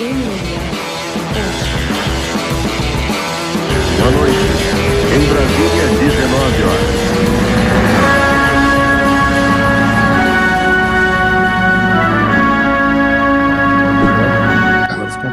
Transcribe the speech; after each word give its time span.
Boa 0.00 0.08
noite. 4.12 4.38
Em 5.12 5.20
Brasília, 5.28 5.88
19 6.00 6.62
horas. 6.62 6.88
Agora 14.88 15.10
se. 15.10 15.20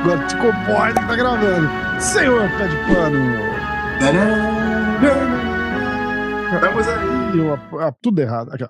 Agora 0.00 0.24
te 0.26 0.36
comporta 0.38 0.98
que 0.98 1.06
tá 1.08 1.14
gravando. 1.14 1.68
Senhor 2.00 2.48
pé 2.56 2.68
de 2.68 2.76
pano. 2.86 3.18
Estamos 6.54 6.88
aí. 6.88 7.38
Eu, 7.38 7.52
ah, 7.80 7.92
tudo 8.00 8.22
errado. 8.22 8.50
Aqui, 8.54 8.64
ó. 8.64 8.68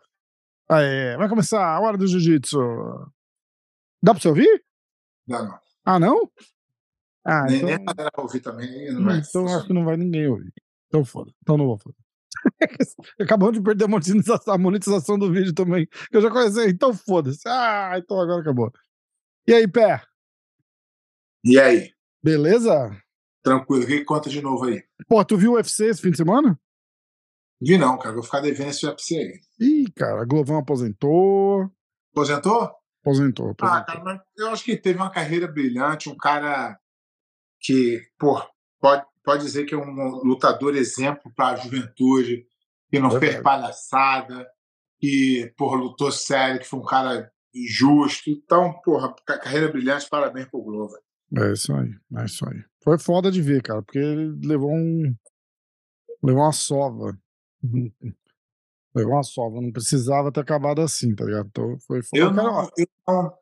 Vai 1.18 1.29
começar 1.29 1.64
a 1.64 1.79
hora 1.79 1.96
do 1.96 2.05
jiu-jitsu. 2.09 2.59
Dá 4.02 4.12
pra 4.12 4.20
você 4.20 4.29
ouvir? 4.29 4.64
Não, 5.26 5.44
não. 5.44 5.58
Ah, 5.84 5.98
não? 5.98 6.30
Ah, 7.25 7.44
Nem, 7.46 7.57
então, 7.57 7.66
nem 7.68 7.75
a 7.75 7.93
galera 7.93 8.11
vai 8.14 8.25
ouvir 8.25 8.40
também. 8.40 8.93
Não 8.93 9.04
vai 9.04 9.18
então 9.18 9.46
acho 9.46 9.66
que 9.66 9.72
não 9.72 9.84
vai 9.84 9.96
ninguém 9.96 10.29
ouvir. 10.29 10.52
Então 10.86 11.04
foda. 11.04 11.32
Então 11.43 11.57
não 11.57 11.66
vou 11.66 11.79
foda. 11.79 11.96
Acabamos 13.21 13.54
de 13.54 13.62
perder 13.62 13.85
a 13.86 14.58
monetização, 14.58 15.18
do 15.18 15.32
vídeo 15.32 15.52
também. 15.52 15.86
Que 16.11 16.16
eu 16.16 16.21
já 16.21 16.30
conheci. 16.30 16.68
Então 16.68 16.94
foda-se. 16.94 17.48
Ah, 17.48 17.94
então 17.96 18.21
agora 18.21 18.40
acabou. 18.40 18.72
E 19.46 19.54
aí, 19.54 19.66
pé? 19.66 20.02
E 21.44 21.58
aí? 21.58 21.90
Beleza? 22.22 22.90
Tranquilo. 23.43 23.85
O 23.85 23.86
que 23.86 24.04
conta 24.04 24.29
de 24.29 24.43
novo 24.43 24.64
aí? 24.64 24.82
Pô, 25.08 25.24
tu 25.24 25.36
viu 25.36 25.52
o 25.52 25.54
UFC 25.54 25.86
esse 25.86 26.02
fim 26.02 26.10
de 26.10 26.16
semana? 26.16 26.58
Vi 27.60 27.79
não, 27.79 27.99
cara. 27.99 28.14
Vou 28.14 28.22
ficar 28.22 28.40
devendo 28.40 28.71
esse 28.71 28.86
UFC 28.86 29.16
aí. 29.16 29.40
Ih, 29.60 29.90
cara, 29.94 30.24
Glovão 30.24 30.58
aposentou. 30.58 31.71
Aposentou? 32.12 32.70
Aposentou, 33.06 33.48
Ah, 33.48 33.50
aposentou. 33.52 33.84
cara, 33.86 34.05
mas 34.05 34.20
eu 34.36 34.50
acho 34.50 34.64
que 34.64 34.77
teve 34.77 34.98
uma 34.98 35.10
carreira 35.10 35.46
brilhante, 35.46 36.08
um 36.08 36.16
cara 36.16 36.76
que, 37.60 38.02
pô, 38.18 38.42
pode, 38.80 39.04
pode 39.24 39.44
dizer 39.44 39.64
que 39.64 39.74
é 39.74 39.78
um 39.78 39.92
lutador 40.24 40.74
exemplo 40.74 41.32
para 41.34 41.54
a 41.54 41.56
juventude, 41.56 42.46
que 42.90 42.98
não 42.98 43.10
Verdade. 43.10 43.32
fez 43.32 43.42
palhaçada, 43.42 44.46
que, 44.98 45.52
porra, 45.56 45.76
lutou 45.76 46.10
sério, 46.10 46.60
que 46.60 46.66
foi 46.66 46.80
um 46.80 46.84
cara 46.84 47.30
justo. 47.68 48.28
Então, 48.28 48.72
porra, 48.84 49.14
ca- 49.26 49.38
carreira 49.38 49.68
brilhante, 49.70 50.08
parabéns 50.08 50.46
pro 50.48 50.62
Glover. 50.62 51.00
É 51.36 51.52
isso 51.52 51.72
aí, 51.74 51.91
é 52.16 52.24
isso 52.24 52.48
aí. 52.48 52.62
Foi 52.82 52.98
foda 52.98 53.30
de 53.30 53.41
ver, 53.42 53.62
cara, 53.62 53.82
porque 53.82 53.98
ele 53.98 54.36
levou 54.46 54.72
um. 54.72 55.14
Levou 56.22 56.42
uma 56.42 56.52
sova. 56.52 57.16
levou 58.97 59.12
uma 59.14 59.22
sova. 59.22 59.61
Não 59.61 59.70
precisava 59.70 60.33
ter 60.33 60.41
acabado 60.41 60.80
assim, 60.80 61.14
tá 61.14 61.25
ligado? 61.25 61.47
Então 61.48 61.78
foi 61.86 62.02
foda. 62.02 62.22
Eu 62.22 62.33
não, 62.33 62.62
eu 62.77 62.86
não, 63.06 63.33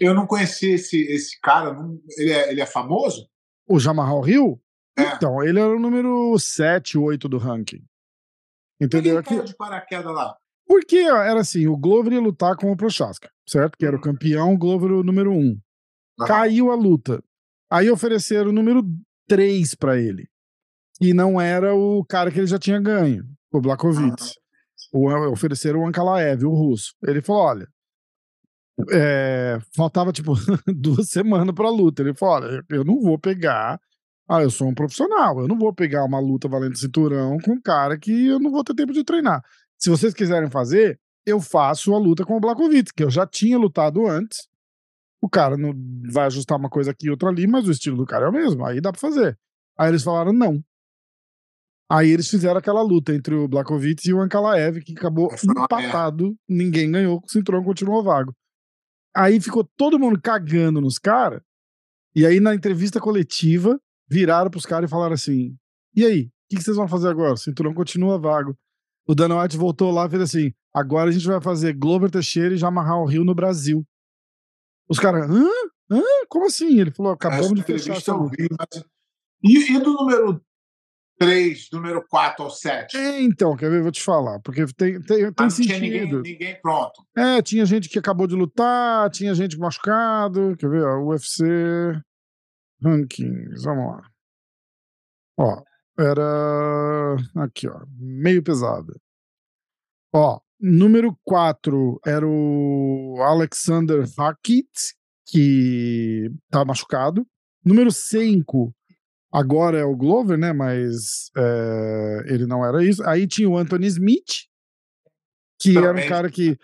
eu 0.00 0.14
não 0.14 0.26
conheci 0.26 0.72
esse, 0.72 1.00
esse 1.02 1.40
cara, 1.40 1.72
não- 1.72 1.98
ele, 2.18 2.32
é, 2.32 2.50
ele 2.50 2.60
é 2.60 2.66
famoso? 2.66 3.28
O 3.68 3.78
Jamarral 3.78 4.26
Hill? 4.28 4.60
É. 4.98 5.14
Então, 5.14 5.42
ele 5.42 5.58
era 5.58 5.74
o 5.74 5.78
número 5.80 6.38
7, 6.38 6.98
8 6.98 7.28
do 7.28 7.38
ranking. 7.38 7.82
Entendeu? 8.80 9.12
Ele 9.12 9.18
Aqui, 9.20 9.28
caiu 9.30 9.44
de 9.44 9.56
paraquedas 9.56 10.12
lá. 10.14 10.36
porque 10.66 10.96
era 10.98 11.40
assim: 11.40 11.66
o 11.66 11.76
Glover 11.76 12.12
ia 12.12 12.20
lutar 12.20 12.56
com 12.56 12.70
o 12.70 12.76
Prochaska, 12.76 13.30
certo? 13.48 13.76
Que 13.78 13.86
era 13.86 13.94
o 13.96 13.98
Uhum. 13.98 14.02
campeão, 14.04 14.52
o 14.54 14.58
Glover 14.58 14.90
o 14.92 15.02
número 15.02 15.32
1. 15.32 15.58
Aham. 16.20 16.26
Caiu 16.28 16.70
a 16.70 16.74
luta. 16.74 17.22
Aí 17.70 17.90
ofereceram 17.90 18.50
o 18.50 18.52
número 18.52 18.82
3 19.28 19.74
pra 19.74 19.98
ele. 19.98 20.28
E 21.00 21.12
não 21.12 21.40
era 21.40 21.74
o 21.74 22.04
cara 22.04 22.30
que 22.30 22.38
ele 22.38 22.46
já 22.46 22.58
tinha 22.58 22.80
ganho, 22.80 23.24
o 23.52 23.60
Blakovitz. 23.60 24.30
O, 24.30 24.34
ofereceram 25.32 25.80
o 25.80 25.86
Ankalaev, 25.86 26.44
o 26.44 26.54
russo. 26.54 26.94
Ele 27.02 27.20
falou: 27.20 27.42
olha. 27.42 27.68
é, 28.92 29.58
faltava 29.74 30.12
tipo 30.12 30.34
duas 30.66 31.08
semanas 31.08 31.54
pra 31.54 31.70
luta. 31.70 32.02
Ele 32.02 32.14
falou: 32.14 32.34
olha, 32.36 32.64
eu 32.70 32.84
não 32.84 33.00
vou 33.00 33.18
pegar. 33.18 33.80
Ah, 34.28 34.42
eu 34.42 34.50
sou 34.50 34.68
um 34.68 34.74
profissional. 34.74 35.40
Eu 35.40 35.48
não 35.48 35.58
vou 35.58 35.72
pegar 35.74 36.04
uma 36.04 36.18
luta 36.18 36.48
valendo 36.48 36.76
cinturão 36.78 37.38
com 37.38 37.52
um 37.52 37.60
cara 37.60 37.98
que 37.98 38.26
eu 38.28 38.38
não 38.38 38.50
vou 38.50 38.64
ter 38.64 38.74
tempo 38.74 38.92
de 38.92 39.04
treinar. 39.04 39.42
Se 39.78 39.90
vocês 39.90 40.14
quiserem 40.14 40.50
fazer, 40.50 40.98
eu 41.26 41.40
faço 41.40 41.94
a 41.94 41.98
luta 41.98 42.24
com 42.24 42.36
o 42.36 42.40
Blakovitz, 42.40 42.92
que 42.92 43.04
eu 43.04 43.10
já 43.10 43.26
tinha 43.26 43.58
lutado 43.58 44.06
antes. 44.06 44.48
O 45.20 45.28
cara 45.28 45.56
não 45.56 45.72
vai 46.12 46.26
ajustar 46.26 46.58
uma 46.58 46.68
coisa 46.70 46.90
aqui 46.90 47.06
e 47.06 47.10
outra 47.10 47.28
ali, 47.28 47.46
mas 47.46 47.66
o 47.66 47.70
estilo 47.70 47.96
do 47.96 48.06
cara 48.06 48.26
é 48.26 48.28
o 48.28 48.32
mesmo. 48.32 48.64
Aí 48.64 48.80
dá 48.80 48.92
pra 48.92 49.00
fazer. 49.00 49.38
Aí 49.78 49.88
eles 49.90 50.02
falaram 50.02 50.32
não. 50.32 50.62
Aí 51.90 52.10
eles 52.10 52.28
fizeram 52.28 52.58
aquela 52.58 52.82
luta 52.82 53.14
entre 53.14 53.34
o 53.34 53.46
Blakovitz 53.46 54.06
e 54.06 54.12
o 54.12 54.20
Ankalaev, 54.20 54.80
que 54.80 54.92
acabou 54.92 55.30
empatado. 55.44 56.34
Ninguém 56.48 56.90
ganhou, 56.90 57.20
o 57.22 57.28
cinturão 57.28 57.62
continuou 57.62 58.02
vago. 58.02 58.34
Aí 59.14 59.40
ficou 59.40 59.64
todo 59.76 59.98
mundo 59.98 60.20
cagando 60.20 60.80
nos 60.80 60.98
caras. 60.98 61.40
E 62.14 62.24
aí, 62.24 62.40
na 62.40 62.54
entrevista 62.54 63.00
coletiva, 63.00 63.78
viraram 64.08 64.50
pros 64.50 64.66
caras 64.66 64.88
e 64.88 64.90
falaram 64.90 65.14
assim: 65.14 65.56
E 65.94 66.04
aí, 66.04 66.22
o 66.22 66.30
que, 66.48 66.56
que 66.56 66.62
vocês 66.62 66.76
vão 66.76 66.88
fazer 66.88 67.08
agora? 67.08 67.34
O 67.34 67.36
cinturão 67.36 67.74
continua 67.74 68.18
vago. 68.18 68.56
O 69.06 69.14
Dana 69.14 69.40
White 69.40 69.56
voltou 69.56 69.90
lá 69.92 70.06
e 70.06 70.10
fez 70.10 70.22
assim: 70.22 70.52
agora 70.72 71.10
a 71.10 71.12
gente 71.12 71.26
vai 71.26 71.40
fazer 71.40 71.74
Glover 71.74 72.10
Teixeira 72.10 72.54
e 72.54 72.58
Jamarral 72.58 73.04
Rio 73.04 73.24
no 73.24 73.34
Brasil. 73.34 73.86
Os 74.88 74.98
caras, 74.98 75.28
hã? 75.30 75.48
Hã? 75.90 76.02
Como 76.28 76.46
assim? 76.46 76.80
Ele 76.80 76.90
falou: 76.90 77.12
acabamos 77.12 77.46
Essa 77.46 77.54
de 77.54 77.62
fechar 77.62 77.96
essa 77.96 78.14
mas... 78.16 78.84
E, 79.42 79.76
e 79.76 79.78
do 79.78 79.92
número 79.92 80.42
3, 81.18 81.68
número 81.72 82.04
4 82.08 82.44
ao 82.44 82.50
7? 82.50 82.96
É, 82.96 83.20
então, 83.22 83.56
quer 83.56 83.70
ver? 83.70 83.82
Vou 83.82 83.92
te 83.92 84.02
falar, 84.02 84.40
porque 84.40 84.64
tem, 84.74 85.00
tem, 85.00 85.18
tem 85.18 85.32
Mas 85.38 85.58
não 85.58 85.66
tinha 85.66 85.78
ninguém, 85.78 86.00
sentido. 86.00 86.22
ninguém 86.22 86.60
pronto. 86.60 87.04
É, 87.16 87.40
tinha 87.40 87.64
gente 87.64 87.88
que 87.88 87.98
acabou 87.98 88.26
de 88.26 88.34
lutar, 88.34 89.08
tinha 89.10 89.34
gente 89.34 89.58
machucado. 89.58 90.56
Quer 90.58 90.68
ver? 90.68 90.84
Ó, 90.84 91.04
UFC 91.10 91.44
Rankings, 92.82 93.62
vamos 93.62 93.92
lá. 93.96 94.10
Ó, 95.38 95.62
era. 95.98 97.16
Aqui, 97.36 97.68
ó, 97.68 97.80
meio 97.96 98.42
pesado. 98.42 98.94
Ó, 100.12 100.40
número 100.60 101.16
4 101.24 102.00
era 102.06 102.26
o 102.26 103.16
Alexander 103.20 104.04
Hackett, 104.18 104.94
que 105.26 106.30
tá 106.50 106.64
machucado. 106.64 107.26
Número 107.64 107.90
5 107.90 108.74
agora 109.34 109.78
é 109.78 109.84
o 109.84 109.96
Glover, 109.96 110.38
né? 110.38 110.52
Mas 110.52 111.30
é, 111.36 112.24
ele 112.26 112.46
não 112.46 112.64
era 112.64 112.84
isso. 112.84 113.02
Aí 113.08 113.26
tinha 113.26 113.48
o 113.48 113.56
Anthony 113.58 113.86
Smith, 113.88 114.46
que 115.60 115.76
era 115.76 115.86
um 115.92 115.94
Também. 115.94 116.08
cara 116.08 116.30
que 116.30 116.56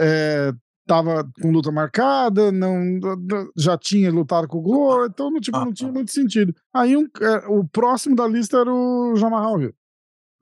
é, 0.00 0.52
tava 0.86 1.28
com 1.40 1.50
luta 1.50 1.70
marcada, 1.72 2.50
não 2.52 2.98
já 3.56 3.78
tinha 3.78 4.10
lutado 4.10 4.48
com 4.48 4.58
o 4.58 4.62
Glover, 4.62 5.08
então 5.10 5.30
não, 5.30 5.40
tipo, 5.40 5.58
não 5.58 5.72
tinha 5.72 5.92
muito 5.92 6.10
sentido. 6.12 6.54
Aí 6.74 6.96
um, 6.96 7.06
é, 7.20 7.46
o 7.48 7.64
próximo 7.68 8.16
da 8.16 8.26
lista 8.26 8.58
era 8.58 8.72
o 8.72 9.14
Jamarral 9.16 9.60
Hill. 9.60 9.74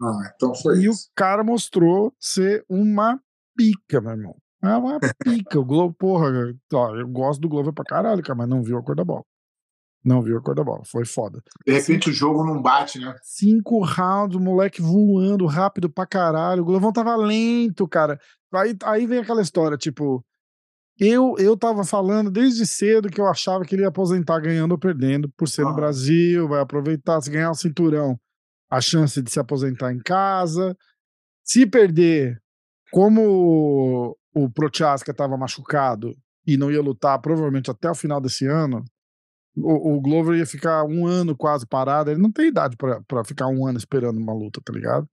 Ah, 0.02 0.32
então 0.34 0.54
foi 0.54 0.78
E 0.80 0.88
o 0.88 0.92
isso. 0.92 1.10
cara 1.14 1.44
mostrou 1.44 2.14
ser 2.18 2.64
uma 2.68 3.20
pica, 3.56 4.00
meu 4.00 4.12
irmão. 4.12 4.36
É 4.62 4.74
uma 4.76 4.98
pica. 5.24 5.58
O 5.60 5.64
Globo, 5.64 5.94
porra, 5.98 6.28
ó, 6.72 6.96
eu 6.96 7.08
gosto 7.08 7.40
do 7.40 7.48
Glover 7.48 7.72
pra 7.72 7.84
caralho, 7.84 8.22
cara, 8.22 8.34
mas 8.36 8.48
não 8.48 8.62
viu 8.62 8.78
a 8.78 8.82
cor 8.82 8.94
da 8.96 9.04
bola. 9.04 9.24
Não 10.04 10.22
viu 10.22 10.38
a 10.38 10.42
cor 10.42 10.54
da 10.54 10.64
bola. 10.64 10.82
Foi 10.84 11.04
foda. 11.04 11.42
De 11.66 11.72
repente 11.72 12.08
o 12.08 12.12
jogo 12.12 12.44
não 12.44 12.60
bate, 12.62 12.98
né? 12.98 13.14
Cinco 13.22 13.84
rounds, 13.84 14.36
o 14.36 14.40
moleque 14.40 14.80
voando 14.80 15.46
rápido 15.46 15.90
pra 15.90 16.06
caralho. 16.06 16.62
O 16.62 16.64
Glovão 16.64 16.92
tava 16.92 17.14
lento, 17.16 17.86
cara. 17.86 18.18
Aí, 18.54 18.74
aí 18.84 19.06
vem 19.06 19.18
aquela 19.18 19.42
história, 19.42 19.76
tipo. 19.76 20.24
Eu, 20.98 21.34
eu 21.38 21.56
tava 21.56 21.82
falando 21.82 22.30
desde 22.30 22.66
cedo 22.66 23.08
que 23.08 23.18
eu 23.18 23.26
achava 23.26 23.64
que 23.64 23.74
ele 23.74 23.82
ia 23.82 23.88
aposentar 23.88 24.38
ganhando 24.38 24.72
ou 24.72 24.78
perdendo, 24.78 25.30
por 25.34 25.48
ser 25.48 25.62
no 25.62 25.68
Aham. 25.68 25.76
Brasil, 25.76 26.46
vai 26.46 26.60
aproveitar, 26.60 27.18
se 27.22 27.30
ganhar 27.30 27.50
o 27.50 27.54
cinturão, 27.54 28.18
a 28.70 28.82
chance 28.82 29.22
de 29.22 29.30
se 29.30 29.40
aposentar 29.40 29.94
em 29.94 29.98
casa. 29.98 30.76
Se 31.42 31.66
perder, 31.66 32.38
como 32.92 34.14
o 34.34 34.50
Prochaska 34.50 35.14
tava 35.14 35.38
machucado 35.38 36.14
e 36.46 36.58
não 36.58 36.70
ia 36.70 36.82
lutar 36.82 37.18
provavelmente 37.20 37.70
até 37.70 37.90
o 37.90 37.94
final 37.94 38.20
desse 38.20 38.46
ano, 38.46 38.84
o, 39.62 39.96
o 39.96 40.00
Glover 40.00 40.38
ia 40.38 40.46
ficar 40.46 40.84
um 40.84 41.06
ano 41.06 41.36
quase 41.36 41.66
parado. 41.66 42.10
Ele 42.10 42.20
não 42.20 42.32
tem 42.32 42.48
idade 42.48 42.76
pra 42.76 43.00
pra 43.06 43.24
ficar 43.24 43.46
um 43.48 43.66
ano 43.66 43.78
esperando 43.78 44.18
uma 44.18 44.32
luta, 44.34 44.60
tá 44.64 44.72
ligado? 44.72 45.06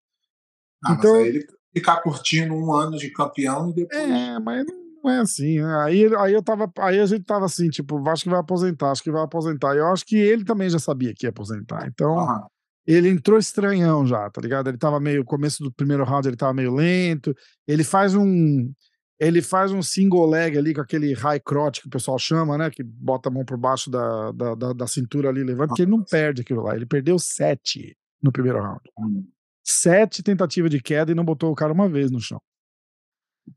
Ah, 0.85 0.93
Então- 0.93 1.15
ele 1.21 1.45
ficar 1.75 2.01
curtindo 2.01 2.53
um 2.53 2.73
ano 2.73 2.97
de 2.97 3.11
campeão 3.11 3.69
e 3.69 3.73
depois. 3.73 3.99
É, 4.01 4.39
mas 4.39 4.65
não 5.03 5.11
é 5.11 5.19
assim. 5.19 5.59
né? 5.59 5.75
Aí, 5.83 6.15
aí 6.17 6.33
eu 6.33 6.41
tava. 6.43 6.71
Aí 6.79 6.99
a 6.99 7.05
gente 7.05 7.23
tava 7.23 7.45
assim, 7.45 7.69
tipo, 7.69 7.97
acho 8.09 8.23
que 8.23 8.29
vai 8.29 8.39
aposentar, 8.39 8.91
acho 8.91 9.03
que 9.03 9.11
vai 9.11 9.23
aposentar. 9.23 9.75
E 9.75 9.79
eu 9.79 9.87
acho 9.87 10.05
que 10.05 10.15
ele 10.17 10.43
também 10.43 10.69
já 10.69 10.79
sabia 10.79 11.13
que 11.15 11.25
ia 11.25 11.29
aposentar. 11.29 11.87
Então, 11.87 12.17
Aham. 12.19 12.45
ele 12.85 13.09
entrou 13.09 13.37
estranhão 13.37 14.05
já, 14.07 14.29
tá 14.29 14.41
ligado? 14.41 14.69
Ele 14.69 14.77
tava 14.77 14.99
meio. 14.99 15.23
Começo 15.23 15.63
do 15.63 15.71
primeiro 15.71 16.03
round, 16.03 16.27
ele 16.27 16.35
tava 16.37 16.53
meio 16.53 16.73
lento. 16.73 17.33
Ele 17.67 17.83
faz 17.83 18.15
um. 18.15 18.71
Ele 19.19 19.41
faz 19.41 19.71
um 19.71 19.81
single 19.81 20.27
leg 20.29 20.57
ali 20.57 20.73
com 20.73 20.81
aquele 20.81 21.13
high 21.13 21.39
crotch 21.39 21.81
que 21.81 21.87
o 21.87 21.89
pessoal 21.89 22.19
chama, 22.19 22.57
né? 22.57 22.69
Que 22.69 22.83
bota 22.83 23.29
a 23.29 23.31
mão 23.31 23.43
por 23.43 23.57
baixo 23.57 23.89
da, 23.89 24.31
da, 24.31 24.55
da, 24.55 24.73
da 24.73 24.87
cintura 24.87 25.29
ali, 25.29 25.43
levanta, 25.43 25.69
porque 25.69 25.81
ele 25.81 25.91
não 25.91 26.03
perde 26.03 26.41
aquilo 26.41 26.61
lá. 26.63 26.75
Ele 26.75 26.85
perdeu 26.85 27.17
sete 27.17 27.97
no 28.21 28.31
primeiro 28.31 28.61
round. 28.61 28.81
Hum. 28.99 29.27
Sete 29.63 30.21
tentativas 30.21 30.69
de 30.69 30.79
queda 30.81 31.11
e 31.11 31.15
não 31.15 31.25
botou 31.25 31.51
o 31.51 31.55
cara 31.55 31.73
uma 31.73 31.89
vez 31.89 32.11
no 32.11 32.19
chão. 32.19 32.39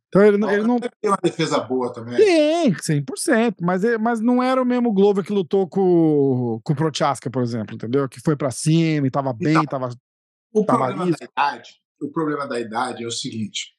Então 0.09 0.23
ele, 0.25 0.43
ele 0.53 0.67
não. 0.67 0.79
Tem 0.79 0.91
uma 1.11 1.19
defesa 1.23 1.61
boa 1.61 1.93
também. 1.93 2.17
Tem, 2.17 2.73
100%. 2.73 3.57
Mas, 3.61 3.85
é- 3.85 3.99
mas 3.99 4.21
não 4.21 4.43
era 4.43 4.61
o 4.61 4.65
mesmo 4.65 4.93
Glover 4.93 5.25
que 5.25 5.33
lutou 5.33 5.69
com, 5.69 6.61
com 6.65 6.73
o 6.73 6.77
Prochaska, 6.77 7.31
por 7.31 7.43
exemplo, 7.43 7.75
entendeu? 7.75 8.09
Que 8.09 8.21
foi 8.21 8.35
pra 8.37 8.51
cima 8.51 9.07
e 9.07 9.11
tava 9.11 9.33
bem, 9.33 9.53
Então, 9.53 9.67
tava. 9.67 9.95
O 10.53 10.65
Tá 10.65 10.75
problema 10.77 11.05
da 11.11 11.25
idade, 11.25 11.71
o 12.01 12.09
problema 12.11 12.49
da 12.49 12.59
idade 12.61 13.05
é 13.05 13.07
o 13.07 13.11
seguinte: 13.11 13.73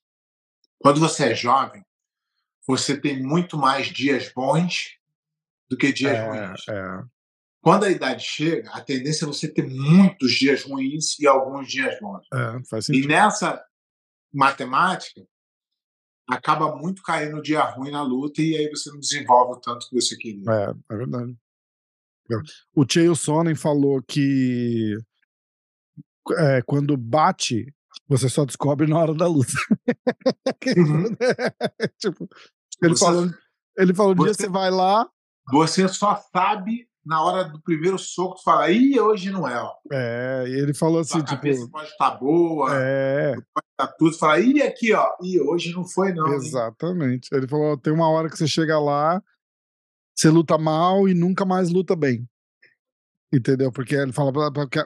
quando 0.81 0.99
você 0.99 1.31
é 1.31 1.35
jovem, 1.35 1.83
você 2.67 2.99
tem 2.99 3.21
muito 3.21 3.57
mais 3.57 3.87
dias 3.87 4.31
bons 4.33 4.97
do 5.69 5.77
que 5.77 5.91
dias 5.91 6.17
É, 6.17 6.27
ruins. 6.27 6.67
é, 6.69 7.03
Quando 7.61 7.83
a 7.85 7.89
idade 7.89 8.23
chega, 8.23 8.69
a 8.71 8.81
tendência 8.81 9.25
é 9.25 9.27
você 9.27 9.47
ter 9.47 9.67
muitos 9.67 10.31
dias 10.33 10.63
ruins 10.63 11.17
e 11.19 11.27
alguns 11.27 11.67
dias 11.69 11.99
bons. 11.99 12.25
é, 12.33 12.93
E 12.93 13.05
nessa 13.07 13.63
matemática, 14.33 15.25
acaba 16.27 16.75
muito 16.75 17.01
caindo 17.03 17.37
o 17.37 17.41
dia 17.41 17.61
ruim 17.61 17.91
na 17.91 18.01
luta 18.03 18.41
e 18.41 18.55
aí 18.55 18.69
você 18.69 18.89
não 18.91 18.99
desenvolve 18.99 19.53
o 19.57 19.61
tanto 19.61 19.87
que 19.89 19.95
você 19.95 20.15
queria. 20.15 20.49
É, 20.49 20.93
é 20.93 20.97
verdade. 20.97 21.35
O 22.73 22.85
Chael 22.89 23.13
Sonnen 23.15 23.55
falou 23.55 24.01
que 24.01 24.95
é, 26.37 26.61
quando 26.61 26.95
bate, 26.95 27.73
você 28.11 28.27
só 28.29 28.43
descobre 28.45 28.87
na 28.87 28.99
hora 28.99 29.13
da 29.13 29.25
luta. 29.27 29.51
Uhum. 30.77 31.15
tipo, 31.97 32.27
ele 32.83 32.93
Você- 32.95 33.05
falou, 33.05 33.29
ele 33.77 33.93
falou: 33.93 34.11
um 34.13 34.15
dia 34.15 34.33
você- 34.33 34.49
vai 34.49 34.69
lá, 34.69 35.09
Você 35.51 35.87
só 35.87 36.15
sabe 36.33 36.87
na 37.05 37.23
hora 37.23 37.45
do 37.45 37.59
primeiro 37.61 37.97
soco, 37.97 38.35
tu 38.35 38.43
fala, 38.43 38.69
ih, 38.69 38.99
hoje 38.99 39.31
não 39.31 39.47
é. 39.47 39.59
Ó. 39.59 39.71
é, 39.91 40.43
e 40.47 40.51
ele 40.51 40.73
falou 40.73 40.99
assim: 40.99 41.23
cabeça 41.23 41.61
tipo, 41.61 41.71
pode 41.71 41.87
estar 41.89 42.11
boa, 42.11 42.69
é, 42.75 43.35
tá 43.77 43.87
tudo, 43.97 44.15
fala, 44.17 44.39
ih, 44.39 44.61
aqui, 44.61 44.93
ó, 44.93 45.07
ih, 45.23 45.39
hoje 45.39 45.73
não 45.73 45.83
foi, 45.87 46.13
não. 46.13 46.27
hein?" 46.27 46.35
exatamente. 46.35 47.29
Ele 47.33 47.47
falou: 47.47 47.77
tem 47.77 47.91
uma 47.93 48.09
hora 48.09 48.29
que 48.29 48.37
você 48.37 48.47
chega 48.47 48.77
lá, 48.79 49.21
você 50.15 50.29
luta 50.29 50.57
mal 50.57 51.07
e 51.07 51.13
nunca 51.13 51.45
mais 51.45 51.69
luta 51.69 51.95
bem. 51.95 52.27
Entendeu? 53.33 53.71
Porque 53.71 53.95
ele 53.95 54.11
fala 54.11 54.31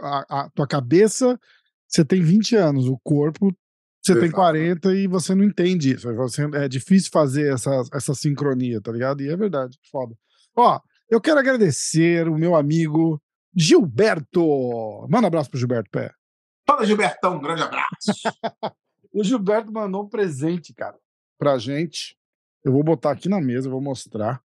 a, 0.01 0.41
a 0.45 0.49
tua 0.51 0.67
cabeça, 0.67 1.39
você 1.87 2.03
tem 2.03 2.21
20 2.21 2.55
anos, 2.55 2.87
o 2.87 2.99
corpo, 3.03 3.55
você 4.01 4.13
tem 4.13 4.25
Exato. 4.25 4.35
40 4.35 4.93
e 4.93 5.07
você 5.07 5.33
não 5.33 5.43
entende 5.43 5.95
isso. 5.95 6.13
Você, 6.15 6.43
é 6.53 6.67
difícil 6.67 7.09
fazer 7.11 7.51
essa, 7.51 7.71
essa 7.91 8.13
sincronia, 8.13 8.79
tá 8.79 8.91
ligado? 8.91 9.21
E 9.21 9.29
é 9.29 9.35
verdade, 9.35 9.79
foda. 9.91 10.15
Ó, 10.55 10.79
eu 11.09 11.19
quero 11.19 11.39
agradecer 11.39 12.27
o 12.27 12.37
meu 12.37 12.55
amigo 12.55 13.21
Gilberto. 13.55 15.07
Manda 15.09 15.23
um 15.23 15.27
abraço 15.27 15.49
pro 15.49 15.59
Gilberto 15.59 15.89
Pé. 15.89 16.11
Fala, 16.67 16.85
Gilbertão, 16.85 17.37
um 17.37 17.41
grande 17.41 17.63
abraço. 17.63 18.11
O 19.17 19.23
Gilberto 19.23 19.71
mandou 19.71 20.03
um 20.03 20.09
presente, 20.09 20.73
cara, 20.73 20.97
pra 21.39 21.57
gente. 21.57 22.17
Eu 22.65 22.73
vou 22.73 22.83
botar 22.83 23.11
aqui 23.11 23.29
na 23.29 23.39
mesa, 23.39 23.69
vou 23.69 23.79
mostrar. 23.79 24.41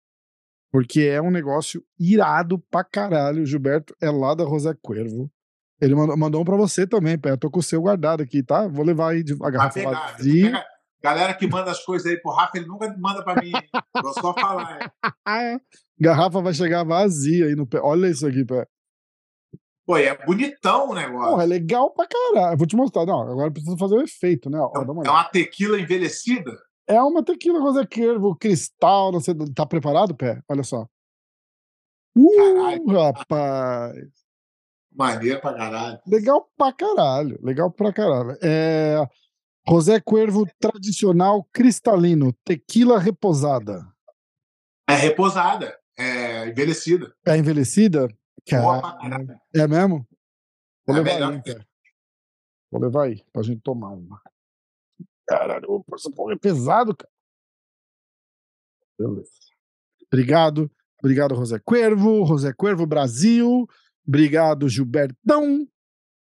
Porque 0.69 1.03
é 1.03 1.21
um 1.21 1.31
negócio 1.31 1.81
irado 1.97 2.59
pra 2.69 2.83
caralho. 2.83 3.43
O 3.43 3.45
Gilberto 3.45 3.95
é 4.01 4.11
lá 4.11 4.35
da 4.35 4.43
José 4.43 4.75
Cuervo. 4.81 5.31
Ele 5.79 5.93
mandou, 5.95 6.17
mandou 6.17 6.41
um 6.41 6.45
pra 6.45 6.55
você 6.57 6.87
também, 6.87 7.17
Pé. 7.19 7.31
Eu 7.31 7.37
tô 7.37 7.49
com 7.51 7.59
o 7.59 7.63
seu 7.63 7.81
guardado 7.81 8.21
aqui, 8.23 8.41
tá? 8.43 8.67
Vou 8.67 8.83
levar 8.83 9.11
aí 9.11 9.23
de- 9.23 9.37
a 9.41 9.49
garrafa 9.49 9.73
pegar. 9.73 10.11
vazia. 10.13 10.65
Galera 11.03 11.33
que 11.35 11.47
manda 11.47 11.69
as 11.69 11.83
coisas 11.85 12.11
aí 12.11 12.19
pro 12.19 12.31
Rafa, 12.31 12.57
ele 12.57 12.65
nunca 12.67 12.93
manda 12.97 13.23
pra 13.23 13.35
mim. 13.41 13.51
Vou 14.01 14.13
só 14.13 14.33
falar. 14.33 14.91
Ah, 15.25 15.59
garrafa 15.99 16.41
vai 16.41 16.53
chegar 16.53 16.83
vazia 16.85 17.45
aí 17.47 17.55
no 17.55 17.67
pé. 17.67 17.79
Olha 17.81 18.07
isso 18.07 18.25
aqui, 18.25 18.43
Pé. 18.45 18.65
Pô, 19.85 19.97
é 19.97 20.17
bonitão 20.25 20.89
o 20.89 20.93
negócio. 20.95 21.29
Porra, 21.31 21.43
é 21.43 21.45
legal 21.45 21.91
pra 21.93 22.07
caralho. 22.07 22.53
Eu 22.53 22.57
vou 22.57 22.65
te 22.67 22.75
mostrar. 22.75 23.05
Não, 23.05 23.21
agora 23.29 23.51
precisa 23.51 23.77
fazer 23.77 23.95
o 23.95 24.01
efeito, 24.01 24.49
né? 24.49 24.57
Ó, 24.59 24.69
dá 24.83 24.91
uma 24.91 25.03
É 25.05 25.09
uma 25.09 25.23
tequila 25.25 25.79
envelhecida? 25.79 26.51
É 26.87 27.01
uma 27.01 27.21
tequila 27.23 27.59
José 27.59 27.85
Cuervo, 27.85 28.35
cristal, 28.37 29.11
não 29.11 29.19
sei, 29.19 29.35
tá 29.53 29.65
preparado, 29.65 30.15
Pé? 30.15 30.41
Olha 30.49 30.63
só. 30.63 30.87
Uh, 32.17 32.35
Caralho. 32.35 33.01
rapaz. 33.13 33.97
Maneiro 34.97 35.39
pra 35.39 35.53
caralho. 35.53 35.99
Legal 36.07 36.49
pra 36.57 36.73
caralho. 36.73 37.39
Legal 37.43 37.71
pra 37.71 37.93
caralho. 37.93 38.35
É, 38.41 39.07
José 39.69 39.99
Cuervo 39.99 40.47
tradicional 40.59 41.43
cristalino, 41.53 42.33
tequila 42.43 42.97
reposada. 42.97 43.85
É 44.89 44.95
repousada, 44.95 45.77
é 45.95 46.47
envelhecida. 46.47 47.13
É 47.27 47.37
envelhecida? 47.37 48.07
Cara, 48.49 48.81
caralho. 48.97 49.39
é 49.53 49.67
mesmo? 49.67 50.07
Vou 50.85 50.95
É 50.95 50.99
levar 50.99 51.13
melhor 51.13 51.33
aí, 51.33 51.43
Pé. 51.43 51.65
Vou 52.71 52.81
levar 52.81 53.03
aí, 53.03 53.23
pra 53.31 53.43
gente 53.43 53.61
tomar 53.61 53.89
uma. 53.89 54.19
Caralho, 55.27 55.85
essa 55.93 56.09
porra 56.09 56.33
é 56.33 56.37
pesado, 56.37 56.95
cara. 56.95 57.11
Beleza. 58.97 59.29
Obrigado. 60.11 60.71
Obrigado, 60.99 61.35
José 61.35 61.59
Cuervo. 61.59 62.25
José 62.25 62.51
Cuervo 62.53 62.87
Brasil. 62.87 63.67
Obrigado, 64.07 64.69
Gilbertão. 64.69 65.67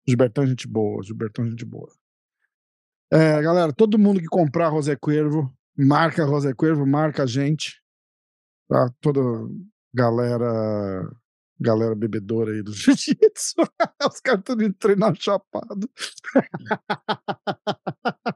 Gilbertão 0.07 0.45
gente 0.45 0.67
boa. 0.67 1.03
Gilbertão 1.03 1.45
gente 1.45 1.65
boa. 1.65 1.91
É, 3.11 3.41
galera, 3.41 3.71
todo 3.71 3.99
mundo 3.99 4.19
que 4.19 4.27
comprar 4.27 4.71
José 4.71 4.95
Cuervo, 4.95 5.53
marca 5.77 6.25
José 6.25 6.53
Cuervo, 6.53 6.85
marca 6.85 7.23
a 7.23 7.27
gente. 7.27 7.81
Tá? 8.67 8.89
Toda 8.99 9.21
galera 9.93 11.07
galera 11.59 11.95
bebedora 11.95 12.51
aí 12.51 12.61
do 12.61 12.71
jiu-jitsu. 12.73 13.61
Os 14.11 14.19
caras 14.19 14.41
estão 14.41 14.55
indo 14.55 14.73
treinar 14.73 15.15
chapado. 15.15 15.89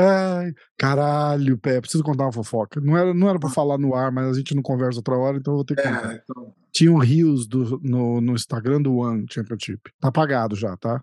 Ai, 0.00 0.52
caralho, 0.76 1.58
Pé, 1.58 1.80
preciso 1.80 2.02
contar 2.04 2.24
uma 2.24 2.32
fofoca. 2.32 2.80
Não 2.80 2.96
era, 2.96 3.12
não 3.12 3.28
era 3.28 3.38
pra 3.38 3.50
falar 3.50 3.78
no 3.78 3.94
ar, 3.94 4.12
mas 4.12 4.28
a 4.28 4.38
gente 4.38 4.54
não 4.54 4.62
conversa 4.62 4.98
outra 5.00 5.16
hora, 5.16 5.36
então 5.38 5.52
eu 5.52 5.56
vou 5.56 5.64
ter 5.64 5.74
que 5.76 5.82
contar. 5.82 6.12
É, 6.14 6.22
então, 6.22 6.54
Tinha 6.72 6.92
um 6.92 6.98
Rios 6.98 7.46
do, 7.46 7.80
no, 7.82 8.20
no 8.20 8.32
Instagram 8.34 8.80
do 8.82 8.96
One 8.96 9.26
Championship. 9.30 9.90
Tá 10.00 10.08
apagado 10.08 10.54
já, 10.54 10.76
tá? 10.76 11.02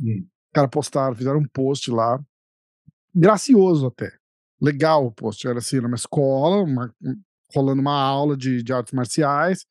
Hum. 0.00 0.24
Os 0.24 0.52
caras 0.54 0.70
postaram, 0.70 1.14
fizeram 1.14 1.38
um 1.40 1.46
post 1.52 1.90
lá. 1.90 2.18
Gracioso 3.14 3.86
até. 3.86 4.12
Legal 4.60 5.06
o 5.06 5.12
post. 5.12 5.46
Era 5.46 5.58
assim, 5.58 5.80
numa 5.80 5.94
escola, 5.96 6.62
uma- 6.62 6.94
rolando 7.54 7.80
uma 7.80 8.00
aula 8.00 8.36
de, 8.36 8.62
de 8.62 8.72
artes 8.72 8.92
marciais. 8.92 9.66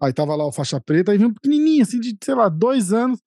Aí 0.00 0.12
tava 0.12 0.34
lá 0.36 0.46
o 0.46 0.52
faixa 0.52 0.80
preta, 0.80 1.10
aí 1.12 1.18
vem 1.18 1.26
um 1.28 1.32
pequenininho, 1.34 1.82
assim, 1.82 1.98
de, 1.98 2.16
sei 2.22 2.34
lá, 2.34 2.48
dois 2.50 2.92
anos, 2.92 3.18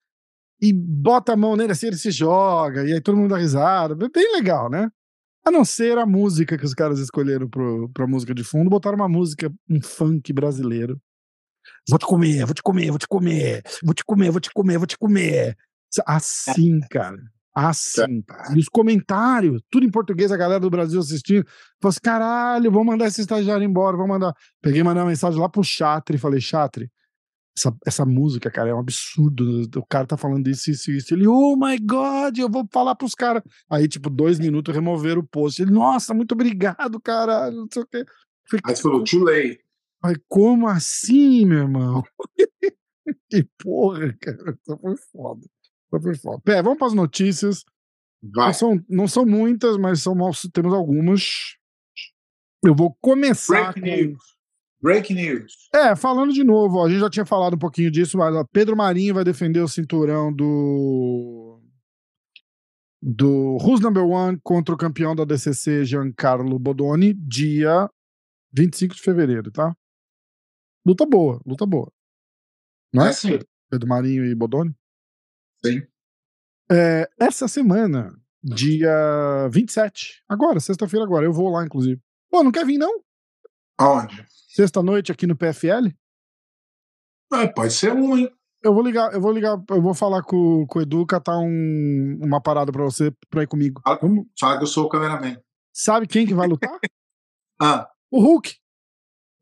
e 0.61 0.73
bota 0.73 1.33
a 1.33 1.37
mão 1.37 1.55
nele 1.55 1.71
assim, 1.71 1.87
ele 1.87 1.97
se 1.97 2.11
joga, 2.11 2.85
e 2.85 2.93
aí 2.93 3.01
todo 3.01 3.17
mundo 3.17 3.29
dá 3.29 3.37
risada. 3.37 3.95
Bem 3.95 4.33
legal, 4.33 4.69
né? 4.69 4.89
A 5.45 5.51
não 5.51 5.63
ser 5.63 5.97
a 5.97 6.05
música 6.05 6.57
que 6.57 6.65
os 6.65 6.73
caras 6.73 6.99
escolheram 6.99 7.47
pro, 7.47 7.89
pra 7.93 8.05
música 8.05 8.33
de 8.33 8.43
fundo, 8.43 8.69
botaram 8.69 8.97
uma 8.97 9.09
música, 9.09 9.51
um 9.69 9.81
funk 9.81 10.33
brasileiro. 10.33 10.99
Vou 11.87 11.97
te 11.97 12.05
comer, 12.05 12.45
vou 12.45 12.53
te 12.53 12.61
comer, 12.61 12.89
vou 12.89 12.99
te 12.99 13.07
comer, 13.07 13.63
vou 13.83 13.93
te 13.93 14.03
comer, 14.03 14.31
vou 14.31 14.39
te 14.39 14.51
comer, 14.51 14.77
vou 14.77 14.87
te 14.87 14.97
comer. 14.97 15.57
Assim, 16.05 16.79
cara. 16.89 17.17
Assim. 17.55 18.23
E 18.55 18.59
os 18.59 18.69
comentários, 18.69 19.61
tudo 19.69 19.85
em 19.85 19.91
português, 19.91 20.31
a 20.31 20.37
galera 20.37 20.59
do 20.59 20.69
Brasil 20.69 20.99
assistindo. 20.99 21.45
Falei 21.81 21.89
assim: 21.89 21.99
caralho, 22.01 22.71
vou 22.71 22.83
mandar 22.83 23.07
esse 23.07 23.21
estagiário 23.21 23.63
embora, 23.63 23.97
vou 23.97 24.07
mandar. 24.07 24.33
Peguei 24.61 24.83
mandei 24.83 25.01
uma 25.01 25.09
mensagem 25.09 25.39
lá 25.39 25.49
pro 25.49 25.63
Chatre 25.63 26.17
falei: 26.17 26.39
Chatre, 26.39 26.91
essa, 27.57 27.75
essa 27.85 28.05
música, 28.05 28.49
cara, 28.49 28.69
é 28.69 28.73
um 28.73 28.79
absurdo. 28.79 29.69
O 29.75 29.85
cara 29.85 30.07
tá 30.07 30.17
falando 30.17 30.47
isso, 30.47 30.71
isso, 30.71 30.91
isso. 30.91 31.13
Ele, 31.13 31.27
oh 31.27 31.55
my 31.57 31.77
God, 31.79 32.37
eu 32.37 32.49
vou 32.49 32.67
falar 32.71 32.95
pros 32.95 33.13
caras. 33.13 33.43
Aí, 33.69 33.87
tipo, 33.87 34.09
dois 34.09 34.39
minutos 34.39 34.73
removeram 34.73 35.21
o 35.21 35.27
post. 35.27 35.61
Ele, 35.61 35.71
nossa, 35.71 36.13
muito 36.13 36.31
obrigado, 36.31 36.99
caralho, 37.01 37.57
não 37.57 37.67
sei 37.71 37.83
o 37.83 37.87
quê. 37.87 38.05
Falei, 38.49 38.61
aí 38.65 38.75
você 38.75 38.81
falou, 38.81 39.03
too 39.03 39.23
late. 39.23 39.59
Mas 40.01 40.17
como 40.27 40.67
assim, 40.67 41.45
meu 41.45 41.59
irmão? 41.59 42.03
que 43.29 43.47
porra, 43.61 44.15
cara. 44.19 44.51
Isso 44.51 44.77
foi 44.79 44.95
foda. 45.11 45.41
Isso 45.41 46.01
foi 46.01 46.15
foda. 46.15 46.41
Pé, 46.43 46.63
vamos 46.63 46.77
para 46.77 46.87
as 46.87 46.93
notícias. 46.93 47.63
Vai. 48.21 48.47
Não 48.47 48.53
são, 48.53 48.85
não 48.89 49.07
são 49.07 49.25
muitas, 49.25 49.77
mas 49.77 50.01
são, 50.01 50.15
temos 50.53 50.73
algumas. 50.73 51.57
Eu 52.63 52.75
vou 52.75 52.95
começar 53.01 53.73
Break 53.73 53.79
com... 53.81 53.85
news. 53.85 54.38
Break 54.81 55.13
news. 55.13 55.69
É, 55.73 55.95
falando 55.95 56.31
de 56.31 56.43
novo, 56.43 56.77
ó, 56.77 56.85
a 56.85 56.89
gente 56.89 57.01
já 57.01 57.09
tinha 57.09 57.25
falado 57.25 57.55
um 57.55 57.59
pouquinho 57.59 57.91
disso, 57.91 58.17
mas 58.17 58.33
ó, 58.33 58.45
Pedro 58.51 58.77
Marinho 58.77 59.13
vai 59.13 59.23
defender 59.23 59.59
o 59.59 59.67
cinturão 59.67 60.33
do 60.33 61.59
do 63.01 63.57
Who's 63.61 63.79
Number 63.81 64.03
One 64.03 64.39
contra 64.43 64.75
o 64.75 64.77
campeão 64.77 65.15
da 65.15 65.23
DCC, 65.23 65.85
Giancarlo 65.85 66.59
Bodoni, 66.59 67.13
dia 67.13 67.89
25 68.53 68.95
de 68.95 69.01
fevereiro, 69.01 69.51
tá? 69.51 69.73
Luta 70.85 71.05
boa, 71.05 71.41
luta 71.45 71.65
boa. 71.65 71.91
Não 72.93 73.05
é? 73.05 73.09
É 73.09 73.13
sim. 73.13 73.39
Pedro 73.69 73.87
Marinho 73.87 74.25
e 74.25 74.35
Bodoni? 74.35 74.75
Sim. 75.63 75.81
É, 76.71 77.09
essa 77.19 77.47
semana, 77.47 78.13
dia 78.43 79.47
27, 79.51 80.23
agora, 80.27 80.59
sexta-feira 80.59 81.05
agora, 81.05 81.25
eu 81.25 81.33
vou 81.33 81.49
lá, 81.49 81.65
inclusive. 81.65 82.01
Pô, 82.29 82.43
não 82.43 82.51
quer 82.51 82.65
vir, 82.65 82.77
não? 82.77 83.01
Aonde? 83.79 84.25
Sexta-noite 84.49 85.11
aqui 85.11 85.25
no 85.25 85.37
PFL? 85.37 85.89
Ah, 87.31 87.47
pode 87.47 87.71
ser 87.73 87.93
um, 87.93 88.17
hein? 88.17 88.29
Eu 88.61 88.73
vou 88.73 88.83
ligar, 88.83 89.13
eu 89.13 89.21
vou 89.21 89.31
ligar, 89.31 89.57
eu 89.69 89.81
vou 89.81 89.93
falar 89.93 90.21
com, 90.23 90.65
com 90.67 90.79
o 90.79 90.81
Edu, 90.81 91.05
catar 91.05 91.37
um, 91.37 92.19
uma 92.21 92.41
parada 92.41 92.71
pra 92.73 92.83
você 92.83 93.09
pra 93.29 93.43
ir 93.43 93.47
comigo. 93.47 93.81
Fala, 93.85 93.99
fala 94.37 94.57
que 94.57 94.63
eu 94.63 94.67
sou 94.67 94.85
o 94.85 94.89
cameraman. 94.89 95.37
Sabe 95.71 96.07
quem 96.07 96.27
que 96.27 96.33
vai 96.33 96.47
lutar? 96.47 96.77
Ah, 97.61 97.89
o 98.09 98.21
Hulk. 98.21 98.55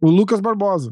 O 0.01 0.09
Lucas 0.09 0.39
Barbosa. 0.39 0.91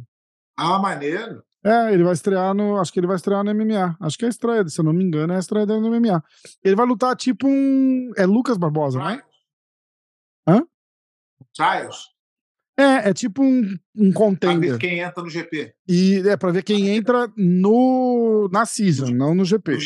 ah, 0.55 0.77
maneiro. 0.77 1.43
É, 1.63 1.91
ele 1.91 2.03
vai 2.03 2.13
estrear 2.13 2.53
no. 2.53 2.79
Acho 2.79 2.93
que 2.93 2.99
ele 2.99 3.07
vai 3.07 3.15
estrear 3.15 3.43
no 3.43 3.51
MMA. 3.51 3.97
Acho 3.99 4.15
que 4.15 4.25
é 4.25 4.27
a 4.27 4.29
estreia, 4.29 4.67
se 4.67 4.79
eu 4.79 4.85
não 4.85 4.93
me 4.93 5.03
engano, 5.03 5.33
é 5.33 5.37
a 5.37 5.39
estreia 5.39 5.65
dele 5.65 5.79
no 5.79 5.89
MMA. 5.89 6.23
Ele 6.63 6.75
vai 6.75 6.85
lutar 6.85 7.15
tipo 7.15 7.47
um. 7.47 8.11
É 8.15 8.27
Lucas 8.27 8.57
Barbosa, 8.57 8.99
né? 8.99 9.05
Trials. 9.05 9.25
Hã? 10.47 10.67
Trials. 11.55 12.14
É, 12.77 13.09
é 13.09 13.13
tipo 13.13 13.41
um, 13.43 13.61
um 13.95 14.11
Pra 14.11 14.19
contender. 14.21 14.71
ver 14.73 14.77
quem 14.79 14.99
entra 14.99 15.23
no 15.23 15.29
GP. 15.29 15.73
E 15.87 16.21
é 16.27 16.35
pra 16.35 16.51
ver 16.51 16.63
quem 16.63 16.89
entra 16.89 17.27
no 17.37 18.49
na 18.51 18.65
season, 18.65 19.11
não 19.11 19.33
no 19.33 19.45
GP. 19.45 19.77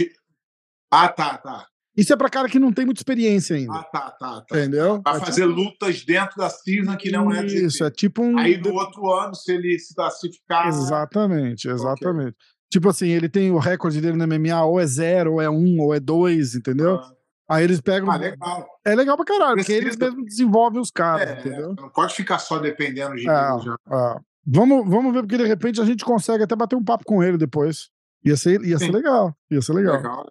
Ah, 0.92 1.08
tá, 1.08 1.38
tá. 1.38 1.66
Isso 1.96 2.14
é 2.14 2.16
pra 2.16 2.30
cara 2.30 2.48
que 2.48 2.58
não 2.60 2.72
tem 2.72 2.86
muita 2.86 3.00
experiência 3.02 3.56
ainda. 3.58 3.74
Ah, 3.74 3.84
tá, 3.84 4.12
tá, 4.12 4.42
tá. 4.42 4.58
entendeu? 4.58 5.02
Pra 5.04 5.18
É 5.18 5.20
fazer 5.20 5.42
tipo- 5.48 5.54
lutas 5.54 6.04
dentro 6.06 6.38
da 6.38 6.50
season 6.50 6.96
que 6.96 7.12
não 7.12 7.32
é 7.32 7.44
de 7.44 7.66
Isso, 7.66 7.84
é 7.84 7.92
tipo 7.92 8.24
um. 8.24 8.38
Aí 8.40 8.58
no 8.58 8.74
outro 8.74 9.12
ano, 9.14 9.36
se 9.36 9.52
ele 9.52 9.78
se 9.78 9.94
classificar. 9.94 10.68
Exatamente, 10.68 11.68
exatamente. 11.68 12.36
Tipo 12.72 12.90
assim, 12.90 13.10
ele 13.10 13.28
tem 13.28 13.52
o 13.52 13.58
recorde 13.58 14.00
dele 14.00 14.16
no 14.18 14.24
MMA, 14.24 14.64
ou 14.64 14.80
é 14.80 14.86
zero, 14.86 15.34
ou 15.34 15.42
é 15.42 15.50
um, 15.50 15.80
ou 15.82 15.94
é 15.94 16.00
dois, 16.00 16.56
entendeu? 16.56 16.96
Ah, 16.96 17.12
Aí 17.50 17.64
eles 17.64 17.82
pegam. 17.82 18.12
Ah, 18.12 18.16
legal. 18.18 18.68
É 18.86 18.94
legal 18.96 19.16
pra 19.18 19.26
caralho, 19.26 19.56
porque 19.56 19.74
Precisa. 19.74 19.88
eles 19.88 19.98
mesmos 19.98 20.26
desenvolvem 20.26 20.80
os 20.80 20.92
caras, 20.92 21.28
É, 21.30 21.40
entendeu? 21.40 21.74
não 21.76 21.90
pode 21.90 22.14
ficar 22.14 22.38
só 22.38 22.60
dependendo 22.60 23.16
de. 23.16 23.22
É, 23.28 23.60
já. 23.60 23.76
é. 23.92 24.20
Vamos, 24.46 24.88
vamos 24.90 25.14
ver, 25.14 25.22
porque 25.22 25.38
de 25.38 25.46
repente 25.46 25.82
a 25.82 25.86
gente 25.86 26.06
consegue 26.06 26.44
até 26.44 26.56
bater 26.56 26.76
um 26.76 26.84
papo 26.84 27.04
com 27.06 27.22
ele 27.24 27.38
depois. 27.38 27.90
Ia 28.24 28.36
ser, 28.38 28.62
ia 28.64 28.78
ser 28.78 28.92
legal. 28.92 29.34
Ia 29.50 29.62
ser 29.62 29.74
legal. 29.74 29.96
Legal. 29.98 30.26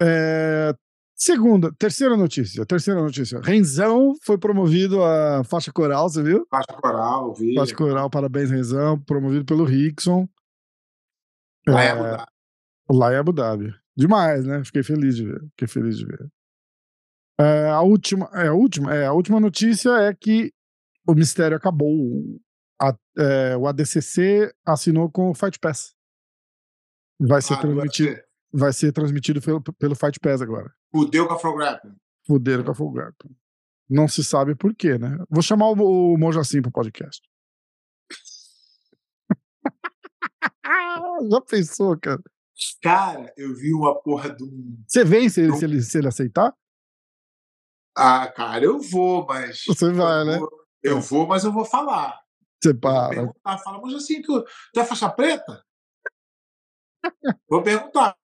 É, 0.00 0.74
segunda, 1.14 1.72
terceira 1.78 2.16
notícia. 2.16 2.64
Terceira 2.66 3.00
notícia. 3.00 3.40
Renzão 3.40 4.14
foi 4.22 4.36
promovido 4.38 5.02
a 5.04 5.44
faixa 5.44 5.72
coral, 5.72 6.08
você 6.08 6.22
viu? 6.22 6.46
Faixa 6.50 6.72
coral, 6.80 7.32
vi. 7.34 7.54
Faixa 7.54 7.74
coral, 7.76 8.10
parabéns, 8.10 8.50
Renzão. 8.50 8.98
Promovido 9.00 9.44
pelo 9.44 9.64
Rickson. 9.64 10.26
Lá 11.66 11.82
É, 11.82 11.86
é 11.86 11.90
Abu 11.92 12.02
Dhabi. 12.02 12.26
Lá 12.90 13.12
em 13.12 13.16
Abu 13.16 13.32
Dhabi. 13.32 13.74
Demais, 13.96 14.44
né? 14.44 14.64
Fiquei 14.64 14.82
feliz 14.82 15.16
de 15.16 15.26
ver. 15.26 15.40
Fiquei 15.50 15.68
feliz 15.68 15.98
de 15.98 16.06
ver. 16.06 16.28
É, 17.40 17.68
a 17.68 17.80
última, 17.82 18.28
é, 18.32 18.48
a 18.48 18.54
última, 18.54 18.94
é, 18.94 19.06
a 19.06 19.12
última 19.12 19.40
notícia 19.40 19.90
é 19.90 20.14
que 20.14 20.52
o 21.06 21.14
mistério 21.14 21.56
acabou. 21.56 21.90
A- 22.80 22.96
é, 23.16 23.56
o 23.56 23.66
ADCC 23.68 24.52
assinou 24.66 25.10
com 25.10 25.30
o 25.30 25.34
Fight 25.34 25.58
Pass. 25.58 25.94
Vai 27.20 27.40
ser 27.40 27.54
Ah, 27.54 27.56
do 27.56 27.62
transmitido, 27.62 28.20
vai 28.52 28.72
ser 28.72 28.92
transmitido 28.92 29.40
pelo, 29.40 29.62
pelo 29.62 29.94
Fight 29.94 30.18
Pass 30.20 30.42
agora. 30.42 30.72
Fudeu 30.92 31.26
com 31.28 31.34
a 31.34 31.56
Grappling. 31.56 31.96
Fuderam 32.26 32.64
com 32.64 32.70
a 32.72 32.74
Full 32.74 32.92
Grappling. 32.92 33.36
Não 33.88 34.08
se 34.08 34.24
sabe 34.24 34.54
por 34.56 34.74
quê, 34.74 34.98
né? 34.98 35.16
Vou 35.30 35.42
chamar 35.42 35.68
o, 35.70 36.14
o 36.14 36.18
Mojacim 36.18 36.60
pro 36.62 36.72
podcast. 36.72 37.22
Já 41.30 41.40
pensou, 41.42 41.98
cara? 41.98 42.22
Cara, 42.82 43.32
eu 43.36 43.54
vi 43.54 43.72
uma 43.74 43.94
porra 44.00 44.30
de 44.34 44.42
um. 44.44 44.82
Você 44.86 45.04
vem 45.04 45.28
se 45.28 45.40
ele, 45.42 45.56
se 45.56 45.64
ele, 45.64 45.82
se 45.82 45.98
ele 45.98 46.08
aceitar? 46.08 46.52
Ah, 47.96 48.26
cara, 48.30 48.64
eu 48.64 48.80
vou, 48.80 49.24
mas. 49.26 49.62
Você 49.66 49.92
vai, 49.92 50.20
eu 50.22 50.24
né? 50.24 50.38
vou- 50.38 50.64
Eu 50.82 51.00
vou, 51.00 51.26
mas 51.26 51.44
eu 51.44 51.52
vou 51.52 51.64
falar. 51.64 52.20
Você 52.62 52.70
Eu 52.70 52.72
Vou 52.72 52.80
para. 52.80 53.08
perguntar, 53.10 53.58
fala, 53.58 53.80
mas 53.80 53.94
assim, 53.94 54.20
tu, 54.22 54.42
tu 54.72 54.80
é 54.80 54.84
faixa 54.84 55.08
preta? 55.10 55.62
vou 57.48 57.62
perguntar. 57.62 58.16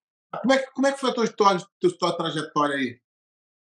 Como 0.43 0.53
é, 0.53 0.59
que, 0.59 0.71
como 0.73 0.87
é 0.87 0.93
que 0.93 1.01
foi 1.01 1.11
a 1.11 1.15
tua 1.15 1.25
história, 1.25 1.61
tua, 1.81 1.99
tua 1.99 2.17
trajetória 2.17 2.77
aí? 2.77 3.01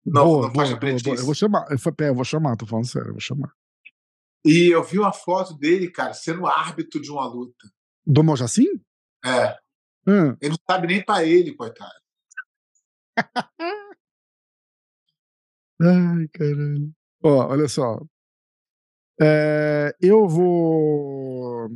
Não, 0.04 0.24
boa, 0.24 0.46
não 0.48 0.54
faixa 0.54 0.76
boa, 0.76 0.80
boa, 0.80 0.80
boa. 0.80 1.00
pretice. 1.02 1.18
Eu 1.20 1.24
vou 1.26 1.34
chamar. 1.34 1.66
Eu, 1.70 2.06
eu 2.06 2.14
vou 2.14 2.24
chamar, 2.24 2.56
tô 2.56 2.66
falando 2.66 2.86
sério, 2.86 3.08
eu 3.08 3.12
vou 3.12 3.20
chamar. 3.20 3.52
E 4.44 4.72
eu 4.74 4.82
vi 4.82 4.98
uma 4.98 5.12
foto 5.12 5.54
dele, 5.56 5.90
cara, 5.90 6.14
sendo 6.14 6.46
árbitro 6.46 7.00
de 7.00 7.10
uma 7.10 7.26
luta. 7.26 7.68
Do 8.06 8.22
Mojacim? 8.24 8.66
É. 9.24 9.56
Hum. 10.08 10.34
Ele 10.40 10.50
não 10.50 10.58
sabe 10.70 10.86
nem 10.86 11.04
pra 11.04 11.22
ele, 11.22 11.54
coitado. 11.54 11.92
Ai, 15.80 16.28
caralho. 16.32 16.90
Ó, 17.22 17.48
olha 17.48 17.68
só. 17.68 18.00
É, 19.20 19.94
eu 20.00 20.26
vou. 20.26 21.68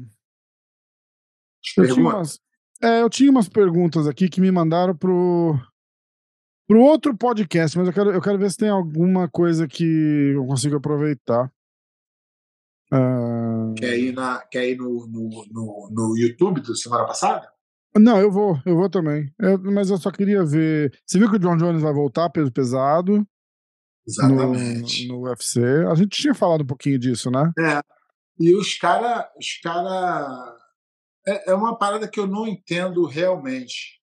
Eu 1.77 1.95
tinha, 1.95 2.09
umas, 2.09 2.41
é, 2.83 3.03
eu 3.03 3.11
tinha 3.11 3.31
umas 3.31 3.49
perguntas 3.49 4.07
aqui 4.07 4.29
que 4.29 4.41
me 4.41 4.51
mandaram 4.51 4.97
pro, 4.97 5.55
pro 6.67 6.81
outro 6.81 7.17
podcast, 7.17 7.77
mas 7.77 7.87
eu 7.87 7.93
quero, 7.93 8.11
eu 8.13 8.21
quero 8.21 8.39
ver 8.39 8.51
se 8.51 8.57
tem 8.57 8.69
alguma 8.69 9.29
coisa 9.29 9.69
que 9.69 10.33
eu 10.35 10.47
consigo 10.47 10.77
aproveitar. 10.77 11.53
Ah, 12.91 13.75
Quer 13.77 13.99
ir, 13.99 14.13
na, 14.13 14.41
quer 14.47 14.69
ir 14.69 14.77
no, 14.77 15.07
no, 15.07 15.47
no, 15.51 15.89
no 15.91 16.17
YouTube 16.17 16.61
da 16.61 16.75
semana 16.75 17.07
passada? 17.07 17.52
Não, 17.97 18.19
eu 18.21 18.31
vou, 18.31 18.61
eu 18.65 18.75
vou 18.77 18.89
também. 18.89 19.33
Eu- 19.39 19.59
mas 19.59 19.91
eu 19.91 19.99
só 19.99 20.11
queria 20.11 20.45
ver. 20.45 20.93
Você 21.07 21.19
viu 21.19 21.29
que 21.31 21.37
o 21.37 21.39
John 21.39 21.57
Jones 21.57 21.83
vai 21.83 21.93
voltar 21.93 22.31
peso 22.31 22.51
pesado 22.53 23.19
no, 23.19 23.27
Exatamente. 24.07 25.09
no 25.09 25.23
UFC? 25.23 25.61
A 25.91 25.95
gente 25.95 26.21
tinha 26.21 26.35
falado 26.35 26.63
um 26.63 26.67
pouquinho 26.67 26.99
disso, 26.99 27.31
né? 27.31 27.53
É. 27.59 27.81
E 28.41 28.55
os 28.55 28.75
caras. 28.79 29.27
Os 29.39 29.59
cara, 29.63 30.57
é, 31.27 31.51
é 31.51 31.55
uma 31.55 31.77
parada 31.77 32.09
que 32.09 32.19
eu 32.19 32.27
não 32.27 32.47
entendo 32.47 33.05
realmente. 33.07 34.01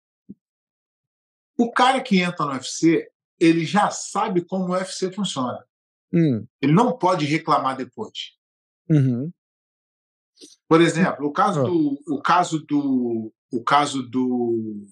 O 1.59 1.73
cara 1.73 2.01
que 2.01 2.21
entra 2.21 2.47
no 2.47 2.53
UFC, 2.53 3.09
ele 3.41 3.65
já 3.65 3.91
sabe 3.91 4.45
como 4.45 4.67
o 4.67 4.73
UFC 4.73 5.11
funciona. 5.11 5.65
Hum, 6.13 6.47
Ele 6.63 6.73
não 6.73 6.97
pode 6.97 7.25
reclamar 7.27 7.77
depois. 7.77 8.13
uhum. 8.89 9.31
Por 10.69 10.81
exemplo, 10.81 11.27
o 11.27 11.33
caso 11.33 11.61
Ah. 11.61 11.65
do, 11.65 11.99
o 12.09 12.23
caso 12.23 12.61
do, 12.65 13.33
o 13.53 13.63
caso 13.63 14.03
do, 14.03 14.87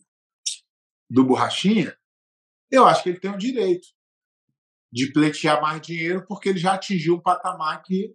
do 1.11 1.25
Borrachinha, 1.25 1.97
eu 2.71 2.87
acho 2.87 3.03
que 3.03 3.11
ele 3.11 3.21
tem 3.21 3.31
o 3.31 3.39
direito 3.39 3.87
de 4.93 5.13
pleitear 5.13 5.61
mais 5.61 5.81
dinheiro 5.81 6.25
porque 6.27 6.49
ele 6.49 6.59
já 6.59 6.75
atingiu 6.75 7.17
um 7.17 7.21
patamar 7.21 7.83
que 7.83 8.15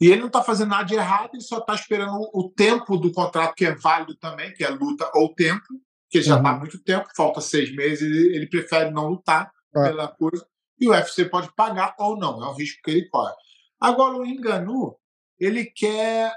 e 0.00 0.08
ele 0.08 0.20
não 0.20 0.26
está 0.26 0.42
fazendo 0.42 0.68
nada 0.68 0.84
de 0.84 0.94
errado, 0.94 1.30
ele 1.32 1.42
só 1.42 1.56
está 1.58 1.74
esperando 1.74 2.18
o 2.34 2.50
tempo 2.54 2.98
do 2.98 3.10
contrato 3.10 3.54
que 3.54 3.64
é 3.64 3.74
válido 3.74 4.14
também, 4.16 4.52
que 4.52 4.62
é 4.62 4.68
luta 4.68 5.10
ou 5.14 5.34
tempo, 5.34 5.64
que 6.10 6.20
já 6.20 6.36
está 6.36 6.50
há 6.50 6.52
Uhum. 6.52 6.58
muito 6.58 6.82
tempo, 6.82 7.08
falta 7.16 7.40
seis 7.40 7.74
meses, 7.74 8.02
ele, 8.02 8.36
ele 8.36 8.46
prefere 8.46 8.90
não 8.90 9.08
lutar 9.08 9.50
Ah. 9.74 9.82
pela 9.84 10.08
coisa, 10.08 10.46
e 10.78 10.86
o 10.86 10.90
UFC 10.90 11.24
pode 11.24 11.50
pagar 11.54 11.94
ou 11.98 12.14
não, 12.18 12.44
é 12.44 12.48
um 12.50 12.54
risco 12.54 12.80
que 12.84 12.90
ele 12.90 13.08
corre. 13.08 13.32
Agora, 13.80 14.16
o 14.18 14.26
Enganu, 14.26 14.94
ele 15.40 15.64
quer 15.64 16.30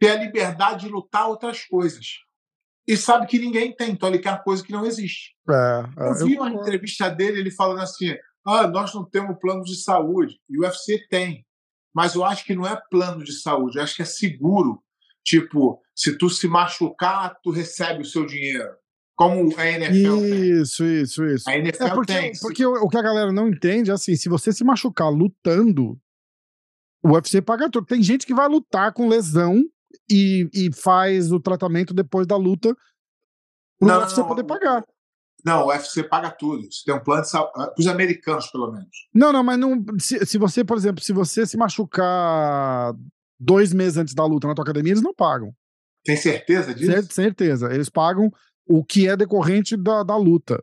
ter 0.00 0.10
a 0.10 0.16
liberdade 0.16 0.86
de 0.86 0.92
lutar 0.92 1.28
outras 1.28 1.64
coisas. 1.64 2.06
E 2.86 2.96
sabe 2.96 3.26
que 3.26 3.38
ninguém 3.38 3.74
tem, 3.74 3.92
então 3.92 4.08
ele 4.10 4.18
quer 4.18 4.42
coisa 4.42 4.62
que 4.62 4.72
não 4.72 4.84
existe. 4.84 5.34
É, 5.48 5.54
é, 6.04 6.08
Eu 6.10 6.26
vi 6.26 6.34
eu- 6.34 6.42
uma 6.42 6.50
entrevista 6.50 7.08
dele, 7.08 7.40
ele 7.40 7.50
falando 7.50 7.80
assim: 7.80 8.14
ah, 8.46 8.66
nós 8.66 8.92
não 8.94 9.04
temos 9.08 9.38
plano 9.40 9.62
de 9.62 9.74
saúde. 9.82 10.38
E 10.50 10.58
o 10.58 10.62
UFC 10.62 11.06
tem. 11.08 11.44
Mas 11.94 12.14
eu 12.14 12.24
acho 12.24 12.44
que 12.44 12.54
não 12.54 12.66
é 12.66 12.78
plano 12.90 13.22
de 13.24 13.32
saúde, 13.32 13.78
eu 13.78 13.82
acho 13.84 13.96
que 13.96 14.02
é 14.02 14.06
seguro. 14.06 14.82
Tipo, 15.24 15.80
se 15.96 16.18
tu 16.18 16.28
se 16.28 16.46
machucar, 16.46 17.34
tu 17.42 17.50
recebe 17.50 18.02
o 18.02 18.04
seu 18.04 18.26
dinheiro. 18.26 18.68
Como 19.16 19.56
a 19.56 19.66
NFL 19.66 20.20
tem. 20.20 20.60
Isso, 20.60 20.84
isso, 20.84 21.24
isso. 21.24 21.48
A 21.48 21.56
NFL 21.56 21.84
É 21.84 21.94
porque, 21.94 22.12
tem. 22.12 22.32
porque 22.40 22.66
o 22.66 22.88
que 22.88 22.96
a 22.98 23.02
galera 23.02 23.32
não 23.32 23.48
entende 23.48 23.90
é 23.90 23.94
assim: 23.94 24.14
se 24.16 24.28
você 24.28 24.52
se 24.52 24.62
machucar 24.64 25.08
lutando, 25.08 25.98
o 27.02 27.12
UFC 27.12 27.40
paga 27.40 27.70
tudo. 27.70 27.86
Tem 27.86 28.02
gente 28.02 28.26
que 28.26 28.34
vai 28.34 28.48
lutar 28.48 28.92
com 28.92 29.08
lesão 29.08 29.62
e, 30.10 30.48
e 30.52 30.72
faz 30.72 31.32
o 31.32 31.40
tratamento 31.40 31.92
depois 31.94 32.26
da 32.26 32.36
luta 32.36 32.74
pro 33.78 33.88
Não, 33.88 34.00
UFC 34.00 34.20
não, 34.20 34.28
poder 34.28 34.42
o- 34.42 34.46
pagar. 34.46 34.84
Não, 35.44 35.64
o 35.64 35.66
UFC 35.68 36.02
paga 36.02 36.30
tudo. 36.30 36.62
Você 36.72 36.82
tem 36.86 36.94
um 36.94 37.00
plano 37.04 37.22
de 37.22 37.28
saúde. 37.28 37.52
Para 37.52 37.74
os 37.78 37.86
americanos, 37.86 38.46
pelo 38.50 38.72
menos. 38.72 39.08
Não, 39.12 39.30
não, 39.32 39.42
mas 39.44 39.58
não. 39.58 39.84
Se, 39.98 40.24
se 40.24 40.38
você, 40.38 40.64
por 40.64 40.76
exemplo, 40.76 41.04
se 41.04 41.12
você 41.12 41.44
se 41.46 41.56
machucar 41.58 42.94
dois 43.38 43.72
meses 43.74 43.98
antes 43.98 44.14
da 44.14 44.24
luta 44.24 44.46
na 44.48 44.54
tua 44.54 44.62
academia, 44.64 44.92
eles 44.92 45.02
não 45.02 45.14
pagam. 45.14 45.52
Tem 46.04 46.16
certeza 46.16 46.74
disso? 46.74 46.90
Cer- 46.90 47.12
certeza. 47.12 47.72
Eles 47.74 47.88
pagam 47.90 48.30
o 48.66 48.82
que 48.84 49.06
é 49.08 49.16
decorrente 49.16 49.76
da, 49.76 50.02
da 50.02 50.16
luta. 50.16 50.62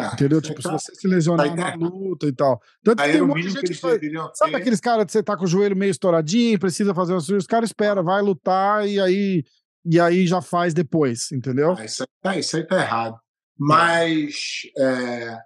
É, 0.00 0.14
Entendeu? 0.14 0.40
Tipo, 0.40 0.62
se 0.62 0.68
tá- 0.68 0.78
você 0.78 0.94
se 0.94 1.06
lesionar 1.08 1.48
tá 1.56 1.76
na 1.76 1.86
luta 1.88 2.26
e 2.26 2.32
tal. 2.32 2.60
Tanto 2.82 2.96
que 2.98 3.02
Aí 3.02 3.12
tem 3.12 3.20
é 3.20 3.24
um 3.24 3.26
monte 3.28 3.42
de 3.42 3.48
gente 3.50 3.60
que 3.66 3.74
faz- 3.74 4.00
Sabe 4.34 4.50
aqueles 4.56 4.80
caras 4.80 5.04
que 5.06 5.12
você 5.12 5.22
tá 5.22 5.36
com 5.36 5.44
o 5.44 5.48
joelho 5.48 5.76
meio 5.76 5.90
estouradinho, 5.90 6.58
precisa 6.58 6.94
fazer 6.94 7.12
uma 7.12 7.20
cirurgia, 7.20 7.38
os 7.38 7.46
caras 7.46 7.70
esperam, 7.70 8.02
vai 8.04 8.20
lutar 8.22 8.86
e 8.88 8.98
aí, 9.00 9.44
e 9.84 9.98
aí 10.00 10.26
já 10.26 10.40
faz 10.40 10.72
depois, 10.74 11.30
entendeu? 11.32 11.74
Ah, 11.78 11.84
isso, 11.84 12.02
aí 12.02 12.08
tá, 12.22 12.36
isso 12.36 12.56
aí 12.56 12.66
tá 12.66 12.76
errado. 12.80 13.16
Mas, 13.58 14.62
é, 14.78 15.38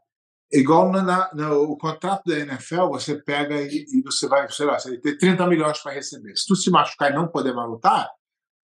igual 0.53 0.91
na, 0.91 1.03
na- 1.03 1.31
no 1.35 1.77
contrato 1.79 2.25
da 2.27 2.39
NFL, 2.39 2.89
você 2.89 3.17
pega 3.23 3.61
e, 3.63 3.85
e 3.93 4.03
você 4.03 4.27
vai, 4.29 4.51
sei 4.51 4.67
lá, 4.67 4.79
você 4.79 4.97
ter 4.99 5.17
30 5.19 5.47
milhões 5.47 5.79
para 5.83 5.93
receber. 5.93 6.37
Se 6.37 6.47
tu 6.47 6.57
se 6.57 6.71
machucar 6.71 7.11
e 7.11 7.15
não 7.15 7.29
poder 7.29 7.53
mais 7.55 7.69
lutar, 7.69 8.09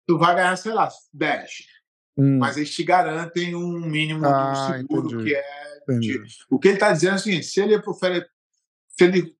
tu 0.06 0.18
vai 0.18 0.34
ganhar, 0.34 0.56
sei 0.56 0.72
lá, 0.72 0.88
10. 1.12 1.50
Hum, 2.18 2.38
Mas 2.38 2.56
eles 2.56 2.70
te 2.74 2.82
garantem 2.82 3.54
um 3.54 3.78
mínimo 3.80 4.26
Ah, 4.26 4.50
do 4.50 4.76
seguro, 4.78 5.06
entendi. 5.06 5.24
que 5.24 5.34
é. 5.36 5.98
de- 5.98 6.22
O 6.50 6.58
que 6.58 6.68
ele 6.68 6.74
está 6.74 6.92
dizendo 6.92 7.12
é 7.12 7.16
o 7.16 7.18
seguinte: 7.20 7.46
se 7.46 7.60
ele, 7.60 7.76
ofere- 7.86 8.26
se 8.88 9.04
ele 9.04 9.36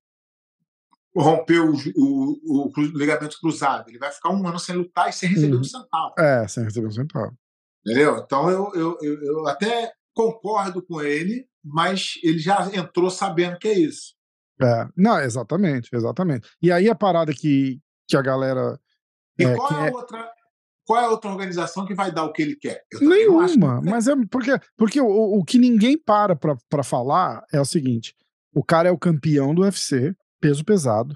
romper 1.17 1.59
o, 1.61 1.73
o, 1.97 2.69
o 2.77 2.81
ligamento 2.97 3.39
cruzado, 3.41 3.89
ele 3.89 3.99
vai 3.99 4.13
ficar 4.13 4.31
um 4.31 4.47
ano 4.47 4.59
sem 4.59 4.77
lutar 4.77 5.09
e 5.09 5.13
sem 5.13 5.29
receber 5.29 5.55
Uhum. 5.55 5.61
um 5.61 5.65
centavo. 5.65 6.15
É, 6.19 6.47
sem 6.47 6.65
receber 6.65 6.87
um 6.87 6.91
centavo. 6.93 7.37
Entendeu? 7.85 8.19
Então 8.19 8.49
eu, 8.51 8.73
eu, 8.75 8.99
eu, 9.03 9.23
eu 9.23 9.49
até 9.49 9.93
concordo 10.15 10.83
com 10.83 11.01
ele, 11.03 11.47
mas 11.65 12.15
ele 12.23 12.39
já 12.39 12.69
entrou 12.75 13.11
sabendo 13.11 13.59
que 13.59 13.69
é 13.69 13.79
isso. 13.79 14.15
É, 14.61 14.89
não, 14.97 15.19
exatamente, 15.21 15.89
exatamente. 15.93 16.49
E 16.61 16.71
aí 16.73 16.89
a 16.89 16.95
parada 16.95 17.33
que, 17.33 17.81
que 18.07 18.17
a 18.17 18.23
galera. 18.23 18.79
E 19.39 19.45
É, 19.45 19.55
qual, 19.55 19.73
é 19.73 19.89
a 19.89 19.93
outra, 19.93 20.31
qual 20.89 21.03
é 21.03 21.05
a 21.05 21.11
outra 21.11 21.31
organização 21.31 21.85
que 21.85 21.95
vai 21.95 22.11
dar 22.11 22.25
o 22.25 22.33
que 22.33 22.41
ele 22.41 22.57
quer? 22.57 22.83
Que 22.91 23.05
Nenhuma, 23.05 23.47
tem. 23.47 23.59
mas 23.91 24.09
é 24.09 24.15
porque, 24.31 24.59
porque 24.75 24.99
o, 25.01 25.07
o 25.39 25.45
que 25.45 25.59
ninguém 25.59 25.99
para 25.99 26.35
pra, 26.35 26.57
pra 26.71 26.83
falar 26.83 27.45
é 27.53 27.61
o 27.61 27.65
seguinte: 27.67 28.15
o 28.55 28.65
cara 28.65 28.89
é 28.89 28.91
o 28.93 28.97
campeão 28.99 29.55
do 29.55 29.61
UFC, 29.63 30.15
peso 30.41 30.65
pesado. 30.65 31.15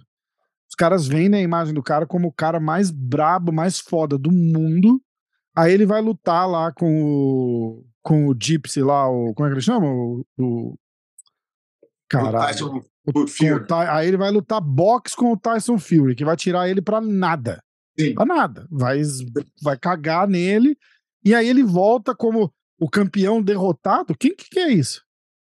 Os 0.69 0.75
caras 0.77 1.07
vendem 1.07 1.41
a 1.41 1.43
imagem 1.43 1.73
do 1.73 1.83
cara 1.83 2.07
como 2.07 2.29
o 2.29 2.33
cara 2.33 2.61
mais 2.61 2.91
brabo, 2.91 3.51
mais 3.51 3.79
foda 3.79 4.19
do 4.19 4.31
mundo. 4.31 5.01
Aí 5.57 5.73
ele 5.73 5.87
vai 5.87 6.03
lutar 6.03 6.47
lá 6.49 6.71
com 6.73 7.03
o, 7.03 7.85
com 8.03 8.29
o 8.29 8.35
Gypsy 8.39 8.83
lá, 8.83 9.09
o, 9.09 9.33
como 9.35 9.47
é 9.47 9.51
que 9.51 9.55
ele 9.55 9.61
chama? 9.63 9.87
O, 9.87 10.25
o, 10.39 10.75
caralho. 12.09 12.47
Tyson 12.49 12.67
O- 13.07 13.13
com 13.13 13.21
o 13.21 13.27
Fury. 13.27 13.67
Aí 13.91 14.07
ele 14.09 14.17
vai 14.17 14.31
lutar 14.31 14.61
boxe 14.61 15.17
com 15.17 15.33
o 15.33 15.37
Tyson 15.37 15.79
Fury, 15.79 16.15
que 16.15 16.25
vai 16.25 16.37
tirar 16.37 16.69
ele 16.69 16.81
pra 16.81 17.01
nada. 17.01 17.63
Sim. 17.99 18.15
Pra 18.15 18.25
nada. 18.25 18.67
Vai, 18.71 19.03
vai 19.63 19.79
cagar 19.79 20.29
nele. 20.29 20.77
E 21.25 21.35
aí 21.35 21.49
ele 21.49 21.63
volta 21.63 22.15
como 22.15 22.53
o 22.79 22.89
campeão 22.89 23.43
derrotado. 23.43 24.17
Quem 24.17 24.35
que, 24.35 24.49
que 24.51 24.59
é 24.59 24.71
isso? 24.71 25.03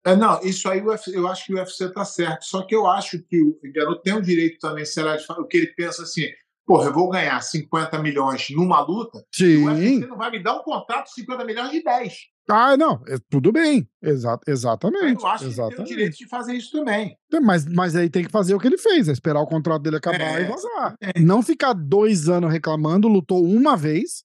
É, 0.06 0.14
não, 0.14 0.38
isso 0.42 0.68
aí 0.68 0.82
eu 1.12 1.26
acho 1.26 1.46
que 1.46 1.54
o 1.54 1.56
UFC 1.56 1.88
tá 1.90 2.04
certo. 2.04 2.44
Só 2.44 2.62
que 2.62 2.74
eu 2.74 2.86
acho 2.86 3.22
que 3.22 3.40
o 3.40 3.58
Engano 3.64 3.98
tem 3.98 4.12
o 4.12 4.20
direito 4.20 4.58
também, 4.58 4.84
sei 4.84 5.02
lá, 5.02 5.16
de 5.16 5.24
falar 5.24 5.40
o 5.40 5.46
que 5.46 5.56
ele 5.56 5.68
pensa 5.68 6.02
assim: 6.02 6.26
porra, 6.66 6.86
eu 6.86 6.92
vou 6.94 7.08
ganhar 7.10 7.40
50 7.40 7.98
milhões 8.02 8.46
numa 8.50 8.80
luta, 8.80 9.22
e 9.40 9.56
o 9.58 9.66
UFC 9.66 9.88
Sim. 9.88 9.98
não 10.06 10.16
vai 10.16 10.30
me 10.30 10.42
dar 10.42 10.54
um 10.56 10.62
contrato 10.62 11.06
de 11.06 11.12
50 11.14 11.44
milhões 11.44 11.70
de 11.70 11.82
10. 11.82 12.14
Ah, 12.50 12.76
não. 12.76 13.02
é- 13.08 13.16
tudo 13.30 13.50
bem. 13.50 13.88
Exa 14.02 14.38
exatamente. 14.46 15.22
Eu 15.22 15.28
acho 15.28 15.44
que 15.44 15.50
ele 15.50 15.54
tem 15.54 15.64
o 15.64 15.66
exatamente. 15.68 15.88
direito 15.88 16.16
de 16.18 16.28
fazer 16.28 16.54
isso 16.54 16.70
também. 16.72 17.16
Mas, 17.42 17.64
mas 17.66 17.96
aí 17.96 18.10
tem 18.10 18.22
que 18.24 18.30
fazer 18.30 18.54
o 18.54 18.58
que 18.60 18.66
ele 18.66 18.76
fez: 18.76 19.08
é 19.08 19.12
esperar 19.12 19.40
o 19.40 19.46
contrato 19.46 19.80
dele 19.82 19.96
acabar 19.96 20.20
É, 20.20 20.42
e 20.42 20.44
vazar. 20.44 20.94
exatamente. 21.00 21.22
Não 21.24 21.40
ficar 21.42 21.72
dois 21.72 22.28
anos 22.28 22.52
reclamando, 22.52 23.08
lutou 23.08 23.42
uma 23.42 23.76
vez. 23.76 24.24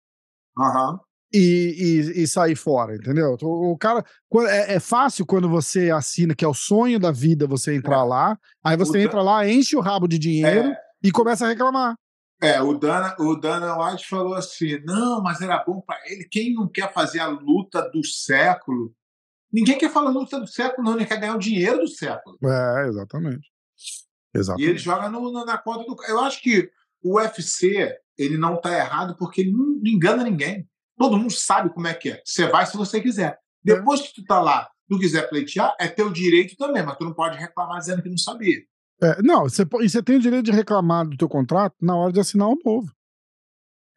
Aham. 0.58 1.00
e, 1.34 1.76
e, 2.18 2.24
e 2.24 2.28
sair 2.28 2.56
fora, 2.56 2.96
entendeu? 2.96 3.36
Então, 3.36 3.48
O 3.50 3.78
cara. 3.78 4.04
É, 4.50 4.76
é 4.76 4.80
fácil 4.80 5.26
quando 5.26 5.48
você 5.48 5.90
assina, 5.92 6.36
que 6.36 6.44
é 6.44 6.48
o 6.48 6.54
sonho 6.54 7.00
da 7.00 7.12
vida 7.12 7.48
você 7.48 7.74
entrar 7.76 8.00
É. 8.00 8.04
lá, 8.04 8.38
aí 8.66 8.76
você 8.76 8.94
Dan- 8.94 9.04
entra 9.06 9.22
lá, 9.22 9.48
enche 9.48 9.76
o 9.78 9.80
rabo 9.80 10.08
de 10.08 10.18
dinheiro 10.20 10.74
e 11.04 11.12
começa 11.12 11.46
a 11.46 11.50
reclamar. 11.50 11.96
É, 12.42 12.62
o 12.62 12.74
Dana, 12.78 13.16
o 13.20 13.36
Dana 13.36 13.78
White 13.78 14.08
falou 14.08 14.34
assim: 14.36 14.80
não, 14.86 15.22
mas 15.22 15.42
era 15.42 15.62
bom 15.64 15.82
para 15.82 16.00
ele. 16.06 16.26
Quem 16.30 16.54
não 16.54 16.68
quer 16.70 16.92
fazer 16.94 17.20
a 17.20 17.28
luta 17.28 17.82
do 17.90 18.04
século? 18.06 18.94
Ninguém 19.52 19.78
quer 19.78 19.92
falar 19.92 20.12
luta 20.12 20.40
do 20.40 20.48
século, 20.48 20.88
não, 20.88 20.96
ele 20.96 21.06
quer 21.06 21.20
ganhar 21.20 21.36
o 21.36 21.40
dinheiro 21.40 21.80
do 21.80 21.88
século. 21.88 22.38
É, 22.44 22.88
exatamente. 22.88 23.48
E 23.48 24.32
ele 24.34 24.42
Exatamente. 24.42 24.78
joga 24.78 25.10
no- 25.10 25.32
no- 25.32 25.44
na 25.46 25.58
conta 25.58 25.84
do. 25.86 25.96
Eu 26.08 26.20
acho 26.20 26.42
que 26.42 26.70
o 27.04 27.16
UFC 27.18 27.98
ele 28.18 28.38
não 28.38 28.56
está 28.56 28.72
errado 28.78 29.16
porque 29.18 29.42
ele 29.42 29.52
não 29.52 29.82
engana 29.86 30.24
ninguém. 30.24 30.68
Todo 30.98 31.18
mundo 31.18 31.32
sabe 31.34 31.74
como 31.74 31.88
é 31.88 31.94
que 31.94 32.12
é. 32.12 32.22
Você 32.24 32.46
vai 32.48 32.66
se 32.66 32.78
você 32.78 33.02
quiser. 33.02 33.38
Depois 33.64 34.02
que 34.02 34.14
tu 34.14 34.24
tá 34.26 34.40
lá, 34.40 34.70
tu 34.88 35.00
quiser 35.00 35.28
pleitear, 35.30 35.76
é 35.80 35.88
teu 35.88 36.10
direito 36.12 36.56
também, 36.58 36.84
mas 36.84 36.98
tu 36.98 37.06
não 37.06 37.14
pode 37.14 37.38
reclamar 37.38 37.80
dizendo 37.80 38.02
que 38.04 38.10
não 38.10 38.18
sabia. 38.18 38.58
É, 39.02 39.22
não, 39.22 39.44
você, 39.44 39.64
e 39.82 39.90
você 39.90 40.04
tem 40.04 40.18
o 40.18 40.22
direito 40.22 40.46
de 40.46 40.52
reclamar 40.52 41.08
do 41.08 41.16
teu 41.18 41.30
contrato 41.30 41.76
na 41.82 41.96
hora 41.96 42.12
de 42.12 42.20
assinar 42.20 42.48
o 42.50 42.60
novo. 42.66 42.92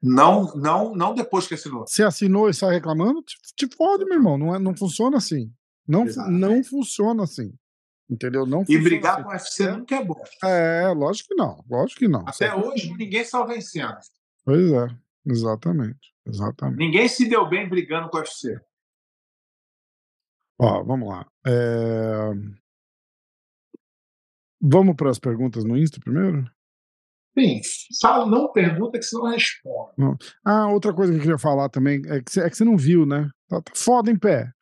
Não, 0.00 0.52
não, 0.56 0.94
não 0.94 1.14
depois 1.14 1.46
que 1.46 1.54
assinou. 1.54 1.86
Você 1.86 2.02
assinou 2.02 2.48
e 2.48 2.54
sai 2.54 2.74
reclamando, 2.74 3.22
te, 3.22 3.36
te 3.56 3.76
fode, 3.76 4.04
meu 4.04 4.14
irmão. 4.14 4.36
Não, 4.36 4.54
é, 4.54 4.58
não 4.58 4.76
funciona 4.76 5.16
assim. 5.16 5.52
Não, 5.86 6.04
Exatamente. 6.04 6.40
não 6.40 6.64
funciona 6.64 7.22
assim. 7.24 7.52
Entendeu? 8.10 8.44
Não 8.44 8.64
E 8.68 8.78
brigar 8.78 9.14
assim. 9.14 9.22
com 9.22 9.28
o 9.28 9.32
UFC 9.32 9.70
nunca 9.70 9.96
é 9.96 10.04
bom. 10.04 10.22
É, 10.44 10.88
lógico 10.88 11.28
que 11.30 11.34
não. 11.36 11.64
Lógico 11.70 12.00
que 12.00 12.08
não. 12.08 12.24
Até 12.26 12.54
hoje 12.54 12.92
ninguém 12.96 13.24
saiu 13.24 13.46
vencendo. 13.46 13.96
Pois 14.44 14.70
é, 14.72 14.88
exatamente. 15.26 16.12
Exatamente. 16.26 16.78
Ninguém 16.78 17.08
se 17.08 17.28
deu 17.28 17.48
bem 17.48 17.68
brigando 17.68 18.08
com 18.10 18.16
o 18.16 18.20
UFC. 18.20 18.60
Ó, 20.58 20.82
vamos 20.84 21.08
lá. 21.08 21.26
É, 21.46 22.30
Vamos 24.62 24.94
para 24.96 25.10
as 25.10 25.18
perguntas 25.18 25.64
no 25.64 25.76
Insta 25.76 25.98
primeiro? 26.00 26.44
Sim, 27.38 27.60
fala, 28.00 28.26
não 28.26 28.52
pergunta 28.52 28.98
que 28.98 29.04
você 29.04 29.16
não 29.16 29.30
responde. 29.30 30.18
Ah, 30.44 30.68
outra 30.68 30.92
coisa 30.92 31.12
que 31.12 31.18
eu 31.18 31.22
queria 31.22 31.38
falar 31.38 31.68
também 31.70 32.02
é 32.06 32.20
que 32.22 32.30
você, 32.30 32.40
é 32.42 32.50
que 32.50 32.56
você 32.56 32.64
não 32.64 32.76
viu, 32.76 33.06
né? 33.06 33.28
Tá, 33.48 33.60
tá 33.62 33.72
foda 33.74 34.10
em 34.10 34.18
pé. 34.18 34.52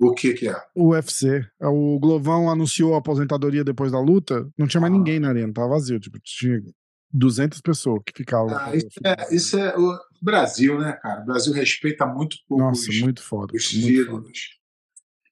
O 0.00 0.14
que 0.14 0.32
que 0.32 0.48
é? 0.48 0.54
O 0.76 0.90
UFC. 0.90 1.44
O 1.60 1.98
Glovão 1.98 2.48
anunciou 2.48 2.94
a 2.94 2.98
aposentadoria 2.98 3.64
depois 3.64 3.90
da 3.90 4.00
luta. 4.00 4.48
Não 4.56 4.68
tinha 4.68 4.80
mais 4.80 4.92
Ah. 4.94 4.96
ninguém 4.96 5.18
na 5.18 5.28
arena, 5.30 5.52
tava 5.52 5.70
vazio. 5.70 5.98
Tipo, 5.98 6.20
tinha 6.22 6.62
200 7.12 7.60
pessoas 7.60 8.00
que 8.06 8.12
ficavam. 8.16 8.56
Ah, 8.56 8.76
isso, 8.76 8.86
é, 9.04 9.34
isso 9.34 9.58
é 9.58 9.76
o 9.76 9.98
Brasil, 10.22 10.78
né, 10.78 10.92
cara? 11.02 11.22
O 11.22 11.26
Brasil 11.26 11.52
respeita 11.52 12.06
muito 12.06 12.36
pouco 12.48 12.62
Nossa, 12.62 12.88
os, 12.88 13.00
muito 13.00 13.20
foda. 13.22 13.52
os 13.56 13.74
muito 13.74 14.06
foda. 14.06 14.28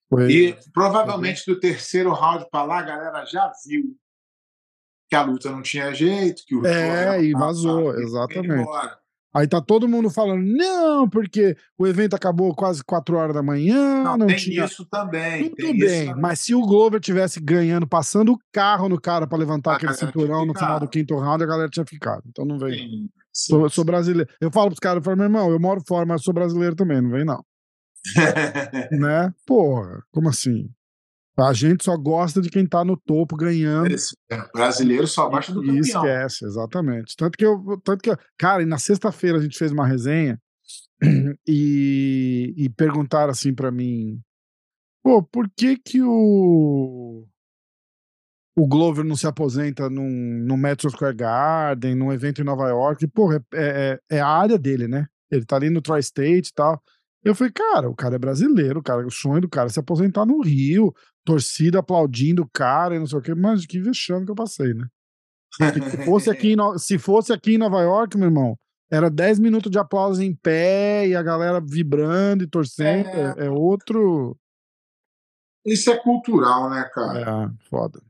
Foi- 0.09 0.31
E 0.31 0.57
provavelmente 0.73 1.43
do 1.45 1.59
terceiro 1.59 2.11
round 2.13 2.47
para 2.49 2.63
lá, 2.63 2.79
a 2.79 2.83
galera 2.83 3.25
já 3.25 3.51
viu 3.65 3.95
que 5.09 5.15
a 5.15 5.21
luta 5.21 5.49
não 5.49 5.61
tinha 5.61 5.93
jeito, 5.93 6.43
que 6.45 6.55
o 6.55 6.65
É, 6.65 7.21
e 7.23 7.33
vazou, 7.33 7.93
exatamente. 7.97 8.69
Aí 9.33 9.47
tá 9.47 9.61
todo 9.61 9.87
mundo 9.87 10.09
falando, 10.09 10.41
não, 10.43 11.07
porque 11.07 11.55
o 11.77 11.85
evento 11.85 12.15
acabou 12.15 12.55
quase 12.55 12.83
4 12.83 13.15
horas 13.17 13.35
da 13.35 13.43
manhã, 13.43 14.03
Não, 14.03 14.17
não, 14.17 14.27
tem 14.27 14.35
tinha. 14.37 14.65
isso 14.65 14.83
também. 14.85 15.49
Tudo 15.49 15.73
bem, 15.77 16.07
também. 16.07 16.21
mas 16.21 16.39
se 16.39 16.55
o 16.55 16.61
Glover 16.61 16.99
tivesse 16.99 17.39
ganhando, 17.39 17.85
passando 17.87 18.31
o 18.33 18.39
carro 18.51 18.89
no 18.89 18.99
cara 18.99 19.27
pra 19.27 19.37
levantar 19.37 19.73
A 19.73 19.75
aquele 19.75 19.93
cinturão 19.93 20.45
no 20.45 20.57
final 20.57 20.79
do 20.79 20.87
quinto 20.87 21.15
round, 21.19 21.43
a 21.43 21.47
galera 21.47 21.69
tinha 21.69 21.85
ficado. 21.85 22.23
Então 22.27 22.45
não 22.45 22.57
vem. 22.57 22.73
Sim, 22.79 23.09
sim. 23.31 23.51
Sou, 23.51 23.61
eu 23.61 23.69
sou 23.69 23.83
brasileiro. 23.85 24.27
Eu 24.41 24.49
falo 24.49 24.67
pros 24.69 24.79
caras, 24.79 24.97
eu 24.97 25.03
falo, 25.03 25.17
meu 25.17 25.25
irmão, 25.25 25.51
eu 25.51 25.59
moro 25.59 25.81
fora, 25.87 26.05
mas 26.05 26.23
sou 26.23 26.33
brasileiro 26.33 26.75
também, 26.75 26.99
não 27.01 27.11
vem 27.11 27.23
não. 27.25 27.43
né? 28.91 29.33
Porra, 29.45 30.03
como 30.11 30.29
assim? 30.29 30.69
A 31.39 31.53
gente 31.53 31.83
só 31.83 31.95
gosta 31.95 32.41
de 32.41 32.49
quem 32.49 32.65
tá 32.65 32.83
no 32.83 32.97
topo 32.97 33.35
ganhando. 33.35 33.93
É, 34.31 34.51
brasileiro 34.51 35.05
só 35.05 35.29
gosta 35.29 35.53
do 35.53 35.61
campeão. 35.61 35.79
esquece, 35.79 36.45
exatamente. 36.45 37.15
Tanto 37.15 37.37
que 37.37 37.45
eu, 37.45 37.79
tanto 37.83 38.01
que 38.01 38.09
eu, 38.09 38.17
cara, 38.37 38.63
e 38.63 38.65
na 38.65 38.79
sexta-feira 38.79 39.37
a 39.37 39.41
gente 39.41 39.57
fez 39.57 39.71
uma 39.71 39.85
resenha 39.85 40.41
e, 41.47 42.55
e 42.57 42.69
perguntaram 42.69 43.29
assim 43.29 43.53
pra 43.53 43.69
mim, 43.69 44.19
pô, 45.03 45.21
por 45.21 45.47
que 45.55 45.77
que 45.77 46.01
o 46.01 47.27
o 48.57 48.65
Glover 48.65 49.05
não 49.05 49.15
se 49.15 49.27
aposenta 49.27 49.87
num, 49.87 50.09
no 50.43 50.57
Madison 50.57 50.89
Square 50.89 51.15
Garden, 51.15 51.93
num 51.93 52.11
evento 52.11 52.41
em 52.41 52.45
Nova 52.45 52.67
York? 52.67 53.05
Porra, 53.09 53.45
é, 53.53 53.99
é, 54.09 54.17
é 54.17 54.19
a 54.19 54.27
área 54.27 54.57
dele, 54.57 54.87
né? 54.87 55.05
Ele 55.29 55.45
tá 55.45 55.57
ali 55.57 55.69
no 55.69 55.79
Tri-State 55.79 56.49
e 56.49 56.53
tal. 56.55 56.81
Eu 57.29 57.35
falei, 57.35 57.51
cara, 57.51 57.89
o 57.89 57.95
cara 57.95 58.15
é 58.15 58.19
brasileiro, 58.19 58.81
cara, 58.81 59.05
o 59.05 59.11
sonho 59.11 59.41
do 59.41 59.49
cara 59.49 59.67
é 59.67 59.69
se 59.69 59.79
aposentar 59.79 60.25
no 60.25 60.41
Rio, 60.41 60.93
torcida 61.25 61.79
aplaudindo 61.79 62.43
o 62.43 62.49
cara 62.49 62.95
e 62.95 62.99
não 62.99 63.05
sei 63.05 63.19
o 63.19 63.21
quê, 63.21 63.35
mas 63.35 63.65
que 63.65 63.79
vexame 63.79 64.25
que 64.25 64.31
eu 64.31 64.35
passei, 64.35 64.73
né? 64.73 64.87
Se 65.53 66.05
fosse 66.05 66.29
aqui 66.29 66.51
em, 66.53 66.55
No- 66.55 66.77
se 66.77 66.97
fosse 66.97 67.33
aqui 67.33 67.55
em 67.55 67.57
Nova 67.57 67.81
York, 67.81 68.17
meu 68.17 68.27
irmão, 68.27 68.55
era 68.91 69.09
10 69.09 69.39
minutos 69.39 69.71
de 69.71 69.77
aplauso 69.79 70.21
em 70.21 70.33
pé 70.35 71.07
e 71.07 71.15
a 71.15 71.23
galera 71.23 71.59
vibrando 71.59 72.43
e 72.43 72.47
torcendo. 72.47 73.07
É, 73.09 73.35
É. 73.37 73.45
é 73.47 73.49
outro. 73.49 74.37
Isso 75.65 75.89
é 75.91 75.97
cultural, 75.97 76.69
né, 76.69 76.89
cara? 76.93 77.19
É, 77.19 77.67
foda. 77.69 78.01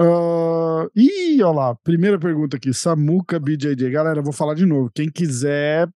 Ah, 0.00 0.86
ih, 0.96 1.42
olha 1.42 1.54
lá, 1.54 1.74
primeira 1.76 2.18
pergunta 2.18 2.56
aqui, 2.56 2.72
Samuca 2.72 3.38
BJJ. 3.38 3.90
Galera, 3.90 4.18
eu 4.18 4.24
vou 4.24 4.32
falar 4.32 4.54
de 4.54 4.66
novo. 4.66 4.90
Quem 4.94 5.10
quiser 5.10 5.88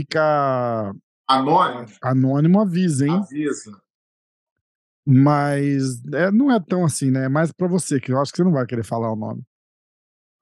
ficar 0.00 0.92
Anônimo, 1.28 1.86
anônimo, 2.02 2.60
avisa, 2.60 3.06
hein? 3.06 3.14
avisa. 3.14 3.80
Mas 5.06 6.04
é, 6.12 6.30
não 6.30 6.50
é 6.50 6.60
tão 6.60 6.84
assim, 6.84 7.10
né? 7.10 7.24
É 7.24 7.28
mais 7.28 7.50
pra 7.52 7.66
você, 7.68 7.98
que 8.00 8.12
eu 8.12 8.20
acho 8.20 8.32
que 8.32 8.36
você 8.38 8.44
não 8.44 8.52
vai 8.52 8.66
querer 8.66 8.84
falar 8.84 9.10
o 9.12 9.16
nome. 9.16 9.42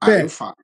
Aí 0.03 0.13
É. 0.13 0.23
eu 0.25 0.29
falo. 0.29 0.55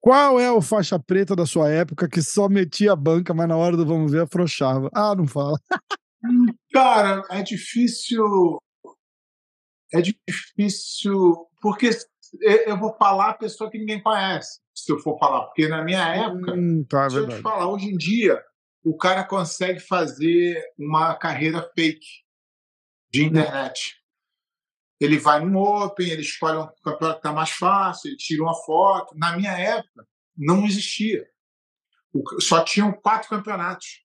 Qual 0.00 0.38
é 0.38 0.52
o 0.52 0.60
faixa 0.62 0.98
preta 1.00 1.34
da 1.34 1.44
sua 1.44 1.68
época 1.68 2.08
que 2.08 2.22
só 2.22 2.48
metia 2.48 2.92
a 2.92 2.96
banca, 2.96 3.34
mas 3.34 3.48
na 3.48 3.56
hora 3.56 3.76
do 3.76 3.84
vamos 3.84 4.12
ver 4.12 4.22
afrouxava? 4.22 4.88
Ah, 4.94 5.14
não 5.16 5.26
fala. 5.26 5.58
Cara, 6.72 7.22
é 7.30 7.42
difícil. 7.42 8.58
É 9.92 10.00
difícil. 10.00 11.46
Porque 11.60 11.90
eu 12.40 12.78
vou 12.78 12.94
falar 12.96 13.30
a 13.30 13.34
pessoa 13.34 13.70
que 13.70 13.78
ninguém 13.78 14.02
conhece, 14.02 14.60
se 14.74 14.92
eu 14.92 14.98
for 14.98 15.18
falar, 15.18 15.46
porque 15.46 15.68
na 15.68 15.82
minha 15.82 16.06
época, 16.14 16.52
hum, 16.52 16.84
tá, 16.88 17.08
se 17.08 17.16
eu 17.16 17.28
te 17.28 17.40
falar, 17.40 17.68
hoje 17.68 17.86
em 17.86 17.96
dia, 17.96 18.42
o 18.84 18.96
cara 18.96 19.24
consegue 19.24 19.80
fazer 19.80 20.62
uma 20.78 21.14
carreira 21.14 21.68
fake 21.74 22.06
de 23.10 23.24
internet. 23.24 23.96
Ele 25.00 25.18
vai 25.18 25.44
no 25.44 25.58
Open, 25.58 26.08
ele 26.08 26.22
escolhe 26.22 26.58
um 26.58 26.68
campeonato 26.82 27.20
que 27.20 27.26
está 27.26 27.32
mais 27.32 27.50
fácil, 27.50 28.08
ele 28.08 28.16
tira 28.16 28.42
uma 28.42 28.54
foto. 28.54 29.14
Na 29.16 29.36
minha 29.36 29.52
época, 29.52 30.06
não 30.36 30.64
existia. 30.64 31.26
Só 32.40 32.64
tinham 32.64 32.92
quatro 32.92 33.28
campeonatos. 33.28 34.04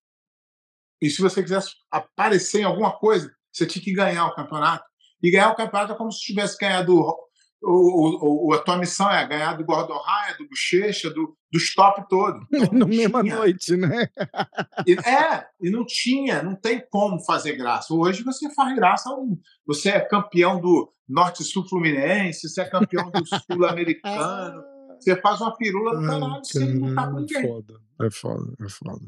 E 1.02 1.10
se 1.10 1.22
você 1.22 1.42
quisesse 1.42 1.72
aparecer 1.90 2.62
em 2.62 2.66
alguma 2.66 2.92
coisa, 2.98 3.34
você 3.52 3.66
tinha 3.66 3.84
que 3.84 3.94
ganhar 3.94 4.28
o 4.28 4.36
campeonato. 4.36 4.84
E 5.24 5.32
ganhar 5.32 5.52
o 5.52 5.56
campeonato 5.56 5.94
é 5.94 5.96
como 5.96 6.12
se 6.12 6.20
tivesse 6.20 6.58
ganhado. 6.58 7.16
O, 7.64 8.48
o, 8.50 8.54
a 8.54 8.60
tua 8.60 8.78
missão 8.78 9.10
é 9.12 9.28
ganhar 9.28 9.54
do 9.56 9.64
Gordon 9.64 9.94
Ryan, 9.94 10.38
do 10.40 10.48
Bochecha, 10.50 11.10
do, 11.12 11.38
dos 11.52 11.74
top 11.76 12.04
todos. 12.10 12.44
Na 12.72 12.86
mesma 12.88 13.22
noite, 13.22 13.78
né? 13.78 14.08
E, 14.88 14.94
é, 14.94 15.46
e 15.62 15.70
não 15.70 15.86
tinha, 15.86 16.42
não 16.42 16.56
tem 16.56 16.84
como 16.90 17.20
fazer 17.24 17.56
graça. 17.56 17.94
Hoje 17.94 18.24
você 18.24 18.52
faz 18.56 18.76
graça, 18.76 19.10
você 19.66 19.90
é 19.90 20.00
campeão 20.00 20.60
do 20.60 20.92
Norte-Sul 21.08 21.68
Fluminense, 21.68 22.50
você 22.50 22.62
é 22.62 22.66
campeão 22.70 23.12
do 23.12 23.24
Sul-Americano. 23.26 24.64
Você 25.02 25.16
faz 25.20 25.42
uma 25.42 25.58
pirula 25.58 26.00
do 26.00 26.06
caralho 26.06 26.46
sem 26.46 26.78
lutar 26.78 27.10
com 27.12 27.20
ninguém. 27.22 27.38
É 27.40 27.48
foda, 27.48 27.74
é 28.04 28.10
foda, 28.12 28.54
é 28.64 28.70
foda. 28.70 29.02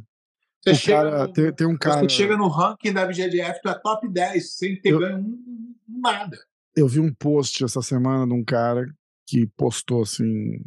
Você 0.63 0.71
O 0.71 0.75
chega, 0.75 0.97
cara, 1.03 1.27
no, 1.27 1.33
tem, 1.33 1.53
tem 1.53 1.67
um 1.67 1.77
cara. 1.77 1.99
você 1.99 2.09
chega 2.09 2.35
no 2.35 2.47
ranking 2.47 2.91
da 2.91 3.05
BGDF, 3.05 3.59
tu 3.61 3.69
é 3.69 3.75
top 3.75 4.07
10, 4.09 4.55
sem 4.57 4.81
ter 4.81 4.89
Eu- 4.93 4.99
ganho 4.99 5.19
um- 5.19 5.75
nada. 5.87 6.35
Eu 6.75 6.87
vi 6.87 6.99
um 6.99 7.13
post 7.13 7.63
essa 7.63 7.81
semana 7.81 8.25
de 8.25 8.33
um 8.33 8.43
cara 8.43 8.85
que 9.27 9.47
postou 9.55 10.01
assim: 10.03 10.59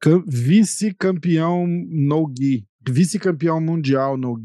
cam- 0.00 0.24
vice-campeão 0.26 1.66
no 1.66 2.32
vice-campeão 2.88 3.60
mundial 3.60 4.16
no. 4.16 4.40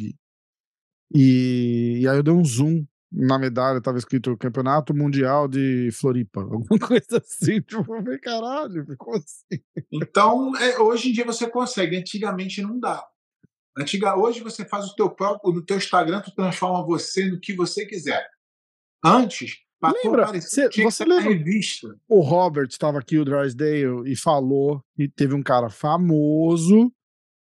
E, 1.14 2.00
e 2.02 2.08
aí 2.08 2.18
eu 2.18 2.24
dei 2.24 2.34
um 2.34 2.44
zoom 2.44 2.86
na 3.12 3.40
medalha, 3.40 3.82
tava 3.82 3.98
escrito 3.98 4.36
Campeonato 4.38 4.94
Mundial 4.94 5.48
de 5.48 5.90
Floripa, 5.94 6.42
alguma 6.52 6.80
coisa 6.80 7.18
assim. 7.18 7.62
Tipo, 7.62 7.86
caralho, 8.22 8.86
ficou 8.86 9.16
assim. 9.16 9.62
Então, 9.92 10.56
é, 10.58 10.80
hoje 10.80 11.10
em 11.10 11.14
dia 11.14 11.26
você 11.26 11.50
consegue, 11.50 11.96
antigamente 11.96 12.62
não 12.62 12.78
dá. 12.78 13.06
Antiga, 13.78 14.18
hoje 14.18 14.42
você 14.42 14.66
faz 14.66 14.86
o 14.86 14.96
teu 14.96 15.10
próprio, 15.10 15.54
no 15.54 15.64
teu 15.64 15.78
Instagram, 15.78 16.22
tu 16.22 16.34
transforma 16.34 16.86
você 16.86 17.30
no 17.30 17.40
que 17.40 17.54
você 17.54 17.86
quiser. 17.86 18.26
Antes, 19.04 19.65
pra 19.94 20.32
Lembra? 20.32 20.42
Cê- 20.42 20.70
você 20.84 21.06
lembra? 21.06 21.30
revista. 21.34 21.96
O 22.08 22.22
Robert 22.22 22.68
estava 22.68 23.00
aqui, 23.00 23.18
o 23.18 23.26
Drysdale, 23.26 24.04
e 24.12 24.16
falou 24.16 24.82
que 24.96 25.08
teve 25.10 25.34
um 25.34 25.44
cara 25.44 25.70
famoso 25.70 26.92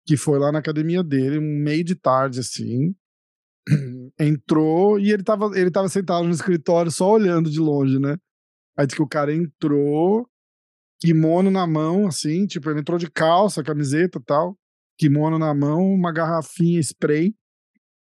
que 0.06 0.16
foi 0.16 0.38
lá 0.38 0.52
na 0.52 0.60
academia 0.60 1.04
dele, 1.04 1.40
um 1.40 1.64
meio 1.64 1.84
de 1.84 1.96
tarde, 1.96 2.40
assim. 2.40 2.96
Entrou 4.20 5.00
e 5.00 5.12
ele 5.12 5.24
tava, 5.24 5.52
ele 5.60 5.72
tava 5.72 5.90
sentado 5.90 6.26
no 6.26 6.32
escritório 6.32 6.92
só 6.92 7.12
olhando 7.12 7.50
de 7.50 7.60
longe, 7.60 8.00
né? 8.00 8.16
Aí 8.78 8.86
que 8.86 9.02
o 9.02 9.08
cara 9.08 9.34
entrou, 9.34 10.28
kimono 11.02 11.50
na 11.50 11.66
mão, 11.66 12.08
assim, 12.08 12.46
tipo, 12.46 12.70
ele 12.70 12.82
entrou 12.82 13.00
de 13.00 13.10
calça, 13.10 13.64
camiseta 13.64 14.20
e 14.20 14.24
tal, 14.24 14.56
kimono 15.00 15.40
na 15.40 15.54
mão, 15.56 15.82
uma 15.82 16.12
garrafinha 16.12 16.80
spray. 16.80 17.34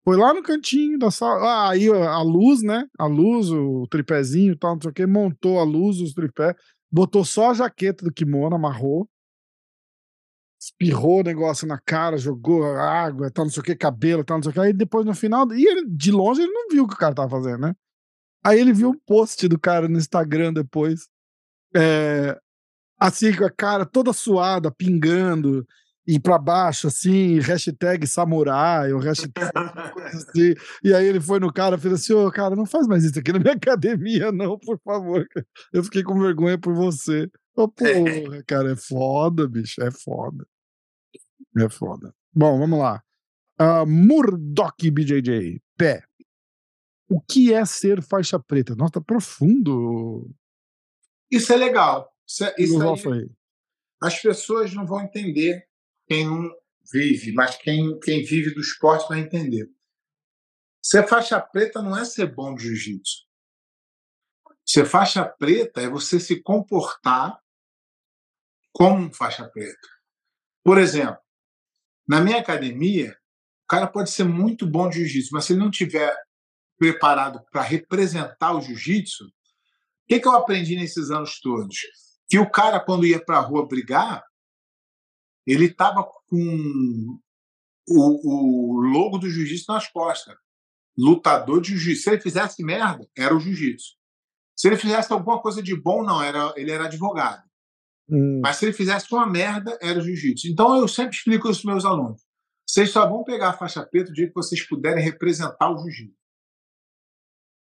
Foi 0.07 0.17
lá 0.17 0.33
no 0.33 0.41
cantinho 0.41 0.97
da 0.97 1.11
sala. 1.11 1.45
Ah, 1.45 1.71
aí 1.71 1.89
a 1.89 2.23
luz, 2.23 2.63
né? 2.63 2.87
A 2.97 3.07
luz, 3.07 3.51
o 3.51 3.89
tripézinho 3.89 4.53
e 4.53 4.57
tal, 4.57 4.75
não 4.75 4.81
sei 4.81 4.91
o 4.93 4.95
que, 4.95 5.05
montou 5.05 5.59
a 5.59 5.65
luz, 5.65 6.01
os 6.01 6.15
tripés, 6.15 6.55
botou 6.89 7.25
só 7.25 7.51
a 7.51 7.55
jaqueta 7.55 8.05
do 8.05 8.13
kimono, 8.13 8.55
amarrou, 8.55 9.09
espirrou 10.61 11.21
o 11.21 11.25
negócio 11.25 11.67
na 11.67 11.81
cara, 11.81 12.17
jogou 12.17 12.65
água, 12.65 13.33
tal, 13.33 13.47
não 13.47 13.53
sei 13.53 13.61
o 13.61 13.65
que, 13.65 13.75
cabelo, 13.75 14.25
tal, 14.25 14.39
não 14.39 14.45
sei 14.45 14.51
o 14.51 14.53
que. 14.53 14.61
Aí 14.61 14.73
depois 14.73 15.05
no 15.05 15.13
final, 15.13 15.53
e 15.53 15.67
ele, 15.67 15.85
de 15.89 16.13
longe, 16.13 16.41
ele 16.41 16.53
não 16.53 16.69
viu 16.69 16.85
o 16.85 16.89
que 16.89 16.95
o 16.95 16.99
cara 16.99 17.15
tava 17.15 17.29
fazendo, 17.29 17.63
né? 17.63 17.75
Aí 18.45 18.61
ele 18.61 18.73
viu 18.73 18.91
um 18.91 18.99
post 19.07 19.49
do 19.49 19.59
cara 19.59 19.89
no 19.89 19.99
Instagram 19.99 20.53
depois. 20.53 21.09
É, 21.75 22.39
assim, 22.97 23.35
com 23.37 23.45
a 23.45 23.51
cara 23.51 23.85
toda 23.85 24.13
suada, 24.13 24.71
pingando, 24.71 25.67
e 26.07 26.21
pra 26.21 26.39
baixo, 26.39 26.87
assim, 26.87 27.41
hashtag 27.41 28.07
samurai, 28.07 28.93
ou 28.93 29.01
hashtag 29.01 29.33
coisa 29.93 30.17
assim. 30.17 30.55
E 30.85 30.95
aí 30.95 31.05
ele 31.07 31.21
foi 31.21 31.41
no 31.41 31.53
cara 31.53 31.77
e 31.77 31.81
fez 31.81 31.95
assim: 31.95 32.13
Ô, 32.13 32.31
cara, 32.31 32.55
não 32.55 32.65
faz 32.65 32.87
mais 32.87 33.03
isso 33.05 33.19
aqui 33.19 33.33
na 33.33 33.41
minha 33.41 33.55
academia, 33.57 34.31
não, 34.31 34.59
por 34.59 34.79
favor. 34.85 35.27
Eu 35.73 35.83
fiquei 35.83 36.03
com 36.03 36.19
vergonha 36.19 36.59
por 36.59 36.75
você. 36.75 37.29
Ô, 37.57 37.69
porra, 37.69 38.43
cara, 38.47 38.73
é 38.73 38.77
foda, 38.77 39.49
bicho, 39.49 39.83
é 39.83 39.91
foda. 39.91 40.47
É 41.59 41.69
foda. 41.69 42.15
Bom, 42.33 42.59
vamos 42.59 42.79
lá. 42.79 43.03
Uh, 43.61 43.87
Murdoch 43.87 44.91
BJJ, 44.91 45.61
pé. 45.77 46.05
O 47.09 47.21
que 47.21 47.53
é 47.55 47.65
ser 47.65 48.03
faixa 48.03 48.39
preta? 48.39 48.75
Nossa, 48.75 48.95
tá 48.95 49.01
profundo. 49.01 50.31
Isso 51.31 51.53
é 51.53 51.57
legal. 51.57 52.13
Isso, 52.27 52.45
é- 52.45 52.55
isso 52.59 53.13
aí. 53.13 53.31
as 54.03 54.21
pessoas 54.21 54.75
não 54.75 54.85
vão 54.85 55.01
entender 55.01 55.66
quem 56.07 56.27
não 56.27 56.51
vive, 56.93 57.33
mas 57.33 57.57
quem, 57.57 57.99
quem 58.01 58.25
vive 58.25 58.55
do 58.55 58.61
esporte 58.61 59.09
vai 59.09 59.21
entender. 59.21 59.69
Ser 60.83 61.07
faixa 61.09 61.41
preta 61.41 61.83
não 61.83 61.97
é 61.97 62.05
ser 62.05 62.33
bom 62.33 62.55
de 62.55 62.63
jiu-jitsu. 62.63 63.27
Ser 64.65 64.87
faixa 64.87 65.25
preta 65.25 65.81
é 65.81 65.89
você 65.89 66.21
se 66.21 66.41
comportar 66.43 67.39
como 68.73 69.05
um 69.05 69.13
faixa 69.13 69.49
preta. 69.49 69.89
Por 70.63 70.79
exemplo, 70.79 71.19
na 72.07 72.21
minha 72.21 72.39
academia, 72.39 73.17
o 73.65 73.67
cara 73.69 73.87
pode 73.87 74.11
ser 74.11 74.25
muito 74.25 74.67
bom 74.67 74.89
de 74.89 74.99
jiu-jitsu, 74.99 75.31
mas 75.33 75.45
se 75.45 75.53
ele 75.53 75.61
não 75.61 75.71
tiver 75.71 76.17
preparado 76.79 77.45
para 77.51 77.63
representar 77.63 78.53
o 78.53 78.61
jiu-jitsu, 78.61 79.25
o 79.25 79.31
que, 80.09 80.21
que 80.21 80.29
eu 80.29 80.33
aprendi 80.33 80.77
nesses 80.77 81.11
anos 81.11 81.41
todos? 81.41 81.77
Que 82.29 82.39
o 82.39 82.49
cara, 82.49 82.79
quando 82.79 83.07
ia 83.07 83.25
para 83.25 83.39
a 83.39 83.41
rua 83.41 83.67
brigar, 83.67 84.25
ele 85.47 85.67
estava 85.67 86.03
com 86.03 87.19
o, 87.89 88.77
o 88.79 88.81
logo 88.81 89.19
do 89.19 89.31
jiu-jitsu 89.31 89.73
nas 89.73 89.89
costas. 89.89 90.37
Lutador 90.99 91.61
de 91.61 91.71
jiu-jitsu. 91.77 92.03
Se 92.03 92.11
ele 92.11 92.21
fizesse 92.21 92.63
merda, 92.65 93.07
era 93.17 93.35
o 93.35 93.41
jiu-jitsu. 93.41 93.95
Se 94.57 94.69
ele 94.69 94.77
fizesse 94.77 95.13
alguma 95.13 95.41
coisa 95.41 95.63
de 95.63 95.77
bom, 95.77 96.03
não, 96.03 96.23
era, 96.23 96.53
ele 96.57 96.71
era 96.71 96.87
advogado. 96.87 97.45
Hum, 98.09 98.41
Mas 98.43 98.57
se 98.57 98.65
ele 98.65 98.73
fizesse 98.73 99.13
uma 99.13 99.27
merda, 99.27 99.79
era 99.83 99.99
o 99.99 100.03
jiu-jitsu. 100.03 100.49
Então 100.49 100.77
eu 100.79 100.89
sempre 100.89 101.15
explico 101.17 101.51
isso 101.51 101.63
para 101.63 101.73
meus 101.73 101.85
alunos. 101.85 102.23
Vocês 102.69 102.91
só 102.91 103.07
vão 103.09 103.23
pegar 103.23 103.51
a 103.51 103.57
faixa 103.57 103.85
preta 103.85 104.11
o 104.11 104.15
dia 104.15 104.27
que 104.27 104.35
vocês 104.35 104.67
puderem 104.67 105.05
representar 105.05 105.71
o 105.71 105.79
jiu-jitsu. 105.79 106.17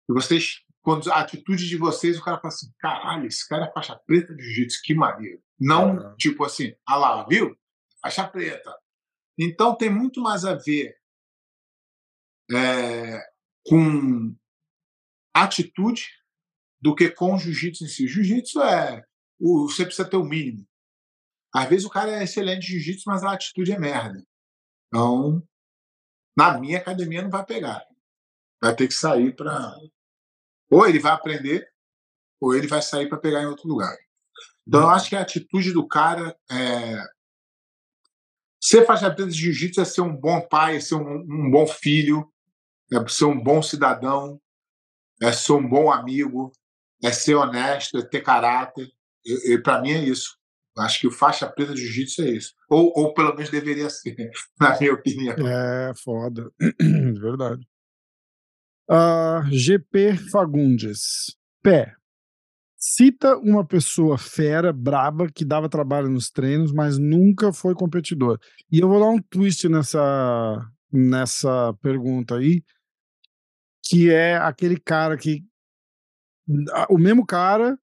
E 0.09 0.13
vocês, 0.13 0.61
quando 0.81 1.11
a 1.11 1.19
atitude 1.19 1.67
de 1.67 1.77
vocês, 1.77 2.17
o 2.17 2.23
cara 2.23 2.37
fala 2.37 2.53
assim: 2.53 2.71
caralho, 2.79 3.25
esse 3.25 3.47
cara 3.47 3.65
é 3.65 3.71
faixa 3.73 3.99
preta 4.05 4.33
de 4.35 4.43
jiu-jitsu, 4.43 4.81
que 4.83 4.93
maneiro. 4.93 5.41
Não 5.59 5.95
Caralho. 5.97 6.15
tipo 6.17 6.43
assim, 6.43 6.73
ah 6.87 6.97
lá, 6.97 7.25
viu? 7.27 7.55
Faixa 8.03 8.27
preta. 8.27 8.75
Então 9.39 9.75
tem 9.75 9.89
muito 9.89 10.21
mais 10.21 10.45
a 10.45 10.53
ver 10.55 10.95
é, 12.51 13.19
com 13.65 14.35
atitude 15.35 16.07
do 16.81 16.93
que 16.95 17.09
com 17.09 17.33
o 17.35 17.37
jiu-jitsu 17.39 17.85
em 17.85 17.87
si. 17.87 18.07
Jiu-jitsu 18.07 18.61
é. 18.61 19.03
o- 19.39 19.67
Você 19.69 19.85
precisa 19.85 20.07
ter 20.09 20.17
o 20.17 20.23
mínimo. 20.23 20.67
Às 21.55 21.69
vezes 21.69 21.85
o 21.85 21.89
cara 21.89 22.11
é 22.11 22.23
excelente 22.23 22.65
em 22.65 22.73
jiu-jitsu, 22.73 23.03
mas 23.07 23.23
a 23.23 23.33
atitude 23.33 23.71
é 23.71 23.79
merda. 23.79 24.23
Então, 24.87 25.41
na 26.37 26.57
minha 26.59 26.77
academia 26.79 27.21
não 27.21 27.29
vai 27.29 27.45
pegar. 27.45 27.83
Vai 28.61 28.75
ter 28.75 28.87
que 28.87 28.93
sair 28.93 29.35
para. 29.35 29.75
Ou 30.71 30.87
ele 30.87 30.99
vai 30.99 31.11
aprender, 31.11 31.67
ou 32.41 32.55
ele 32.55 32.67
vai 32.67 32.81
sair 32.81 33.07
para 33.07 33.19
pegar 33.19 33.41
em 33.41 33.45
outro 33.47 33.67
lugar. 33.67 33.95
Então, 34.67 34.81
eu 34.81 34.89
acho 34.89 35.09
que 35.09 35.15
a 35.15 35.21
atitude 35.21 35.73
do 35.73 35.87
cara 35.87 36.37
é. 36.51 36.97
Ser 38.63 38.85
faixa 38.85 39.11
preta 39.11 39.29
de 39.29 39.37
jiu-jitsu 39.37 39.81
é 39.81 39.85
ser 39.85 39.99
um 39.99 40.15
bom 40.15 40.39
pai, 40.39 40.77
é 40.77 40.79
ser 40.79 40.95
um, 40.95 41.17
um 41.17 41.51
bom 41.51 41.67
filho, 41.67 42.31
é 42.89 43.07
ser 43.09 43.25
um 43.25 43.37
bom 43.37 43.61
cidadão, 43.61 44.39
é 45.21 45.33
ser 45.33 45.51
um 45.51 45.67
bom 45.67 45.91
amigo, 45.91 46.49
é 47.03 47.11
ser 47.11 47.35
honesto, 47.35 47.97
é 47.97 48.01
ter 48.01 48.21
caráter. 48.21 48.89
E, 49.25 49.57
para 49.57 49.81
mim 49.81 49.91
é 49.91 49.97
isso. 49.97 50.37
Acho 50.77 51.01
que 51.01 51.07
o 51.07 51.11
faixa 51.11 51.45
preta 51.45 51.73
de 51.73 51.81
jiu-jitsu 51.81 52.21
é 52.21 52.29
isso. 52.29 52.53
Ou, 52.69 52.93
ou 52.95 53.13
pelo 53.13 53.35
menos 53.35 53.49
deveria 53.49 53.89
ser, 53.89 54.15
na 54.57 54.79
minha 54.79 54.93
opinião. 54.93 55.35
É, 55.45 55.91
foda. 56.01 56.49
Verdade. 57.19 57.67
Ah, 58.89 59.41
GP 59.51 60.15
Fagundes. 60.31 61.35
Pé. 61.61 61.93
Cita 62.85 63.37
uma 63.37 63.65
pessoa 63.65 64.17
fera, 64.17 64.73
braba, 64.73 65.31
que 65.31 65.45
dava 65.45 65.69
trabalho 65.69 66.09
nos 66.09 66.29
treinos, 66.29 66.73
mas 66.73 66.97
nunca 66.97 67.53
foi 67.53 67.73
competidor. 67.73 68.37
E 68.69 68.79
eu 68.79 68.89
vou 68.89 68.99
dar 68.99 69.07
um 69.07 69.21
twist 69.21 69.69
nessa, 69.69 70.59
nessa 70.91 71.73
pergunta 71.81 72.35
aí, 72.35 72.61
que 73.85 74.11
é 74.11 74.35
aquele 74.35 74.77
cara 74.77 75.15
que. 75.15 75.45
O 76.89 76.97
mesmo 76.97 77.25
cara, 77.25 77.77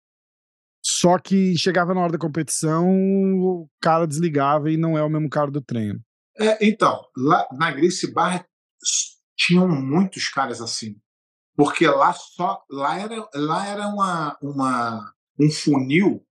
Só 0.83 1.17
que 1.17 1.57
chegava 1.57 1.93
na 1.93 2.01
hora 2.01 2.11
da 2.11 2.17
competição, 2.17 2.85
o 2.89 3.69
cara 3.81 4.05
desligava 4.05 4.69
e 4.69 4.75
não 4.75 4.97
é 4.97 5.03
o 5.03 5.09
mesmo 5.09 5.29
cara 5.29 5.49
do 5.49 5.61
treino. 5.61 6.01
É, 6.37 6.67
então, 6.67 7.01
lá 7.15 7.47
na 7.53 7.71
Grace 7.71 8.11
Barra 8.13 8.45
tinham 9.37 9.67
muitos 9.67 10.29
caras 10.29 10.61
assim. 10.61 10.95
Porque 11.59 11.85
lá 11.85 12.13
só 12.13 12.63
lá 12.71 12.97
era, 12.97 13.29
lá 13.35 13.67
era 13.67 13.87
uma, 13.89 14.37
uma, 14.41 15.13
um 15.37 15.51
funil 15.51 16.25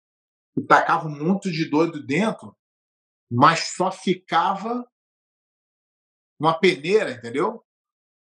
que 0.55 0.63
tacava 0.63 1.07
um 1.07 1.23
monte 1.23 1.53
de 1.53 1.67
doido 1.69 2.03
dentro, 2.03 2.57
mas 3.31 3.75
só 3.77 3.93
ficava 3.93 4.89
uma 6.41 6.59
peneira, 6.59 7.11
entendeu? 7.11 7.63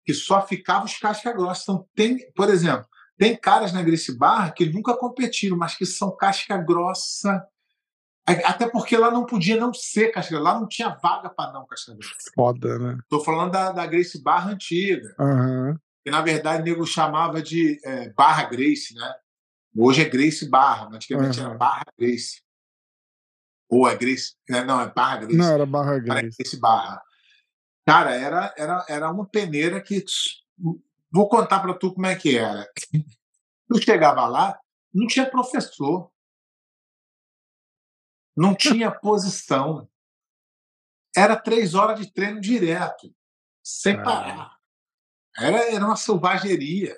Que 0.04 0.12
só 0.12 0.46
ficava 0.46 0.84
os 0.84 0.98
casca 0.98 1.32
grossa. 1.32 1.62
Então, 1.62 1.88
tem, 1.94 2.30
por 2.32 2.50
exemplo, 2.50 2.86
tem 3.16 3.34
caras 3.34 3.72
na 3.72 3.82
Grace 3.82 4.14
Barra 4.14 4.50
que 4.52 4.66
nunca 4.66 4.94
competiram, 4.94 5.56
mas 5.56 5.74
que 5.74 5.86
são 5.86 6.14
casca 6.14 6.58
grossa 6.58 7.42
até 8.44 8.68
porque 8.68 8.98
lá 8.98 9.10
não 9.10 9.24
podia 9.24 9.56
não 9.56 9.72
ser 9.72 10.10
casca 10.10 10.38
lá 10.38 10.60
não 10.60 10.68
tinha 10.68 10.90
vaga 10.90 11.30
para 11.30 11.54
não 11.54 11.66
casca 11.66 11.96
Foda, 12.34 12.78
né? 12.78 12.98
Tô 13.08 13.20
falando 13.20 13.52
da, 13.52 13.72
da 13.72 13.86
Grace 13.86 14.22
Barra 14.22 14.50
antiga. 14.50 15.16
Uhum. 15.18 15.78
Que 16.08 16.10
na 16.10 16.22
verdade 16.22 16.62
o 16.62 16.64
nego 16.64 16.86
chamava 16.86 17.42
de 17.42 17.78
é, 17.84 18.08
Barra 18.14 18.44
Grace, 18.44 18.94
né? 18.94 19.14
Hoje 19.76 20.00
é 20.00 20.08
Grace 20.08 20.48
Barra, 20.48 20.86
mas 20.86 20.96
antigamente 20.96 21.38
uhum. 21.38 21.46
era 21.48 21.54
Barra 21.54 21.84
Grace. 21.98 22.42
Ou 23.68 23.86
é 23.86 23.94
Grace. 23.94 24.34
É, 24.48 24.64
não, 24.64 24.80
é 24.80 24.90
Barra 24.90 25.18
Grace. 25.18 25.36
Não, 25.36 25.52
era 25.52 25.66
Barra 25.66 25.98
Grace. 25.98 26.34
Grace 26.38 26.58
Barra. 26.58 27.02
Cara, 27.86 28.14
era, 28.14 28.54
era, 28.56 28.86
era 28.88 29.12
uma 29.12 29.26
peneira 29.26 29.82
que. 29.82 30.02
Vou 31.12 31.28
contar 31.28 31.60
para 31.60 31.74
tu 31.74 31.92
como 31.92 32.06
é 32.06 32.16
que 32.16 32.38
era. 32.38 32.66
Tu 33.68 33.82
chegava 33.82 34.26
lá, 34.26 34.58
não 34.94 35.06
tinha 35.06 35.30
professor 35.30 36.10
não 38.34 38.54
tinha 38.54 38.90
posição. 38.90 39.90
Era 41.14 41.36
três 41.36 41.74
horas 41.74 41.98
de 41.98 42.10
treino 42.10 42.40
direto, 42.40 43.12
sem 43.62 44.00
parar. 44.00 44.57
Era, 45.38 45.72
era 45.72 45.84
uma 45.84 45.96
selvageria. 45.96 46.96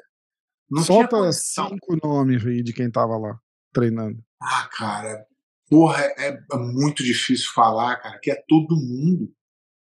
Não 0.71 0.83
Solta 0.83 1.33
cinco 1.33 1.97
nomes 2.03 2.47
aí 2.47 2.63
de 2.63 2.73
quem 2.73 2.87
estava 2.87 3.17
lá 3.17 3.39
treinando. 3.73 4.23
Ah, 4.41 4.69
cara, 4.73 5.27
porra, 5.69 6.03
é, 6.03 6.29
é, 6.29 6.57
muito 6.57 7.03
difícil 7.03 7.51
falar, 7.53 7.97
cara, 7.97 8.19
que 8.19 8.31
é 8.31 8.43
todo 8.49 8.77
mundo. 8.77 9.33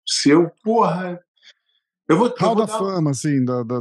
Seu, 0.06 0.50
porra. 0.62 1.20
Eu 2.08 2.16
vou, 2.16 2.28
Hall 2.28 2.36
eu 2.40 2.56
vou 2.56 2.56
da 2.56 2.64
dar... 2.64 2.78
fama, 2.78 3.10
assim, 3.10 3.44
da, 3.44 3.62
da, 3.62 3.80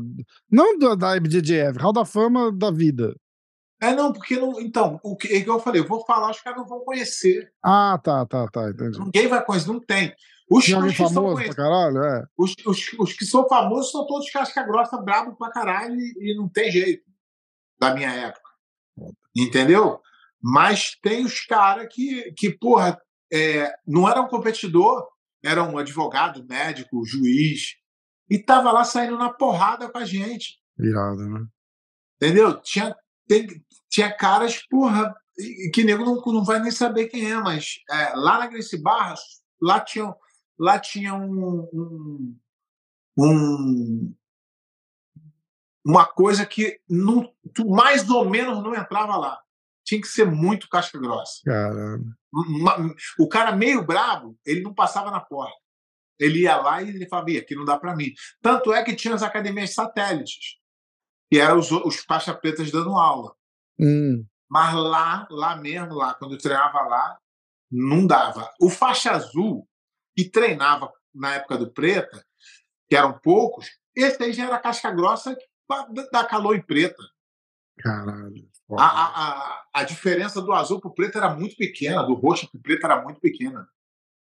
não 0.52 0.78
da, 0.78 0.96
da 0.96 1.16
IBJJF, 1.16 1.80
Hall 1.80 1.94
da 1.94 2.04
fama 2.04 2.52
da 2.52 2.70
vida. 2.70 3.16
É, 3.82 3.94
não, 3.94 4.12
porque 4.12 4.38
não. 4.38 4.60
Então, 4.60 5.00
o 5.04 5.16
que, 5.16 5.28
é 5.28 5.42
que 5.42 5.50
eu 5.50 5.60
falei, 5.60 5.82
eu 5.82 5.88
vou 5.88 6.04
falar, 6.06 6.32
os 6.32 6.42
caras 6.42 6.60
não 6.60 6.68
vão 6.68 6.80
conhecer. 6.80 7.52
Ah, 7.64 8.00
tá, 8.04 8.26
tá, 8.26 8.48
tá, 8.48 8.70
entendi. 8.70 9.00
Ninguém 9.00 9.28
vai 9.28 9.44
conhecer, 9.44 9.68
não 9.68 9.80
tem. 9.80 10.14
Os, 10.50 10.66
tem 10.66 10.76
alguém 10.76 10.94
famoso 10.94 11.44
pra 11.44 11.56
caralho, 11.56 12.04
é? 12.04 12.26
Os, 12.38 12.56
os, 12.66 12.94
os, 12.98 13.14
que 13.14 13.26
são 13.26 13.48
famosos 13.48 13.92
são 13.92 14.08
todos 14.08 14.30
casca 14.30 14.64
grossa, 14.64 14.98
brabo 14.98 15.36
pra 15.36 15.52
caralho 15.52 15.96
e, 15.96 16.32
e 16.32 16.36
não 16.36 16.48
tem 16.48 16.72
jeito. 16.72 17.04
Da 17.80 17.94
minha 17.94 18.12
época. 18.12 18.50
Entendeu? 19.36 20.00
Mas 20.42 20.98
tem 21.02 21.26
os 21.26 21.46
caras 21.46 21.88
que, 21.92 22.32
que, 22.32 22.58
porra, 22.58 23.00
é, 23.32 23.72
não 23.86 24.10
era 24.10 24.22
um 24.22 24.28
competidor, 24.28 25.08
era 25.44 25.64
um 25.64 25.78
advogado, 25.78 26.46
médico, 26.48 27.06
juiz, 27.06 27.76
e 28.30 28.40
tava 28.40 28.72
lá 28.72 28.84
saindo 28.84 29.18
na 29.18 29.32
porrada 29.32 29.90
com 29.90 29.98
a 29.98 30.06
gente. 30.06 30.60
Irado, 30.80 31.28
né? 31.30 31.46
Entendeu? 32.16 32.60
Tinha, 32.62 32.96
tem, 33.28 33.48
tinha 33.90 34.12
caras, 34.12 34.62
porra, 34.70 35.14
que 35.74 35.84
nego 35.84 36.04
não, 36.04 36.16
não 36.16 36.44
vai 36.44 36.60
nem 36.60 36.72
saber 36.72 37.08
quem 37.08 37.32
é, 37.32 37.36
mas 37.38 37.80
é, 37.90 38.14
lá 38.16 38.40
na 38.40 38.48
Grace 38.48 38.78
Barras, 38.82 39.20
lá 39.62 39.80
tinha, 39.80 40.14
lá 40.58 40.80
tinha 40.80 41.14
um, 41.14 41.70
um, 41.74 42.38
um 43.18 44.16
uma 45.88 46.06
coisa 46.06 46.46
que 46.46 46.82
não, 46.90 47.34
mais 47.66 48.10
ou 48.10 48.30
menos 48.30 48.62
não 48.62 48.76
entrava 48.76 49.16
lá. 49.16 49.42
Tinha 49.86 50.02
que 50.02 50.08
ser 50.08 50.26
muito 50.26 50.68
casca 50.68 51.00
grossa. 51.00 51.42
Caramba. 51.46 52.14
O 53.18 53.30
cara 53.30 53.56
meio 53.56 53.86
brabo, 53.86 54.38
ele 54.46 54.62
não 54.62 54.74
passava 54.74 55.10
na 55.10 55.22
porta. 55.22 55.56
Ele 56.20 56.42
ia 56.42 56.58
lá 56.58 56.84
e 56.84 56.90
ele 56.90 57.08
falava, 57.08 57.32
aqui 57.32 57.56
não 57.56 57.64
dá 57.64 57.80
para 57.80 57.96
mim. 57.96 58.12
Tanto 58.42 58.74
é 58.74 58.84
que 58.84 58.98
tinha 58.98 59.16
as 59.16 59.24
academias 59.24 59.74
satélites 59.74 60.58
que 61.32 61.40
eram 61.40 61.58
os, 61.58 61.72
os 61.72 61.98
faixa 62.00 62.34
pretas 62.34 62.70
dando 62.70 62.98
aula. 62.98 63.34
Hum. 63.80 64.26
Mas 64.50 64.74
lá, 64.74 65.28
lá 65.30 65.56
mesmo, 65.56 65.94
lá, 65.96 66.14
quando 66.14 66.34
eu 66.34 66.40
treinava 66.40 66.82
lá, 66.82 67.18
não 67.72 68.08
dava. 68.08 68.50
O 68.62 68.70
faixa 68.70 69.12
azul, 69.12 69.68
que 70.16 70.30
treinava 70.30 70.92
na 71.14 71.36
época 71.36 71.58
do 71.58 71.72
preta, 71.72 72.24
que 72.90 72.96
eram 72.96 73.20
poucos, 73.20 73.68
esse 73.96 74.22
aí 74.24 74.32
já 74.32 74.46
era 74.46 74.60
casca 74.60 74.92
grossa 74.92 75.36
da 76.12 76.24
calor 76.24 76.56
em 76.56 76.62
preta. 76.62 77.04
Caralho. 77.78 78.50
A, 78.78 78.84
a, 78.84 79.06
a, 79.06 79.66
a, 79.76 79.84
diferença 79.84 80.42
do 80.42 80.52
azul 80.52 80.80
para 80.82 80.90
o 80.90 80.94
preto 80.94 81.18
era 81.18 81.34
muito 81.34 81.56
pequena, 81.56 82.04
do 82.04 82.14
roxo 82.14 82.50
para 82.50 82.58
o 82.58 82.62
preto 82.62 82.86
era 82.86 83.02
muito 83.02 83.20
pequena. 83.20 83.68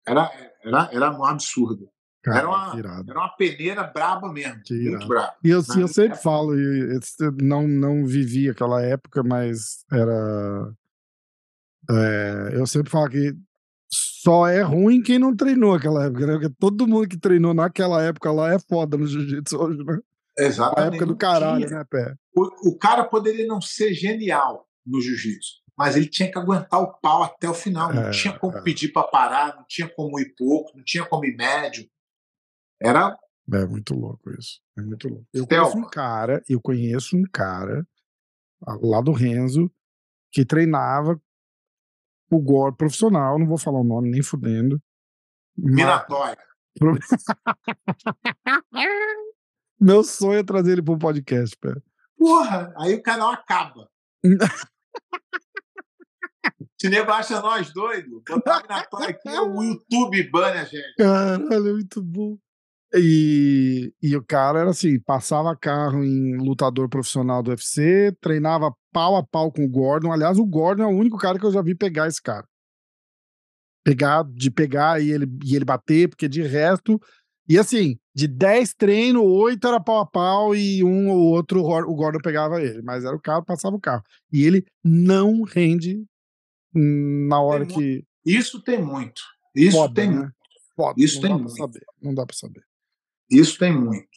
Era, 0.05 0.31
era, 0.63 0.89
era 0.91 1.11
um 1.11 1.25
absurdo. 1.25 1.89
Cara, 2.27 2.39
era, 2.39 2.49
uma, 2.49 3.03
era 3.07 3.19
uma 3.19 3.29
peneira 3.29 3.83
braba 3.83 4.31
mesmo. 4.31 4.61
muito 4.69 5.07
braba. 5.07 5.33
E 5.41 5.49
eu, 5.49 5.59
né? 5.59 5.65
eu 5.77 5.87
sempre 5.87 6.17
falo, 6.17 6.53
eu 6.53 6.99
não, 7.41 7.65
não 7.65 8.05
vivi 8.05 8.49
aquela 8.49 8.81
época, 8.81 9.23
mas 9.23 9.85
era. 9.89 10.73
É, 11.89 12.51
eu 12.53 12.67
sempre 12.67 12.91
falo 12.91 13.09
que 13.09 13.33
só 13.89 14.45
é 14.45 14.61
ruim 14.61 15.01
quem 15.01 15.17
não 15.17 15.33
treinou 15.33 15.73
aquela 15.73 16.05
época, 16.05 16.27
né? 16.27 16.33
Porque 16.33 16.55
todo 16.59 16.85
mundo 16.85 17.07
que 17.07 17.17
treinou 17.17 17.53
naquela 17.53 18.03
época 18.03 18.29
lá 18.29 18.53
é 18.53 18.59
foda 18.59 18.97
no 18.97 19.07
jiu-jitsu 19.07 19.55
hoje, 19.57 19.83
né? 19.85 19.97
Exatamente. 20.37 20.91
A 20.91 20.95
época 20.95 21.05
do 21.05 21.15
caralho, 21.15 21.69
né, 21.69 21.85
Pé? 21.89 22.13
O, 22.35 22.71
o 22.71 22.77
cara 22.77 23.05
poderia 23.05 23.47
não 23.47 23.61
ser 23.61 23.93
genial 23.93 24.67
no 24.85 24.99
jiu-jitsu, 24.99 25.61
mas 25.77 25.95
ele 25.95 26.07
tinha 26.07 26.29
que 26.29 26.37
aguentar 26.37 26.81
o 26.81 26.91
pau 26.99 27.23
até 27.23 27.49
o 27.49 27.53
final. 27.53 27.93
Não 27.93 28.07
é, 28.07 28.11
tinha 28.11 28.37
como 28.37 28.57
é. 28.57 28.61
pedir 28.61 28.89
para 28.89 29.07
parar, 29.07 29.55
não 29.55 29.63
tinha 29.65 29.87
como 29.87 30.19
ir 30.19 30.35
pouco, 30.37 30.75
não 30.75 30.83
tinha 30.83 31.05
como 31.05 31.23
ir 31.23 31.37
médio. 31.37 31.87
Era. 32.81 33.17
É 33.53 33.65
muito 33.65 33.93
louco 33.93 34.31
isso. 34.31 34.59
É 34.77 34.81
muito 34.81 35.07
louco. 35.07 35.25
Eu 35.33 35.47
conheço 35.47 35.77
um 35.77 35.89
cara, 35.89 36.43
eu 36.49 36.61
conheço 36.61 37.17
um 37.17 37.23
cara 37.31 37.87
lá 38.81 39.01
do 39.01 39.11
Renzo 39.11 39.71
que 40.31 40.45
treinava 40.45 41.19
o 42.29 42.41
gore 42.41 42.75
profissional, 42.75 43.39
não 43.39 43.47
vou 43.47 43.57
falar 43.57 43.79
o 43.79 43.85
nome 43.85 44.09
nem 44.09 44.21
fudendo. 44.21 44.81
Minatória. 45.57 46.43
Mas... 46.79 47.07
Meu 49.79 50.03
sonho 50.03 50.39
é 50.39 50.43
trazer 50.43 50.73
ele 50.73 50.81
para 50.81 50.93
um 50.93 50.99
podcast, 50.99 51.55
pera. 51.57 51.81
Porra, 52.17 52.73
aí 52.77 52.95
o 52.95 53.01
canal 53.01 53.31
acaba. 53.31 53.89
Se 56.79 56.89
nego 56.89 57.11
acha 57.11 57.41
nós 57.41 57.73
doidos, 57.73 58.21
botar 58.27 58.87
aqui, 59.07 59.29
o 59.29 59.63
YouTube 59.63 60.29
bane 60.29 60.59
a 60.59 60.63
gente. 60.63 60.93
Caralho, 60.97 61.69
é 61.69 61.73
muito 61.73 62.03
bom. 62.03 62.37
E, 62.93 63.93
e 64.01 64.15
o 64.15 64.23
cara 64.23 64.59
era 64.59 64.69
assim: 64.69 64.99
passava 64.99 65.55
carro 65.55 66.03
em 66.03 66.37
lutador 66.37 66.87
profissional 66.87 67.43
do 67.43 67.49
UFC, 67.49 68.15
treinava 68.21 68.73
pau 68.93 69.15
a 69.15 69.23
pau 69.23 69.51
com 69.51 69.65
o 69.65 69.69
Gordon. 69.69 70.11
Aliás, 70.11 70.39
o 70.39 70.45
Gordon 70.45 70.83
é 70.83 70.87
o 70.87 70.97
único 70.97 71.17
cara 71.17 71.37
que 71.37 71.45
eu 71.45 71.51
já 71.51 71.61
vi 71.61 71.75
pegar 71.75 72.07
esse 72.07 72.21
cara. 72.21 72.47
Pegar, 73.83 74.23
de 74.23 74.51
pegar 74.51 75.01
e 75.01 75.11
ele, 75.11 75.25
e 75.43 75.55
ele 75.55 75.65
bater, 75.65 76.09
porque 76.09 76.27
de 76.27 76.41
resto. 76.41 76.99
E 77.49 77.57
assim, 77.57 77.97
de 78.13 78.27
10 78.27 78.73
treinos, 78.73 79.23
8 79.23 79.65
era 79.65 79.79
pau 79.79 79.99
a 79.99 80.05
pau 80.05 80.55
e 80.55 80.83
um 80.83 81.09
ou 81.09 81.17
outro 81.33 81.61
o 81.61 81.95
Gordon 81.95 82.19
pegava 82.19 82.61
ele. 82.61 82.81
Mas 82.81 83.05
era 83.05 83.15
o 83.15 83.21
cara, 83.21 83.41
passava 83.41 83.75
o 83.75 83.79
carro. 83.79 84.03
E 84.31 84.43
ele 84.43 84.65
não 84.83 85.43
rende 85.43 86.03
na 86.73 87.41
hora 87.41 87.65
tem 87.65 87.75
que. 87.75 88.05
Isso 88.25 88.61
tem 88.61 88.83
muito. 88.83 89.21
Isso 89.55 89.77
Foda, 89.77 89.93
tem 89.93 90.09
né? 90.09 90.15
muito. 90.17 90.33
Foda. 90.75 90.95
Isso 90.97 91.15
não 91.15 91.21
tem 91.21 91.37
muito. 91.37 91.55
Saber. 91.55 91.85
Não 92.01 92.13
dá 92.13 92.25
pra 92.25 92.35
saber. 92.35 92.63
Isso 93.29 93.57
tem 93.57 93.73
muito. 93.73 94.07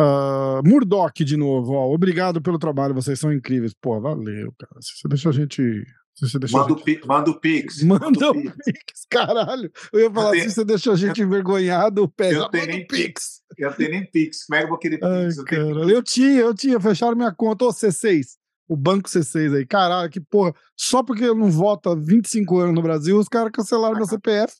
Uh, 0.00 0.62
Murdoch 0.64 1.24
de 1.24 1.36
novo, 1.36 1.72
ó, 1.72 1.92
obrigado 1.92 2.40
pelo 2.40 2.56
trabalho, 2.56 2.94
vocês 2.94 3.18
são 3.18 3.32
incríveis. 3.32 3.74
Pô, 3.74 4.00
valeu, 4.00 4.54
cara. 4.56 4.80
Você 4.80 5.08
deixou 5.08 5.30
a 5.30 5.32
gente. 5.32 5.84
Você 6.20 6.38
deixou 6.38 6.60
manda, 6.60 6.74
a 6.74 6.76
gente... 6.76 7.06
Manda 7.06 7.30
o 7.30 7.40
Pix. 7.40 7.82
Manda, 7.82 8.30
o 8.30 8.32
Pix. 8.32 8.56
Pix, 8.64 9.06
caralho. 9.10 9.70
Eu 9.92 10.00
ia 10.00 10.10
falar 10.10 10.36
assim, 10.36 10.48
você 10.48 10.64
deixou 10.64 10.92
a 10.92 10.96
gente 10.96 11.20
envergonhado, 11.20 12.02
o 12.02 12.08
pé. 12.08 12.32
Eu 12.32 12.48
tenho 12.48 12.66
nem 12.66 12.86
Pix. 12.86 13.40
Eu 13.56 13.72
tenho 13.72 13.90
nem 13.90 14.08
Pix. 14.08 14.46
Como 14.46 14.56
é 14.56 14.58
que 14.60 14.64
eu 14.64 14.68
vou 14.68 14.78
querer 14.78 14.98
Pix? 14.98 15.38
Ai, 15.38 15.58
eu, 15.58 15.88
eu 15.90 16.02
tinha, 16.02 16.40
eu 16.40 16.54
tinha, 16.54 16.80
fecharam 16.80 17.16
minha 17.16 17.32
conta. 17.32 17.64
Ô, 17.64 17.68
C6, 17.68 18.36
o 18.68 18.76
banco 18.76 19.08
C6 19.08 19.56
aí. 19.56 19.66
Caralho, 19.66 20.10
que 20.10 20.20
porra. 20.20 20.54
Só 20.76 21.02
porque 21.02 21.24
eu 21.24 21.34
não 21.34 21.50
voto 21.50 21.90
há 21.90 21.96
25 21.96 22.58
anos 22.58 22.74
no 22.74 22.82
Brasil, 22.82 23.18
os 23.18 23.28
caras 23.28 23.50
cancelaram 23.52 23.96
meu 23.96 24.06
CPF. 24.06 24.54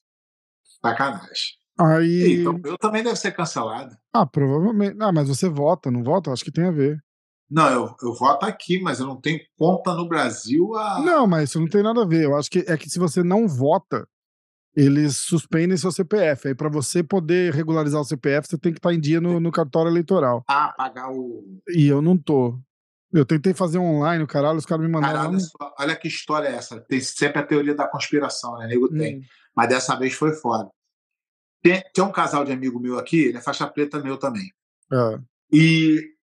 Sacanagem. 0.80 1.58
Aí... 1.78 2.40
Então, 2.40 2.60
eu 2.64 2.76
também 2.78 3.02
deve 3.02 3.16
ser 3.16 3.32
cancelado. 3.32 3.96
Ah, 4.12 4.26
provavelmente. 4.26 4.96
Ah, 5.00 5.12
mas 5.12 5.28
você 5.28 5.48
vota, 5.48 5.90
não 5.90 6.02
vota? 6.02 6.32
Acho 6.32 6.44
que 6.44 6.50
tem 6.52 6.64
a 6.64 6.70
ver. 6.72 6.98
Não, 7.50 7.68
eu, 7.70 7.96
eu 8.02 8.14
voto 8.14 8.44
aqui, 8.44 8.80
mas 8.80 9.00
eu 9.00 9.06
não 9.06 9.18
tenho 9.20 9.40
conta 9.56 9.94
no 9.94 10.06
Brasil. 10.06 10.74
A... 10.74 11.00
Não, 11.00 11.26
mas 11.26 11.48
isso 11.50 11.60
não 11.60 11.68
tem 11.68 11.82
nada 11.82 12.02
a 12.02 12.06
ver. 12.06 12.24
Eu 12.24 12.36
acho 12.36 12.50
que 12.50 12.58
é 12.66 12.76
que 12.76 12.90
se 12.90 12.98
você 12.98 13.22
não 13.22 13.48
vota, 13.48 14.06
eles 14.76 15.16
suspendem 15.16 15.76
seu 15.76 15.90
CPF. 15.90 16.48
Aí 16.48 16.54
para 16.54 16.68
você 16.68 17.02
poder 17.02 17.54
regularizar 17.54 18.00
o 18.00 18.04
CPF, 18.04 18.48
você 18.48 18.58
tem 18.58 18.72
que 18.72 18.78
estar 18.78 18.92
em 18.92 19.00
dia 19.00 19.20
no, 19.20 19.40
no 19.40 19.50
cartório 19.50 19.90
eleitoral. 19.90 20.44
Ah, 20.46 20.74
pagar 20.76 21.10
o. 21.10 21.42
E 21.68 21.86
eu 21.86 22.02
não 22.02 22.18
tô. 22.18 22.58
Eu 23.10 23.24
tentei 23.24 23.54
fazer 23.54 23.78
online, 23.78 24.22
o 24.22 24.26
caralho, 24.26 24.58
os 24.58 24.66
caras 24.66 24.84
me 24.84 24.92
mandaram. 24.92 25.14
Caralho, 25.14 25.38
no- 25.38 25.72
olha 25.80 25.96
que 25.96 26.06
história 26.08 26.48
é 26.48 26.54
essa. 26.56 26.78
Tem 26.80 27.00
sempre 27.00 27.40
a 27.40 27.46
teoria 27.46 27.74
da 27.74 27.88
conspiração, 27.88 28.58
né? 28.58 28.66
Nego 28.66 28.90
tem. 28.90 29.18
Hum. 29.18 29.22
Mas 29.56 29.68
dessa 29.70 29.96
vez 29.96 30.12
foi 30.12 30.34
foda. 30.34 30.68
Tem, 31.62 31.82
tem 31.92 32.04
um 32.04 32.12
casal 32.12 32.44
de 32.44 32.52
amigo 32.52 32.78
meu 32.78 32.98
aqui, 32.98 33.18
ele 33.24 33.38
é 33.38 33.40
faixa 33.40 33.66
preta 33.66 34.00
meu 34.00 34.16
também. 34.16 34.52
É. 34.92 35.20
E 35.52 36.14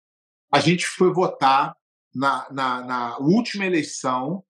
a 0.53 0.61
gente 0.61 0.87
foi 0.87 1.12
votar 1.12 1.77
na, 2.14 2.47
na, 2.51 2.85
na 2.85 3.18
última 3.18 3.66
eleição. 3.66 4.44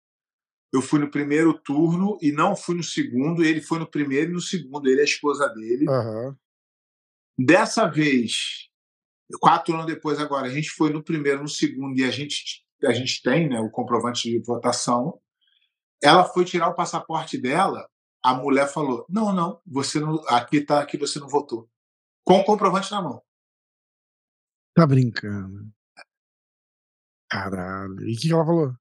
Eu 0.73 0.83
fui 0.83 0.99
no 0.99 1.11
primeiro 1.11 1.55
turno 1.55 2.19
e 2.21 2.33
não 2.33 2.55
fui 2.55 2.77
no 2.77 2.83
segundo. 2.83 3.45
Ele 3.45 3.63
foi 3.63 3.79
no 3.79 3.91
primeiro 3.91 4.31
e 4.31 4.35
no 4.35 4.41
segundo. 4.41 4.89
Ele 4.89 4.99
é 4.99 5.03
a 5.03 5.07
esposa 5.07 5.49
dele. 5.49 5.87
Aham. 5.89 6.37
Dessa 7.39 7.87
vez, 7.87 8.69
quatro 9.41 9.75
anos 9.75 9.87
depois 9.87 10.21
agora, 10.21 10.47
a 10.47 10.51
gente 10.51 10.71
foi 10.71 10.93
no 10.93 11.03
primeiro, 11.03 11.43
no 11.43 11.49
segundo 11.49 11.99
e 11.99 12.05
a 12.05 12.11
gente, 12.11 12.65
a 12.85 12.93
gente 12.93 13.23
tem 13.23 13.49
né, 13.49 13.59
o 13.61 13.71
comprovante 13.71 14.31
de 14.31 14.39
votação. 14.41 15.19
Ela 16.03 16.25
foi 16.25 16.45
tirar 16.45 16.69
o 16.69 16.75
passaporte 16.75 17.39
dela, 17.39 17.89
a 18.25 18.35
mulher 18.35 18.67
falou: 18.67 19.05
Não, 19.09 19.33
não, 19.35 19.61
você 19.67 20.01
não, 20.01 20.27
aqui 20.29 20.63
tá 20.63 20.81
aqui 20.81 20.97
você 20.97 21.21
não 21.21 21.29
votou. 21.29 21.69
Com 22.25 22.39
o 22.39 22.45
comprovante 22.45 22.91
na 22.91 23.03
mão. 23.03 23.23
Tá 24.75 24.87
brincando. 24.87 25.71
Caralho. 27.31 28.01
E 28.09 28.15
o 28.15 28.19
que 28.19 28.33
ela 28.33 28.45
falou? 28.45 28.75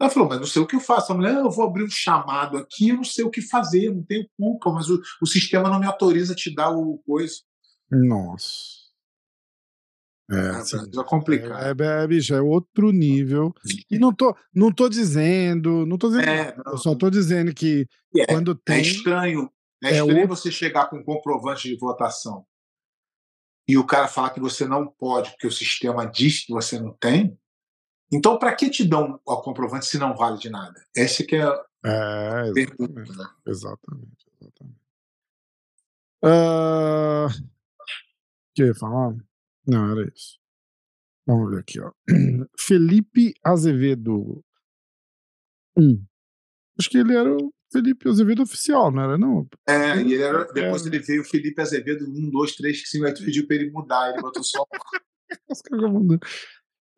Ela 0.00 0.10
falou, 0.10 0.28
mas 0.28 0.38
não 0.38 0.46
sei 0.46 0.62
o 0.62 0.66
que 0.66 0.76
eu 0.76 0.80
faço. 0.80 1.12
A 1.12 1.14
mulher, 1.14 1.34
eu 1.34 1.50
vou 1.50 1.66
abrir 1.66 1.84
um 1.84 1.90
chamado 1.90 2.56
aqui, 2.56 2.88
eu 2.88 2.96
não 2.96 3.04
sei 3.04 3.24
o 3.24 3.30
que 3.30 3.42
fazer, 3.42 3.92
não 3.92 4.02
tenho 4.02 4.28
culpa, 4.36 4.72
mas 4.72 4.88
o, 4.88 5.00
o 5.20 5.26
sistema 5.26 5.68
não 5.68 5.80
me 5.80 5.86
autoriza 5.86 6.32
a 6.32 6.36
te 6.36 6.54
dar 6.54 6.70
o 6.70 6.98
coisa. 6.98 7.36
Nossa. 7.90 8.77
É, 10.30 10.36
É, 10.36 10.64
sim. 10.64 10.76
é 10.78 11.04
complicado. 11.04 11.82
É, 11.82 11.86
é, 11.86 12.04
é, 12.04 12.06
bicho, 12.06 12.34
é 12.34 12.40
outro 12.40 12.90
nível. 12.92 13.54
E 13.90 13.98
não 13.98 14.12
tô, 14.14 14.36
não 14.54 14.70
tô 14.72 14.88
dizendo, 14.88 15.86
não 15.86 15.96
tô 15.96 16.08
dizendo, 16.08 16.28
É, 16.28 16.54
não, 16.56 16.72
eu 16.72 16.78
só 16.78 16.94
tô 16.94 17.08
dizendo 17.08 17.54
que 17.54 17.86
é, 18.16 18.26
quando 18.26 18.52
é 18.52 18.58
tem. 18.64 18.80
estranho. 18.82 19.50
É, 19.82 19.88
é 19.88 19.92
estranho 19.92 20.20
outro- 20.22 20.36
você 20.36 20.50
chegar 20.50 20.88
com 20.90 20.98
um 20.98 21.04
comprovante 21.04 21.68
de 21.68 21.76
votação 21.78 22.44
e 23.66 23.78
o 23.78 23.86
cara 23.86 24.08
falar 24.08 24.30
que 24.30 24.40
você 24.40 24.66
não 24.66 24.86
pode, 24.86 25.30
porque 25.30 25.46
o 25.46 25.52
sistema 25.52 26.04
diz 26.06 26.44
que 26.44 26.52
você 26.52 26.78
não 26.80 26.92
tem. 26.94 27.38
Então, 28.12 28.38
para 28.38 28.54
que 28.54 28.68
te 28.70 28.84
dão 28.84 29.20
o 29.24 29.36
comprovante 29.42 29.86
se 29.86 29.98
não 29.98 30.16
vale 30.16 30.38
de 30.38 30.48
nada? 30.50 30.82
Essa 30.96 31.22
que 31.24 31.36
é 31.36 31.42
a 31.42 31.64
É, 31.84 32.52
pergunta. 32.52 33.00
exatamente. 33.00 33.18
né? 33.18 33.28
Exatamente, 33.46 34.26
exatamente. 34.40 34.78
Ah, 36.22 37.26
O 37.30 38.54
que 38.54 38.62
eu 38.62 38.66
ia 38.68 38.74
falar? 38.74 39.14
Não, 39.68 39.90
era 39.92 40.08
isso. 40.14 40.38
Vamos 41.26 41.50
ver 41.50 41.60
aqui, 41.60 41.78
ó. 41.80 41.92
Felipe 42.58 43.34
Azevedo. 43.44 44.42
Hum. 45.76 46.02
Acho 46.78 46.88
que 46.88 46.98
ele 46.98 47.14
era 47.14 47.30
o 47.36 47.52
Felipe 47.70 48.08
Azevedo 48.08 48.42
oficial, 48.42 48.90
não 48.90 49.02
era? 49.02 49.18
Não. 49.18 49.46
É, 49.68 49.96
e 49.98 50.14
ele 50.14 50.22
era- 50.22 50.42
É. 50.42 50.52
depois 50.52 50.86
ele 50.86 50.98
veio 51.00 51.20
o 51.20 51.24
Felipe 51.24 51.60
Azevedo, 51.60 52.06
um, 52.08 52.30
dois, 52.30 52.56
três, 52.56 52.80
que 52.80 52.88
sim, 52.88 53.04
aí 53.04 53.12
tu 53.12 53.22
pediu 53.24 53.46
para 53.46 53.56
ele 53.56 53.70
mudar, 53.70 54.10
ele 54.10 54.22
botou 54.22 54.42
só. 54.42 54.64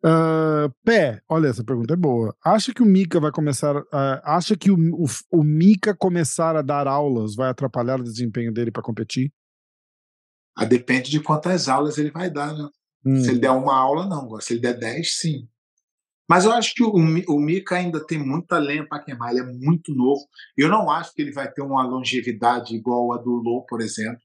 Ah, 0.03 0.67
Pé, 0.83 1.21
olha, 1.29 1.47
essa 1.49 1.63
pergunta 1.63 1.93
é 1.93 1.97
boa. 1.97 2.35
Acha 2.43 2.73
que 2.73 2.81
o 2.81 2.85
Mika 2.85 3.19
vai 3.19 3.31
começar. 3.31 3.83
ah, 3.93 4.35
acha 4.35 4.57
que 4.57 4.71
o, 4.71 4.75
o, 4.75 5.05
o 5.31 5.43
Mika 5.43 5.95
começar 5.95 6.55
a 6.55 6.63
dar 6.63 6.87
aulas 6.87 7.35
vai 7.35 7.49
atrapalhar 7.51 7.99
o 7.99 8.03
desempenho 8.03 8.51
dele 8.51 8.71
para 8.71 8.81
competir? 8.81 9.31
Ah, 10.55 10.65
depende 10.65 11.09
de 11.09 11.19
quantas 11.19 11.67
aulas 11.69 11.97
ele 11.97 12.11
vai 12.11 12.29
dar, 12.29 12.53
né? 12.53 12.67
Hum, 13.05 13.19
Se 13.21 13.31
ele 13.31 13.39
der 13.39 13.51
uma 13.51 13.75
aula, 13.75 14.05
não. 14.07 14.39
Se 14.39 14.53
ele 14.53 14.61
der 14.61 14.77
dez, 14.77 15.17
sim. 15.19 15.47
Mas 16.29 16.45
eu 16.45 16.51
acho 16.53 16.73
que 16.73 16.83
o, 16.83 16.91
o 16.93 17.39
Mika 17.39 17.75
ainda 17.75 18.05
tem 18.05 18.17
muita 18.17 18.57
lenha 18.57 18.87
para 18.87 19.03
queimar. 19.03 19.31
Ele 19.31 19.41
é 19.41 19.43
muito 19.43 19.93
novo. 19.93 20.21
Eu 20.55 20.69
não 20.69 20.89
acho 20.89 21.13
que 21.13 21.21
ele 21.21 21.31
vai 21.33 21.51
ter 21.51 21.61
uma 21.61 21.83
longevidade 21.85 22.75
igual 22.75 23.11
a 23.13 23.17
do 23.17 23.31
Lô, 23.31 23.65
por 23.67 23.81
exemplo. 23.81 24.21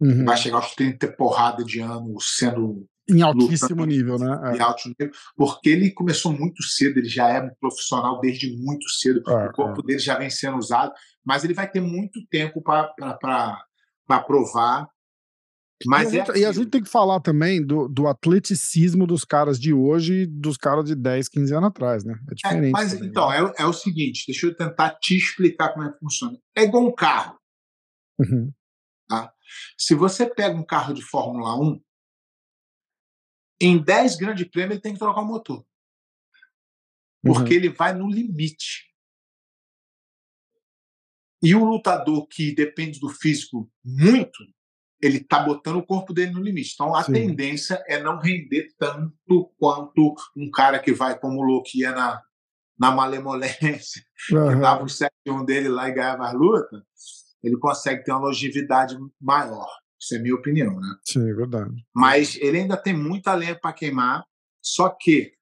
uhum. 0.00 0.24
Vai 0.24 0.36
chegar 0.36 0.56
aos 0.58 0.74
30 0.74 1.08
porrada 1.16 1.64
de 1.64 1.80
anos 1.80 2.36
sendo 2.36 2.86
Em 3.08 3.22
altíssimo 3.22 3.70
lutando 3.70 3.86
nível, 3.86 4.18
né? 4.18 4.52
de 4.52 4.60
alto 4.60 4.88
nível, 4.88 5.12
porque 5.36 5.70
ele 5.70 5.90
começou 5.90 6.32
muito 6.32 6.62
cedo, 6.62 6.98
ele 6.98 7.08
já 7.08 7.28
é 7.28 7.40
um 7.40 7.50
profissional 7.60 8.20
desde 8.20 8.56
muito 8.62 8.88
cedo, 8.90 9.22
É, 9.28 9.46
o 9.46 9.52
corpo 9.52 9.82
dele 9.82 9.98
já 9.98 10.18
vem 10.18 10.30
sendo 10.30 10.58
usado, 10.58 10.92
mas 11.24 11.42
ele 11.44 11.54
vai 11.54 11.68
ter 11.70 11.80
muito 11.80 12.20
tempo 12.28 12.62
para 12.62 14.20
provar. 14.26 14.88
Mas 15.84 16.12
e, 16.12 16.18
é 16.18 16.22
a 16.22 16.24
gente, 16.24 16.38
e 16.38 16.44
a 16.46 16.52
gente 16.52 16.70
tem 16.70 16.82
que 16.82 16.88
falar 16.88 17.20
também 17.20 17.64
do, 17.64 17.86
do 17.86 18.06
atleticismo 18.06 19.06
dos 19.06 19.24
caras 19.24 19.60
de 19.60 19.74
hoje 19.74 20.22
e 20.22 20.26
dos 20.26 20.56
caras 20.56 20.86
de 20.86 20.94
10, 20.94 21.28
15 21.28 21.52
anos 21.54 21.68
atrás, 21.68 22.02
né? 22.02 22.14
É 22.14 22.32
É, 22.32 22.34
diferente. 22.34 22.72
mas 22.72 22.92
também, 22.94 23.08
então, 23.10 23.28
né? 23.28 23.36
é, 23.38 23.42
o- 23.42 23.52
é 23.58 23.66
o 23.66 23.72
seguinte, 23.74 24.24
deixa 24.26 24.46
eu 24.46 24.56
tentar 24.56 24.94
te 24.98 25.14
explicar 25.16 25.74
como 25.74 25.86
é 25.86 25.92
que 25.92 25.98
funciona. 25.98 26.38
É 26.56 26.62
igual 26.62 26.86
um 26.86 26.94
carro. 26.94 27.38
Uhum. 28.18 28.50
Se 29.78 29.94
você 29.94 30.28
pega 30.28 30.56
um 30.56 30.64
carro 30.64 30.92
de 30.94 31.02
Fórmula 31.02 31.54
1, 31.60 31.80
em 33.60 33.78
10 33.82 34.16
grandes 34.16 34.48
prêmios 34.48 34.72
ele 34.72 34.80
tem 34.80 34.92
que 34.94 34.98
trocar 34.98 35.20
o 35.20 35.26
motor. 35.26 35.64
Porque 37.22 37.54
Uhum. 37.54 37.60
ele 37.60 37.68
vai 37.68 37.94
no 37.94 38.08
limite. 38.10 38.86
E 41.42 41.54
o 41.54 41.64
lutador 41.64 42.26
que 42.26 42.54
depende 42.54 42.98
do 42.98 43.08
físico 43.08 43.70
muito, 43.84 44.42
ele 45.00 45.18
está 45.18 45.40
botando 45.40 45.76
o 45.76 45.86
corpo 45.86 46.12
dele 46.12 46.32
no 46.32 46.42
limite. 46.42 46.72
Então 46.74 46.94
a 46.94 47.02
Sim. 47.02 47.12
tendência 47.12 47.82
é 47.86 48.02
não 48.02 48.18
render 48.18 48.68
tanto 48.78 49.52
quanto 49.58 50.14
um 50.36 50.50
cara 50.50 50.78
que 50.78 50.92
vai 50.92 51.18
como 51.18 51.40
o 51.40 51.62
ia 51.74 51.92
na, 51.92 52.22
na 52.78 52.90
malemolência, 52.90 54.02
que 54.28 54.36
Aham. 54.36 54.60
dava 54.60 54.84
o 54.84 54.88
7 54.88 55.12
1 55.26 55.44
dele 55.44 55.68
lá 55.68 55.88
e 55.88 55.92
ganhava 55.92 56.26
as 56.26 56.34
lutas, 56.34 56.82
ele 57.42 57.56
consegue 57.58 58.04
ter 58.04 58.12
uma 58.12 58.20
longevidade 58.20 58.96
maior. 59.20 59.68
Isso 60.00 60.14
é 60.14 60.18
minha 60.18 60.34
opinião, 60.34 60.78
né? 60.78 60.96
Sim, 61.04 61.28
é 61.28 61.34
verdade. 61.34 61.74
Mas 61.94 62.36
ele 62.36 62.58
ainda 62.58 62.76
tem 62.76 62.94
muita 62.94 63.34
lenha 63.34 63.58
para 63.58 63.72
queimar. 63.72 64.24
Só 64.60 64.88
que, 64.88 65.32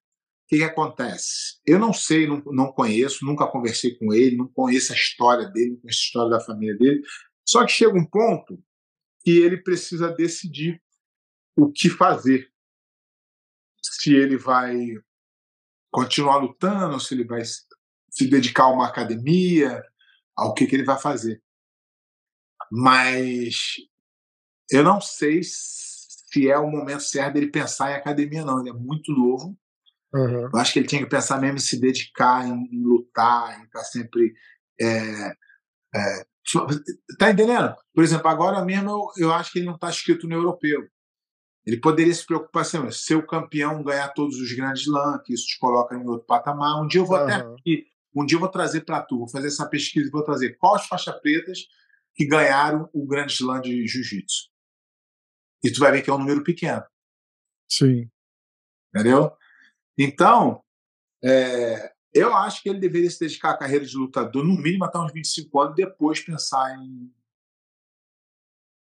o 0.45 0.49
que, 0.49 0.59
que 0.59 0.65
acontece? 0.65 1.59
Eu 1.67 1.79
não 1.79 1.93
sei, 1.93 2.27
não, 2.27 2.43
não 2.47 2.73
conheço, 2.73 3.25
nunca 3.25 3.47
conversei 3.47 3.97
com 3.97 4.13
ele, 4.13 4.37
não 4.37 4.47
conheço 4.47 4.93
a 4.93 4.97
história 4.97 5.49
dele, 5.49 5.71
não 5.71 5.81
conheço 5.81 6.01
a 6.01 6.05
história 6.05 6.31
da 6.31 6.41
família 6.41 6.77
dele. 6.77 7.03
Só 7.47 7.65
que 7.65 7.73
chega 7.73 7.99
um 7.99 8.07
ponto 8.07 8.63
que 9.25 9.39
ele 9.39 9.57
precisa 9.57 10.13
decidir 10.13 10.83
o 11.57 11.73
que 11.73 11.89
fazer. 11.89 12.53
Se 13.83 14.15
ele 14.15 14.37
vai 14.37 14.77
continuar 15.91 16.37
lutando, 16.37 17.01
se 17.01 17.15
ele 17.15 17.25
vai 17.25 17.43
se 17.45 18.29
dedicar 18.29 18.65
a 18.65 18.73
uma 18.73 18.87
academia, 18.87 19.83
ao 20.37 20.53
que, 20.53 20.67
que 20.67 20.77
ele 20.77 20.85
vai 20.85 20.99
fazer. 20.99 21.43
Mas 22.71 23.77
eu 24.71 24.83
não 24.83 25.01
sei 25.01 25.41
se 25.43 26.51
é 26.51 26.59
o 26.59 26.71
momento 26.71 27.03
certo 27.03 27.35
dele 27.35 27.51
pensar 27.51 27.93
em 27.93 27.95
academia, 27.95 28.45
não. 28.45 28.61
Ele 28.61 28.71
é 28.71 28.73
muito 28.73 29.13
novo. 29.13 29.57
Aham. 30.15 30.51
Eu 30.53 30.59
acho 30.59 30.73
que 30.73 30.79
ele 30.81 30.89
tinha 30.89 31.03
que 31.03 31.09
pensar 31.09 31.41
mesmo 31.41 31.57
em 31.57 31.61
se 31.61 31.81
dedicar, 31.81 32.47
em, 32.47 32.53
em 32.53 32.83
lutar, 32.83 33.61
em 33.61 33.65
estar 33.65 33.85
sempre. 33.85 34.35
É, 34.81 35.31
é, 35.95 36.27
tá 37.19 37.31
entendendo? 37.31 37.75
Por 37.95 38.05
exemplo, 38.05 38.29
agora 38.29 38.65
mesmo 38.65 38.91
eu, 38.91 39.27
eu 39.27 39.33
acho 39.33 39.53
que 39.53 39.59
ele 39.59 39.67
não 39.67 39.75
está 39.75 39.89
inscrito 39.89 40.29
no 40.29 40.35
europeu. 40.35 40.87
Ele 41.67 41.79
poderia 41.79 42.13
se 42.13 42.27
preocupar 42.27 42.63
assim, 42.63 42.91
ser 42.91 43.15
o 43.15 43.27
campeão, 43.27 43.83
ganhar 43.83 44.09
todos 44.09 44.37
os 44.37 44.53
grandes 44.53 44.87
lãs, 44.87 45.23
que 45.23 45.33
isso 45.33 45.47
te 45.47 45.59
coloca 45.59 45.95
em 45.95 46.07
outro 46.07 46.27
patamar. 46.27 46.83
Um 46.83 46.87
dia 46.87 47.01
eu 47.01 47.07
vou 47.07 47.17
até 47.17 47.37
Aham. 47.37 47.55
aqui, 47.55 47.87
um 48.15 48.27
dia 48.27 48.37
eu 48.37 48.41
vou 48.41 48.51
trazer 48.51 48.83
para 48.83 49.03
tu, 49.03 49.19
vou 49.19 49.29
fazer 49.29 49.49
essa 49.49 49.67
pesquisa 49.67 50.07
e 50.07 50.11
vou 50.11 50.23
trazer 50.23 50.59
quais 50.59 50.87
faixas 50.87 51.19
pretas 51.21 51.67
que 52.15 52.27
ganharam 52.27 52.89
o 52.93 53.07
grande 53.07 53.33
slam 53.33 53.61
de 53.61 53.87
jiu-jitsu. 53.87 54.51
E 55.65 55.73
tu 55.73 55.81
vai 55.81 55.91
ver 55.91 56.03
que 56.03 56.11
é 56.11 56.13
um 56.13 56.19
número 56.19 56.45
pequeno, 56.45 56.85
Sim. 57.67 58.11
entendeu? 58.95 59.33
Então, 59.97 60.63
é, 61.25 61.94
eu 62.15 62.35
acho 62.35 62.63
que 62.63 62.69
ele 62.69 62.79
deveria 62.79 63.11
se 63.11 63.19
dedicar 63.19 63.51
à 63.51 63.57
carreira 63.57 63.85
de 63.85 63.97
lutador, 63.97 64.45
no 64.45 64.55
mínimo 64.57 64.85
até 64.85 64.99
uns 64.99 65.13
25 65.13 65.61
anos, 65.61 65.75
depois 65.75 66.21
pensar 66.21 66.77
em. 66.79 67.11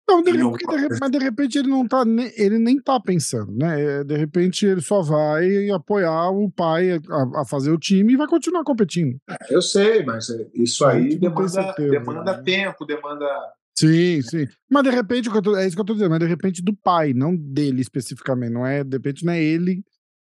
Não, 0.08 0.22
de 0.22 0.32
repente, 0.32 0.66
de 0.66 0.76
repente- 0.76 0.98
mas 1.00 1.10
de 1.10 1.18
repente 1.18 1.58
ele 1.58 1.68
não 1.68 1.88
tá 1.88 2.04
nem, 2.04 2.30
ele 2.36 2.58
nem 2.58 2.78
tá 2.78 3.00
pensando, 3.00 3.50
né? 3.52 4.00
É, 4.00 4.04
De 4.04 4.14
repente 4.16 4.66
ele 4.66 4.82
só 4.82 5.00
vai 5.00 5.70
apoiar 5.70 6.28
o 6.30 6.50
pai 6.50 6.90
a, 6.92 7.40
a 7.40 7.44
fazer 7.46 7.70
o 7.70 7.78
time 7.78 8.12
e 8.12 8.16
vai 8.16 8.26
continuar 8.26 8.62
competindo. 8.64 9.16
Eu 9.48 9.62
sei, 9.62 10.04
mas 10.04 10.28
é, 10.28 10.50
isso 10.54 10.84
aí 10.84 11.16
demanda, 11.16 11.48
certeza, 11.48 11.90
demanda 11.90 12.36
né? 12.36 12.42
tempo, 12.42 12.84
demanda. 12.84 13.26
Sim, 13.74 14.20
sim. 14.20 14.46
Mas 14.70 14.82
de 14.82 14.90
repente, 14.90 15.30
é 15.56 15.66
isso 15.66 15.74
que 15.76 15.80
eu 15.80 15.86
tô 15.86 15.94
dizendo, 15.94 16.10
mas 16.10 16.20
de 16.20 16.26
repente 16.26 16.62
do 16.62 16.76
pai, 16.76 17.14
não 17.14 17.34
dele 17.34 17.80
especificamente. 17.80 18.52
Não 18.52 18.66
é, 18.66 18.84
de 18.84 18.96
repente 18.96 19.24
não 19.24 19.32
é 19.32 19.42
ele 19.42 19.82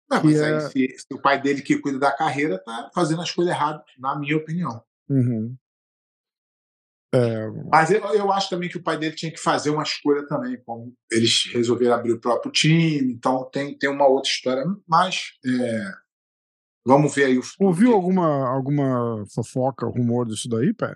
Não, 0.09 0.23
mas 0.23 0.41
aí, 0.41 0.53
é- 0.53 0.59
se, 0.61 0.95
se 0.97 1.13
o 1.13 1.21
pai 1.21 1.41
dele 1.41 1.61
que 1.61 1.77
cuida 1.77 1.99
da 1.99 2.11
carreira 2.11 2.57
tá 2.57 2.89
fazendo 2.93 3.21
a 3.21 3.23
escolha 3.23 3.51
errada, 3.51 3.83
na 3.97 4.17
minha 4.17 4.37
opinião. 4.37 4.83
Uhum. 5.09 5.55
É, 7.13 7.47
Mas 7.71 7.89
eu, 7.89 8.01
eu 8.13 8.31
acho 8.31 8.49
também 8.49 8.69
que 8.69 8.77
o 8.77 8.83
pai 8.83 8.95
dele 8.97 9.15
tinha 9.15 9.31
que 9.31 9.39
fazer 9.39 9.71
uma 9.71 9.81
escolha 9.81 10.27
também, 10.27 10.61
como 10.63 10.93
eles 11.11 11.45
resolveram 11.51 11.95
abrir 11.95 12.13
o 12.13 12.19
próprio 12.19 12.51
time, 12.51 13.13
então 13.13 13.49
tem, 13.51 13.75
tem 13.75 13.89
uma 13.89 14.05
outra 14.07 14.29
história. 14.29 14.63
Mas 14.87 15.31
é, 15.43 15.91
vamos 16.85 17.13
ver 17.13 17.25
aí 17.25 17.37
o 17.39 17.43
futuro. 17.43 17.67
ouviu 17.69 17.93
alguma, 17.93 18.47
alguma 18.47 19.25
fofoca, 19.33 19.87
rumor 19.87 20.27
disso 20.27 20.47
daí, 20.47 20.71
pé? 20.73 20.95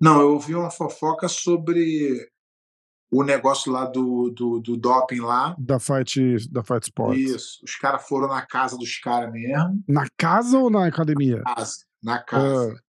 Não, 0.00 0.20
eu 0.20 0.32
ouvi 0.32 0.54
uma 0.54 0.70
fofoca 0.70 1.28
sobre 1.28 2.28
o 3.14 3.22
negócio 3.22 3.70
lá 3.70 3.84
do, 3.84 4.30
do, 4.30 4.60
do 4.60 4.76
doping 4.76 5.20
lá. 5.20 5.54
Da 5.58 5.78
Fight, 5.78 6.48
da 6.50 6.64
Fight 6.64 6.82
Sports. 6.84 7.20
Isso. 7.20 7.60
Os 7.64 7.76
caras 7.76 8.06
foram 8.06 8.26
na 8.28 8.44
casa 8.44 8.76
dos 8.76 8.98
caras 8.98 9.32
mesmo. 9.32 9.82
Na 9.88 10.08
casa 10.16 10.58
ou 10.58 10.68
na 10.68 10.86
academia? 10.86 11.42
Casa, 11.42 11.84
na 12.02 12.22
casa. 12.22 12.74
Ah, 12.76 12.82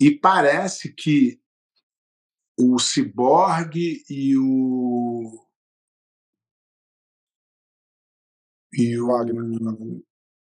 E 0.00 0.10
parece 0.18 0.92
que 0.92 1.40
o 2.58 2.78
Cyborg 2.80 3.76
e 4.10 4.36
o. 4.36 5.46
E 8.72 8.98
o. 8.98 9.06
Wagner. 9.06 10.02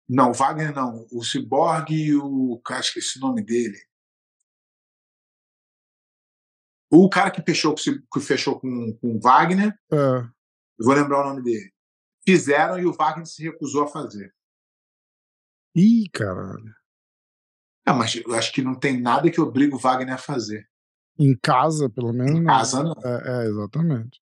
Não, 0.08 0.32
Wagner 0.34 0.74
não. 0.74 1.06
O 1.12 1.22
Cyborg 1.24 1.92
e 1.92 2.16
o. 2.16 2.62
Cara, 2.64 2.80
esqueci 2.80 3.20
o 3.20 3.22
nome 3.22 3.44
dele. 3.44 3.78
O 6.92 7.10
cara 7.10 7.30
que 7.32 7.42
fechou, 7.42 7.72
com 7.74 7.78
o 7.80 7.82
Cy- 7.84 8.02
que 8.12 8.20
fechou 8.20 8.60
com, 8.60 8.94
com 9.00 9.20
Wagner, 9.20 9.74
eu 9.92 10.86
vou 10.86 10.94
lembrar 10.96 11.22
o 11.26 11.30
nome 11.30 11.44
dele. 11.44 11.72
Fizeram 12.26 12.80
e 12.80 12.86
o 12.86 12.94
Wagner 12.94 13.26
se 13.26 13.44
recusou 13.44 13.84
a 13.84 13.88
fazer. 13.88 14.34
Ih, 15.76 16.10
caralho. 16.12 16.74
Ah, 17.86 17.94
mas 17.94 18.16
eu 18.16 18.34
acho 18.36 18.52
que 18.52 18.62
não 18.62 18.76
tem 18.76 19.00
nada 19.00 19.30
que 19.32 19.40
obrigue 19.42 19.74
o 19.76 19.80
Wagner 19.80 20.14
a 20.16 20.18
fazer. 20.18 20.68
Em 21.18 21.36
casa, 21.38 21.90
pelo 21.90 22.14
menos. 22.14 22.32
Em 22.40 22.42
não. 22.44 22.46
casa, 22.46 22.84
não. 22.84 22.94
É, 23.04 23.44
é, 23.46 23.50
exatamente. 23.50 24.20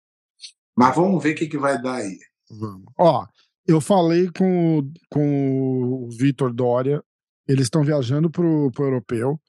Mas 0.76 0.94
vamos 0.94 1.22
ver 1.22 1.32
o 1.32 1.36
que, 1.36 1.46
que 1.46 1.58
vai 1.58 1.80
dar 1.80 1.96
aí. 1.96 2.18
Vamos. 2.50 2.92
Ó, 2.98 3.26
eu 3.66 3.80
falei 3.80 4.30
com, 4.36 4.78
o- 4.80 4.92
com 5.10 6.04
o 6.04 6.08
Vitor 6.10 6.52
Dória, 6.52 7.02
eles 7.48 7.64
estão 7.64 7.82
viajando 7.84 8.30
pro, 8.30 8.70
pro 8.72 8.84
europeu 8.84 9.40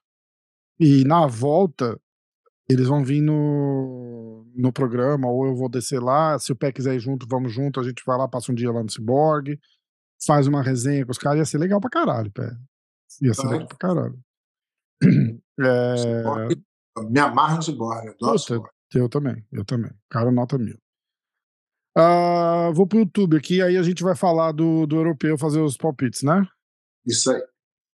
e 0.79 1.03
na 1.05 1.25
volta 1.27 1.99
eles 2.69 2.87
vão 2.87 3.03
vir 3.03 3.21
no, 3.21 4.45
no 4.55 4.71
programa, 4.73 5.27
ou 5.27 5.45
eu 5.47 5.55
vou 5.55 5.69
descer 5.69 5.99
lá, 6.01 6.37
se 6.39 6.51
o 6.51 6.55
Pé 6.55 6.71
quiser 6.71 6.95
ir 6.95 6.99
junto, 6.99 7.27
vamos 7.29 7.53
junto, 7.53 7.79
a 7.79 7.83
gente 7.83 8.03
vai 8.05 8.17
lá, 8.17 8.27
passa 8.27 8.51
um 8.51 8.55
dia 8.55 8.71
lá 8.71 8.81
no 8.83 8.89
Cyborg, 8.91 9.59
faz 10.25 10.47
uma 10.47 10.61
resenha 10.63 11.05
com 11.05 11.11
os 11.11 11.17
caras, 11.17 11.39
ia 11.39 11.45
ser 11.45 11.57
legal 11.59 11.79
pra 11.79 11.89
caralho, 11.89 12.31
Pé. 12.31 12.49
Ia 13.21 13.33
ser 13.33 13.43
Tá. 13.43 13.49
legal 13.49 13.67
pra 13.67 13.77
caralho. 13.77 14.19
É, 15.57 15.95
Me 17.09 17.19
amarra 17.19 17.55
no 17.55 17.61
Cyborg. 17.63 18.09
Adoro 18.09 18.37
Puta, 18.37 18.69
eu 18.93 19.07
também, 19.07 19.45
eu 19.53 19.63
também. 19.63 19.91
Cara, 20.09 20.29
nota 20.31 20.57
mil. 20.57 20.77
Ah, 21.97 22.71
vou 22.73 22.85
pro 22.85 22.99
YouTube 22.99 23.37
aqui, 23.37 23.61
aí 23.61 23.77
a 23.77 23.83
gente 23.83 24.03
vai 24.03 24.15
falar 24.15 24.51
do, 24.51 24.85
do 24.85 24.97
europeu, 24.97 25.37
fazer 25.37 25.61
os 25.61 25.77
palpites, 25.77 26.23
né? 26.23 26.45
Isso 27.05 27.31
aí. 27.31 27.41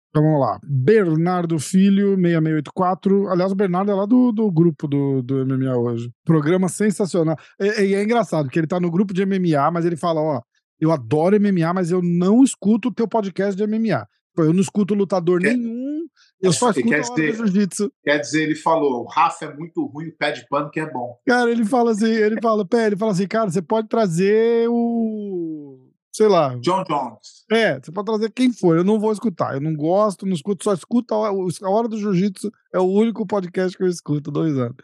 Então 0.10 0.24
vamos 0.24 0.40
lá. 0.40 0.60
Bernardo 0.64 1.60
Filho, 1.60 2.16
6684. 2.16 3.28
Aliás, 3.30 3.52
o 3.52 3.56
Bernardo 3.56 3.92
é 3.92 3.96
lá 3.96 4.06
do, 4.06 4.32
do 4.32 4.52
grupo 4.52 4.88
do, 4.88 5.22
do 5.22 5.46
MMA 5.46 5.76
hoje. 5.78 6.10
Programa 6.26 6.68
sensacional. 6.68 7.38
E, 7.60 7.66
e 7.90 7.94
é 7.94 8.04
engraçado, 8.04 8.46
porque 8.46 8.60
ele 8.60 8.68
tá 8.68 8.80
no 8.80 8.90
grupo 8.92 9.14
de 9.14 9.26
MMA, 9.26 9.70
mas 9.72 9.86
ele 9.86 9.96
fala: 9.96 10.20
ó, 10.22 10.42
eu 10.80 10.92
adoro 10.92 11.40
MMA, 11.40 11.74
mas 11.74 11.92
eu 11.92 12.02
não 12.02 12.44
escuto 12.44 12.88
o 12.90 12.94
teu 12.94 13.08
podcast 13.08 13.56
de 13.56 13.66
MMA. 13.68 14.06
Eu 14.38 14.54
não 14.54 14.62
escuto 14.62 14.94
lutador 14.96 15.42
Quer- 15.42 15.58
nenhum, 15.58 16.06
eu 16.42 16.54
só 16.54 16.72
Quer 16.72 16.80
escuto 16.80 16.94
hora 16.96 17.16
dizer- 17.32 17.36
jiu-jitsu. 17.36 17.92
Quer 18.04 18.20
dizer, 18.20 18.44
ele 18.44 18.56
falou: 18.56 19.04
o 19.04 19.08
Rafa 19.08 19.46
é 19.46 19.54
muito 19.56 19.86
ruim, 19.86 20.08
o 20.08 20.18
pé 20.18 20.32
de 20.32 20.48
pano 20.48 20.70
que 20.72 20.80
é 20.80 20.90
bom. 20.90 21.18
Cara, 21.28 21.52
ele 21.52 21.66
fala 21.66 21.92
assim, 21.92 22.10
ele 22.10 22.38
fala, 22.42 22.66
pé, 22.66 22.88
ele 22.88 22.96
fala 22.98 23.12
assim, 23.12 23.28
cara, 23.28 23.50
você 23.52 23.62
pode 23.62 23.88
trazer 23.90 24.68
o. 24.70 25.89
Sei 26.12 26.28
lá. 26.28 26.56
John 26.56 26.84
Jones. 26.84 27.46
É, 27.52 27.80
você 27.80 27.92
pode 27.92 28.06
trazer 28.08 28.32
quem 28.32 28.52
for, 28.52 28.78
eu 28.78 28.84
não 28.84 29.00
vou 29.00 29.12
escutar. 29.12 29.54
Eu 29.56 29.62
não 29.62 29.76
gosto, 29.76 30.26
não 30.26 30.34
escuto, 30.34 30.64
só 30.64 30.74
escuto 30.74 31.14
a 31.14 31.32
hora, 31.70 31.88
do 31.88 31.98
jiu-jitsu, 31.98 32.52
é 32.74 32.80
o 32.80 32.84
único 32.88 33.26
podcast 33.26 33.78
que 33.78 33.84
eu 33.84 33.88
escuto, 33.88 34.32
dois 34.32 34.58
anos. 34.58 34.76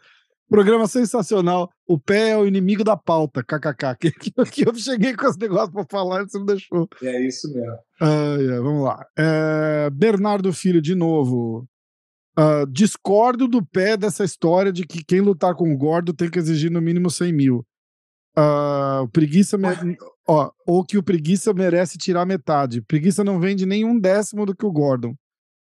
Programa 0.48 0.86
sensacional. 0.86 1.68
O 1.88 1.98
pé 1.98 2.30
é 2.30 2.36
o 2.38 2.46
inimigo 2.46 2.84
da 2.84 2.96
pauta, 2.96 3.42
kkk. 3.42 3.96
Que, 3.98 4.10
que, 4.12 4.30
que 4.30 4.68
eu 4.68 4.72
cheguei 4.76 5.14
com 5.16 5.26
esse 5.26 5.38
negócio 5.40 5.72
pra 5.72 5.84
falar, 5.90 6.22
você 6.22 6.38
não 6.38 6.46
deixou. 6.46 6.88
É 7.02 7.26
isso 7.26 7.52
mesmo. 7.52 7.76
Ai, 8.00 8.48
ai, 8.52 8.60
vamos 8.60 8.84
lá. 8.84 9.04
É, 9.18 9.90
Bernardo 9.90 10.52
Filho, 10.52 10.80
de 10.80 10.94
novo. 10.94 11.66
Ah, 12.38 12.64
discordo 12.70 13.48
do 13.48 13.64
pé 13.64 13.96
dessa 13.96 14.22
história 14.22 14.70
de 14.72 14.86
que 14.86 15.02
quem 15.04 15.20
lutar 15.20 15.54
com 15.56 15.72
o 15.72 15.76
gordo 15.76 16.12
tem 16.12 16.30
que 16.30 16.38
exigir 16.38 16.70
no 16.70 16.80
mínimo 16.80 17.10
100 17.10 17.32
mil. 17.32 17.66
O 19.02 19.08
preguiça 19.08 19.56
me- 19.58 19.66
ó, 20.26 20.50
ou 20.66 20.84
que 20.84 20.98
o 20.98 21.02
preguiça 21.02 21.52
merece 21.52 21.98
tirar 21.98 22.26
metade. 22.26 22.82
Preguiça 22.82 23.22
não 23.24 23.38
vende 23.40 23.64
nem 23.66 23.84
um 23.84 23.98
décimo 23.98 24.44
do 24.46 24.54
que 24.54 24.66
o 24.66 24.72
Gordon. 24.72 25.14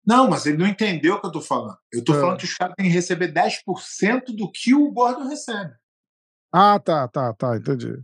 Não, 0.06 0.28
mas 0.30 0.46
ele 0.46 0.58
não 0.58 0.68
entendeu 0.68 1.16
o 1.16 1.22
que 1.22 1.28
eu 1.28 1.32
tô 1.32 1.42
falando. 1.42 1.78
Eu 1.94 2.04
tô 2.04 2.14
É. 2.16 2.20
falando 2.20 2.38
que 2.40 2.46
os 2.46 2.56
caras 2.56 2.74
têm 2.76 2.88
que 2.88 2.92
receber 2.92 3.32
10% 3.32 4.36
do 4.36 4.52
que 4.52 4.74
o 4.74 4.92
Gordon 4.92 5.28
recebe. 5.28 5.74
Ah, 6.52 6.80
tá, 6.80 7.08
tá, 7.08 7.34
tá, 7.34 7.56
entendi. 7.56 8.02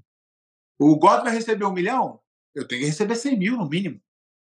O 0.79 0.95
Gordon 0.97 1.23
vai 1.23 1.33
receber 1.33 1.65
um 1.65 1.73
milhão? 1.73 2.19
Eu 2.53 2.67
tenho 2.67 2.81
que 2.81 2.87
receber 2.87 3.15
100 3.15 3.37
mil 3.37 3.57
no 3.57 3.67
mínimo. 3.67 3.99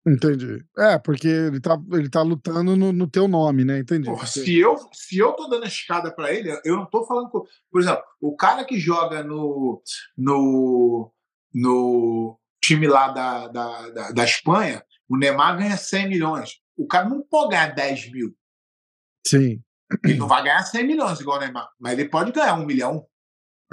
Entendi. 0.06 0.64
É, 0.78 0.98
porque 0.98 1.28
ele 1.28 1.60
tá, 1.60 1.78
ele 1.92 2.08
tá 2.08 2.22
lutando 2.22 2.74
no, 2.76 2.92
no 2.92 3.06
teu 3.06 3.28
nome, 3.28 3.64
né? 3.64 3.78
Entendi. 3.78 4.06
Porra, 4.06 4.26
se 4.26 4.58
eu, 4.58 4.76
se 4.92 5.18
eu 5.18 5.32
tô 5.32 5.46
dando 5.48 5.64
a 5.64 5.68
escada 5.68 6.10
para 6.14 6.32
ele, 6.32 6.50
eu 6.64 6.76
não 6.76 6.86
tô 6.86 7.04
falando. 7.04 7.28
Com... 7.30 7.44
Por 7.70 7.80
exemplo, 7.80 8.02
o 8.20 8.34
cara 8.34 8.64
que 8.64 8.78
joga 8.78 9.22
no, 9.22 9.82
no, 10.16 11.12
no 11.54 12.38
time 12.62 12.86
lá 12.86 13.08
da, 13.08 13.48
da, 13.48 13.88
da, 13.90 14.10
da 14.12 14.24
Espanha, 14.24 14.84
o 15.08 15.16
Neymar 15.16 15.56
ganha 15.58 15.76
100 15.76 16.08
milhões. 16.08 16.50
O 16.76 16.86
cara 16.86 17.08
não 17.08 17.22
pode 17.22 17.50
ganhar 17.50 17.74
10 17.74 18.12
mil. 18.12 18.34
Sim. 19.26 19.60
Ele 20.04 20.14
não 20.18 20.28
vai 20.28 20.42
ganhar 20.42 20.62
100 20.62 20.86
milhões 20.86 21.20
igual 21.20 21.38
o 21.38 21.40
Neymar, 21.40 21.68
mas 21.78 21.98
ele 21.98 22.08
pode 22.08 22.30
ganhar 22.32 22.54
um 22.54 22.64
milhão, 22.64 23.04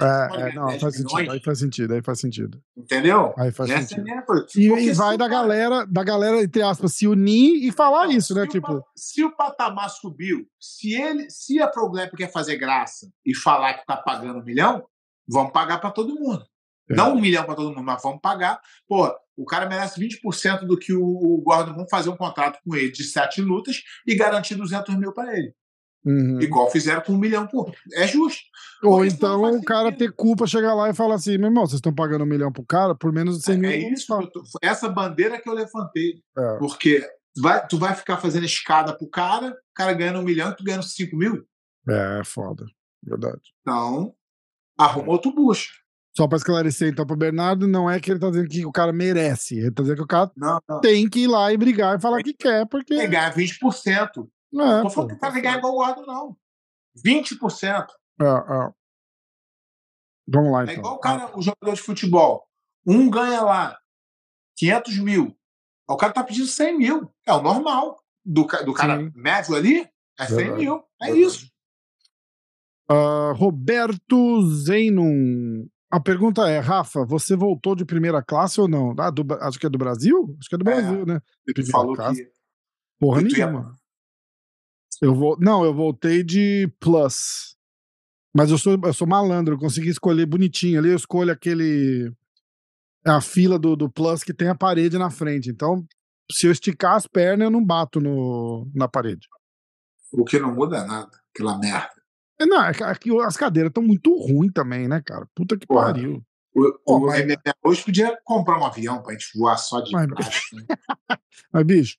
É, 0.00 0.04
é, 0.50 0.52
não, 0.52 0.66
10 0.66 0.80
faz 0.80 0.94
sentido. 0.96 1.14
milhões? 1.16 1.28
Aí 1.34 1.42
faz 1.44 1.58
sentido, 1.60 1.94
aí 1.94 2.02
faz 2.02 2.20
sentido. 2.20 2.60
entendeu? 2.76 3.34
Aí 3.38 3.52
faz 3.52 3.70
Essa 3.70 3.94
é 3.94 3.96
sentido. 3.98 4.22
coisa. 4.24 4.46
E, 4.56 4.64
e 4.88 4.92
vai 4.92 5.16
da 5.16 5.28
cara- 5.28 5.42
galera, 5.42 5.86
da 5.86 6.02
galera, 6.04 6.42
entre 6.42 6.60
aspas, 6.62 6.92
se 6.94 7.06
unir 7.06 7.64
e 7.64 7.70
falar 7.70 8.06
Não, 8.06 8.12
isso, 8.12 8.34
né? 8.34 8.46
Tipo, 8.48 8.84
se 8.96 9.22
o 9.24 9.34
patamar 9.36 9.90
subiu, 9.90 10.44
se 10.58 10.92
ele, 10.94 11.30
se 11.30 11.60
a 11.60 11.68
Problema 11.68 12.10
quer 12.16 12.32
fazer 12.32 12.56
graça 12.56 13.08
e 13.24 13.34
falar 13.34 13.74
que 13.74 13.86
tá 13.86 13.96
pagando 13.96 14.40
um 14.40 14.44
milhão, 14.44 14.84
vamos 15.28 15.52
pagar 15.52 15.78
para 15.78 15.90
todo 15.92 16.14
mundo. 16.18 16.44
É. 16.90 16.94
Não 16.94 17.14
um 17.14 17.20
milhão 17.20 17.44
para 17.44 17.54
todo 17.54 17.68
mundo, 17.68 17.82
mas 17.84 18.02
vamos 18.02 18.20
pagar. 18.20 18.60
Pô, 18.88 19.10
o 19.36 19.44
cara 19.44 19.68
merece 19.68 20.00
20% 20.00 20.64
do 20.66 20.76
que 20.78 20.92
o, 20.92 21.42
Gordon 21.44 21.74
vamos 21.74 21.90
fazer 21.90 22.08
um 22.08 22.16
contrato 22.16 22.58
com 22.64 22.74
ele 22.74 22.90
de 22.90 23.04
sete 23.04 23.40
lutas 23.40 23.82
e 24.06 24.14
garantir 24.14 24.54
200 24.54 24.96
mil 24.96 25.12
para 25.12 25.36
ele. 25.36 25.52
uhum. 26.04 26.40
Igual 26.40 26.70
fizeram 26.70 27.02
com 27.02 27.12
um 27.12 27.18
milhão 27.18 27.46
por. 27.46 27.72
É 27.94 28.06
justo. 28.06 28.40
Ou 28.82 29.04
então 29.04 29.42
o 29.42 29.62
cara 29.62 29.92
ter 29.92 30.12
culpa, 30.12 30.46
chegar 30.46 30.74
lá 30.74 30.88
e 30.90 30.94
falar 30.94 31.16
assim: 31.16 31.36
meu 31.38 31.48
irmão, 31.48 31.66
vocês 31.66 31.78
estão 31.78 31.94
pagando 31.94 32.24
um 32.24 32.28
milhão 32.28 32.50
pro 32.52 32.64
cara 32.64 32.94
por 32.94 33.12
menos 33.12 33.38
de 33.38 33.44
100 33.44 33.58
mil. 33.58 33.70
É 33.70 33.76
isso. 33.76 34.06
tô- 34.32 34.42
essa 34.62 34.88
bandeira 34.88 35.40
que 35.40 35.48
eu 35.48 35.54
levantei. 35.54 36.22
É. 36.36 36.58
Porque 36.58 37.06
vai, 37.36 37.66
tu 37.66 37.78
vai 37.78 37.94
ficar 37.94 38.16
fazendo 38.16 38.44
escada 38.46 38.96
pro 38.96 39.08
cara, 39.08 39.50
o 39.50 39.74
cara 39.74 39.92
ganhando 39.92 40.20
um 40.20 40.24
milhão 40.24 40.50
e 40.50 40.56
tu 40.56 40.64
ganhando 40.64 40.82
5 40.84 41.16
mil. 41.16 41.44
É, 41.88 42.22
foda. 42.24 42.64
Verdade. 43.02 43.40
Então, 43.60 44.12
arruma 44.76 45.12
outro 45.12 45.32
bucho. 45.32 45.72
Só 46.16 46.26
pra 46.26 46.36
esclarecer, 46.36 46.88
então, 46.90 47.06
pro 47.06 47.16
Bernardo, 47.16 47.68
não 47.68 47.88
é 47.88 48.00
que 48.00 48.10
ele 48.10 48.18
tá 48.18 48.28
dizendo 48.28 48.48
que 48.48 48.66
o 48.66 48.72
cara 48.72 48.92
merece. 48.92 49.56
Ele 49.58 49.70
tá 49.70 49.82
dizendo 49.82 49.98
que 49.98 50.02
o 50.02 50.06
cara 50.06 50.30
Não, 50.36 50.60
não. 50.68 50.80
tem 50.80 51.08
que 51.08 51.20
ir 51.20 51.26
lá 51.28 51.52
e 51.52 51.56
brigar 51.56 51.96
e 51.96 52.00
falar 52.00 52.22
que 52.22 52.32
quer, 52.34 52.66
porque. 52.66 53.06
Ganha 53.06 53.30
20%. 53.32 54.28
É, 54.52 54.56
Não 54.56 54.82
tô 54.84 54.90
falando 54.90 55.10
que 55.10 55.16
o 55.16 55.20
cara 55.20 55.40
ganhar 55.40 55.58
igual 55.58 55.74
o 55.74 55.76
Gordon, 55.76 56.06
não. 56.06 56.36
20%. 57.06 57.86
É, 58.20 58.24
é. 58.24 58.70
Vamos 60.30 60.52
lá, 60.52 60.60
É 60.60 60.64
então. 60.64 60.74
igual 60.74 60.94
o 60.96 60.98
cara, 60.98 61.38
o 61.38 61.40
jogador 61.42 61.74
de 61.74 61.82
futebol. 61.82 62.44
Um 62.86 63.08
ganha 63.08 63.42
lá 63.42 63.78
500 64.56 64.98
mil. 64.98 65.36
O 65.88 65.96
cara 65.96 66.12
tá 66.12 66.24
pedindo 66.24 66.46
100 66.46 66.76
mil. 66.78 67.10
É 67.26 67.32
o 67.32 67.40
normal. 67.42 68.02
Do, 68.24 68.44
do 68.64 68.74
cara 68.74 68.98
Sim. 68.98 69.10
médio 69.14 69.54
ali, 69.54 69.88
é 70.18 70.26
100 70.26 70.36
Verdade. 70.36 70.58
mil. 70.60 70.84
É 71.00 71.06
Verdade. 71.06 71.22
isso. 71.26 71.50
Ah, 72.90 73.32
Roberto 73.36 74.42
Zenon. 74.50 75.66
A 75.90 75.98
pergunta 76.00 76.46
é, 76.48 76.58
Rafa, 76.58 77.04
você 77.06 77.34
voltou 77.34 77.74
de 77.74 77.84
primeira 77.84 78.22
classe 78.22 78.60
ou 78.60 78.68
não? 78.68 78.94
Ah, 78.98 79.10
do 79.10 79.24
acho 79.40 79.58
que 79.58 79.66
é 79.66 79.70
do 79.70 79.78
Brasil? 79.78 80.36
Acho 80.38 80.48
que 80.48 80.54
é 80.54 80.58
do 80.58 80.68
É. 80.68 80.74
Brasil, 80.74 81.06
né? 81.06 81.20
Tu 81.46 81.52
Primeira 81.54 81.72
falou 81.72 81.94
classe. 81.94 82.24
que. 82.24 82.30
Porra 83.00 83.22
que 83.24 83.32
nenhuma. 83.34 83.74
Eu 85.00 85.14
vou, 85.14 85.36
não, 85.40 85.64
eu 85.64 85.72
voltei 85.72 86.22
de 86.24 86.68
plus. 86.80 87.56
Mas 88.36 88.50
eu 88.50 88.58
sou, 88.58 88.78
eu 88.82 88.92
sou 88.92 89.06
malandro, 89.06 89.54
eu 89.54 89.58
consegui 89.58 89.88
escolher 89.88 90.26
bonitinho 90.26 90.78
ali, 90.78 90.90
eu 90.90 90.96
escolho 90.96 91.32
aquele 91.32 92.12
É 93.06 93.10
a 93.10 93.20
fila 93.20 93.58
do, 93.58 93.74
do 93.76 93.90
Plus 93.90 94.22
que 94.22 94.34
tem 94.34 94.48
a 94.48 94.54
parede 94.54 94.98
na 94.98 95.10
frente. 95.10 95.48
Então, 95.50 95.86
se 96.30 96.46
eu 96.46 96.52
esticar 96.52 96.96
as 96.96 97.06
pernas, 97.06 97.46
eu 97.46 97.50
não 97.50 97.64
bato 97.64 98.00
no, 98.00 98.70
na 98.74 98.88
parede. 98.88 99.26
O 100.12 100.24
que 100.24 100.38
não 100.38 100.54
muda 100.54 100.84
nada, 100.86 101.10
aquela 101.34 101.58
merda. 101.58 101.97
É, 102.40 102.46
não, 102.46 102.62
é 102.64 102.72
que 102.72 102.82
aqui 102.84 103.10
as 103.20 103.36
cadeiras 103.36 103.70
estão 103.70 103.82
muito 103.82 104.16
ruins 104.16 104.52
também, 104.52 104.86
né, 104.88 105.02
cara? 105.04 105.26
Puta 105.34 105.56
que 105.58 105.66
Porra. 105.66 105.86
pariu. 105.86 106.22
O, 106.54 106.72
Pô, 106.84 106.96
o 106.96 107.06
mas- 107.06 107.26
hoje 107.64 107.84
podia 107.84 108.18
comprar 108.24 108.58
um 108.58 108.64
avião 108.64 109.02
pra 109.02 109.12
gente 109.12 109.36
voar 109.36 109.56
só 109.56 109.80
de 109.80 109.92
Mas- 109.92 110.06
praxe, 110.08 110.56
né? 110.56 110.64
Mas, 111.52 111.64
bicho, 111.64 111.96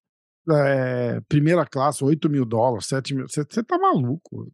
é, 0.51 1.21
primeira 1.27 1.65
classe, 1.65 2.03
8 2.03 2.29
mil 2.29 2.45
dólares, 2.45 2.85
7 2.87 3.13
mil. 3.13 3.27
Você 3.27 3.43
tá 3.63 3.77
maluco. 3.77 4.51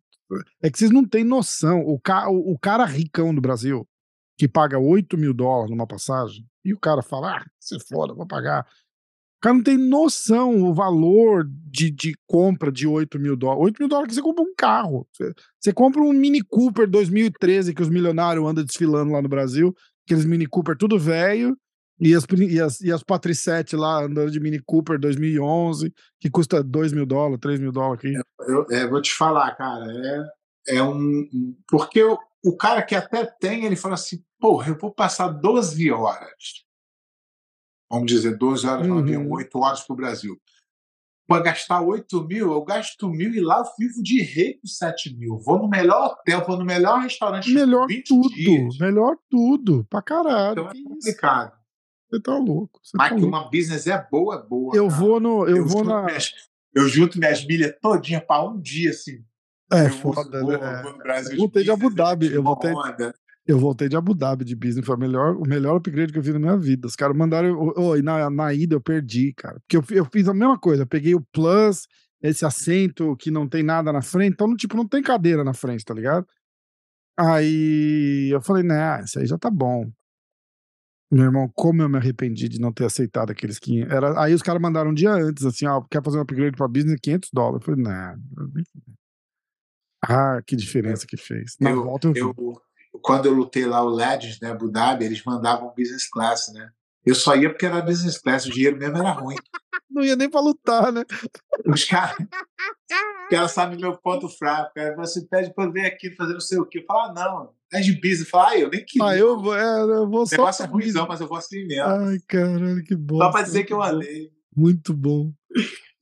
É 0.62 0.70
que 0.70 0.78
vocês 0.78 0.92
não 0.92 1.08
têm 1.08 1.24
noção. 1.24 1.82
O, 1.82 2.00
ca, 2.00 2.30
o, 2.30 2.54
o 2.54 2.60
cara 2.60 2.84
ricão 2.86 3.34
do 3.34 3.40
Brasil, 3.42 3.88
que 4.38 4.48
paga 4.48 4.78
8 4.80 5.18
mil 5.18 5.34
dólares 5.34 5.70
numa 5.72 5.88
passagem, 5.88 6.46
e 6.64 6.74
o 6.74 6.80
cara 6.80 7.02
fala, 7.02 7.38
ah, 7.38 7.46
se 7.60 7.78
foda, 7.88 8.14
vou 8.14 8.28
pagar. 8.28 8.68
Cara 9.46 9.58
não 9.58 9.64
tem 9.64 9.78
noção 9.78 10.64
o 10.64 10.74
valor 10.74 11.48
de, 11.48 11.92
de 11.92 12.16
compra 12.26 12.72
de 12.72 12.88
8 12.88 13.20
mil 13.20 13.36
dólares. 13.36 13.66
8 13.66 13.78
mil 13.80 13.88
dólares 13.88 14.10
que 14.10 14.16
você 14.16 14.22
compra 14.24 14.44
um 14.44 14.56
carro. 14.58 15.08
Você, 15.14 15.34
você 15.60 15.72
compra 15.72 16.02
um 16.02 16.12
Mini 16.12 16.42
Cooper 16.42 16.90
2013 16.90 17.76
que 17.76 17.82
os 17.84 17.88
milionários 17.88 18.44
andam 18.44 18.64
desfilando 18.64 19.14
lá 19.14 19.22
no 19.22 19.30
Brasil, 19.30 19.72
aqueles 20.04 20.26
Mini 20.26 20.48
Cooper 20.48 20.76
tudo 20.76 20.98
velho, 20.98 21.56
e 22.00 22.16
as, 22.16 22.26
e 22.32 22.60
as, 22.60 22.82
e 22.82 22.92
as 22.92 23.04
Patricete 23.04 23.76
lá 23.76 24.04
andando 24.04 24.32
de 24.32 24.40
Mini 24.40 24.60
Cooper 24.66 25.00
2011, 25.00 25.94
que 26.20 26.28
custa 26.28 26.64
2 26.64 26.92
mil 26.92 27.06
dólares, 27.06 27.38
3 27.40 27.60
mil 27.60 27.72
dólares 27.72 28.00
aqui. 28.00 28.14
Eu 28.52 28.66
é, 28.72 28.88
vou 28.88 29.00
te 29.00 29.14
falar, 29.14 29.56
cara, 29.56 29.86
é, 30.68 30.78
é 30.78 30.82
um- 30.82 31.56
Porque 31.70 32.04
o, 32.04 32.18
o 32.44 32.58
cara 32.58 32.82
que 32.82 32.96
até 32.96 33.24
tem, 33.40 33.64
ele 33.64 33.76
fala 33.76 33.94
assim: 33.94 34.24
porra, 34.40 34.70
eu 34.70 34.78
vou 34.80 34.92
passar 34.92 35.28
12 35.28 35.92
horas. 35.92 36.65
Vamos 37.90 38.08
dizer, 38.12 38.38
12 38.38 38.66
horas 38.68 38.88
no 38.88 38.96
Uhum. 38.96 39.00
avião, 39.02 39.30
8 39.32 39.60
horas 39.60 39.82
para 39.82 39.94
o 39.94 39.98
Brasil. 39.98 40.40
Para 41.28 41.42
gastar 41.44 41.82
8 41.82 42.24
mil, 42.28 42.52
eu 42.52 42.64
gasto 42.64 43.10
mil 43.10 43.34
e 43.34 43.40
lá 43.40 43.58
eu 43.60 43.66
vivo 43.80 44.02
de 44.04 44.22
rei 44.22 44.56
com 44.60 44.68
7 44.68 45.16
mil. 45.16 45.38
Vou 45.40 45.58
no 45.60 45.68
melhor 45.68 46.06
hotel, 46.14 46.46
vou 46.46 46.58
no 46.58 46.66
melhor 46.66 47.00
restaurante. 47.02 47.52
Melhor 47.52 47.88
20 47.88 48.08
tudo, 48.08 48.30
dias. 48.30 48.78
melhor 48.78 49.16
tudo, 49.30 49.86
pra 49.90 50.02
caralho. 50.04 50.52
Então 50.62 50.70
é 50.70 50.74
isso? 50.76 50.84
complicado. 50.84 51.54
Você 52.10 52.22
tá 52.22 52.38
louco. 52.38 52.80
Você 52.84 52.96
Mas 52.96 53.10
tá 53.10 53.16
que 53.16 53.22
louco. 53.22 53.36
uma 53.38 53.50
business 53.50 53.88
é 53.88 54.08
boa, 54.12 54.36
é 54.36 54.48
boa. 54.48 54.76
Eu 54.76 54.88
cara. 54.88 55.00
vou 55.00 55.20
no. 55.20 55.48
Eu, 55.48 55.58
Eu 55.58 55.66
vou 55.68 55.80
junto 55.80 55.90
na. 55.90 56.04
minhas- 56.04 56.32
eu 56.76 56.88
junto 56.88 57.18
minhas 57.20 57.46
milhas 57.46 57.74
todinha 57.82 58.22
para 58.22 58.48
um 58.48 58.60
dia, 58.62 58.92
assim. 58.92 59.24
É 59.74 59.88
eu 59.88 59.90
foda, 59.90 60.42
vou, 60.42 60.52
né? 60.52 60.82
vou 60.84 60.92
no 60.92 60.98
Brasil 61.00 61.32
Eu 61.34 61.38
voltei 61.40 61.64
de 61.64 61.72
Abu 61.72 61.90
Dhabi, 61.90 62.32
eu 62.32 62.44
voltei- 62.44 62.72
onda. 62.72 63.16
Eu 63.48 63.60
voltei 63.60 63.88
de 63.88 63.96
Abu 63.96 64.16
Dhabi 64.16 64.44
de 64.44 64.56
business, 64.56 64.86
foi 64.86 64.96
o 64.96 65.00
melhor, 65.00 65.36
o 65.36 65.48
melhor 65.48 65.76
upgrade 65.78 66.12
que 66.12 66.18
eu 66.18 66.24
vi 66.24 66.34
na 66.34 66.40
minha 66.40 66.58
vida. 66.58 66.88
Os 66.88 66.96
caras 66.96 67.16
mandaram. 67.16 67.74
Oh, 67.78 67.96
e 67.96 68.02
na, 68.02 68.28
na 68.30 68.52
ida 68.54 68.76
eu 68.76 68.82
perdi, 68.82 69.34
cara. 69.34 69.60
Porque 69.60 69.78
eu, 69.78 69.98
eu 69.98 70.06
fiz 70.06 70.28
a 70.28 70.34
mesma 70.34 70.58
coisa. 70.60 70.82
Eu 70.84 70.88
peguei 70.88 71.14
o 71.14 71.22
Plus, 71.32 71.88
esse 72.24 72.44
assento 72.44 73.16
que 73.18 73.30
não 73.30 73.48
tem 73.48 73.62
nada 73.62 73.94
na 73.94 74.02
frente. 74.02 74.34
Então, 74.34 74.56
tipo, 74.56 74.76
não 74.76 74.88
tem 74.88 75.02
cadeira 75.04 75.44
na 75.44 75.54
frente, 75.54 75.86
tá 75.86 75.94
ligado? 75.94 76.26
Aí 77.18 78.30
eu 78.34 78.42
falei, 78.42 78.64
né, 78.64 79.02
isso 79.04 79.20
aí 79.20 79.26
já 79.28 79.38
tá 79.38 79.50
bom. 79.52 79.90
Meu 81.12 81.26
irmão, 81.26 81.48
como 81.54 81.84
eu 81.84 81.88
me 81.88 81.98
arrependi 81.98 82.50
de 82.50 82.60
não 82.60 82.74
ter 82.74 82.86
aceitado 82.86 83.30
aqueles 83.30 83.60
500. 83.60 83.94
Era, 83.94 84.22
aí 84.22 84.34
os 84.34 84.42
caras 84.42 84.60
mandaram 84.62 84.90
um 84.90 84.94
dia 84.94 85.12
antes, 85.12 85.46
assim, 85.46 85.68
ó, 85.68 85.82
quer 85.82 86.04
fazer 86.04 86.18
um 86.18 86.22
upgrade 86.22 86.58
pra 86.58 86.68
business, 86.68 87.00
500 87.00 87.30
dólares. 87.32 87.62
Eu 87.62 87.66
falei, 87.76 87.84
nah. 87.84 88.18
Ah, 90.04 90.42
que 90.46 90.56
diferença 90.56 91.06
que 91.08 91.16
fez. 91.16 91.56
Na 91.60 91.70
Eu- 91.72 91.84
volta 91.84 92.08
eu. 92.08 92.34
Eu, 92.38 92.62
quando 93.02 93.26
eu 93.28 93.34
lutei 93.34 93.66
lá 93.66 93.82
o 93.84 93.90
Legends, 93.90 94.40
né, 94.42 94.52
Abu 94.52 94.70
Dhabi, 94.72 95.06
eles 95.06 95.24
mandavam 95.24 95.74
business 95.78 96.08
class, 96.10 96.52
né? 96.54 96.70
Eu 97.06 97.14
só 97.16 97.36
ia 97.36 97.50
porque 97.50 97.66
era 97.66 97.82
business 97.82 98.18
class, 98.18 98.46
o 98.46 98.52
dinheiro 98.52 98.78
mesmo 98.78 98.98
era 98.98 99.12
ruim. 99.12 99.36
não 99.90 100.04
ia 100.04 100.16
nem 100.16 100.30
pra 100.30 100.42
lutar, 100.42 100.92
né? 100.92 101.04
Os 101.66 101.84
caras 101.86 102.16
os 102.18 103.30
caras 103.30 103.52
sabem 103.52 103.80
meu 103.80 103.98
ponto 103.98 104.28
fraco. 104.30 104.72
Cara. 104.76 104.96
Você 104.98 105.26
pede 105.26 105.54
pra 105.54 105.66
eu 105.66 105.72
vir 105.72 105.86
aqui 105.86 106.12
fazer 106.16 106.34
não 106.34 106.40
sei 106.40 106.58
o 106.60 106.66
quê. 106.66 106.80
Eu 106.80 106.86
falo, 106.86 107.00
ah, 107.10 107.14
não, 107.14 107.54
é 107.74 107.82
de 107.82 107.94
business. 107.94 108.30
Fala, 108.30 108.50
ah, 108.50 108.58
eu 108.60 108.70
nem 108.70 108.84
queria. 108.86 109.08
Ah, 109.10 109.18
eu 109.18 109.40
vou, 109.40 109.56
é, 109.58 109.82
eu 109.82 110.10
vou 110.10 110.22
O 110.22 110.26
só. 110.28 110.36
negócio 110.36 110.64
é 110.64 110.68
ruimzão, 110.68 111.08
mas 111.08 111.22
eu 111.22 111.28
vou 111.28 111.38
assim 111.38 111.66
mesmo. 111.66 111.84
Ai, 111.90 112.18
caralho, 112.28 112.84
que 112.84 112.96
bom. 112.96 113.18
Só 113.18 113.32
pra 113.32 113.42
dizer 113.42 113.64
que 113.64 113.74
eu 113.74 113.82
andei. 113.82 114.32
Muito 114.56 114.94
bom. 114.94 115.32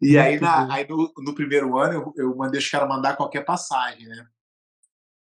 E 0.02 0.18
aí, 0.18 0.32
Muito 0.32 0.42
na- 0.44 0.66
bom. 0.66 0.72
aí 0.74 0.88
no, 0.88 1.14
no 1.20 1.36
primeiro 1.36 1.78
ano, 1.78 1.94
eu, 1.94 2.26
eu 2.26 2.36
mandei 2.36 2.60
os 2.60 2.70
caras 2.70 2.88
mandar 2.90 3.16
qualquer 3.16 3.44
passagem, 3.46 4.06
né? 4.08 4.26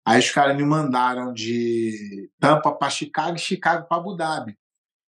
Aí 0.05 0.19
os 0.19 0.31
caras 0.31 0.57
me 0.57 0.63
mandaram 0.63 1.33
de 1.33 2.29
Tampa 2.39 2.71
para 2.71 2.89
Chicago 2.89 3.35
e 3.35 3.39
Chicago 3.39 3.87
para 3.87 3.97
Abu 3.97 4.15
Dhabi. 4.15 4.57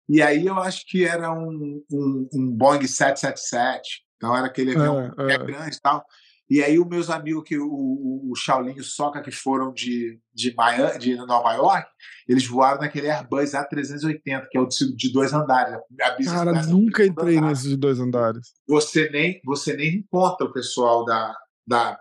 E 0.09 0.21
aí 0.21 0.45
eu 0.45 0.55
acho 0.55 0.85
que 0.87 1.05
era 1.05 1.31
um, 1.31 1.83
um, 1.91 2.29
um 2.33 2.51
Boeing 2.51 2.87
777. 2.87 4.05
Então 4.15 4.35
era 4.35 4.47
aquele 4.47 4.71
avião 4.71 5.13
É, 5.17 5.31
é 5.31 5.35
é. 5.35 5.37
grande 5.37 5.75
e 5.75 5.81
tal. 5.81 6.05
E 6.49 6.63
aí 6.63 6.79
os 6.79 6.87
meus 6.87 7.09
amigos, 7.09 7.43
que 7.45 7.57
o, 7.57 7.67
o, 7.67 8.31
o 8.31 8.35
Shaolin 8.35 8.73
e 8.77 8.79
o 8.79 8.83
Soca, 8.83 9.21
que 9.21 9.31
foram 9.31 9.73
de, 9.73 10.17
de, 10.33 10.55
Miami, 10.55 10.97
de 10.97 11.15
Nova 11.17 11.53
York, 11.53 11.89
eles 12.25 12.47
voaram 12.47 12.79
naquele 12.79 13.09
Airbus 13.09 13.51
A380, 13.51 14.47
que 14.49 14.57
é 14.57 14.61
o 14.61 14.65
de, 14.65 14.95
de 14.95 15.11
dois 15.11 15.33
andares. 15.33 15.77
Cara, 16.25 16.57
é 16.57 16.65
nunca 16.65 17.05
entrei 17.05 17.41
nesses 17.41 17.69
de 17.69 17.75
dois 17.75 17.99
andares. 17.99 18.53
você 18.65 19.09
nem 19.09 19.41
você 19.43 19.75
nem 19.75 19.97
encontra 19.97 20.47
o 20.47 20.53
pessoal 20.53 21.03
da, 21.03 21.35
da, 21.67 21.99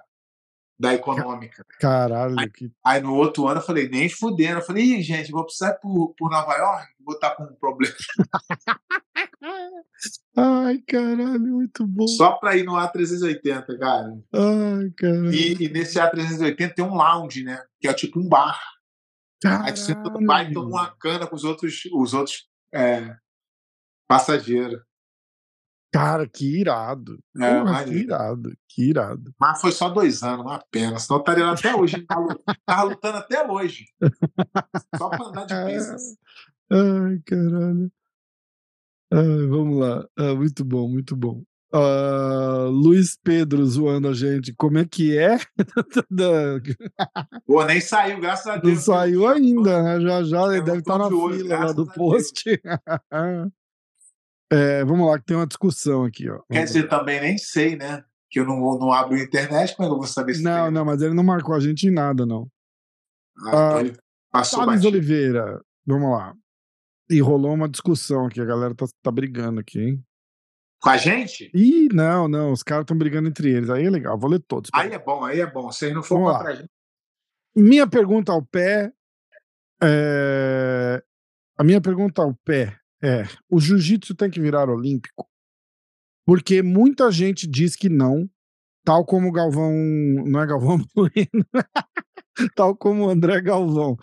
da 0.79 0.95
econômica. 0.95 1.65
Caralho, 1.81 2.37
que. 2.53 2.71
Aí 2.85 3.01
no 3.01 3.15
outro 3.15 3.47
ano 3.47 3.61
eu 3.61 3.65
falei, 3.65 3.89
nem 3.89 4.09
fudendo. 4.09 4.59
Eu 4.59 4.65
falei, 4.65 4.85
Ih, 4.85 5.03
gente, 5.03 5.31
vou 5.31 5.45
precisar 5.45 5.75
por, 5.75 6.15
por 6.17 6.31
Nova 6.31 6.55
York, 6.55 6.87
vou 7.05 7.15
estar 7.15 7.31
com 7.31 7.45
um 7.45 7.55
problema. 7.55 7.95
Ai, 10.37 10.79
caralho, 10.87 11.41
muito 11.41 11.87
bom. 11.87 12.07
Só 12.07 12.33
para 12.33 12.57
ir 12.57 12.65
no 12.65 12.73
A380, 12.73 13.79
cara. 13.79 14.19
Ai, 14.33 14.91
caralho. 14.97 15.33
E, 15.33 15.65
e 15.65 15.69
nesse 15.71 15.99
A380 15.99 16.75
tem 16.75 16.85
um 16.85 16.95
lounge, 16.95 17.43
né? 17.43 17.65
Que 17.81 17.89
é 17.89 17.95
tipo 17.95 18.21
um 18.21 18.29
bar. 18.29 18.61
Aí 19.45 19.71
você 19.77 19.95
bar 19.95 20.51
e 20.51 20.53
toma 20.53 20.69
uma 20.69 20.97
cana 20.97 21.27
com 21.27 21.37
os 21.37 21.45
outros, 21.45 21.83
os 21.93 22.13
outros 22.13 22.49
é, 22.75 23.17
passageiros. 24.09 24.81
Cara, 25.97 26.29
que 26.29 26.61
irado. 26.61 27.19
É, 27.41 27.59
Porra, 27.61 27.85
que 27.85 27.91
irado, 27.95 28.53
que 28.69 28.91
irado. 28.91 29.33
Mas 29.41 29.61
foi 29.61 29.73
só 29.73 29.89
dois 29.89 30.23
anos, 30.23 30.45
uma 30.45 30.63
pena. 30.71 30.99
Senão 30.99 31.21
estaria 31.21 31.47
lá 31.47 31.53
até 31.53 31.75
hoje. 31.75 32.03
Tava, 32.07 32.21
lu- 32.33 32.41
tava 32.67 32.83
lutando 32.83 33.19
até 33.19 33.51
hoje. 33.51 33.87
Só 34.97 35.09
para 35.09 35.27
andar 35.27 35.47
de 35.47 35.55
business. 35.75 36.17
Ai, 36.71 37.19
caralho. 37.25 37.91
Ai, 39.13 39.47
vamos 39.49 39.79
lá. 39.79 40.05
Ah, 40.19 40.35
muito 40.35 40.65
bom, 40.65 40.89
muito 40.89 41.17
bom. 41.17 41.43
Ah, 41.73 42.67
Luiz 42.71 43.17
Pedro 43.23 43.65
zoando 43.65 44.09
a 44.09 44.13
gente. 44.13 44.53
Como 44.55 44.79
é 44.79 44.85
que 44.85 45.17
é? 45.17 45.39
Pô, 47.47 47.65
nem 47.65 47.81
saiu, 47.81 48.21
graças 48.21 48.47
a 48.47 48.57
Não 48.57 48.63
Deus. 48.63 48.85
saiu 48.85 49.27
ainda, 49.27 49.83
né? 49.83 50.01
Já 50.01 50.23
já 50.25 50.47
ele 50.49 50.59
Eu 50.59 50.65
deve 50.65 50.79
estar 50.79 50.99
na 50.99 51.05
tô 51.05 51.11
de 51.11 51.15
olho, 51.17 51.37
fila 51.39 51.59
lá 51.65 51.73
do 51.73 51.87
post. 51.87 52.45
É, 54.53 54.85
vamos 54.85 55.07
lá, 55.09 55.19
que 55.19 55.25
tem 55.25 55.37
uma 55.37 55.47
discussão 55.47 56.05
aqui, 56.05 56.29
ó. 56.31 56.41
Quer 56.51 56.65
dizer, 56.65 56.89
também 56.89 57.21
nem 57.21 57.37
sei, 57.39 57.77
né? 57.77 58.05
Que 58.31 58.41
eu 58.41 58.45
não, 58.45 58.61
vou- 58.61 58.79
não 58.79 58.93
abro 58.93 59.17
a 59.17 59.21
internet, 59.21 59.75
como 59.77 59.87
é 59.87 59.91
que 59.91 59.95
eu 59.95 59.99
vou 59.99 60.07
saber 60.07 60.35
se 60.35 60.43
Não, 60.43 60.65
tem? 60.65 60.73
não, 60.73 60.85
mas 60.85 61.03
ele 61.03 61.15
não 61.15 61.25
marcou 61.25 61.55
a 61.55 61.61
gente 61.61 61.87
em 61.87 61.91
nada, 61.91 62.25
não. 62.25 62.49
Ah, 63.49 63.81
então 63.83 63.97
passou 64.31 64.61
Thales 64.61 64.81
batido. 64.83 64.89
Oliveira, 64.97 65.61
vamos 65.87 66.11
lá. 66.11 66.35
E 67.11 67.21
rolou 67.21 67.55
uma 67.55 67.69
discussão 67.69 68.27
aqui, 68.27 68.41
a 68.41 68.45
galera 68.45 68.75
tá, 68.75 68.87
tá 69.03 69.11
brigando 69.11 69.61
aqui, 69.61 69.81
hein? 69.81 70.05
Com 70.81 70.91
a 70.91 70.97
gente? 70.97 71.51
Ih, 71.55 71.89
não, 71.93 72.29
não, 72.29 72.53
os 72.53 72.63
caras 72.63 72.83
estão 72.85 72.97
brigando 72.99 73.29
entre 73.29 73.51
eles. 73.51 73.71
Aí 73.71 73.85
é 73.87 73.91
legal, 73.91 74.19
vou 74.19 74.31
ler 74.31 74.41
todos. 74.41 74.71
Aí 74.75 74.91
é 74.93 74.99
bom, 74.99 75.25
aí 75.25 75.41
é 75.41 75.47
bom. 75.51 75.71
Se 75.73 75.93
não 75.93 76.03
for 76.03 76.17
Vamos 76.17 76.33
lá. 76.33 76.39
contra 76.39 76.53
a 76.53 76.57
gente. 76.57 76.71
Minha 77.57 77.87
pergunta 77.87 78.31
ao 78.33 78.45
pé 78.45 78.93
é... 79.83 81.03
A 81.59 81.65
minha 81.65 81.81
pergunta 81.81 82.23
ao 82.23 82.35
pé 82.45 82.79
é: 83.03 83.25
o 83.51 83.61
jiu-jitsu 83.61 84.15
tem 84.15 84.31
que 84.31 84.41
virar 84.41 84.69
olímpico? 84.69 85.27
Porque 86.25 86.63
muita 86.63 87.11
gente 87.11 87.47
diz 87.47 87.77
que 87.77 87.89
não, 87.89 88.29
tal 88.85 89.05
como 89.05 89.33
Galvão. 89.33 89.73
Não 90.27 90.41
é 90.41 90.47
Galvão 90.47 90.79
tal 92.55 92.77
como 92.77 93.09
André 93.09 93.41
Galvão. 93.41 93.97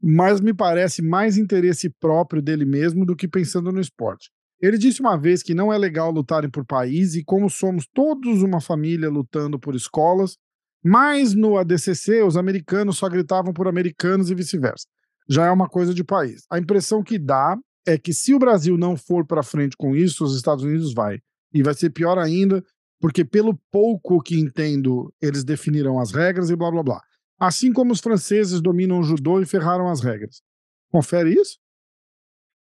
Mas 0.00 0.40
me 0.40 0.54
parece 0.54 1.02
mais 1.02 1.36
interesse 1.36 1.90
próprio 2.00 2.40
dele 2.40 2.64
mesmo 2.64 3.04
do 3.04 3.16
que 3.16 3.28
pensando 3.28 3.72
no 3.72 3.80
esporte. 3.80 4.30
Ele 4.60 4.78
disse 4.78 5.00
uma 5.00 5.16
vez 5.16 5.42
que 5.42 5.54
não 5.54 5.72
é 5.72 5.76
legal 5.76 6.10
lutarem 6.10 6.50
por 6.50 6.64
país 6.64 7.14
e 7.14 7.22
como 7.22 7.50
somos 7.50 7.86
todos 7.92 8.42
uma 8.42 8.60
família 8.60 9.10
lutando 9.10 9.58
por 9.58 9.74
escolas, 9.74 10.38
mas 10.82 11.34
no 11.34 11.58
ADCC 11.58 12.22
os 12.22 12.36
americanos 12.36 12.96
só 12.96 13.08
gritavam 13.08 13.52
por 13.52 13.68
americanos 13.68 14.30
e 14.30 14.34
vice-versa. 14.34 14.86
Já 15.28 15.46
é 15.46 15.50
uma 15.50 15.68
coisa 15.68 15.92
de 15.92 16.04
país. 16.04 16.46
A 16.50 16.58
impressão 16.58 17.02
que 17.02 17.18
dá 17.18 17.56
é 17.86 17.96
que 17.96 18.12
se 18.12 18.34
o 18.34 18.38
Brasil 18.38 18.76
não 18.76 18.96
for 18.96 19.24
para 19.26 19.42
frente 19.42 19.76
com 19.76 19.94
isso, 19.94 20.24
os 20.24 20.34
Estados 20.36 20.64
Unidos 20.64 20.92
vai. 20.92 21.20
E 21.54 21.62
vai 21.62 21.74
ser 21.74 21.90
pior 21.90 22.18
ainda, 22.18 22.62
porque 23.00 23.24
pelo 23.24 23.56
pouco 23.70 24.20
que 24.22 24.38
entendo, 24.38 25.12
eles 25.22 25.44
definiram 25.44 25.98
as 26.00 26.12
regras 26.12 26.50
e 26.50 26.56
blá 26.56 26.70
blá 26.70 26.82
blá. 26.82 27.00
Assim 27.38 27.72
como 27.72 27.92
os 27.92 28.00
franceses 28.00 28.60
dominam 28.60 28.98
o 29.00 29.02
judô 29.02 29.40
e 29.40 29.46
ferraram 29.46 29.88
as 29.88 30.00
regras. 30.00 30.42
Confere 30.90 31.32
isso? 31.34 31.58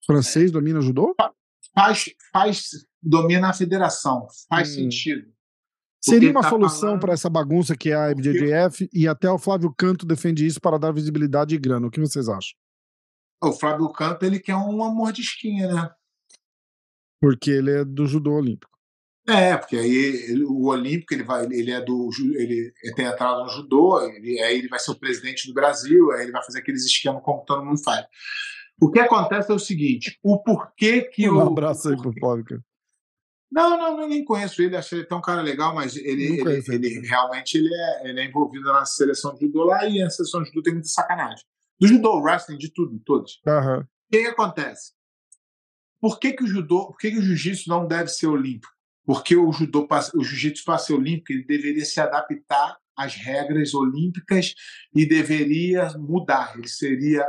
Francês 0.06 0.50
domina 0.50 0.80
judô? 0.80 1.14
Faz, 1.74 2.04
faz, 2.32 2.68
domina 3.02 3.48
a 3.48 3.52
federação. 3.52 4.26
Faz 4.48 4.70
Hum. 4.70 4.74
sentido. 4.74 5.32
Seria 6.00 6.28
ele 6.28 6.36
uma 6.36 6.42
tá 6.42 6.50
solução 6.50 6.80
falando- 6.80 7.00
para 7.00 7.12
essa 7.14 7.30
bagunça 7.30 7.74
que 7.76 7.90
é 7.90 7.94
a 7.96 8.10
IBJJF 8.10 8.88
e 8.92 9.08
até 9.08 9.30
o 9.30 9.38
Flávio 9.38 9.72
Canto 9.76 10.04
defende 10.04 10.46
isso 10.46 10.60
para 10.60 10.78
dar 10.78 10.92
visibilidade 10.92 11.54
e 11.54 11.58
grana. 11.58 11.86
O 11.86 11.90
que 11.90 11.98
vocês 12.00 12.28
acham? 12.28 12.54
O 13.49 13.53
Flávio 13.53 13.88
Canto, 13.90 14.24
ele 14.24 14.40
quer 14.40 14.57
um 14.57 14.82
amor 14.84 15.12
de 15.12 15.20
esquinha, 15.22 15.68
né? 15.72 15.90
Porque 17.20 17.51
ele 17.51 17.70
é 17.70 17.84
do 17.84 18.07
judô 18.07 18.32
olímpico. 18.34 18.72
É, 19.26 19.57
porque 19.57 19.76
aí 19.78 19.90
ele- 20.28 20.45
o 20.45 20.66
Olímpico 20.66 21.14
ele 21.14 21.22
vai, 21.22 21.47
ele 21.47 21.70
é 21.70 21.80
do, 21.80 22.11
ju- 22.12 22.34
ele 22.34 22.70
tem 22.95 23.07
entrado 23.07 23.42
no 23.42 23.49
judô, 23.49 23.99
ele, 24.03 24.38
aí 24.42 24.59
ele 24.59 24.68
vai 24.68 24.78
ser 24.78 24.90
o 24.90 24.99
presidente 24.99 25.49
do 25.49 25.55
Brasil, 25.55 26.12
aí 26.12 26.24
ele 26.24 26.32
vai 26.32 26.45
fazer 26.45 26.59
aqueles 26.59 26.84
esquemas 26.84 27.22
como 27.22 27.42
todo 27.47 27.64
mundo 27.64 27.82
faz. 27.82 28.05
O 28.78 28.90
que 28.90 28.99
acontece 29.01 29.51
é 29.51 29.55
o 29.55 29.59
seguinte: 29.59 30.18
o 30.22 30.42
porquê 30.42 31.03
que 31.03 31.26
Um 31.30 31.36
o 31.38 31.40
abraço 31.40 31.88
aí 31.88 31.97
pro 31.97 32.12
Canto. 32.12 32.20
Não, 33.51 33.70
não, 33.78 33.97
não, 33.97 34.09
nem 34.09 34.22
conheço 34.24 34.61
ele, 34.61 34.76
achei 34.76 34.99
ele 34.99 35.07
tão 35.07 35.22
cara 35.22 35.40
legal, 35.40 35.74
mas 35.74 35.97
ele, 35.97 36.09
ele, 36.40 36.40
ele. 36.74 36.86
ele 36.99 37.07
realmente 37.07 37.57
ele 37.57 37.72
é, 37.72 38.09
ele 38.11 38.20
é 38.20 38.24
envolvido 38.26 38.64
na 38.66 38.84
seleção 38.84 39.32
de 39.34 39.47
judô 39.47 39.64
lá 39.64 39.86
e 39.88 40.03
a 40.03 40.11
seleção 40.11 40.42
de 40.42 40.49
judô 40.49 40.61
tem 40.61 40.72
muita 40.74 40.88
sacanagem. 40.88 41.45
Do 41.85 41.89
judô, 41.89 42.18
wrestling, 42.18 42.57
de 42.57 42.72
tudo, 42.72 42.99
todos. 43.05 43.43
Aham. 43.47 43.80
O 43.80 43.87
que, 44.11 44.22
que 44.22 44.28
acontece? 44.28 44.93
Por 46.01 46.18
que, 46.18 46.32
que 46.32 46.43
o 46.43 46.47
judô, 46.47 46.87
por 46.87 46.97
que, 46.97 47.11
que 47.11 47.18
o 47.18 47.22
jiu-jitsu 47.22 47.68
não 47.68 47.87
deve 47.87 48.09
ser 48.09 48.26
olímpico? 48.26 48.72
Porque 49.05 49.37
o 49.37 49.53
judô, 49.53 49.87
o 50.14 50.24
jiu-jitsu 50.24 50.64
para 50.64 50.78
ser 50.78 50.95
olímpico, 50.95 51.32
ele 51.32 51.45
deveria 51.45 51.85
se 51.85 52.01
adaptar 52.01 52.78
às 52.97 53.14
regras 53.14 53.74
olímpicas 53.74 54.55
e 54.95 55.07
deveria 55.07 55.91
mudar. 55.99 56.57
Ele 56.57 56.68
seria 56.68 57.28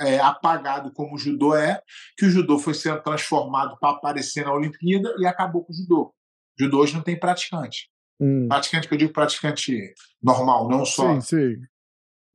é, 0.00 0.18
apagado 0.18 0.90
como 0.94 1.14
o 1.14 1.18
judô 1.18 1.54
é, 1.54 1.82
que 2.16 2.24
o 2.24 2.30
judô 2.30 2.58
foi 2.58 2.72
sendo 2.72 3.02
transformado 3.02 3.78
para 3.78 3.90
aparecer 3.90 4.46
na 4.46 4.54
Olimpíada 4.54 5.14
e 5.18 5.26
acabou 5.26 5.62
com 5.62 5.74
o 5.74 5.76
judô. 5.76 6.14
O 6.58 6.62
judô 6.64 6.78
hoje 6.78 6.94
não 6.94 7.02
tem 7.02 7.20
praticante. 7.20 7.90
Hum. 8.18 8.48
Praticante 8.48 8.88
que 8.88 8.94
eu 8.94 8.98
digo 8.98 9.12
praticante 9.12 9.92
normal, 10.22 10.70
não 10.70 10.86
só 10.86 11.20
Sim, 11.20 11.20
sim. 11.20 11.62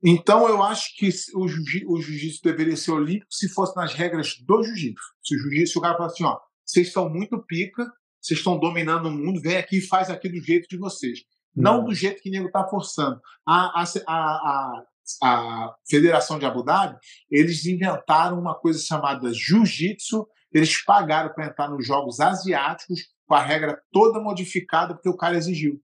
Então, 0.04 0.48
eu 0.48 0.62
acho 0.62 0.94
que 0.96 1.08
o 1.34 1.48
jiu- 1.48 1.88
o 1.90 2.00
jiu-jitsu 2.00 2.40
deveria 2.42 2.76
ser 2.76 2.92
olímpico 2.92 3.32
se 3.32 3.48
fosse 3.48 3.74
nas 3.76 3.92
regras 3.94 4.34
do 4.46 4.62
jiu-jitsu. 4.62 5.02
Se 5.24 5.34
o 5.34 5.38
jiu-jitsu, 5.38 5.78
o 5.78 5.82
cara 5.82 5.96
falar 5.96 6.08
assim, 6.10 6.24
ó, 6.24 6.38
vocês 6.64 6.88
estão 6.88 7.08
muito 7.08 7.42
pica, 7.44 7.90
vocês 8.20 8.38
estão 8.38 8.58
dominando 8.58 9.06
o 9.06 9.10
mundo, 9.10 9.40
vem 9.40 9.56
aqui 9.56 9.78
e 9.78 9.86
faz 9.86 10.10
aqui 10.10 10.28
do 10.28 10.40
jeito 10.40 10.68
de 10.68 10.76
vocês. 10.76 11.20
Não 11.54 11.80
Hum. 11.80 11.84
do 11.84 11.94
jeito 11.94 12.20
que 12.22 12.28
o 12.28 12.32
nego 12.32 12.46
está 12.48 12.66
forçando. 12.68 13.20
A, 13.46 13.82
a, 13.82 13.84
a, 14.06 14.12
a, 14.12 14.84
a 15.22 15.74
Federação 15.88 16.38
de 16.38 16.44
Abu 16.44 16.62
Dhabi, 16.62 16.98
eles 17.30 17.64
inventaram 17.64 18.38
uma 18.38 18.54
coisa 18.54 18.78
chamada 18.80 19.32
jiu-jitsu, 19.32 20.26
eles 20.52 20.84
pagaram 20.84 21.32
para 21.32 21.46
entrar 21.46 21.68
nos 21.70 21.86
jogos 21.86 22.20
asiáticos 22.20 23.00
com 23.26 23.34
a 23.34 23.40
regra 23.42 23.80
toda 23.90 24.20
modificada 24.20 24.94
porque 24.94 25.08
o 25.08 25.16
cara 25.16 25.36
exigiu. 25.36 25.80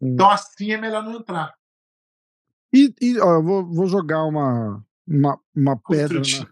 Hum. 0.00 0.14
Então, 0.14 0.28
assim 0.30 0.72
é 0.72 0.76
melhor 0.76 1.02
não 1.04 1.14
entrar. 1.20 1.54
E, 2.74 2.92
e, 3.00 3.18
ó, 3.20 3.34
eu 3.36 3.42
vou, 3.42 3.64
vou 3.72 3.86
jogar 3.86 4.24
uma, 4.24 4.84
uma, 5.06 5.40
uma 5.54 5.76
pedra 5.78 6.18
Outro 6.18 6.18
na. 6.18 6.22
dia, 6.22 6.48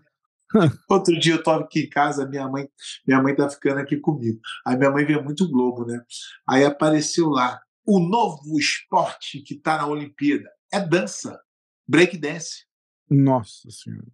outro 0.88 1.18
dia 1.18 1.34
eu 1.34 1.42
tava 1.42 1.64
aqui 1.64 1.80
em 1.80 1.88
casa, 1.90 2.26
minha 2.28 2.48
mãe, 2.48 2.68
minha 3.06 3.20
mãe 3.22 3.34
tá 3.34 3.48
ficando 3.50 3.80
aqui 3.80 3.96
comigo. 3.96 4.38
Aí 4.66 4.76
minha 4.76 4.90
mãe 4.90 5.04
vê 5.04 5.20
muito 5.20 5.50
Globo, 5.50 5.84
né? 5.84 6.00
Aí 6.48 6.64
apareceu 6.64 7.28
lá 7.28 7.60
o 7.84 7.98
novo 7.98 8.56
esporte 8.58 9.40
que 9.42 9.56
tá 9.56 9.76
na 9.78 9.86
Olimpíada 9.88 10.48
é 10.72 10.78
dança, 10.80 11.40
break 11.88 12.16
dance. 12.16 12.64
Nossa 13.10 13.68
senhora. 13.70 14.06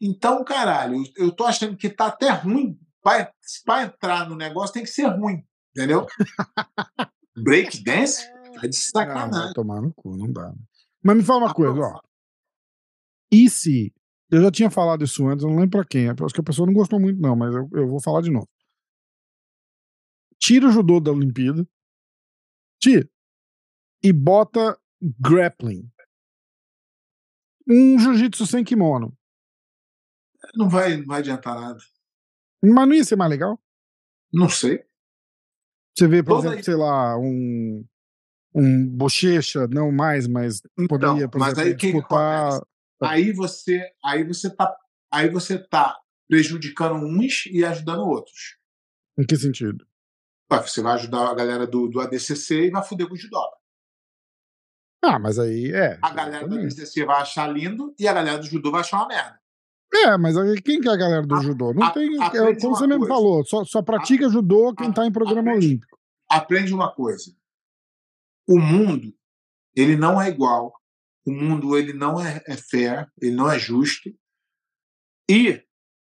Então, 0.00 0.44
caralho, 0.44 1.02
eu 1.16 1.32
tô 1.32 1.44
achando 1.44 1.76
que 1.76 1.88
tá 1.88 2.06
até 2.08 2.28
ruim. 2.30 2.78
Para 3.02 3.82
entrar 3.84 4.28
no 4.28 4.36
negócio 4.36 4.74
tem 4.74 4.82
que 4.82 4.90
ser 4.90 5.06
ruim, 5.06 5.42
entendeu? 5.74 6.06
break 7.36 7.82
dance? 7.82 8.22
Tá 8.54 8.60
de 8.62 8.68
Ah, 8.68 8.72
sacanagem. 8.80 9.52
tomar 9.54 9.80
no 9.82 9.92
cu, 9.92 10.16
não 10.16 10.30
dá. 10.32 10.52
Mas 11.04 11.16
me 11.16 11.22
fala 11.22 11.44
uma 11.46 11.54
coisa, 11.54 11.78
ó. 11.80 12.00
E 13.32 13.48
se. 13.50 13.92
Eu 14.30 14.42
já 14.42 14.50
tinha 14.50 14.70
falado 14.70 15.04
isso 15.04 15.26
antes, 15.28 15.44
eu 15.44 15.50
não 15.50 15.56
lembro 15.58 15.78
pra 15.78 15.86
quem. 15.86 16.08
Acho 16.08 16.34
que 16.34 16.40
a 16.40 16.44
pessoa 16.44 16.66
não 16.66 16.72
gostou 16.72 16.98
muito, 16.98 17.20
não, 17.20 17.36
mas 17.36 17.54
eu, 17.54 17.68
eu 17.72 17.88
vou 17.88 18.00
falar 18.02 18.22
de 18.22 18.30
novo. 18.30 18.48
Tira 20.38 20.66
o 20.66 20.70
judô 20.70 20.98
da 21.00 21.12
Olimpíada. 21.12 21.66
Tira. 22.80 23.08
E 24.02 24.12
bota 24.12 24.78
grappling. 25.20 25.90
Um 27.68 27.98
jiu-jitsu 27.98 28.46
sem 28.46 28.64
kimono. 28.64 29.16
Não 30.54 30.68
vai, 30.68 30.96
não 30.98 31.06
vai 31.06 31.20
adiantar 31.20 31.58
nada. 31.58 31.78
Mas 32.62 32.88
não 32.88 32.92
ia 32.94 33.04
ser 33.04 33.16
mais 33.16 33.30
legal? 33.30 33.58
Não 34.32 34.48
sei. 34.48 34.84
Você 35.96 36.08
vê, 36.08 36.22
por 36.22 36.36
Toda 36.36 36.40
exemplo, 36.48 36.58
aí- 36.58 36.64
sei 36.64 36.74
lá, 36.74 37.16
um. 37.18 37.84
Um 38.54 38.86
bochecha, 38.86 39.66
não 39.66 39.90
mais, 39.90 40.28
mas 40.28 40.60
poderia, 40.88 41.24
Então, 41.24 41.30
por 41.30 41.38
mas 41.40 41.52
exemplo, 41.58 41.70
aí 41.70 41.74
disputar. 41.92 42.60
aí 43.02 43.32
você 43.32 43.82
aí 44.04 44.24
você 44.24 44.48
tá 44.54 44.76
aí 45.12 45.28
você 45.28 45.58
tá 45.58 45.96
prejudicando 46.28 46.94
uns 46.94 47.46
e 47.46 47.64
ajudando 47.64 48.02
outros 48.02 48.56
Em 49.18 49.24
que 49.26 49.36
sentido? 49.36 49.84
Ué, 50.52 50.60
você 50.62 50.80
vai 50.82 50.94
ajudar 50.94 51.30
a 51.30 51.34
galera 51.34 51.66
do, 51.66 51.88
do 51.88 52.00
ADCC 52.00 52.66
e 52.66 52.70
vai 52.70 52.82
foder 52.84 53.08
com 53.08 53.14
o 53.14 53.18
judô 53.18 53.40
Ah, 55.02 55.18
mas 55.18 55.38
aí 55.38 55.72
é. 55.72 55.98
a 56.00 56.10
galera 56.12 56.46
do. 56.46 56.54
ADCC 56.56 57.04
vai 57.04 57.20
achar 57.20 57.46
lindo 57.48 57.94
e 57.98 58.06
a 58.08 58.12
galera 58.12 58.38
do 58.38 58.46
judô 58.46 58.70
vai 58.70 58.80
achar 58.80 58.98
uma 58.98 59.08
merda 59.08 59.38
É, 59.92 60.16
mas 60.16 60.36
aí 60.36 60.60
quem 60.62 60.80
que 60.80 60.88
é 60.88 60.92
a 60.92 60.96
galera 60.96 61.26
do 61.26 61.34
A- 61.34 61.42
judô? 61.42 61.74
Não 61.74 61.86
a- 61.86 61.90
tem. 61.90 62.08
É, 62.22 62.54
como 62.60 62.76
você 62.76 62.86
mesmo 62.86 63.00
coisa. 63.06 63.14
falou, 63.14 63.44
só, 63.44 63.64
só 63.64 63.82
pratica 63.82 64.28
judô 64.28 64.74
quem 64.74 64.88
a- 64.88 64.92
tá 64.92 65.06
em 65.06 65.12
programa 65.12 65.40
aprende- 65.50 65.66
olímpico. 65.66 65.98
aprende 66.30 66.72
uma 66.74 66.92
coisa 66.92 67.32
o 68.46 68.58
mundo 68.58 69.14
ele 69.74 69.96
não 69.96 70.20
é 70.20 70.28
igual 70.28 70.72
o 71.26 71.32
mundo 71.32 71.76
ele 71.76 71.92
não 71.92 72.20
é, 72.20 72.42
é 72.46 72.56
fair 72.56 73.10
ele 73.20 73.34
não 73.34 73.50
é 73.50 73.58
justo 73.58 74.10
e 75.30 75.62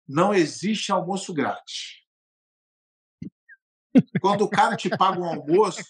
não 0.08 0.34
existe 0.34 0.92
almoço 0.92 1.34
grátis 1.34 2.00
quando 4.22 4.44
o 4.44 4.50
cara 4.50 4.76
te 4.76 4.90
paga 4.90 5.20
um 5.20 5.26
almoço 5.26 5.84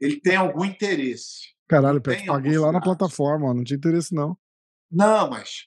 ele 0.00 0.20
tem 0.20 0.36
algum 0.36 0.64
interesse 0.64 1.54
Caralho, 1.66 2.00
tem 2.00 2.26
paguei 2.26 2.58
lá 2.58 2.70
na 2.70 2.80
plataforma, 2.80 3.46
ó, 3.46 3.54
não 3.54 3.64
tinha 3.64 3.78
interesse 3.78 4.14
não. 4.14 4.36
não 4.90 5.30
mas 5.30 5.66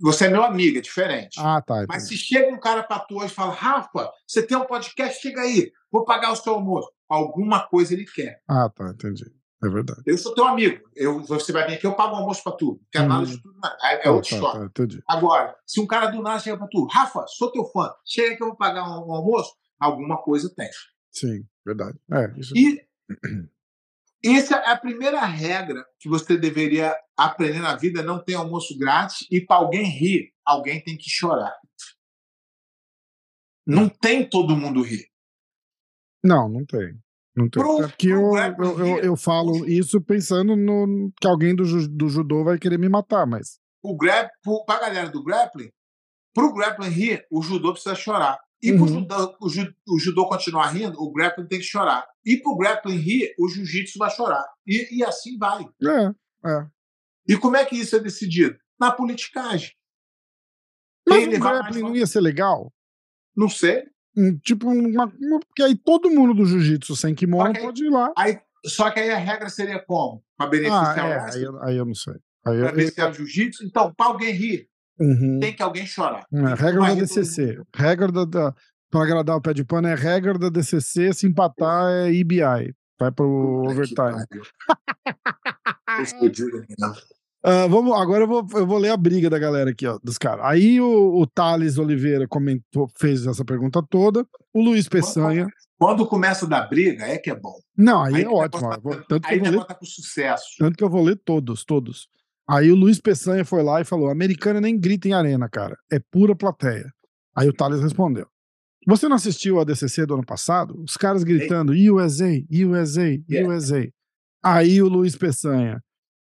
você 0.00 0.26
é 0.26 0.28
meu 0.28 0.42
amigo 0.42 0.78
é 0.78 0.80
diferente 0.80 1.38
Ah, 1.38 1.62
tá. 1.62 1.84
Mas 1.88 2.04
entendi. 2.04 2.18
se 2.18 2.26
chega 2.26 2.52
um 2.52 2.58
cara 2.58 2.82
pra 2.82 2.98
tu 2.98 3.16
hoje 3.18 3.32
e 3.32 3.34
fala, 3.34 3.52
Rafa, 3.52 4.10
você 4.26 4.44
tem 4.44 4.56
um 4.56 4.64
podcast, 4.64 5.20
chega 5.20 5.42
aí, 5.42 5.70
vou 5.90 6.04
pagar 6.04 6.32
o 6.32 6.36
seu 6.36 6.54
almoço. 6.54 6.90
Alguma 7.10 7.66
coisa 7.66 7.92
ele 7.92 8.04
quer. 8.04 8.40
Ah, 8.48 8.68
tá, 8.70 8.88
entendi. 8.90 9.24
É 9.62 9.68
verdade. 9.68 10.00
Eu 10.06 10.16
sou 10.16 10.32
teu 10.34 10.46
amigo. 10.46 10.88
Eu, 10.96 11.22
você 11.24 11.52
vai 11.52 11.66
vir 11.66 11.74
aqui, 11.74 11.86
eu 11.86 11.94
pago 11.94 12.14
o 12.14 12.16
almoço 12.18 12.42
pra 12.42 12.52
tu. 12.52 12.66
Não 12.80 12.80
quero 12.90 13.08
nada 13.08 13.26
de 13.26 13.42
tudo, 13.42 13.58
não. 13.60 13.70
É, 13.82 13.94
é 13.94 13.98
Tá, 13.98 14.10
outra 14.12 14.30
tá, 14.30 14.36
história. 14.36 14.60
tá, 14.60 14.66
entendi. 14.66 15.02
Agora, 15.06 15.56
se 15.66 15.80
um 15.80 15.86
cara 15.86 16.06
do 16.06 16.22
nada 16.22 16.38
chega 16.38 16.56
pra 16.56 16.66
tu, 16.68 16.86
Rafa, 16.86 17.26
sou 17.26 17.52
teu 17.52 17.64
fã, 17.66 17.92
chega 18.06 18.36
que 18.36 18.42
eu 18.42 18.46
vou 18.46 18.56
pagar 18.56 18.84
um, 18.88 19.08
um 19.08 19.12
almoço, 19.12 19.52
alguma 19.78 20.16
coisa 20.22 20.50
tem. 20.56 20.70
Sim, 21.10 21.44
verdade. 21.66 21.98
É, 22.10 22.32
isso 22.38 22.56
E 22.56 22.80
essa 24.24 24.56
é 24.56 24.70
a 24.70 24.76
primeira 24.78 25.20
regra 25.26 25.84
que 25.98 26.08
você 26.08 26.38
deveria 26.38 26.96
aprender 27.16 27.58
na 27.58 27.76
vida: 27.76 28.02
não 28.02 28.22
tem 28.22 28.36
almoço 28.36 28.78
grátis 28.78 29.26
e 29.30 29.40
para 29.42 29.56
alguém 29.56 29.84
rir, 29.84 30.32
alguém 30.44 30.82
tem 30.82 30.96
que 30.96 31.10
chorar. 31.10 31.54
Não 33.66 33.88
tem 33.90 34.26
todo 34.26 34.56
mundo 34.56 34.80
rir. 34.80 35.09
Não, 36.24 36.48
não 36.48 36.64
tem. 36.64 36.94
Não 37.36 37.48
tem. 37.48 37.62
Pro- 37.62 37.82
é 37.84 37.88
porque 37.88 38.08
pro 38.08 38.36
eu, 38.38 38.78
eu, 38.78 38.86
eu, 38.86 38.98
eu 39.04 39.16
falo 39.16 39.66
isso 39.66 40.00
pensando 40.00 40.54
no 40.56 41.10
que 41.20 41.26
alguém 41.26 41.54
do, 41.54 41.64
do 41.88 42.08
judô 42.08 42.44
vai 42.44 42.58
querer 42.58 42.78
me 42.78 42.88
matar, 42.88 43.26
mas. 43.26 43.58
o 43.82 43.96
grap, 43.96 44.30
para 44.66 44.76
a 44.76 44.80
galera 44.80 45.08
do 45.08 45.22
grappling, 45.22 45.70
para 46.34 46.44
o 46.44 46.52
grappling 46.52 46.88
rir, 46.90 47.26
o 47.30 47.40
judô 47.42 47.72
precisa 47.72 47.94
chorar. 47.94 48.38
E 48.62 48.72
para 48.72 48.82
Uhum. 48.82 48.88
judô, 48.88 49.36
o, 49.40 49.48
ju- 49.48 49.74
o 49.88 49.98
judô 49.98 50.28
continuar 50.28 50.66
rindo, 50.68 51.00
o 51.00 51.10
grappling 51.10 51.46
tem 51.46 51.58
que 51.60 51.64
chorar. 51.64 52.06
E 52.26 52.36
para 52.36 52.52
o 52.52 52.56
grappling 52.58 52.96
rir, 52.96 53.34
o 53.38 53.48
jiu-jitsu 53.48 53.98
vai 53.98 54.10
chorar. 54.10 54.44
E, 54.66 54.98
e 54.98 55.02
assim 55.04 55.38
vai. 55.38 55.62
É, 55.82 56.48
é. 56.50 56.66
E 57.26 57.38
como 57.38 57.56
é 57.56 57.64
que 57.64 57.74
isso 57.76 57.96
é 57.96 58.00
decidido? 58.00 58.58
Na 58.78 58.92
politicagem. 58.92 59.70
Mas 61.08 61.26
o 61.26 61.30
grappling 61.40 61.80
não 61.80 61.96
ia 61.96 62.06
ser 62.06 62.20
legal? 62.20 62.70
Não 63.34 63.48
sei. 63.48 63.84
Um, 64.16 64.36
tipo, 64.38 64.68
uma, 64.68 65.04
uma- 65.06 65.40
porque 65.40 65.62
aí 65.62 65.76
todo 65.76 66.10
mundo 66.10 66.34
do 66.34 66.44
jiu-jitsu 66.44 66.96
sem 66.96 67.14
kimono 67.14 67.52
aí- 67.56 67.62
pode 67.62 67.84
ir 67.84 67.90
lá. 67.90 68.12
Aí, 68.18 68.38
só 68.66 68.90
que 68.90 69.00
aí 69.00 69.10
a 69.10 69.16
regra 69.18 69.48
seria 69.48 69.78
como? 69.78 70.22
Para 70.36 70.46
Ah, 70.46 70.50
beneficiar 70.50 71.04
o 71.04 71.08
é, 71.08 71.18
resto? 71.20 71.36
aí, 71.38 71.44
eu- 71.44 71.62
aí 71.62 71.76
eu 71.76 71.86
não 71.86 71.94
sei. 71.94 72.14
Aí 72.46 72.56
eu, 72.58 72.62
Para 72.64 72.72
beneficiar 72.72 73.10
o 73.10 73.14
jiu-jitsu? 73.14 73.64
Então, 73.64 73.94
para 73.94 74.06
alguém 74.06 74.32
rir, 74.32 74.66
Uhum. 74.98 75.38
tem 75.40 75.54
que 75.54 75.62
alguém 75.62 75.86
chorar. 75.86 76.24
É, 76.32 76.54
regra 76.54 76.80
da 76.80 76.94
DCC. 76.94 77.62
Regra 77.74 78.10
da, 78.12 78.24
da. 78.24 78.54
Pra 78.90 79.02
agradar 79.04 79.36
o 79.36 79.40
pé 79.40 79.54
de 79.54 79.64
pano 79.64 79.86
é 79.86 79.94
regra 79.94 80.36
da 80.36 80.48
DCC. 80.48 81.12
Se 81.12 81.26
empatar 81.26 81.88
é 82.06 82.12
IBI. 82.12 82.74
Vai 82.98 83.12
pro 83.12 83.62
Puta 83.62 83.66
que 83.68 83.72
overtime. 83.72 84.16
né? 84.16 84.26
Uh, 87.42 87.68
vamos, 87.70 87.98
agora 87.98 88.24
eu 88.24 88.28
vou, 88.28 88.46
eu 88.52 88.66
vou 88.66 88.76
ler 88.76 88.90
a 88.90 88.96
briga 88.96 89.30
da 89.30 89.38
galera 89.38 89.70
aqui, 89.70 89.86
ó, 89.86 89.98
dos 90.04 90.18
caras. 90.18 90.44
Aí 90.44 90.78
o, 90.78 91.20
o 91.20 91.26
Thales 91.26 91.78
Oliveira 91.78 92.28
comentou, 92.28 92.86
fez 92.98 93.26
essa 93.26 93.44
pergunta 93.44 93.82
toda. 93.82 94.26
O 94.52 94.62
Luiz 94.62 94.88
Peçanha. 94.88 95.46
Quando 95.78 96.06
começa 96.06 96.46
da 96.46 96.60
briga, 96.60 97.06
é 97.06 97.16
que 97.16 97.30
é 97.30 97.34
bom. 97.34 97.54
Não, 97.74 98.02
aí, 98.02 98.16
aí 98.16 98.22
é 98.24 98.28
ótimo. 98.28 98.68
Tá, 98.68 98.78
tanto 99.08 99.26
aí 99.26 99.40
que 99.40 99.46
eu 99.46 99.52
vou 99.52 99.60
ler, 99.60 99.66
tá 99.66 99.74
com 99.74 99.86
sucesso. 99.86 100.44
Tanto 100.58 100.76
que 100.76 100.84
eu 100.84 100.90
vou 100.90 101.02
ler 101.02 101.16
todos, 101.24 101.64
todos. 101.64 102.08
Aí 102.46 102.70
o 102.70 102.76
Luiz 102.76 103.00
Peçanha 103.00 103.44
foi 103.44 103.62
lá 103.62 103.80
e 103.80 103.84
falou: 103.84 104.10
Americana 104.10 104.60
nem 104.60 104.78
grita 104.78 105.08
em 105.08 105.14
arena, 105.14 105.48
cara. 105.48 105.78
É 105.90 105.98
pura 105.98 106.36
plateia. 106.36 106.92
Aí 107.34 107.48
o 107.48 107.54
Thales 107.54 107.80
respondeu: 107.80 108.26
Você 108.86 109.08
não 109.08 109.16
assistiu 109.16 109.58
a 109.58 109.64
DCC 109.64 110.04
do 110.04 110.14
ano 110.14 110.26
passado? 110.26 110.82
Os 110.82 110.98
caras 110.98 111.24
gritando 111.24 111.72
USA, 111.72 112.28
USA, 112.50 113.18
yeah. 113.30 113.48
USA. 113.48 113.88
Aí 114.42 114.82
o 114.82 114.88
Luiz 114.88 115.16
Peçanha. 115.16 115.82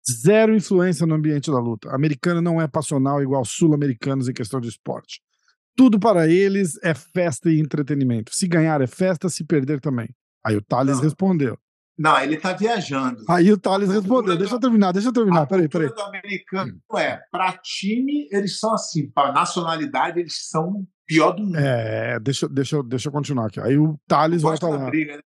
Zero 0.10 0.56
influência 0.56 1.06
no 1.06 1.16
ambiente 1.16 1.50
da 1.50 1.60
luta. 1.60 1.90
Americano 1.96 2.42
não 2.42 2.62
é 2.62 2.68
passional 2.68 3.22
igual 3.22 3.46
sul-americanos 3.46 4.28
em 4.28 4.34
questão 4.34 4.60
de 4.60 4.68
esporte. 4.68 5.22
Tudo 5.76 6.00
para 6.00 6.28
eles 6.28 6.78
é 6.84 6.94
festa 6.94 7.50
e 7.50 7.60
entretenimento. 7.60 8.36
Se 8.36 8.48
ganhar 8.48 8.82
é 8.82 8.88
festa, 8.88 9.30
se 9.30 9.44
perder 9.44 9.80
também. 9.80 10.10
Aí 10.46 10.56
o 10.56 10.62
Thales 10.62 10.98
não. 10.98 11.04
respondeu. 11.04 11.58
Não, 11.98 12.20
ele 12.20 12.36
está 12.36 12.54
viajando. 12.54 13.24
Aí 13.30 13.52
o 13.52 13.58
Thales 13.58 13.90
respondeu. 13.90 14.36
Deixa 14.36 14.56
eu 14.56 14.60
terminar, 14.60 14.92
deixa 14.92 15.10
eu 15.10 15.14
terminar. 15.14 15.46
Peraí, 15.48 15.70
peraí. 15.70 15.88
O 15.88 16.02
americano 16.02 16.80
é, 16.96 17.20
para 17.32 17.54
time, 17.54 18.28
eles 18.32 18.60
são 18.60 18.74
assim, 18.74 19.10
para 19.10 19.32
nacionalidade, 19.32 20.20
eles 20.20 20.50
são 20.50 20.86
pior 21.06 21.32
do 21.32 21.44
mundo. 21.44 21.58
É, 21.58 22.20
deixa, 22.20 22.48
deixa, 22.50 22.82
deixa 22.84 23.10
eu 23.10 23.12
continuar 23.12 23.48
aqui. 23.48 23.60
Aí 23.60 23.78
o 23.78 24.00
Thales 24.08 24.42
volta 24.42 24.68
lá. 24.68 24.90
Briga, 24.90 25.18
né? 25.18 25.24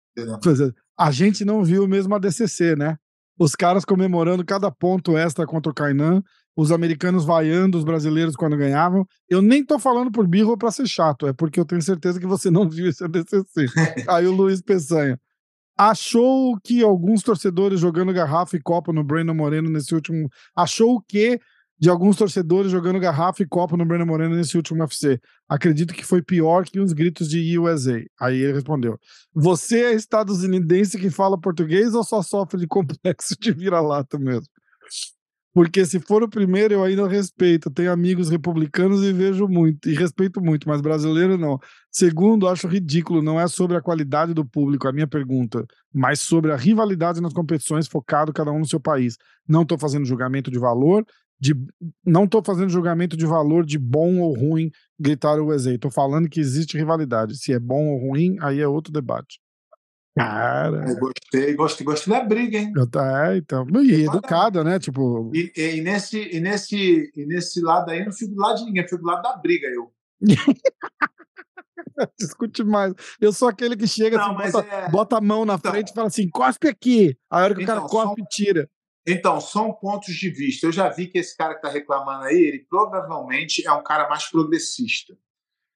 A 0.98 1.12
gente 1.12 1.44
não 1.44 1.64
viu 1.64 1.88
mesmo 1.88 2.16
a 2.16 2.20
DCC, 2.20 2.76
né? 2.76 2.98
Os 3.38 3.56
caras 3.56 3.86
comemorando 3.86 4.46
cada 4.46 4.72
ponto 4.72 5.18
extra 5.18 5.46
contra 5.46 5.72
o 5.72 5.76
Kainan, 5.76 6.22
os 6.56 6.72
americanos 6.72 7.26
vaiando 7.26 7.78
os 7.78 7.84
brasileiros 7.84 8.36
quando 8.36 8.58
ganhavam. 8.58 9.06
Eu 9.30 9.42
nem 9.42 9.66
tô 9.66 9.80
falando 9.80 10.12
por 10.12 10.28
birro 10.28 10.52
ou 10.52 10.58
pra 10.58 10.72
ser 10.72 10.88
chato, 10.88 11.28
é 11.28 11.34
porque 11.34 11.60
eu 11.60 11.66
tenho 11.66 11.82
certeza 11.82 12.20
que 12.20 12.28
você 12.28 12.50
não 12.52 12.70
viu 12.70 12.88
esse 12.88 13.04
ADCC. 13.04 13.66
Aí 14.08 14.28
o 14.28 14.32
Luiz 14.32 14.62
Peçanha. 14.62 15.20
Achou 15.76 16.56
que 16.64 16.84
alguns 16.84 17.24
torcedores 17.24 17.80
jogando 17.80 18.14
garrafa 18.14 18.56
e 18.56 18.62
copo 18.62 18.94
no 18.94 19.04
Breno 19.04 19.34
Moreno 19.34 19.72
nesse 19.72 19.96
último. 19.96 20.30
Achou 20.56 21.02
que 21.02 21.40
de 21.80 21.90
alguns 21.90 22.16
torcedores 22.16 22.72
jogando 22.72 23.00
garrafa 23.00 23.44
e 23.44 23.48
copo 23.48 23.76
no 23.76 23.86
Breno 23.86 24.06
Moreno 24.06 24.36
nesse 24.36 24.56
último 24.56 24.82
UFC. 24.82 25.20
Acredito 25.50 25.94
que 25.94 26.06
foi 26.06 26.22
pior 26.22 26.66
que 26.66 26.80
os 26.80 26.94
gritos 26.94 27.28
de 27.30 27.58
USA. 27.58 28.02
Aí 28.20 28.38
ele 28.38 28.54
respondeu: 28.54 28.98
Você 29.34 29.84
é 29.84 29.94
estadunidense 29.94 30.98
que 30.98 31.10
fala 31.10 31.40
português 31.40 31.94
ou 31.94 32.04
só 32.04 32.22
sofre 32.22 32.60
de 32.60 32.68
complexo 32.68 33.36
de 33.40 33.52
vira-lata 33.52 34.18
mesmo? 34.18 34.48
Porque 35.54 35.86
se 35.86 36.00
for 36.00 36.24
o 36.24 36.28
primeiro, 36.28 36.74
eu 36.74 36.84
ainda 36.84 37.08
respeito. 37.08 37.70
Tenho 37.70 37.92
amigos 37.92 38.28
republicanos 38.28 39.04
e 39.04 39.14
vejo 39.14 39.48
muito, 39.48 39.88
e 39.88 39.94
respeito 39.94 40.42
muito, 40.42 40.68
mas 40.68 40.82
brasileiro 40.82 41.38
não. 41.38 41.60
Segundo, 41.92 42.48
acho 42.48 42.68
ridículo. 42.68 43.22
Não 43.22 43.40
é 43.40 43.48
sobre 43.48 43.78
a 43.78 43.82
qualidade 43.82 44.34
do 44.34 44.44
público, 44.44 44.88
a 44.88 44.92
minha 44.92 45.06
pergunta, 45.06 45.64
mas 45.94 46.20
sobre 46.22 46.52
a 46.52 46.56
rivalidade 46.56 47.22
nas 47.22 47.34
competições, 47.34 47.88
focado 47.88 48.34
cada 48.34 48.52
um 48.52 48.60
no 48.60 48.66
seu 48.66 48.80
país. 48.80 49.16
Não 49.48 49.62
estou 49.62 49.78
fazendo 49.78 50.06
julgamento 50.06 50.50
de 50.50 50.58
valor, 50.58 51.06
de 51.40 51.56
não 52.06 52.26
estou 52.26 52.44
fazendo 52.44 52.70
julgamento 52.70 53.18
de 53.18 53.26
valor 53.26 53.66
de 53.66 53.78
bom 53.78 54.20
ou 54.20 54.34
ruim 54.34 54.72
gritar 55.00 55.40
o 55.40 55.48
USA. 55.48 55.74
Estou 55.74 55.92
falando 55.92 56.30
que 56.30 56.40
existe 56.40 56.78
rivalidade. 56.78 57.38
Se 57.38 57.54
é 57.54 57.60
bom 57.60 57.88
ou 57.90 58.00
ruim, 58.00 58.38
aí 58.42 58.60
é 58.62 58.68
outro 58.68 58.94
debate. 58.94 59.40
Cara. 60.16 60.86
Eu 60.88 60.96
gostei, 60.98 61.56
gostei, 61.56 61.86
gostei 61.86 62.14
da 62.14 62.24
briga, 62.24 62.60
hein? 62.60 62.72
É, 62.78 63.38
então. 63.38 63.66
E 63.84 64.06
educada, 64.06 64.64
né? 64.64 64.78
Tipo. 64.78 65.32
E, 65.34 65.52
e, 65.56 65.82
nesse, 65.82 66.22
e, 66.32 66.40
nesse, 66.40 67.12
e 67.16 67.26
nesse 67.26 67.62
lado 67.62 67.90
aí, 67.90 68.06
não 68.06 68.12
fico 68.12 68.36
do 68.36 68.42
lado 68.42 68.60
de 68.60 68.66
ninguém, 68.66 68.84
fico 68.84 69.02
do 69.02 69.08
lado 69.08 69.24
da 69.24 69.36
briga, 69.38 69.68
eu. 69.68 69.92
Discute 72.20 72.64
mais. 72.64 72.94
Eu 73.20 73.34
sou 73.34 73.48
aquele 73.48 73.76
que 73.76 73.88
chega 73.88 74.18
não, 74.18 74.38
assim, 74.40 74.52
bota, 74.52 74.68
é... 74.68 74.90
bota, 74.90 75.18
a 75.18 75.22
mão 75.22 75.46
na 75.46 75.56
então, 75.56 75.72
frente 75.72 75.90
e 75.90 75.94
fala 75.94 76.08
assim: 76.08 76.30
cospe 76.30 76.68
aqui. 76.68 77.18
A 77.30 77.44
hora 77.44 77.56
que 77.56 77.64
então, 77.64 77.76
o 77.76 77.80
cara 77.80 77.90
cospe, 77.90 78.22
só... 78.22 78.28
tira. 78.30 78.70
Então, 79.06 79.42
são 79.42 79.74
pontos 79.74 80.16
de 80.16 80.30
vista. 80.30 80.66
Eu 80.66 80.72
já 80.72 80.90
vi 80.90 81.08
que 81.08 81.18
esse 81.18 81.36
cara 81.36 81.54
que 81.54 81.60
está 81.60 81.70
reclamando 81.70 82.24
aí, 82.24 82.42
ele 82.42 82.60
provavelmente 82.70 83.66
é 83.66 83.72
um 83.72 83.84
cara 83.84 84.08
mais 84.08 84.30
progressista. 84.30 85.18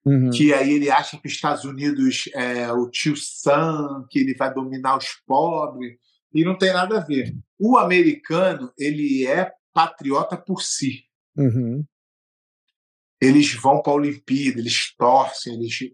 Uhum. 0.06 0.30
Que 0.30 0.54
aí 0.54 0.72
ele 0.72 0.90
acha 0.90 1.20
que 1.20 1.28
os 1.28 1.34
Estados 1.34 1.66
Unidos 1.66 2.30
é 2.34 2.72
o 2.72 2.90
tio 2.90 3.16
Sam, 3.18 4.06
que 4.10 4.20
ele 4.20 4.34
vai 4.34 4.54
dominar 4.54 4.98
os 4.98 5.10
pobres. 5.26 5.98
E 6.34 6.46
não 6.46 6.58
tem 6.58 6.72
nada 6.72 7.00
a 7.00 7.04
ver. 7.04 7.36
O 7.60 7.78
americano, 7.78 8.72
ele 8.78 9.28
é 9.28 9.52
patriota 9.74 10.38
por 10.38 10.62
si. 10.62 11.04
Uhum. 11.36 11.86
Eles 13.20 13.54
vão 13.54 13.82
para 13.82 13.92
a 13.92 13.96
Olimpíada, 13.96 14.60
eles 14.60 14.96
torcem, 14.96 15.56
eles 15.56 15.92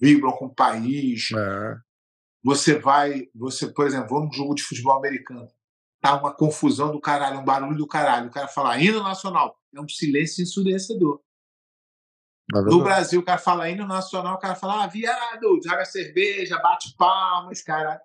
vibram 0.00 0.32
com 0.32 0.46
o 0.46 0.54
país. 0.54 1.30
É. 1.32 1.76
Você 2.44 2.78
vai, 2.78 3.28
você, 3.34 3.72
por 3.72 3.86
exemplo, 3.86 4.10
vamos 4.10 4.26
num 4.26 4.32
jogo 4.32 4.54
de 4.54 4.62
futebol 4.62 4.96
americano 4.96 5.48
tá 6.02 6.16
uma 6.16 6.34
confusão 6.34 6.90
do 6.90 7.00
caralho, 7.00 7.38
um 7.38 7.44
barulho 7.44 7.78
do 7.78 7.86
caralho. 7.86 8.26
O 8.26 8.32
cara 8.32 8.48
fala 8.48 8.76
hino 8.76 9.02
nacional, 9.02 9.56
é 9.72 9.80
um 9.80 9.88
silêncio 9.88 10.42
ensurdecedor. 10.42 11.22
É 12.52 12.60
no 12.60 12.82
Brasil, 12.82 13.20
o 13.20 13.24
cara 13.24 13.38
fala 13.38 13.70
hino 13.70 13.86
nacional, 13.86 14.34
o 14.34 14.38
cara 14.38 14.56
fala, 14.56 14.82
ah, 14.82 14.86
viado, 14.88 15.60
joga 15.64 15.84
cerveja, 15.84 16.58
bate 16.58 16.94
palmas, 16.98 17.62
cara. 17.62 18.02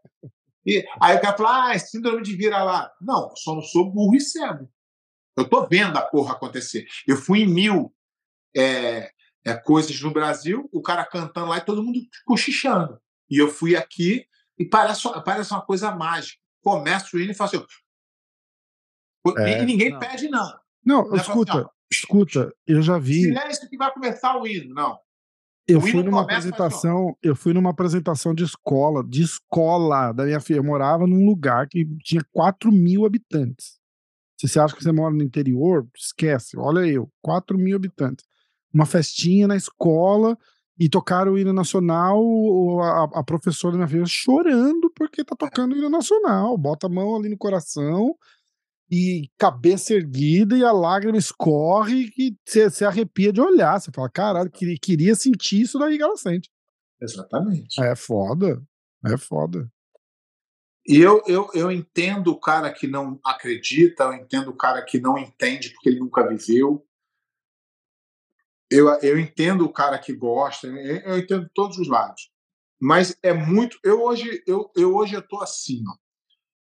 E 0.64 0.86
aí 1.02 1.18
o 1.18 1.22
cara 1.22 1.36
fala, 1.36 1.66
ah, 1.66 1.74
é 1.74 1.80
síndrome 1.80 2.22
de 2.22 2.36
vira-lá. 2.36 2.92
Não, 3.02 3.36
só 3.36 3.56
não 3.56 3.64
sou 3.64 3.92
burro 3.92 4.16
e 4.16 4.22
cego. 4.22 4.70
Eu 5.36 5.50
tô 5.50 5.66
vendo 5.66 5.98
a 5.98 6.02
porra 6.02 6.34
acontecer. 6.34 6.86
Eu 7.08 7.18
fui 7.18 7.42
em 7.42 7.48
mil 7.48 7.94
é, 8.56 9.12
é, 9.44 9.56
coisas 9.56 10.00
no 10.02 10.14
Brasil, 10.14 10.70
o 10.72 10.82
cara 10.82 11.04
cantando 11.04 11.48
lá 11.48 11.58
e 11.58 11.66
todo 11.66 11.84
mundo 11.84 12.00
cochichando. 12.26 13.00
E 13.30 13.38
eu 13.42 13.50
fui 13.50 13.76
aqui 13.76 14.26
e 14.58 14.66
parece, 14.66 15.02
parece 15.26 15.52
uma 15.52 15.62
coisa 15.62 15.92
mágica. 15.92 16.40
Começa 16.62 17.16
o 17.16 17.20
hino 17.20 17.32
e 17.32 17.36
fala 17.36 17.50
assim, 17.50 17.66
é, 19.38 19.62
e 19.62 19.66
ninguém 19.66 19.92
não. 19.92 20.00
pede, 20.00 20.30
não. 20.30 20.54
Não, 20.86 21.08
não 21.08 21.16
escuta, 21.16 21.60
assim, 21.60 21.68
escuta, 21.92 22.54
eu 22.66 22.82
já 22.82 22.98
vi. 22.98 23.24
Silêncio 23.24 23.70
que 23.70 23.78
vai 23.78 23.92
começar 23.92 24.38
o 24.38 24.48
hino, 24.48 24.74
não. 24.74 24.98
Eu 25.68 25.82
fui 25.82 26.02
numa 26.02 26.22
apresentação, 26.22 27.18
eu 27.22 27.36
fui 27.36 27.54
numa 27.54 27.72
apresentação 27.72 28.34
de 28.34 28.46
escola, 28.46 29.04
de 29.04 29.22
escola 29.22 30.14
da 30.14 30.24
minha 30.24 30.40
filha. 30.40 30.60
Eu 30.60 30.64
morava 30.64 31.06
num 31.06 31.26
lugar 31.26 31.68
que 31.68 31.86
tinha 32.02 32.22
4 32.32 32.72
mil 32.72 33.06
habitantes. 33.06 33.78
Se 34.40 34.48
você 34.48 34.60
acha 34.62 34.74
que 34.74 34.82
você 34.82 34.94
mora 34.94 35.14
no 35.14 35.24
interior, 35.24 35.86
esquece. 35.94 36.58
Olha 36.58 36.88
eu, 36.88 37.12
4 37.22 37.58
mil 37.58 37.76
habitantes. 37.76 38.26
Uma 38.74 38.86
festinha 38.86 39.46
na 39.46 39.58
escola 39.58 40.38
e 40.80 40.88
tocaram 40.88 41.34
o 41.34 41.38
hino 41.38 41.52
nacional. 41.52 42.24
A, 42.82 43.20
a 43.20 43.24
professora 43.24 43.74
da 43.74 43.80
minha 43.80 43.90
filha 43.90 44.06
chorando 44.06 44.90
porque 44.96 45.22
tá 45.22 45.36
tocando 45.36 45.74
o 45.74 45.78
hino 45.78 45.90
nacional. 45.90 46.58
Bota 46.58 46.88
a 46.88 46.90
mão 46.90 47.14
ali 47.14 47.28
no 47.28 47.38
coração 47.38 48.16
e 48.90 49.30
cabeça 49.38 49.94
erguida 49.94 50.58
e 50.58 50.64
a 50.64 50.72
lágrima 50.72 51.18
escorre 51.18 52.10
que 52.10 52.36
você 52.46 52.86
arrepia 52.86 53.34
de 53.34 53.42
olhar. 53.42 53.80
Você 53.80 53.92
fala, 53.92 54.10
caralho, 54.10 54.50
queria, 54.50 54.78
queria 54.82 55.16
sentir 55.16 55.62
isso 55.62 55.78
daí 55.78 55.98
que 55.98 56.04
ela 56.04 56.16
sente. 56.16 56.50
Exatamente. 57.02 57.82
É 57.82 57.96
foda. 57.96 58.64
É 59.06 59.18
foda. 59.18 59.70
E 60.88 61.02
eu, 61.02 61.22
eu, 61.28 61.50
eu 61.54 61.70
entendo 61.70 62.32
o 62.32 62.40
cara 62.40 62.72
que 62.72 62.88
não 62.88 63.20
acredita, 63.26 64.06
eu 64.06 64.14
entendo 64.14 64.52
o 64.52 64.56
cara 64.56 64.82
que 64.84 65.00
não 65.00 65.18
entende 65.18 65.72
porque 65.72 65.90
ele 65.90 66.00
nunca 66.00 66.28
viveu. 66.28 66.86
Eu, 68.72 68.88
eu 69.02 69.20
entendo 69.20 69.66
o 69.66 69.72
cara 69.72 70.00
que 70.00 70.14
gosta, 70.14 70.68
eu, 70.68 70.98
eu 71.02 71.18
entendo 71.18 71.50
todos 71.54 71.78
os 71.78 71.90
lados. 71.90 72.32
Mas 72.80 73.18
é 73.22 73.34
muito. 73.34 73.78
Eu 73.84 74.02
hoje 74.02 74.42
eu, 74.48 74.72
eu 74.76 74.96
hoje 74.96 75.16
eu 75.16 75.28
tô 75.28 75.42
assim, 75.42 75.84
ó 75.88 76.07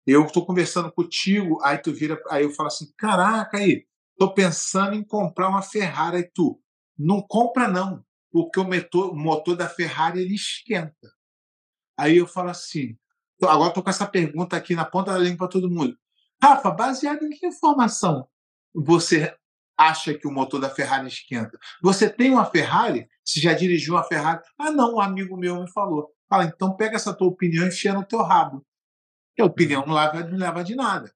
eu 0.06 0.26
estou 0.26 0.45
conversando 0.45 0.91
contigo, 0.91 1.60
aí 1.64 1.78
tu 1.78 1.93
vira, 1.93 2.22
aí 2.30 2.43
eu 2.43 2.51
falo 2.51 2.68
assim, 2.68 2.91
caraca, 2.97 3.58
aí, 3.58 3.86
tô 4.18 4.34
pensando 4.34 4.95
em 4.95 5.04
comprar 5.04 5.49
uma 5.49 5.62
Ferrari, 5.62 6.18
aí 6.18 6.30
tu, 6.34 6.60
não 6.97 7.22
compra 7.22 7.68
não, 7.68 8.04
porque 8.32 8.60
o 8.60 8.64
motor, 8.66 9.12
o 9.12 9.16
motor 9.16 9.56
da 9.56 9.70
Ferrari 9.70 10.22
ele 10.22 10.36
esquenta. 10.36 11.12
Aí 11.97 12.18
eu 12.18 12.28
falo 12.28 12.49
assim, 12.49 12.97
agora 13.41 13.70
estou 13.70 13.84
com 13.84 13.89
essa 13.89 14.06
pergunta 14.06 14.58
aqui 14.58 14.76
na 14.76 14.86
ponta 14.86 15.14
da 15.14 15.20
língua 15.20 15.38
para 15.38 15.47
todo 15.47 15.70
mundo. 15.70 15.97
Rafa, 16.41 16.72
baseado 16.72 17.24
em 17.24 17.30
que 17.30 17.47
informação 17.47 18.28
você 18.74 19.34
acha 19.78 20.14
que 20.14 20.28
o 20.28 20.32
motor 20.32 20.60
da 20.60 20.70
Ferrari 20.70 21.08
esquenta? 21.08 21.58
Você 21.82 22.10
tem 22.10 22.32
uma 22.32 22.45
Ferrari? 22.45 23.08
Você 23.24 23.39
já 23.39 23.54
dirigiu 23.54 23.93
uma 23.93 24.04
Ferrari? 24.04 24.41
Ah, 24.58 24.72
não, 24.72 24.95
um 24.95 24.99
amigo 24.99 25.38
meu 25.38 25.62
me 25.62 25.72
falou. 25.72 26.10
Fala, 26.28 26.45
então 26.45 26.76
pega 26.76 26.95
essa 26.95 27.14
tua 27.14 27.28
opinião 27.28 27.66
e 27.66 27.68
enfia 27.70 27.93
no 27.93 28.04
teu 28.04 28.22
rabo 28.22 28.66
que 29.36 29.42
a 29.42 29.46
opinião 29.46 29.86
não 29.86 29.94
leva, 29.94 30.24
não 30.24 30.38
leva 30.38 30.64
de 30.64 30.76
nada. 30.76 31.12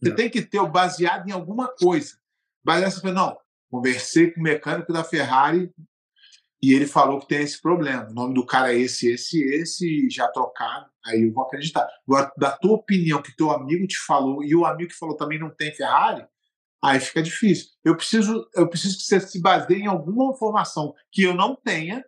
Você 0.00 0.10
não. 0.10 0.16
tem 0.16 0.30
que 0.30 0.42
ter 0.42 0.58
o 0.58 0.68
baseado 0.68 1.28
em 1.28 1.32
alguma 1.32 1.68
coisa. 1.68 2.16
Baseado 2.64 3.12
não, 3.12 3.36
conversei 3.70 4.30
com 4.30 4.40
o 4.40 4.42
mecânico 4.42 4.92
da 4.92 5.04
Ferrari 5.04 5.70
e 6.62 6.72
ele 6.72 6.86
falou 6.86 7.18
que 7.18 7.28
tem 7.28 7.42
esse 7.42 7.60
problema. 7.60 8.08
O 8.08 8.14
nome 8.14 8.34
do 8.34 8.46
cara 8.46 8.72
é 8.72 8.78
esse, 8.78 9.10
esse, 9.10 9.42
esse, 9.42 10.08
já 10.10 10.28
trocado. 10.28 10.86
Aí 11.04 11.22
eu 11.22 11.32
vou 11.32 11.44
acreditar. 11.44 11.88
Agora, 12.06 12.30
da 12.36 12.52
tua 12.52 12.74
opinião, 12.74 13.20
que 13.20 13.34
teu 13.34 13.50
amigo 13.50 13.86
te 13.86 13.98
falou, 13.98 14.44
e 14.44 14.54
o 14.54 14.64
amigo 14.64 14.90
que 14.90 14.96
falou 14.96 15.16
também 15.16 15.38
não 15.38 15.50
tem 15.50 15.74
Ferrari, 15.74 16.24
Aí 16.82 16.98
fica 16.98 17.22
difícil. 17.22 17.68
Eu 17.84 17.96
preciso, 17.96 18.48
eu 18.54 18.68
preciso 18.68 18.98
que 18.98 19.04
você 19.04 19.20
se 19.20 19.40
baseie 19.40 19.82
em 19.82 19.86
alguma 19.86 20.34
informação 20.34 20.92
que 21.12 21.22
eu 21.22 21.32
não 21.32 21.54
tenha, 21.54 22.04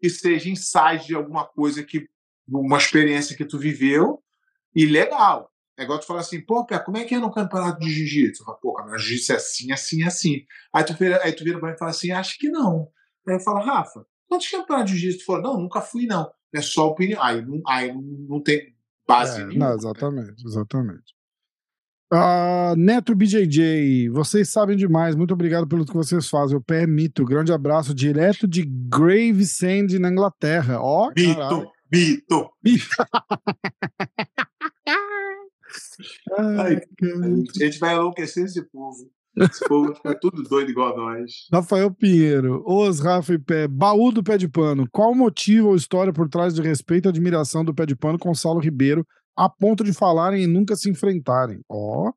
que 0.00 0.08
seja 0.08 0.48
insight 0.48 1.06
de 1.06 1.14
alguma 1.14 1.46
coisa 1.46 1.84
que 1.84 2.08
uma 2.48 2.78
experiência 2.78 3.36
que 3.36 3.44
tu 3.44 3.58
viveu 3.58 4.22
e 4.76 4.86
legal. 4.86 5.50
É 5.78 5.82
igual 5.82 5.98
tu 5.98 6.06
falar 6.06 6.20
assim, 6.20 6.40
pô, 6.40 6.64
Pé, 6.64 6.78
como 6.78 6.96
é 6.98 7.04
que 7.04 7.14
é 7.14 7.18
no 7.18 7.30
campeonato 7.32 7.80
de 7.80 7.90
jiu-jitsu? 7.90 8.42
Eu 8.42 8.46
falo, 8.46 8.58
pô, 8.62 8.72
campeonato 8.74 9.02
de 9.02 9.08
jiu-jitsu 9.08 9.32
é 9.32 9.36
assim, 9.36 9.72
assim, 9.72 10.02
assim. 10.04 10.36
Aí 10.72 10.84
tu 10.84 10.94
vira, 10.94 11.20
aí 11.22 11.32
tu 11.32 11.42
vira 11.44 11.58
pra 11.58 11.68
mim 11.70 11.74
e 11.74 11.78
fala 11.78 11.90
assim, 11.90 12.12
acho 12.12 12.38
que 12.38 12.48
não. 12.48 12.88
Aí 13.28 13.34
eu 13.34 13.40
falo, 13.40 13.58
Rafa, 13.60 14.06
quantos 14.28 14.48
campeonatos 14.48 14.92
de 14.92 14.98
jiu-jitsu 14.98 15.24
falou? 15.26 15.42
Não, 15.42 15.60
nunca 15.62 15.80
fui, 15.80 16.06
não. 16.06 16.30
É 16.54 16.62
só 16.62 16.86
opinião. 16.88 17.22
Aí 17.22 17.44
não, 17.44 17.60
aí 17.66 17.92
não 18.28 18.40
tem 18.42 18.74
base 19.06 19.40
É, 19.40 19.44
nenhuma. 19.46 19.68
não, 19.70 19.74
exatamente, 19.76 20.46
exatamente. 20.46 21.14
Ah, 22.10 22.72
Neto 22.78 23.14
BJJ, 23.16 24.08
vocês 24.10 24.48
sabem 24.48 24.76
demais. 24.76 25.16
Muito 25.16 25.34
obrigado 25.34 25.66
pelo 25.66 25.84
que 25.84 25.92
vocês 25.92 26.28
fazem. 26.28 26.56
O 26.56 26.62
pé 26.62 26.84
é 26.84 26.86
mito. 26.86 27.24
Grande 27.24 27.52
abraço 27.52 27.92
direto 27.92 28.46
de 28.46 28.64
Gravesend, 28.64 29.98
na 29.98 30.08
Inglaterra. 30.08 30.80
Ó, 30.80 31.10
caralho. 31.12 31.68
Mito, 31.92 32.50
mito. 32.64 32.86
Ai, 34.18 34.45
Ai. 36.38 36.76
A 36.76 37.64
gente 37.64 37.78
vai 37.78 37.94
enlouquecer 37.94 38.44
esse 38.44 38.62
povo. 38.70 39.10
Esse 39.36 39.68
povo 39.68 39.94
fica 39.94 40.18
tudo 40.18 40.42
doido 40.42 40.70
igual 40.70 40.96
nós. 40.96 41.30
Rafael 41.52 41.92
Pinheiro, 41.92 42.62
Os 42.66 43.00
Rafa 43.00 43.34
e 43.34 43.38
Pé, 43.38 43.68
baú 43.68 44.10
do 44.10 44.22
pé 44.22 44.38
de 44.38 44.48
pano. 44.48 44.88
Qual 44.90 45.12
o 45.12 45.14
motivo 45.14 45.68
ou 45.68 45.76
história 45.76 46.12
por 46.12 46.28
trás 46.28 46.54
de 46.54 46.62
respeito 46.62 47.06
e 47.06 47.10
admiração 47.10 47.62
do 47.62 47.74
pé 47.74 47.84
de 47.84 47.94
pano 47.94 48.18
com 48.18 48.34
Saulo 48.34 48.60
Ribeiro 48.60 49.06
a 49.36 49.50
ponto 49.50 49.84
de 49.84 49.92
falarem 49.92 50.44
e 50.44 50.46
nunca 50.46 50.74
se 50.74 50.88
enfrentarem? 50.88 51.60
Ó. 51.68 52.12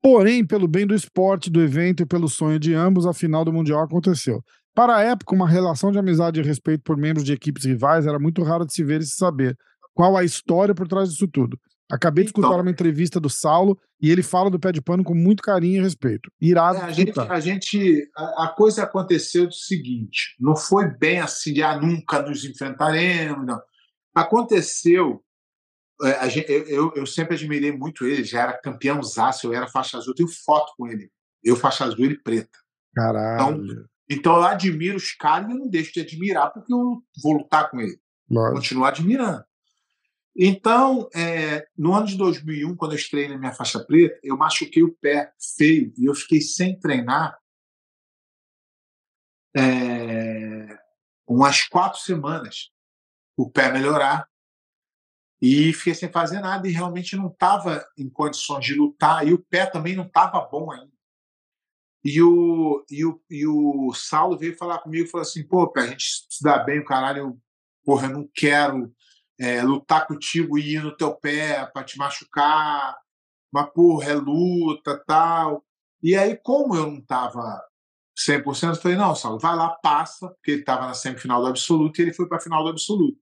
Porém, 0.00 0.46
pelo 0.46 0.68
bem 0.68 0.86
do 0.86 0.94
esporte, 0.94 1.50
do 1.50 1.60
evento 1.60 2.04
e 2.04 2.06
pelo 2.06 2.28
sonho 2.28 2.58
de 2.60 2.72
ambos, 2.72 3.04
a 3.04 3.12
final 3.12 3.44
do 3.44 3.52
Mundial 3.52 3.82
aconteceu. 3.82 4.40
Para 4.72 4.96
a 4.96 5.02
época, 5.02 5.34
uma 5.34 5.48
relação 5.48 5.90
de 5.90 5.98
amizade 5.98 6.38
e 6.38 6.44
respeito 6.44 6.84
por 6.84 6.96
membros 6.96 7.24
de 7.24 7.32
equipes 7.32 7.64
rivais 7.64 8.06
era 8.06 8.16
muito 8.16 8.44
raro 8.44 8.64
de 8.64 8.72
se 8.72 8.84
ver 8.84 9.00
e 9.00 9.04
se 9.04 9.16
saber. 9.16 9.56
Qual 9.92 10.16
a 10.16 10.22
história 10.22 10.72
por 10.72 10.86
trás 10.86 11.10
disso 11.10 11.26
tudo? 11.26 11.58
Acabei 11.90 12.24
de 12.24 12.28
escutar 12.28 12.48
Então. 12.48 12.60
uma 12.60 12.70
entrevista 12.70 13.18
do 13.18 13.30
Saulo 13.30 13.78
e 14.00 14.10
ele 14.10 14.22
fala 14.22 14.50
do 14.50 14.60
pé 14.60 14.70
de 14.70 14.82
pano 14.82 15.02
com 15.02 15.14
muito 15.14 15.42
carinho 15.42 15.80
e 15.80 15.82
respeito. 15.82 16.30
Irado. 16.40 16.78
É, 16.78 16.82
a 16.82 16.92
gente, 16.92 17.18
a, 17.18 17.40
gente 17.40 18.10
a, 18.14 18.44
a 18.44 18.48
coisa 18.48 18.82
aconteceu 18.82 19.46
do 19.46 19.54
seguinte: 19.54 20.36
não 20.38 20.54
foi 20.54 20.86
bem 20.86 21.20
assim 21.20 21.62
ah, 21.62 21.80
nunca 21.80 22.20
nos 22.20 22.44
enfrentaremos, 22.44 23.46
não. 23.46 23.60
Aconteceu. 24.14 25.22
é, 26.02 26.28
gente- 26.28 26.50
eu, 26.50 26.92
eu, 26.94 27.06
sempre 27.06 27.34
admirei 27.34 27.72
muito 27.72 28.04
ele, 28.04 28.22
já 28.22 28.42
era 28.42 28.60
campeão 28.60 29.02
zaço, 29.02 29.46
eu 29.46 29.54
era 29.54 29.66
faixa 29.66 29.96
azul, 29.96 30.12
eu 30.12 30.16
tenho 30.16 30.28
foto 30.28 30.72
com 30.76 30.86
ele. 30.86 31.10
Eu, 31.42 31.56
faixa 31.56 31.84
azul, 31.84 32.04
ele 32.04 32.18
preta. 32.18 32.58
Caralho. 32.94 33.88
Então 34.10 34.36
eu 34.36 34.42
admiro 34.42 34.96
os 34.96 35.12
caras 35.12 35.50
e 35.50 35.54
não 35.54 35.68
deixo 35.68 35.92
de 35.92 36.00
admirar 36.00 36.52
porque 36.52 36.72
eu 36.72 37.02
vou 37.22 37.32
lutar 37.32 37.70
com 37.70 37.80
ele. 37.80 37.98
Lógico. 38.30 38.56
continuar 38.56 38.88
admirando. 38.88 39.42
Então, 40.40 41.10
é, 41.12 41.66
no 41.76 41.92
ano 41.92 42.06
de 42.06 42.16
2001, 42.16 42.76
quando 42.76 42.92
eu 42.92 42.96
estreiei 42.96 43.28
na 43.28 43.36
minha 43.36 43.52
faixa 43.52 43.84
preta, 43.84 44.20
eu 44.22 44.36
machuquei 44.36 44.84
o 44.84 44.94
pé 44.94 45.32
feio 45.56 45.92
e 45.98 46.04
eu 46.04 46.14
fiquei 46.14 46.40
sem 46.40 46.78
treinar 46.78 47.36
é, 49.56 50.78
umas 51.26 51.64
quatro 51.66 51.98
semanas 51.98 52.70
o 53.36 53.50
pé 53.50 53.72
melhorar 53.72 54.28
e 55.42 55.72
fiquei 55.72 55.94
sem 55.96 56.10
fazer 56.10 56.40
nada 56.40 56.68
e 56.68 56.72
realmente 56.72 57.16
não 57.16 57.26
estava 57.26 57.84
em 57.96 58.08
condições 58.08 58.64
de 58.64 58.74
lutar 58.74 59.26
e 59.26 59.32
o 59.32 59.42
pé 59.42 59.66
também 59.66 59.96
não 59.96 60.06
estava 60.06 60.40
bom 60.40 60.70
ainda. 60.70 60.92
E 62.04 62.22
o, 62.22 62.84
e, 62.88 63.04
o, 63.04 63.20
e 63.28 63.44
o 63.44 63.92
Saulo 63.92 64.38
veio 64.38 64.56
falar 64.56 64.78
comigo 64.78 65.04
e 65.04 65.10
falou 65.10 65.22
assim: 65.22 65.44
pô, 65.44 65.68
pé, 65.68 65.80
a 65.80 65.86
gente 65.88 66.26
se 66.30 66.44
dá 66.44 66.60
bem, 66.60 66.78
o 66.78 66.84
caralho, 66.84 67.18
eu, 67.18 67.40
porra, 67.84 68.06
eu 68.06 68.12
não 68.12 68.30
quero 68.32 68.94
é, 69.38 69.62
lutar 69.62 70.06
contigo 70.06 70.58
e 70.58 70.74
ir 70.74 70.82
no 70.82 70.96
teu 70.96 71.14
pé 71.14 71.66
para 71.66 71.84
te 71.84 71.96
machucar, 71.96 72.98
mas 73.52 73.70
porra, 73.72 74.10
é 74.10 74.14
luta 74.14 75.02
tal. 75.06 75.64
E 76.02 76.16
aí, 76.16 76.36
como 76.36 76.74
eu 76.74 76.86
não 76.86 76.98
estava 76.98 77.62
100%, 78.18 78.76
eu 78.76 78.82
falei: 78.82 78.96
não, 78.96 79.14
Saulo, 79.14 79.38
vai 79.38 79.54
lá, 79.56 79.70
passa, 79.82 80.28
porque 80.30 80.52
ele 80.52 80.60
estava 80.60 80.86
na 80.86 80.94
semifinal 80.94 81.40
do 81.40 81.48
absoluto 81.48 81.98
e 81.98 82.02
ele 82.02 82.12
foi 82.12 82.28
para 82.28 82.38
a 82.38 82.40
final 82.40 82.62
do 82.64 82.70
absoluto. 82.70 83.18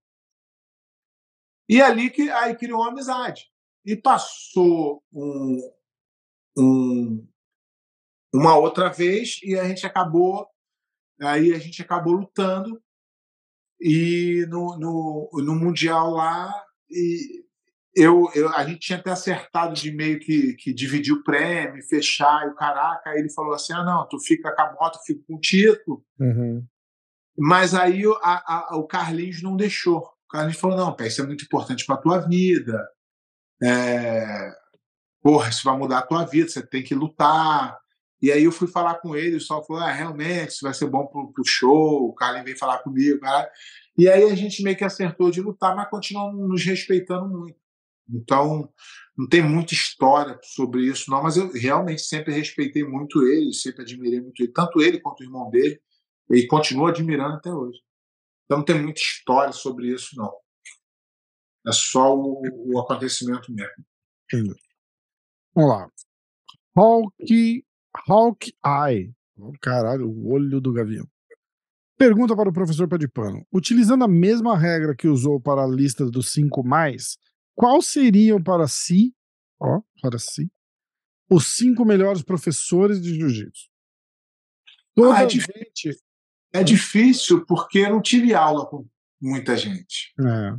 E 1.69 1.83
ali 1.83 2.11
que 2.11 2.31
aí 2.31 2.57
criou 2.57 2.81
uma 2.81 2.91
amizade. 2.91 3.51
E 3.85 3.97
passou 3.97 5.03
um, 5.13 5.73
um, 6.59 7.29
uma 8.33 8.57
outra 8.57 8.89
vez 8.89 9.41
e 9.43 9.59
a 9.59 9.69
gente 9.69 9.87
acabou 9.87 10.49
aí 11.21 11.55
a 11.55 11.59
gente 11.59 11.81
acabou 11.81 12.13
lutando 12.13 12.83
e 13.81 14.47
no, 14.49 14.79
no, 14.79 15.31
no 15.45 15.55
mundial 15.55 16.11
lá 16.11 16.53
e 16.91 17.45
eu, 17.97 18.31
eu 18.35 18.51
a 18.51 18.63
gente 18.65 18.81
tinha 18.81 18.99
até 18.99 19.11
acertado 19.11 19.75
de 19.75 19.91
meio 19.91 20.21
que, 20.21 20.53
que 20.55 20.75
dividir 20.75 21.15
o 21.15 21.25
prêmio, 21.25 21.83
fechar 21.89 22.47
e 22.47 22.51
o 22.51 22.55
caraca, 22.55 23.09
aí 23.09 23.19
ele 23.19 23.33
falou 23.33 23.55
assim: 23.55 23.73
ah, 23.73 23.83
não, 23.83 24.07
tu 24.07 24.21
fica 24.21 24.55
com 24.55 24.63
a 24.63 24.73
moto, 24.75 24.99
eu 24.99 25.03
fico 25.03 25.25
com 25.27 25.37
o 25.37 25.41
título. 25.41 26.05
Uhum. 26.21 26.63
Mas 27.39 27.75
aí 27.75 28.07
o, 28.07 28.13
a, 28.23 28.71
a, 28.73 28.77
o 28.77 28.87
Carlinhos 28.87 29.43
não 29.43 29.57
deixou. 29.57 29.99
O 30.01 30.29
Carlinhos 30.29 30.61
falou: 30.61 30.77
não, 30.77 30.95
pé, 30.95 31.07
isso 31.07 31.23
é 31.23 31.27
muito 31.27 31.45
importante 31.45 31.87
para 31.87 31.97
tua 31.97 32.19
vida. 32.19 32.87
É... 33.63 34.53
Porra, 35.23 35.49
isso 35.49 35.65
vai 35.65 35.77
mudar 35.77 35.99
a 35.99 36.07
tua 36.07 36.25
vida, 36.25 36.51
você 36.51 36.65
tem 36.65 36.83
que 36.83 36.95
lutar. 36.95 37.79
E 38.21 38.33
aí 38.33 38.45
eu 38.45 38.53
fui 38.53 38.67
falar 38.67 38.97
com 38.97 39.15
ele, 39.15 39.37
o 39.37 39.41
Sol 39.41 39.65
falou: 39.65 39.83
ah, 39.83 39.93
realmente, 39.93 40.51
isso 40.51 40.65
vai 40.65 40.75
ser 40.75 40.87
bom 40.87 41.07
pro, 41.07 41.33
pro 41.33 41.45
show. 41.45 42.09
O 42.09 42.15
Carlinhos 42.15 42.45
veio 42.45 42.59
falar 42.59 42.79
comigo, 42.79 43.21
cara. 43.21 43.51
E 43.99 44.09
aí 44.09 44.25
a 44.25 44.35
gente 44.35 44.63
meio 44.63 44.77
que 44.77 44.85
acertou 44.85 45.31
de 45.31 45.41
lutar, 45.41 45.75
mas 45.75 45.89
continuamos 45.89 46.49
nos 46.49 46.65
respeitando 46.65 47.29
muito. 47.29 47.59
Então, 48.09 48.73
não 49.17 49.29
tem 49.29 49.43
muita 49.43 49.75
história 49.75 50.39
sobre 50.43 50.83
isso, 50.83 51.11
não, 51.11 51.23
mas 51.23 51.37
eu 51.37 51.51
realmente 51.53 52.03
sempre 52.03 52.33
respeitei 52.33 52.85
muito 52.85 53.27
ele, 53.27 53.53
sempre 53.53 53.83
admirei 53.83 54.21
muito 54.21 54.41
ele, 54.41 54.53
tanto 54.53 54.81
ele 54.81 55.01
quanto 55.01 55.21
o 55.21 55.25
irmão 55.25 55.51
dele, 55.51 55.81
e 56.31 56.47
continuo 56.47 56.87
admirando 56.87 57.35
até 57.35 57.51
hoje. 57.51 57.81
Então, 58.45 58.59
não 58.59 58.65
tem 58.65 58.81
muita 58.81 59.01
história 59.01 59.53
sobre 59.53 59.93
isso, 59.93 60.11
não. 60.15 60.33
É 61.67 61.73
só 61.73 62.15
o, 62.15 62.43
o 62.73 62.79
acontecimento 62.79 63.53
mesmo. 63.53 63.85
Entendi. 64.33 64.55
Vamos 65.53 65.71
lá. 65.71 65.91
Hawk, 66.77 67.66
Hawk 68.09 68.53
Eye. 68.65 69.13
Oh, 69.39 69.53
caralho, 69.61 70.09
o 70.09 70.31
olho 70.33 70.61
do 70.61 70.73
gavião. 70.73 71.07
Pergunta 71.99 72.37
para 72.37 72.49
o 72.49 72.53
professor 72.53 72.89
Pé 72.89 72.99
de 72.99 73.09
Pano. 73.09 73.47
Utilizando 73.53 74.05
a 74.05 74.09
mesma 74.09 74.57
regra 74.57 74.95
que 74.95 75.09
usou 75.09 75.41
para 75.41 75.63
a 75.63 75.67
lista 75.67 76.05
dos 76.11 76.33
cinco 76.33 76.63
mais, 76.63 77.17
qual 77.55 77.81
seriam 77.81 78.43
para 78.43 78.67
si, 78.69 79.15
ó, 79.61 79.81
para 80.03 80.19
si, 80.19 80.51
os 81.31 81.57
cinco 81.57 81.85
melhores 81.85 82.23
professores 82.23 83.01
de 83.01 83.15
jiu-jitsu? 83.15 83.69
Toda 84.95 85.19
Ah, 85.19 85.23
é 85.23 85.27
difícil. 85.27 85.55
gente. 85.63 86.01
É 86.53 86.63
difícil 86.65 87.45
porque 87.45 87.81
eu 87.81 87.91
não 87.91 88.01
tive 88.01 88.35
aula 88.35 88.67
com 88.67 88.87
muita 89.21 89.57
gente. 89.57 90.15
É. 90.21 90.57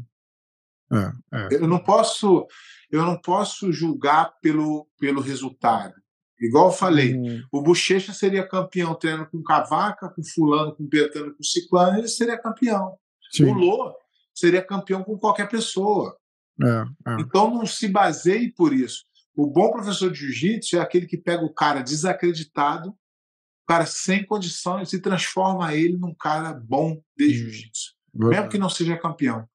É, 0.95 1.11
é. 1.33 1.55
Eu 1.55 1.67
não 1.67 1.79
posso, 1.79 2.47
eu 2.89 3.03
não 3.03 3.19
posso 3.19 3.71
julgar 3.71 4.33
pelo, 4.41 4.87
pelo 4.99 5.21
resultado. 5.21 5.93
Igual 6.39 6.67
eu 6.67 6.71
falei, 6.71 7.15
Hum, 7.15 7.43
o 7.51 7.61
Bochecha 7.61 8.13
seria 8.13 8.47
campeão 8.47 8.93
treinando 8.93 9.29
com 9.29 9.41
Cavaca, 9.41 10.09
com 10.09 10.23
Fulano, 10.23 10.75
com 10.75 10.85
Betano, 10.87 11.35
com 11.35 11.43
Ciclano, 11.43 11.97
ele 11.97 12.07
seria 12.07 12.37
campeão. 12.37 12.95
sim, 13.31 13.45
O 13.45 13.53
Lô 13.53 13.93
seria 14.35 14.61
campeão 14.61 15.03
com 15.03 15.17
qualquer 15.17 15.49
pessoa. 15.49 16.15
é, 16.61 16.65
é. 17.11 17.21
Então 17.21 17.53
não 17.53 17.65
se 17.65 17.87
baseie 17.87 18.51
por 18.51 18.71
isso. 18.73 19.03
O 19.35 19.47
bom 19.47 19.71
professor 19.71 20.11
de 20.11 20.19
jiu-jitsu 20.19 20.77
é 20.77 20.79
aquele 20.79 21.05
que 21.07 21.17
pega 21.17 21.43
o 21.43 21.53
cara 21.53 21.81
desacreditado, 21.81 22.89
o 22.89 23.65
cara 23.67 23.85
sem 23.85 24.25
condições 24.25 24.93
e 24.93 25.01
transforma 25.01 25.73
ele 25.75 25.97
num 25.97 26.13
cara 26.13 26.53
bom 26.53 27.01
de 27.17 27.29
jiu-jitsu, 27.33 27.93
mesmo 28.13 28.49
que 28.49 28.57
não 28.57 28.69
seja 28.69 28.97
campeão. 28.97 29.47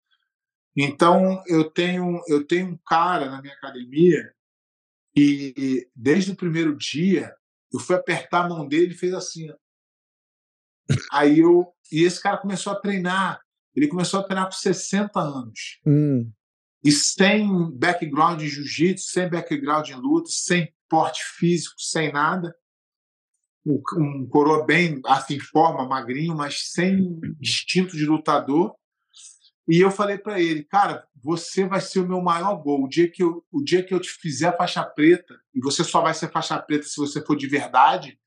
Então 0.77 1.43
eu 1.47 1.65
tenho 1.71 2.21
eu 2.29 2.45
tenho 2.47 2.69
um 2.69 2.79
cara 2.87 3.31
na 3.31 3.41
minha 3.43 3.55
academia 3.55 4.33
e 5.17 5.89
desde 5.95 6.33
o 6.33 6.37
primeiro 6.37 6.77
dia 6.77 7.35
eu 7.73 7.81
fui 7.81 7.97
apertar 7.97 8.45
a 8.45 8.49
mão 8.49 8.67
dele 8.67 8.93
e 8.93 8.97
fez 8.99 9.15
assim. 9.15 9.51
ó. 9.51 9.55
Aí 11.13 11.39
eu 11.39 11.73
e 11.91 12.03
esse 12.03 12.21
cara 12.23 12.39
começou 12.39 12.73
a 12.73 12.81
treinar. 12.81 13.41
Ele 13.75 13.89
começou 13.89 14.21
a 14.21 14.23
treinar 14.23 14.47
com 14.47 14.53
60 14.53 15.19
anos 15.19 15.81
Hum, 15.87 16.31
e 16.85 16.91
sem 16.91 17.71
background 17.71 18.43
em 18.43 18.49
jiu-jitsu, 18.49 19.07
sem 19.11 19.29
background 19.31 19.89
em 19.89 19.95
luta, 19.95 20.29
sem 20.31 20.75
porte 20.89 21.23
físico, 21.39 21.75
sem 21.79 22.13
nada. 22.13 22.55
Um, 23.65 23.81
um 23.97 24.27
coroa 24.27 24.67
bem 24.67 25.01
assim, 25.07 25.39
forma, 25.39 25.87
magrinho, 25.87 26.35
mas 26.37 26.71
sem 26.73 27.19
instinto 27.41 27.97
de 27.97 28.05
lutador. 28.05 28.75
E 29.73 29.81
eu 29.81 29.91
falei 29.91 30.19
para 30.19 30.39
ele, 30.39 30.65
cara, 30.65 31.09
você 31.17 31.65
vai 31.65 31.81
ser 31.81 32.01
o 32.01 32.07
meu 32.07 32.21
maior 32.21 32.57
gol. 32.57 32.85
O 32.85 32.89
dia, 32.89 33.11
que 33.11 33.23
eu, 33.23 33.43
o 33.51 33.65
dia 33.65 33.83
que 33.83 33.95
eu 33.95 33.99
te 33.99 34.11
fizer 34.11 34.49
a 34.49 34.53
faixa 34.55 34.85
preta, 34.85 35.35
e 35.55 35.63
você 35.63 35.83
só 35.83 36.03
vai 36.03 36.13
ser 36.13 36.31
faixa 36.31 36.61
preta 36.61 36.85
se 36.85 36.99
você 36.99 37.25
for 37.25 37.35
de 37.35 37.47
verdade, 37.47 38.21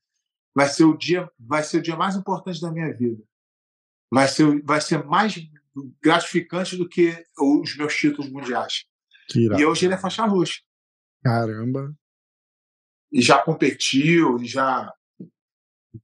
vai 0.52 0.66
ser 0.66 0.82
o 0.82 0.98
dia, 0.98 1.30
vai 1.38 1.62
ser 1.62 1.78
o 1.78 1.82
dia 1.82 1.94
mais 1.94 2.16
importante 2.16 2.60
da 2.60 2.72
minha 2.72 2.92
vida. 2.92 3.22
Vai 4.12 4.26
ser, 4.26 4.60
vai 4.64 4.80
ser 4.80 5.04
mais 5.04 5.36
gratificante 6.02 6.76
do 6.76 6.88
que 6.88 7.24
os 7.38 7.76
meus 7.76 7.94
títulos 7.94 8.28
mundiais. 8.28 8.84
E 9.56 9.64
hoje 9.64 9.86
ele 9.86 9.94
é 9.94 9.98
faixa 9.98 10.26
roxa. 10.26 10.62
Caramba. 11.22 11.94
E 13.12 13.22
já 13.22 13.40
competiu, 13.40 14.42
e 14.42 14.46
já 14.46 14.92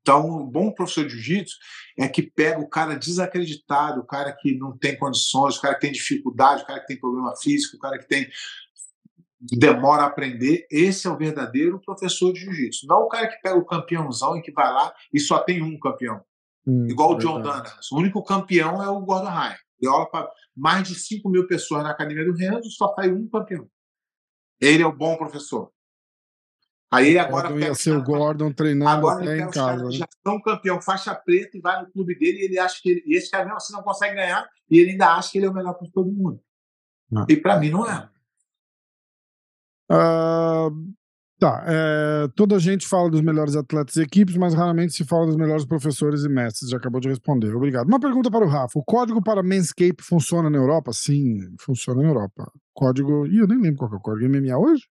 então, 0.00 0.42
um 0.42 0.46
bom 0.46 0.70
professor 0.70 1.04
de 1.04 1.10
jiu-jitsu 1.10 1.56
é 1.98 2.08
que 2.08 2.22
pega 2.22 2.60
o 2.60 2.68
cara 2.68 2.96
desacreditado, 2.96 4.00
o 4.00 4.06
cara 4.06 4.32
que 4.32 4.56
não 4.56 4.76
tem 4.76 4.96
condições, 4.96 5.56
o 5.56 5.60
cara 5.60 5.74
que 5.74 5.82
tem 5.82 5.92
dificuldade, 5.92 6.62
o 6.62 6.66
cara 6.66 6.80
que 6.80 6.86
tem 6.86 6.98
problema 6.98 7.34
físico, 7.36 7.76
o 7.76 7.80
cara 7.80 7.98
que 7.98 8.08
tem 8.08 8.28
demora 9.40 10.02
a 10.02 10.06
aprender. 10.06 10.66
Esse 10.70 11.06
é 11.06 11.10
o 11.10 11.16
verdadeiro 11.16 11.80
professor 11.80 12.32
de 12.32 12.40
jiu-jitsu. 12.40 12.86
Não 12.86 13.02
o 13.02 13.08
cara 13.08 13.26
que 13.26 13.40
pega 13.42 13.58
o 13.58 13.64
campeãozão 13.64 14.36
e 14.36 14.42
que 14.42 14.52
vai 14.52 14.72
lá 14.72 14.94
e 15.12 15.18
só 15.18 15.38
tem 15.40 15.62
um 15.62 15.78
campeão. 15.78 16.22
Hum, 16.66 16.86
Igual 16.88 17.12
o 17.12 17.18
John 17.18 17.40
Dana. 17.40 17.64
O 17.90 17.98
único 17.98 18.22
campeão 18.22 18.82
é 18.82 18.88
o 18.88 19.00
Gordon 19.00 19.30
Ryan. 19.30 19.56
Deu 19.80 19.92
aula 19.92 20.08
para 20.08 20.30
mais 20.56 20.86
de 20.86 20.94
5 20.94 21.28
mil 21.28 21.46
pessoas 21.48 21.82
na 21.82 21.90
academia 21.90 22.24
do 22.24 22.34
Renzo, 22.34 22.70
só 22.70 22.94
sai 22.94 23.10
um 23.10 23.28
campeão. 23.28 23.68
Ele 24.60 24.82
é 24.82 24.86
o 24.86 24.96
bom 24.96 25.16
professor. 25.16 25.72
Aí 26.92 27.18
agora 27.18 27.48
Gordon 27.48 27.64
ia 27.64 27.74
ser 27.74 27.96
o 27.96 28.02
Gordon 28.02 28.52
treinando 28.52 28.90
agora 28.90 29.24
até 29.24 29.38
em 29.38 29.50
casa. 29.50 29.84
Né? 29.86 29.92
Já 29.92 30.06
são 30.22 30.38
campeão 30.42 30.80
faixa 30.82 31.14
preta 31.14 31.56
e 31.56 31.60
vai 31.60 31.80
no 31.80 31.90
clube 31.90 32.18
dele 32.18 32.40
e 32.40 32.44
ele 32.44 32.58
acha 32.58 32.78
que 32.82 32.90
ele, 32.90 33.02
e 33.06 33.16
esse 33.16 33.30
cara 33.30 33.44
mesmo 33.44 33.56
assim 33.56 33.72
não 33.72 33.82
consegue 33.82 34.14
ganhar 34.14 34.46
e 34.70 34.78
ele 34.78 34.90
ainda 34.90 35.14
acha 35.14 35.32
que 35.32 35.38
ele 35.38 35.46
é 35.46 35.48
o 35.48 35.54
melhor 35.54 35.72
para 35.72 35.88
todo 35.90 36.12
mundo. 36.12 36.38
Não. 37.10 37.24
E 37.26 37.34
para 37.34 37.58
mim 37.58 37.70
não 37.70 37.90
é. 37.90 38.10
Uh, 39.90 40.92
tá. 41.38 41.64
É, 41.66 42.28
toda 42.36 42.56
a 42.56 42.58
gente 42.58 42.86
fala 42.86 43.10
dos 43.10 43.22
melhores 43.22 43.56
atletas 43.56 43.96
e 43.96 44.02
equipes, 44.02 44.36
mas 44.36 44.52
raramente 44.52 44.92
se 44.92 45.04
fala 45.04 45.26
dos 45.26 45.36
melhores 45.36 45.64
professores 45.64 46.24
e 46.24 46.28
mestres. 46.28 46.68
Já 46.68 46.76
acabou 46.76 47.00
de 47.00 47.08
responder. 47.08 47.54
Obrigado. 47.54 47.88
Uma 47.88 48.00
pergunta 48.00 48.30
para 48.30 48.44
o 48.44 48.48
Rafa: 48.48 48.78
o 48.78 48.84
código 48.84 49.22
para 49.22 49.42
Manscape 49.42 50.02
funciona 50.02 50.50
na 50.50 50.58
Europa? 50.58 50.92
Sim, 50.92 51.38
funciona 51.58 52.02
na 52.02 52.08
Europa. 52.08 52.52
Código. 52.74 53.26
Ih, 53.26 53.38
eu 53.38 53.46
nem 53.46 53.60
lembro 53.60 53.78
qual 53.78 53.92
é 53.92 53.96
o 53.96 54.00
código. 54.00 54.28
MMA 54.28 54.58
hoje? 54.58 54.91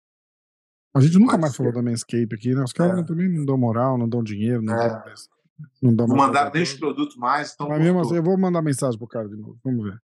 A 0.94 1.00
gente 1.00 1.18
nunca 1.18 1.32
Pode 1.32 1.42
mais 1.42 1.52
ser. 1.52 1.58
falou 1.58 1.72
da 1.72 1.82
Manscape 1.82 2.34
aqui, 2.34 2.54
né? 2.54 2.62
Os 2.62 2.72
caras 2.72 2.98
é. 2.98 3.02
também 3.02 3.28
não 3.28 3.44
dão 3.44 3.58
moral, 3.58 3.98
não 3.98 4.08
dão 4.08 4.22
dinheiro, 4.22 4.62
não, 4.62 4.74
é. 4.74 4.88
dão, 4.88 5.02
não 5.82 5.94
dão 5.94 6.06
Não 6.06 6.16
mandaram 6.16 6.50
nem 6.52 6.62
os 6.62 6.74
produtos 6.74 7.16
mais. 7.16 7.52
Então 7.52 7.68
Mas 7.68 7.80
mesmo 7.80 8.00
assim, 8.00 8.16
eu 8.16 8.22
vou 8.22 8.38
mandar 8.38 8.62
mensagem 8.62 8.98
pro 8.98 9.06
cara 9.06 9.28
de 9.28 9.36
novo. 9.36 9.58
Vamos 9.64 9.84
ver. 9.84 9.98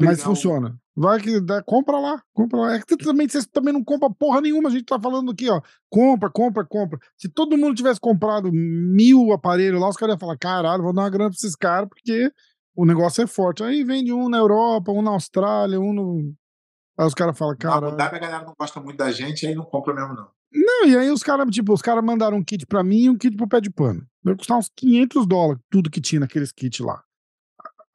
Mas 0.00 0.22
funciona. 0.22 0.68
Um... 0.96 1.02
Vai 1.02 1.20
que 1.20 1.40
dá, 1.40 1.60
compra 1.60 1.98
lá, 1.98 2.22
compra 2.32 2.60
lá. 2.60 2.74
É 2.76 2.80
que 2.80 2.96
também, 2.96 3.28
vocês 3.28 3.44
também 3.46 3.74
não 3.74 3.82
compram 3.82 4.12
porra 4.12 4.40
nenhuma. 4.40 4.68
A 4.68 4.72
gente 4.72 4.84
tá 4.84 5.00
falando 5.00 5.32
aqui, 5.32 5.50
ó. 5.50 5.60
Compra, 5.90 6.30
compra, 6.30 6.64
compra. 6.64 7.00
Se 7.18 7.28
todo 7.28 7.58
mundo 7.58 7.74
tivesse 7.74 7.98
comprado 7.98 8.52
mil 8.52 9.32
aparelhos 9.32 9.80
lá, 9.80 9.88
os 9.88 9.96
caras 9.96 10.14
iam 10.14 10.20
falar: 10.20 10.38
caralho, 10.38 10.84
vou 10.84 10.92
dar 10.92 11.02
uma 11.02 11.10
grana 11.10 11.30
pra 11.30 11.36
esses 11.36 11.56
caras, 11.56 11.88
porque 11.88 12.30
o 12.76 12.86
negócio 12.86 13.24
é 13.24 13.26
forte. 13.26 13.64
Aí 13.64 13.82
vende 13.82 14.12
um 14.12 14.28
na 14.28 14.38
Europa, 14.38 14.92
um 14.92 15.02
na 15.02 15.10
Austrália, 15.10 15.80
um 15.80 15.92
no 15.92 16.32
Aí 16.96 17.06
os 17.06 17.14
caras 17.14 17.36
falam, 17.36 17.56
cara. 17.56 17.88
Abu 17.88 17.96
Dhabi 17.96 18.16
a 18.16 18.18
galera 18.18 18.44
não 18.44 18.54
gosta 18.58 18.80
muito 18.80 18.96
da 18.96 19.10
gente, 19.10 19.46
aí 19.46 19.54
não 19.54 19.64
compra 19.64 19.92
mesmo, 19.94 20.14
não. 20.14 20.28
Não, 20.52 20.86
e 20.86 20.96
aí 20.96 21.10
os 21.10 21.22
caras, 21.22 21.48
tipo, 21.50 21.72
os 21.72 21.82
caras 21.82 22.04
mandaram 22.04 22.36
um 22.36 22.44
kit 22.44 22.64
pra 22.66 22.84
mim 22.84 23.04
e 23.04 23.10
um 23.10 23.18
kit 23.18 23.36
pro 23.36 23.48
pé 23.48 23.60
de 23.60 23.70
pano. 23.70 24.06
Vai 24.22 24.36
custar 24.36 24.56
uns 24.56 24.70
500 24.76 25.26
dólares, 25.26 25.60
tudo 25.68 25.90
que 25.90 26.00
tinha 26.00 26.20
naqueles 26.20 26.52
kits 26.52 26.78
lá. 26.78 27.02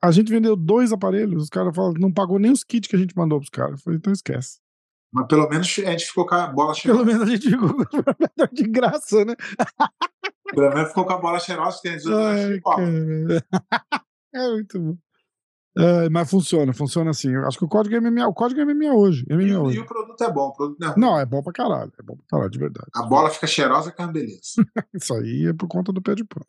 A 0.02 0.12
gente 0.12 0.30
vendeu 0.30 0.56
dois 0.56 0.92
aparelhos, 0.92 1.44
os 1.44 1.50
caras 1.50 1.76
falaram, 1.76 1.96
não 2.00 2.12
pagou 2.12 2.38
nem 2.38 2.52
os 2.52 2.64
kits 2.64 2.88
que 2.88 2.96
a 2.96 3.00
gente 3.00 3.16
mandou 3.16 3.40
pros 3.40 3.50
caras. 3.50 3.80
Eu 3.80 3.84
falei, 3.84 3.98
então 3.98 4.12
esquece. 4.12 4.60
Mas 5.12 5.28
pelo 5.28 5.50
menos 5.50 5.68
a 5.80 5.92
gente 5.92 6.06
ficou 6.06 6.26
com 6.26 6.36
a 6.36 6.48
bola 6.48 6.74
cheirosa. 6.76 7.04
Pelo 7.04 7.18
menos 7.18 7.30
a 7.30 7.32
gente 7.32 7.50
ficou 7.50 7.74
com 7.74 8.48
de 8.54 8.64
graça, 8.64 9.26
né? 9.26 9.36
Pelo 10.54 10.70
menos 10.74 10.90
ficou 10.90 11.06
com 11.06 11.14
a 11.14 11.18
bola 11.18 11.40
cheirosa, 11.40 11.80
que 11.82 11.88
a 11.90 11.98
gente 11.98 12.62
É 14.34 14.50
muito 14.50 14.80
bom. 14.80 14.98
Uh, 15.78 16.10
mas 16.12 16.30
funciona, 16.30 16.74
funciona 16.74 17.12
assim. 17.12 17.30
Eu 17.34 17.48
acho 17.48 17.58
que 17.58 17.66
o 17.66 17.68
código 17.70 17.96
é 17.96 18.00
MMA, 18.00 18.28
o 18.28 18.34
código 18.34 18.60
é 18.60 18.66
MMA 18.66 18.94
hoje. 18.94 19.26
MMA 19.30 19.44
e, 19.44 19.56
hoje. 19.56 19.78
e 19.78 19.80
o 19.80 19.86
produto 19.86 20.24
é 20.24 20.32
bom, 20.32 20.48
o 20.48 20.54
produto 20.54 20.80
não 20.80 20.90
é 20.90 20.98
Não, 20.98 21.20
é 21.20 21.26
bom 21.26 21.44
pra 21.44 21.54
caralho. 21.54 21.92
É 21.98 22.04
bom 22.04 22.16
pra 22.16 22.26
caralho, 22.28 22.50
de 22.50 22.60
verdade. 22.60 22.88
A 22.96 23.04
bola 23.04 23.30
fica 23.30 23.48
cheirosa 23.48 23.92
com 23.92 24.04
a 24.04 24.08
beleza. 24.08 24.42
Isso 24.94 25.14
aí 25.14 25.48
é 25.48 25.54
por 25.54 25.68
conta 25.68 25.94
do 25.94 26.02
pé 26.02 26.16
de 26.16 26.26
pano. 26.26 26.46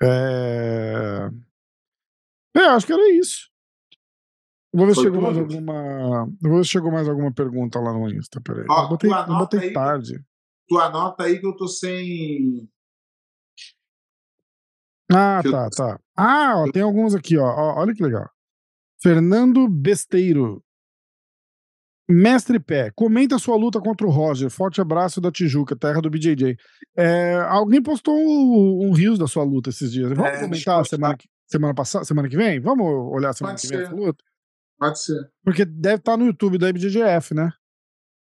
É... 0.00 1.28
é, 2.56 2.60
acho 2.60 2.86
que 2.86 2.92
era 2.92 3.10
isso. 3.10 3.50
vou 4.72 4.86
ver 4.86 4.94
se 4.94 5.02
chegou 5.02 5.20
mais 5.20 5.36
alguma. 5.36 6.28
vou 6.40 6.56
ver 6.58 6.64
se 6.64 6.70
chegou 6.70 6.92
mais 6.92 7.08
alguma 7.08 7.32
pergunta 7.32 7.80
lá 7.80 7.92
no 7.92 8.08
Insta. 8.08 8.40
Peraí. 8.40 8.64
Ó, 8.70 8.84
eu 8.84 8.88
botei, 8.88 9.10
eu 9.10 9.26
botei 9.26 9.60
aí, 9.60 9.72
tarde. 9.72 10.24
Tu 10.68 10.78
anota 10.78 11.24
aí 11.24 11.40
que 11.40 11.46
eu 11.46 11.56
tô 11.56 11.66
sem 11.66 12.68
ah, 15.10 15.40
tá, 15.42 15.70
tá. 15.70 16.00
Ah, 16.18 16.54
ó, 16.56 16.72
tem 16.72 16.82
alguns 16.82 17.14
aqui, 17.14 17.38
ó. 17.38 17.44
ó. 17.44 17.80
Olha 17.80 17.94
que 17.94 18.02
legal. 18.02 18.28
Fernando 19.00 19.68
Besteiro. 19.68 20.60
Mestre 22.10 22.58
Pé, 22.58 22.90
comenta 22.90 23.38
sua 23.38 23.54
luta 23.54 23.78
contra 23.80 24.06
o 24.06 24.10
Roger. 24.10 24.50
Forte 24.50 24.80
abraço 24.80 25.20
da 25.20 25.30
Tijuca, 25.30 25.76
terra 25.76 26.00
do 26.00 26.10
BJJ. 26.10 26.56
É, 26.96 27.34
alguém 27.48 27.82
postou 27.82 28.16
um, 28.16 28.88
um 28.88 28.92
rios 28.92 29.18
da 29.18 29.28
sua 29.28 29.44
luta 29.44 29.68
esses 29.68 29.92
dias. 29.92 30.08
Vamos 30.08 30.32
é, 30.32 30.40
comentar 30.40 30.84
semana, 30.86 31.16
que, 31.16 31.28
semana 31.46 31.74
passada, 31.74 32.06
semana 32.06 32.28
que 32.28 32.36
vem? 32.36 32.58
Vamos 32.60 32.86
olhar 33.12 33.34
semana 33.34 33.54
Pode 33.56 33.68
que 33.68 33.76
vem 33.76 33.84
essa 33.84 33.94
luta? 33.94 34.24
Pode 34.78 35.02
ser. 35.02 35.30
Porque 35.44 35.66
deve 35.66 35.96
estar 35.96 36.16
no 36.16 36.24
YouTube 36.24 36.56
da 36.56 36.72
BJJF, 36.72 37.34
né? 37.34 37.52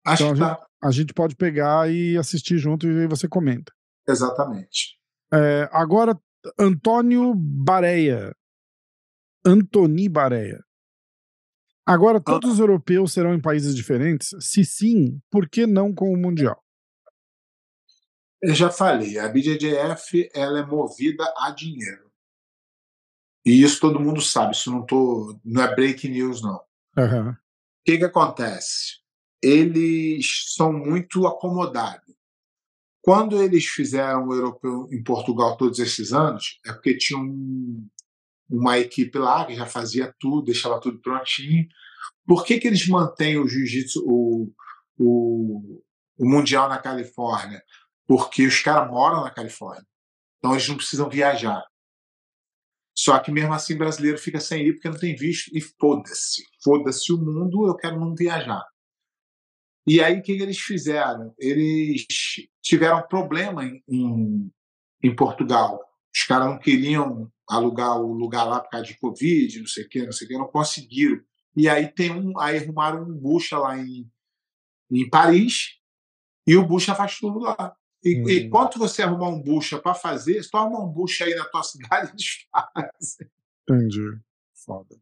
Acho 0.06 0.24
então, 0.24 0.36
que 0.36 0.44
a, 0.44 0.48
tá. 0.48 0.54
gente, 0.54 0.68
a 0.82 0.92
gente 0.92 1.14
pode 1.14 1.36
pegar 1.36 1.92
e 1.92 2.18
assistir 2.18 2.58
junto 2.58 2.88
e 2.88 3.06
você 3.06 3.28
comenta. 3.28 3.72
Exatamente. 4.08 4.98
É, 5.34 5.70
agora 5.74 6.18
Antônio 6.60 7.34
Bareia. 7.36 8.36
Antoni 9.46 10.08
Bareia. 10.08 10.64
Agora, 11.86 12.22
todos 12.22 12.54
os 12.54 12.60
europeus 12.60 13.12
serão 13.12 13.34
em 13.34 13.42
países 13.42 13.76
diferentes? 13.76 14.30
Se 14.40 14.64
sim, 14.64 15.20
por 15.30 15.50
que 15.50 15.68
não 15.68 15.94
com 15.94 16.14
o 16.14 16.18
Mundial? 16.18 16.64
Eu 18.42 18.54
já 18.54 18.70
falei, 18.70 19.20
a 19.20 19.28
BJJF 19.28 20.30
ela 20.34 20.60
é 20.60 20.66
movida 20.66 21.24
a 21.38 21.52
dinheiro. 21.52 22.12
E 23.46 23.62
isso 23.62 23.82
todo 23.82 24.00
mundo 24.00 24.22
sabe, 24.22 24.56
isso 24.56 24.72
não, 24.72 24.86
tô, 24.86 25.38
não 25.44 25.62
é 25.62 25.76
break 25.76 26.08
news, 26.08 26.42
não. 26.42 26.62
Uhum. 26.98 27.32
O 27.32 27.36
que, 27.86 27.98
que 27.98 28.06
acontece? 28.06 29.00
Eles 29.42 30.54
são 30.56 30.72
muito 30.72 31.28
acomodados. 31.28 32.16
Quando 33.04 33.44
eles 33.44 33.66
fizeram 33.66 34.30
o 34.30 34.34
europeu 34.34 34.88
em 34.90 35.04
Portugal 35.04 35.58
todos 35.58 35.78
esses 35.78 36.14
anos, 36.14 36.62
é 36.66 36.72
porque 36.72 36.98
tinha 36.98 37.20
um, 37.20 37.86
uma 38.50 38.80
equipe 38.80 39.18
lá 39.18 39.46
que 39.46 39.54
já 39.54 39.66
fazia 39.66 40.16
tudo, 40.18 40.46
deixava 40.46 40.80
tudo 40.80 41.02
prontinho. 41.02 41.68
Por 42.26 42.46
que, 42.46 42.58
que 42.58 42.66
eles 42.66 42.88
mantêm 42.88 43.38
o 43.38 43.46
jiu-jitsu, 43.46 44.02
o, 44.08 44.50
o, 44.98 45.84
o 46.18 46.26
Mundial 46.26 46.70
na 46.70 46.78
Califórnia? 46.78 47.62
Porque 48.08 48.48
os 48.48 48.62
caras 48.62 48.90
moram 48.90 49.22
na 49.22 49.32
Califórnia. 49.32 49.86
Então 50.38 50.54
eles 50.54 50.70
não 50.70 50.78
precisam 50.78 51.10
viajar. 51.10 51.62
Só 52.96 53.20
que 53.20 53.34
mesmo 53.34 53.54
assim 53.54 53.78
brasileiro 53.78 54.18
fica 54.18 54.40
sem 54.40 54.66
ir 54.66 54.74
porque 54.76 54.88
não 54.88 54.98
tem 54.98 55.14
visto 55.14 55.52
e 55.54 55.60
foda-se. 55.60 56.42
Foda-se 56.64 57.12
o 57.12 57.18
mundo, 57.18 57.68
eu 57.68 57.76
quero 57.76 58.00
não 58.00 58.16
viajar. 58.16 58.64
E 59.86 60.02
aí, 60.02 60.20
o 60.20 60.22
que, 60.22 60.32
eles 60.32 60.60
fizeram? 60.60 61.34
Eles 61.38 62.06
tiveram 62.62 63.06
problema 63.08 63.66
em, 63.66 63.84
em, 63.88 64.52
em 65.04 65.16
Portugal. 65.16 65.80
Os 66.14 66.24
caras 66.24 66.48
não 66.48 66.60
queriam 66.60 67.32
alugar 67.50 68.00
o 68.00 68.14
lugar 68.14 68.46
lá 68.46 68.62
por 68.62 68.70
causa 68.70 68.86
de 68.86 68.98
Covid, 68.98 69.60
não 69.60 69.68
sei 69.68 69.84
o 69.84 69.90
quê, 69.90 70.06
não 70.06 70.12
sei 70.12 70.26
o 70.26 70.30
quê, 70.30 70.38
não 70.38 70.48
conseguiram. 70.48 71.22
E 71.56 71.68
aí 71.68 71.88
tem 71.88 72.12
um, 72.12 72.40
aí 72.40 72.58
arrumaram 72.58 73.04
um 73.04 73.14
bucha 73.14 73.58
lá 73.58 73.78
em, 73.78 74.10
em 74.92 75.10
Paris 75.10 75.80
e 76.48 76.56
o 76.56 76.66
bucha 76.66 76.96
faz 76.96 77.18
tudo 77.20 77.40
lá. 77.40 77.76
E, 78.04 78.22
hum. 78.22 78.30
e 78.30 78.50
quanto 78.50 78.80
você 78.80 79.02
arrumar 79.02 79.30
um 79.30 79.42
bucha 79.42 79.80
para 79.80 79.94
fazer, 79.94 80.44
se 80.44 80.50
tu 80.50 80.58
arrumar 80.58 80.84
um 80.84 80.92
bucha 80.92 81.26
aí 81.26 81.36
na 81.36 81.46
tua 81.46 81.64
cidade, 81.64 82.12
eles 82.12 82.48
fazem. 82.52 83.30
Entendi. 83.70 84.20
Foda. 84.66 84.96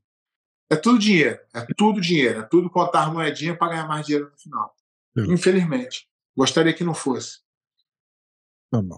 É 0.72 0.76
tudo 0.78 0.98
dinheiro, 0.98 1.38
é 1.54 1.66
tudo 1.76 2.00
dinheiro, 2.00 2.40
é 2.40 2.44
tudo 2.44 2.70
contar 2.70 3.12
moedinha 3.12 3.58
para 3.58 3.74
ganhar 3.74 3.88
mais 3.90 4.06
dinheiro 4.06 4.32
no 4.32 4.38
final. 4.38 4.74
Infelizmente. 5.18 6.08
Gostaria 6.34 6.74
que 6.74 6.86
não 6.86 6.94
fosse. 6.94 7.40
Tá 8.72 8.82
bom. 8.82 8.98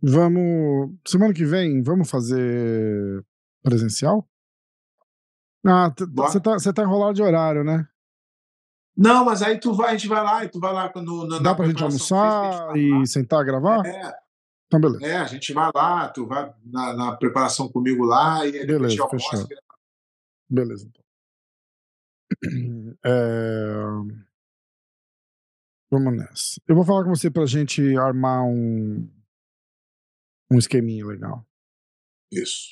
Vamos. 0.00 0.94
Semana 1.06 1.34
que 1.34 1.44
vem, 1.44 1.82
vamos 1.82 2.08
fazer 2.08 3.22
presencial? 3.62 4.26
Ah, 5.66 5.92
você 6.14 6.40
tá, 6.40 6.56
tá 6.56 6.82
enrolado 6.82 7.12
de 7.12 7.22
horário, 7.22 7.62
né? 7.62 7.86
Não, 8.96 9.22
mas 9.22 9.42
aí 9.42 9.60
tu 9.60 9.74
vai, 9.74 9.90
a 9.90 9.92
gente 9.92 10.08
vai 10.08 10.24
lá, 10.24 10.44
e 10.46 10.48
tu 10.48 10.58
vai 10.58 10.72
lá 10.72 10.90
no, 10.96 11.26
no, 11.26 11.40
Dá 11.40 11.54
pra 11.54 11.66
gente 11.66 11.82
almoçar 11.82 12.74
gente 12.74 13.02
e 13.02 13.06
sentar 13.06 13.40
a 13.40 13.44
gravar? 13.44 13.86
É. 13.86 14.14
Então, 14.66 14.80
beleza. 14.80 15.04
É, 15.04 15.16
a 15.18 15.26
gente 15.26 15.52
vai 15.52 15.70
lá, 15.74 16.08
tu 16.08 16.26
vai 16.26 16.50
na, 16.64 16.94
na 16.94 17.16
preparação 17.16 17.68
comigo 17.68 18.04
lá 18.04 18.46
e 18.46 18.64
beleza, 18.64 19.06
fechado. 19.08 19.48
Beleza, 20.48 20.86
então. 20.88 20.99
É, 23.04 23.72
Vamos 25.92 26.16
nessa. 26.16 26.60
Eu 26.68 26.74
vou 26.76 26.84
falar 26.84 27.02
com 27.04 27.10
você 27.10 27.28
pra 27.30 27.44
gente 27.46 27.96
armar 27.96 28.44
um, 28.44 29.10
um 30.52 30.58
esqueminha 30.58 31.04
legal. 31.04 31.44
Isso. 32.32 32.68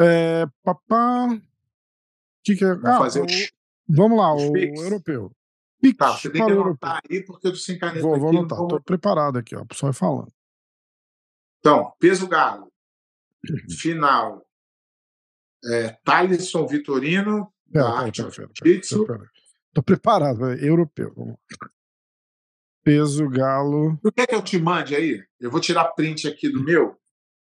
É, 0.00 0.46
papá. 0.62 1.28
Que 2.44 2.56
que 2.56 2.64
é? 2.64 2.68
Vamos 2.74 2.84
Ah, 2.88 2.98
fazer 2.98 3.20
o- 3.20 3.26
os. 3.26 3.52
vamos 3.88 4.18
lá, 4.18 4.32
o 4.32 4.52
Pix. 4.52 4.80
europeu. 4.80 5.30
Pix 5.80 5.96
Tá, 5.98 6.16
você 6.16 6.30
tem 6.32 6.44
que 6.44 6.52
anotar 6.52 7.00
aí, 7.10 7.22
porque 7.22 7.46
eu 7.48 7.52
tô 7.52 7.58
sem 7.58 7.78
caneta 7.78 8.00
Vou, 8.00 8.18
vou 8.18 8.30
anotar, 8.30 8.58
não 8.58 8.66
tô 8.68 8.76
vou- 8.76 8.82
preparado 8.82 9.36
aqui, 9.38 9.54
ó. 9.54 9.60
O 9.60 9.66
pessoal 9.66 9.92
vai 9.92 9.98
falando. 9.98 10.32
Então, 11.58 11.92
peso 11.98 12.26
galo. 12.28 12.72
Final. 13.78 14.42
É, 15.66 15.92
Thalisson 16.04 16.66
Vitorino, 16.66 17.52
Pera, 17.72 17.84
da 17.84 17.90
pera, 17.92 18.04
Arte 18.06 18.22
pera, 18.22 18.30
pera, 18.34 18.48
pera, 18.48 18.52
Jiu-Jitsu. 18.64 19.06
pera, 19.06 19.18
pera. 19.18 19.30
Tô 19.74 19.82
preparado, 19.82 20.52
europeu. 20.54 21.12
Vamos 21.16 21.32
lá. 21.34 21.70
Peso 22.82 23.28
galo. 23.28 23.98
Tu 24.02 24.12
quer 24.12 24.26
que 24.26 24.34
eu 24.34 24.42
te 24.42 24.58
mande 24.58 24.94
aí? 24.94 25.22
Eu 25.40 25.50
vou 25.50 25.60
tirar 25.60 25.86
print 25.92 26.28
aqui 26.28 26.48
do 26.48 26.62
meu 26.62 26.96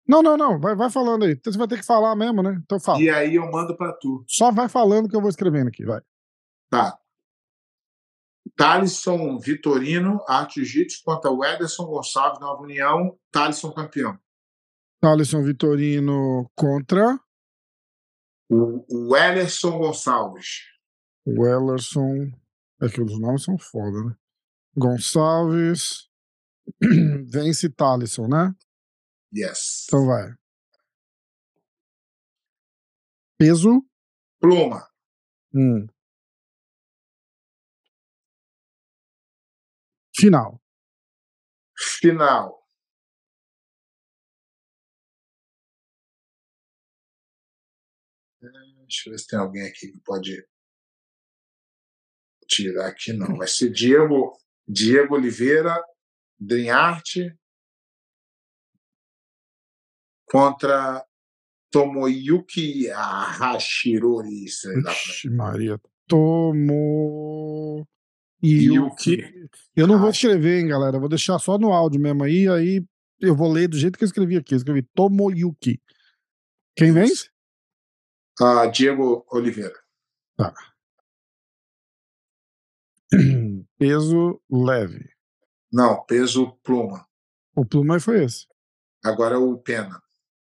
Não, 0.06 0.22
não, 0.22 0.36
não. 0.36 0.58
Vai, 0.60 0.74
vai 0.76 0.88
falando 0.88 1.24
aí. 1.24 1.32
Então 1.32 1.52
Você 1.52 1.58
vai 1.58 1.66
ter 1.68 1.78
que 1.78 1.84
falar 1.84 2.14
mesmo, 2.16 2.42
né? 2.42 2.60
Então 2.64 2.78
fala. 2.80 3.00
e 3.02 3.10
aí 3.10 3.34
eu 3.34 3.50
mando 3.50 3.76
pra 3.76 3.92
tu. 3.92 4.24
Só 4.28 4.50
vai 4.52 4.68
falando 4.68 5.08
que 5.08 5.16
eu 5.16 5.20
vou 5.20 5.28
escrevendo 5.28 5.68
aqui, 5.68 5.84
vai. 5.84 6.00
Tá. 6.70 6.96
Thalisson 8.56 9.38
Vitorino, 9.38 10.22
Arte 10.28 10.64
Jiu-Jitsu 10.64 11.02
contra 11.04 11.30
o 11.30 11.44
Ederson 11.44 11.86
Gonçalves, 11.86 12.40
Nova 12.40 12.62
União. 12.62 13.18
Thalisson 13.30 13.72
campeão. 13.72 14.18
Alisson 15.02 15.42
Vitorino 15.42 16.50
contra 16.54 17.18
O, 18.54 18.84
o 19.10 19.16
Ederson 19.16 19.78
Gonçalves. 19.78 20.60
o 21.24 21.46
Ellerson. 21.46 22.30
É 22.82 22.88
que 22.88 23.00
os 23.00 23.18
nomes 23.18 23.44
são 23.44 23.56
foda, 23.56 24.04
né? 24.04 24.16
Gonçalves. 24.76 26.10
Vence 27.32 27.70
Thalisson, 27.70 28.28
né? 28.28 28.54
Yes. 29.34 29.86
Então 29.86 30.06
vai. 30.06 30.34
Peso. 33.38 33.82
Pluma. 34.38 34.86
Hum. 35.54 35.86
Final. 40.14 40.60
Final. 41.74 42.61
Deixa 48.92 49.08
eu 49.08 49.12
ver 49.12 49.18
se 49.18 49.26
tem 49.26 49.38
alguém 49.38 49.66
aqui 49.66 49.90
que 49.90 49.98
pode 50.00 50.46
tirar 52.46 52.88
aqui. 52.88 53.14
Não, 53.14 53.38
vai 53.38 53.48
ser 53.48 53.70
Diego, 53.70 54.38
Diego 54.68 55.14
Oliveira, 55.14 55.82
Drinharte 56.38 57.34
contra 60.26 61.02
Tomoyuki 61.70 62.88
Hashirori. 62.88 64.44
Ixi, 64.44 65.30
Maria. 65.30 65.80
Tomo. 66.06 67.88
Yuki. 68.44 69.22
Eu 69.74 69.86
não 69.86 69.98
vou 69.98 70.10
escrever, 70.10 70.60
hein, 70.60 70.68
galera. 70.68 70.96
Eu 70.96 71.00
vou 71.00 71.08
deixar 71.08 71.38
só 71.38 71.56
no 71.56 71.72
áudio 71.72 71.98
mesmo 71.98 72.24
aí. 72.24 72.46
Aí 72.46 72.84
eu 73.20 73.34
vou 73.34 73.50
ler 73.50 73.68
do 73.68 73.78
jeito 73.78 73.96
que 73.96 74.04
eu 74.04 74.06
escrevi 74.06 74.36
aqui. 74.36 74.52
Eu 74.52 74.58
escrevi 74.58 74.82
Tomoyuki. 74.94 75.80
Quem 76.76 76.92
vence? 76.92 77.31
Ah, 78.44 78.66
Diego 78.66 79.24
Oliveira. 79.30 79.78
Peso 83.78 84.42
leve. 84.50 85.08
Não, 85.72 86.04
peso 86.04 86.50
pluma. 86.64 87.06
O 87.54 87.64
pluma 87.64 88.00
foi 88.00 88.24
esse. 88.24 88.48
Agora 89.04 89.36
é 89.36 89.38
o 89.38 89.56
pena. 89.58 90.02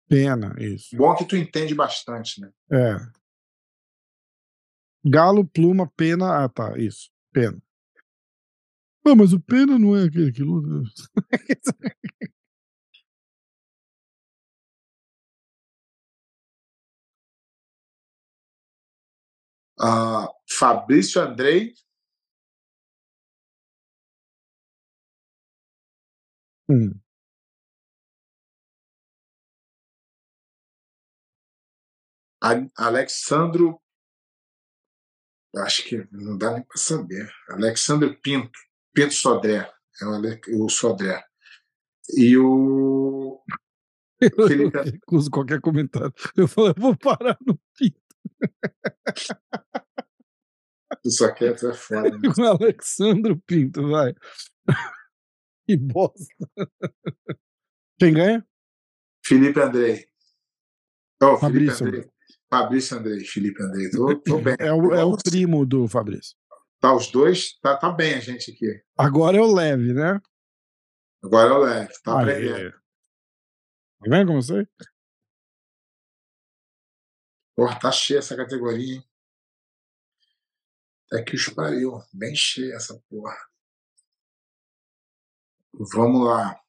Pena, 0.08 0.54
isso. 0.58 0.94
Bom 0.94 1.14
que 1.16 1.24
tu 1.24 1.36
entende 1.36 1.74
bastante, 1.74 2.38
né? 2.38 2.52
É. 2.70 2.96
Galo, 5.08 5.46
pluma, 5.46 5.90
pena. 5.96 6.44
Ah, 6.44 6.48
tá. 6.50 6.76
Isso. 6.76 7.10
Pena. 7.32 7.58
Ah, 9.06 9.14
mas 9.14 9.32
o 9.32 9.40
pena 9.40 9.78
não 9.78 9.96
é 9.96 10.04
aquele 10.04 10.32
que 10.32 10.42
luta. 10.42 10.68
Ah, 19.78 20.28
Fabrício 20.48 21.20
Andrei, 21.20 21.72
Hum. 26.68 27.00
Alexandro. 32.76 33.80
eu 35.54 35.62
Acho 35.62 35.84
que 35.84 36.06
não 36.12 36.36
dá 36.36 36.52
nem 36.52 36.62
para 36.62 36.76
saber. 36.76 37.30
Alexandro 37.50 38.14
Pinto. 38.20 38.58
Pinto 38.94 39.14
Sodré. 39.14 39.70
É 40.00 40.04
o, 40.04 40.14
Ale- 40.14 40.40
o 40.54 40.68
Sodré. 40.68 41.24
E 42.16 42.36
o. 42.36 43.42
Eu 44.18 44.48
Felipe- 44.48 44.78
recuso 44.82 45.30
qualquer 45.30 45.60
comentário. 45.60 46.10
Eu 46.34 46.48
falei, 46.48 46.70
eu 46.74 46.80
vou 46.80 46.96
parar 46.96 47.36
no 47.46 47.60
pinto 47.76 48.00
O 51.06 51.10
Soquete 51.10 51.64
é 51.66 51.72
foda. 51.72 52.10
né? 52.10 52.18
com 52.34 52.42
o 52.42 52.46
Alexandro 52.46 53.40
Pinto, 53.46 53.88
vai. 53.88 54.12
Que 55.68 55.76
bosta. 55.76 56.24
Quem 57.98 58.14
ganha? 58.14 58.46
Felipe 59.24 59.58
Andrei. 59.60 60.08
Oh, 61.20 61.36
Felipe 61.38 61.40
Fabrício. 61.40 61.86
Andrei. 61.86 62.10
Fabrício 62.48 62.96
Andrei, 62.98 63.24
Felipe 63.24 63.62
Andrei. 63.62 63.90
Tô, 63.90 64.20
tô 64.20 64.38
bem. 64.42 64.54
É 64.60 64.72
o, 64.72 64.94
é 64.94 65.04
o 65.04 65.16
primo 65.16 65.66
do 65.66 65.88
Fabrício. 65.88 66.36
Tá 66.78 66.94
os 66.94 67.10
dois, 67.10 67.58
tá, 67.60 67.76
tá 67.76 67.90
bem 67.90 68.14
a 68.14 68.20
gente 68.20 68.52
aqui. 68.52 68.80
Agora 68.96 69.36
é 69.36 69.40
o 69.40 69.52
leve, 69.52 69.92
né? 69.92 70.20
Agora 71.24 71.48
é 71.48 71.52
o 71.52 71.58
leve, 71.58 71.92
tá 72.04 72.20
aprendendo. 72.20 72.70
Tá 72.70 74.06
vendo 74.08 74.28
como 74.28 74.42
sei? 74.42 74.68
Porra, 77.56 77.80
tá 77.80 77.90
cheia 77.90 78.18
essa 78.18 78.36
categoria, 78.36 78.96
hein? 78.96 79.05
Até 81.06 81.24
que 81.24 81.36
os 81.36 81.48
pariu. 81.48 82.02
Bem 82.12 82.34
cheia 82.34 82.74
essa 82.74 82.98
porra. 83.08 83.36
Vamos 85.72 86.26
lá. 86.26 86.60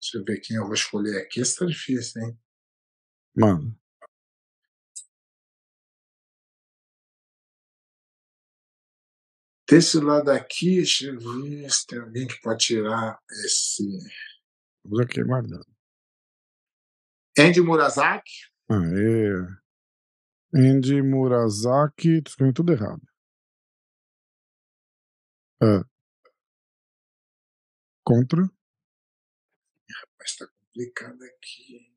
Deixa 0.00 0.18
eu 0.18 0.24
ver 0.24 0.40
quem 0.40 0.56
eu 0.56 0.64
vou 0.64 0.74
escolher 0.74 1.20
aqui. 1.22 1.40
Isso 1.40 1.58
tá 1.58 1.66
difícil, 1.66 2.22
hein? 2.22 2.38
Mano. 3.34 3.78
Desse 9.68 9.98
lado 9.98 10.30
aqui, 10.30 10.76
deixa 10.76 11.06
eu 11.06 11.18
ver 11.18 11.68
se 11.70 11.86
tem 11.86 11.98
alguém 11.98 12.26
que 12.26 12.40
pode 12.40 12.64
tirar 12.64 13.20
esse. 13.44 13.82
Vamos 14.84 15.00
aqui 15.00 15.22
guardando. 15.24 15.66
Andy 17.36 17.60
Murazaki. 17.60 18.32
Aê. 18.70 19.65
Andy 20.56 21.02
Murasaki. 21.02 22.22
Tô 22.22 22.30
escrevendo 22.30 22.54
tudo 22.54 22.72
errado. 22.72 23.02
É. 25.62 25.82
Contra. 28.04 28.48
Mas 30.18 30.36
tá 30.36 30.46
complicado 30.46 31.18
aqui. 31.24 31.92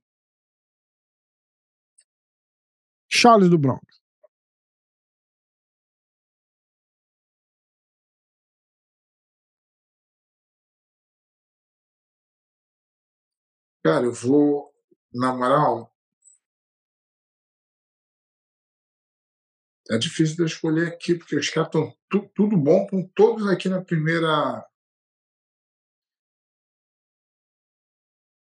Charles 3.07 3.49
do 3.49 3.57
Bronx. 3.57 3.99
Cara, 13.83 14.05
eu 14.05 14.13
vou. 14.13 14.73
Na 15.13 15.33
moral. 15.33 15.88
É 19.91 19.97
difícil 19.97 20.35
de 20.35 20.41
eu 20.43 20.45
escolher 20.45 20.87
aqui, 20.87 21.15
porque 21.15 21.35
os 21.35 21.49
caras 21.49 21.67
estão 21.69 21.91
tu, 22.09 22.29
tudo 22.35 22.55
bom 22.55 22.85
com 22.87 23.07
todos 23.15 23.47
aqui 23.47 23.67
na 23.67 23.81
primeira. 23.83 24.63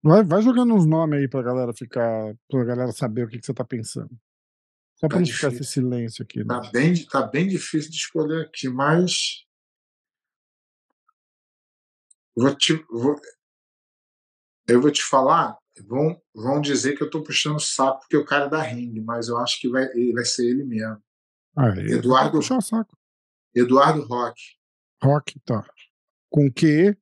Vai, 0.04 0.24
vai 0.24 0.42
jogando 0.42 0.74
uns 0.74 0.84
nomes 0.84 1.20
aí 1.20 1.28
pra 1.28 1.42
galera 1.42 1.72
ficar. 1.72 2.34
pra 2.48 2.64
galera 2.64 2.92
saber 2.92 3.24
o 3.24 3.28
que, 3.28 3.38
que 3.38 3.46
você 3.46 3.54
tá 3.54 3.64
pensando. 3.64 4.10
Só 4.96 5.08
pra 5.08 5.16
Tá 5.16 5.20
não 5.20 5.26
ficar 5.26 5.48
esse 5.48 5.58
difícil. 5.60 5.82
silêncio 5.82 6.22
aqui. 6.24 6.40
Né? 6.40 6.46
Tá 6.48 6.70
bem, 6.70 7.06
tá 7.06 7.22
bem 7.26 7.48
difícil 7.48 7.90
de 7.90 7.96
escolher 7.96 8.46
aqui, 8.46 8.68
mas. 8.68 9.44
Vou 12.36 12.54
te, 12.56 12.74
vou, 12.90 13.14
eu 14.66 14.80
vou 14.80 14.90
te 14.90 15.02
falar, 15.04 15.58
vão, 15.86 16.20
vão 16.34 16.60
dizer 16.62 16.96
que 16.96 17.02
eu 17.02 17.10
tô 17.10 17.22
puxando 17.22 17.56
o 17.56 17.60
saco 17.60 18.00
porque 18.00 18.16
o 18.16 18.24
cara 18.24 18.46
é 18.46 18.48
da 18.48 18.62
ringue, 18.62 19.02
mas 19.02 19.28
eu 19.28 19.36
acho 19.36 19.60
que 19.60 19.68
vai, 19.68 19.86
vai 20.12 20.24
ser 20.24 20.48
ele 20.48 20.64
mesmo. 20.64 21.00
Aí, 21.56 21.92
Eduardo- 21.92 22.38
Puxar 22.38 22.58
o 22.58 22.62
saco. 22.62 22.96
Eduardo 23.54 24.02
Roque. 24.06 24.42
Rock, 25.02 25.38
tá. 25.40 25.66
Com 26.30 26.50
Q, 26.50 26.96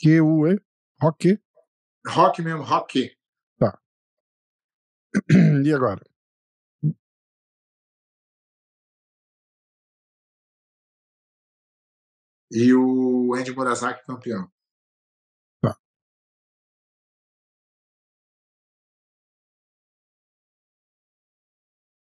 Q-U-E, 0.00 0.58
Rock. 1.00 1.38
Roque 2.06 2.42
mesmo, 2.42 2.62
Roque. 2.62 3.14
E 5.66 5.70
agora? 5.74 6.00
E 12.62 12.72
o 12.74 13.34
Andy 13.34 13.52
Murasaki 13.54 14.04
campeão. 14.06 14.48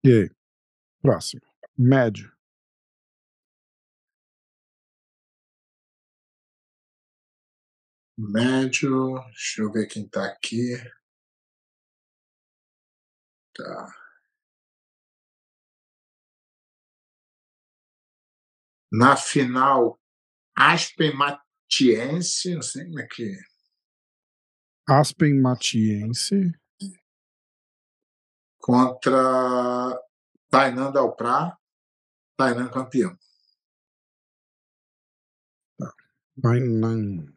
E 0.03 0.10
aí? 0.14 0.30
Próximo. 1.02 1.41
Médio. 1.77 2.31
Médio. 8.18 9.15
Deixa 9.26 9.61
eu 9.61 9.72
ver 9.72 9.88
quem 9.88 10.07
tá 10.07 10.26
aqui. 10.26 10.76
Tá. 13.53 13.88
Na 18.91 19.18
final, 19.18 19.99
Aspen 20.57 21.14
Matiense, 21.14 22.56
não 22.56 22.61
sei 22.61 22.85
como 22.85 23.02
é 23.02 23.07
que 23.07 23.23
é. 23.23 23.38
Aspen 24.88 25.41
Matiense. 25.41 26.53
contra 28.65 29.93
Tainan 30.49 30.91
Dalprá, 30.91 31.56
Tainan 32.38 32.70
campeão. 32.70 33.18
Hainan. 36.44 37.34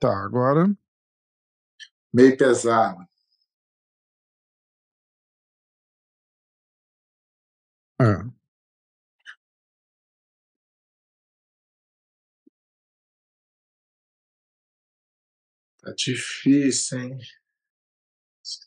Tá, 0.00 0.24
agora. 0.24 0.66
Meio 2.12 2.36
pesado. 2.36 3.06
É. 8.00 8.36
Tá 15.82 15.92
difícil, 15.96 16.98
hein? 16.98 17.18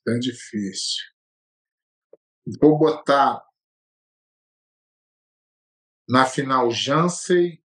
Tá 0.06 0.18
difícil. 0.20 1.04
Vou 2.62 2.78
botar 2.78 3.49
na 6.10 6.26
final 6.26 6.72
Jansen 6.72 7.64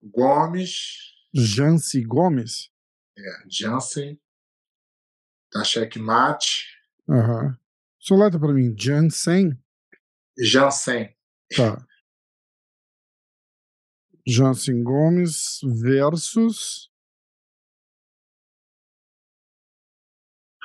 Gomes. 0.00 1.14
Jancy 1.34 2.04
Gomes. 2.04 2.70
É, 3.18 3.22
Jansen. 3.50 4.20
Tá 5.50 5.64
checkmate. 5.64 6.64
Aham. 7.08 7.58
Soleta 7.98 8.38
pra 8.38 8.52
mim. 8.52 8.72
Jansen. 8.78 9.60
Jansen. 10.38 11.12
Tá. 11.56 11.84
Jansen 14.24 14.84
Gomes 14.84 15.60
versus. 15.64 16.88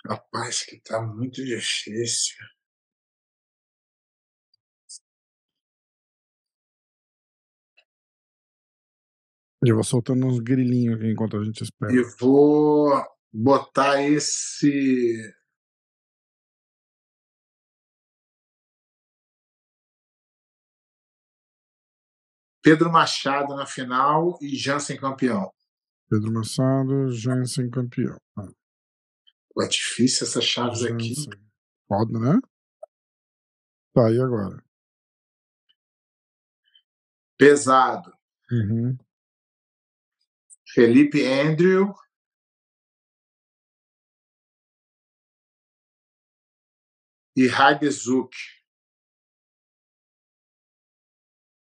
Rapaz, 0.06 0.64
que 0.64 0.80
tá 0.82 1.02
muito 1.02 1.44
difícil. 1.44 2.38
Eu 9.64 9.76
vou 9.76 9.84
soltando 9.84 10.26
uns 10.26 10.40
grilinhos 10.40 10.98
aqui 10.98 11.12
enquanto 11.12 11.38
a 11.38 11.44
gente 11.44 11.64
espera. 11.64 11.94
E 11.94 12.04
vou 12.20 12.90
botar 13.32 14.02
esse. 14.02 15.34
Pedro 22.64 22.92
Machado 22.92 23.56
na 23.56 23.66
final 23.66 24.38
e 24.42 24.56
Jansen 24.56 24.98
campeão. 24.98 25.52
Pedro 26.10 26.32
Machado, 26.32 27.12
Jansen 27.12 27.70
campeão. 27.70 28.20
Ah, 28.38 28.48
É 29.64 29.68
difícil 29.68 30.28
essas 30.28 30.44
chaves 30.44 30.84
aqui. 30.84 31.14
Foda, 31.88 32.20
né? 32.20 32.40
Tá, 33.94 34.12
e 34.12 34.20
agora? 34.20 34.64
Pesado. 37.38 38.12
Uhum. 38.52 38.98
Felipe 40.74 41.26
Andrew. 41.26 41.94
E 47.36 47.48
Raidezuk. 47.48 48.32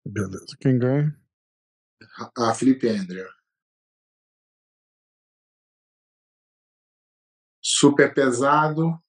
Beleza. 0.06 0.58
Quem 0.60 0.78
ganha? 0.80 1.20
Ah, 2.38 2.54
Felipe 2.56 2.88
Andrew. 2.88 3.28
Super 7.62 8.14
pesado. 8.14 9.00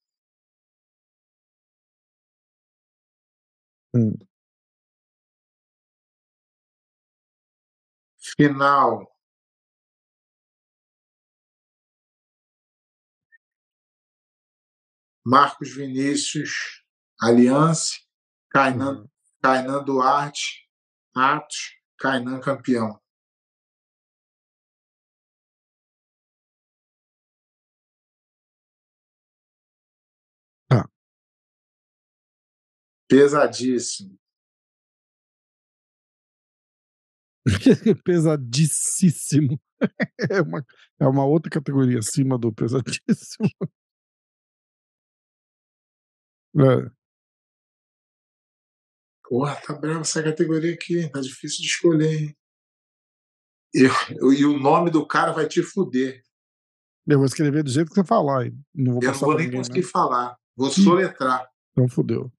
Hum. 3.94 4.14
Final. 8.36 9.16
Marcos 15.27 15.74
Vinícius, 15.74 16.85
Aliança, 17.20 17.97
Kainan, 18.48 19.01
Uhum. 19.01 19.09
Kainan 19.43 19.82
Duarte, 19.85 20.69
Atos, 21.16 21.74
Kainan 21.98 22.39
campeão. 22.39 23.01
Tá. 30.69 30.89
Pesadíssimo. 33.09 34.16
Pesadíssimo. 38.05 39.61
É 40.31 40.40
uma, 40.40 40.65
é 40.98 41.07
uma 41.07 41.27
outra 41.27 41.51
categoria 41.51 41.98
acima 41.98 42.39
do 42.39 42.51
pesadíssimo. 42.51 43.51
É, 46.59 46.91
Porra, 49.28 49.57
tá 49.57 49.74
brava 49.74 50.01
essa 50.01 50.23
categoria 50.23 50.73
aqui, 50.74 50.99
hein? 51.01 51.11
tá 51.11 51.20
difícil 51.20 51.61
de 51.61 51.66
escolher, 51.66 52.12
hein? 52.23 52.37
E, 53.74 53.81
e 54.39 54.45
o 54.47 54.59
nome 54.59 54.89
do 54.91 55.05
cara 55.07 55.33
vai 55.33 55.47
te 55.49 55.62
fuder. 55.62 56.23
eu 57.07 57.19
vou 57.19 57.27
escrever 57.27 57.62
do 57.65 57.70
jeito 57.70 57.89
que 57.89 57.95
você 57.95 58.05
falar. 58.05 58.45
Não 58.74 58.95
vou 58.95 59.03
Eu 59.03 59.12
não 59.12 59.19
vou 59.19 59.35
nem 59.37 59.47
ninguém, 59.47 59.59
conseguir 59.61 59.83
né? 59.83 59.89
falar. 59.93 60.39
Vou 60.57 60.70
soletrar. 60.70 61.47
Então 61.73 61.89
fodeu. 61.89 62.33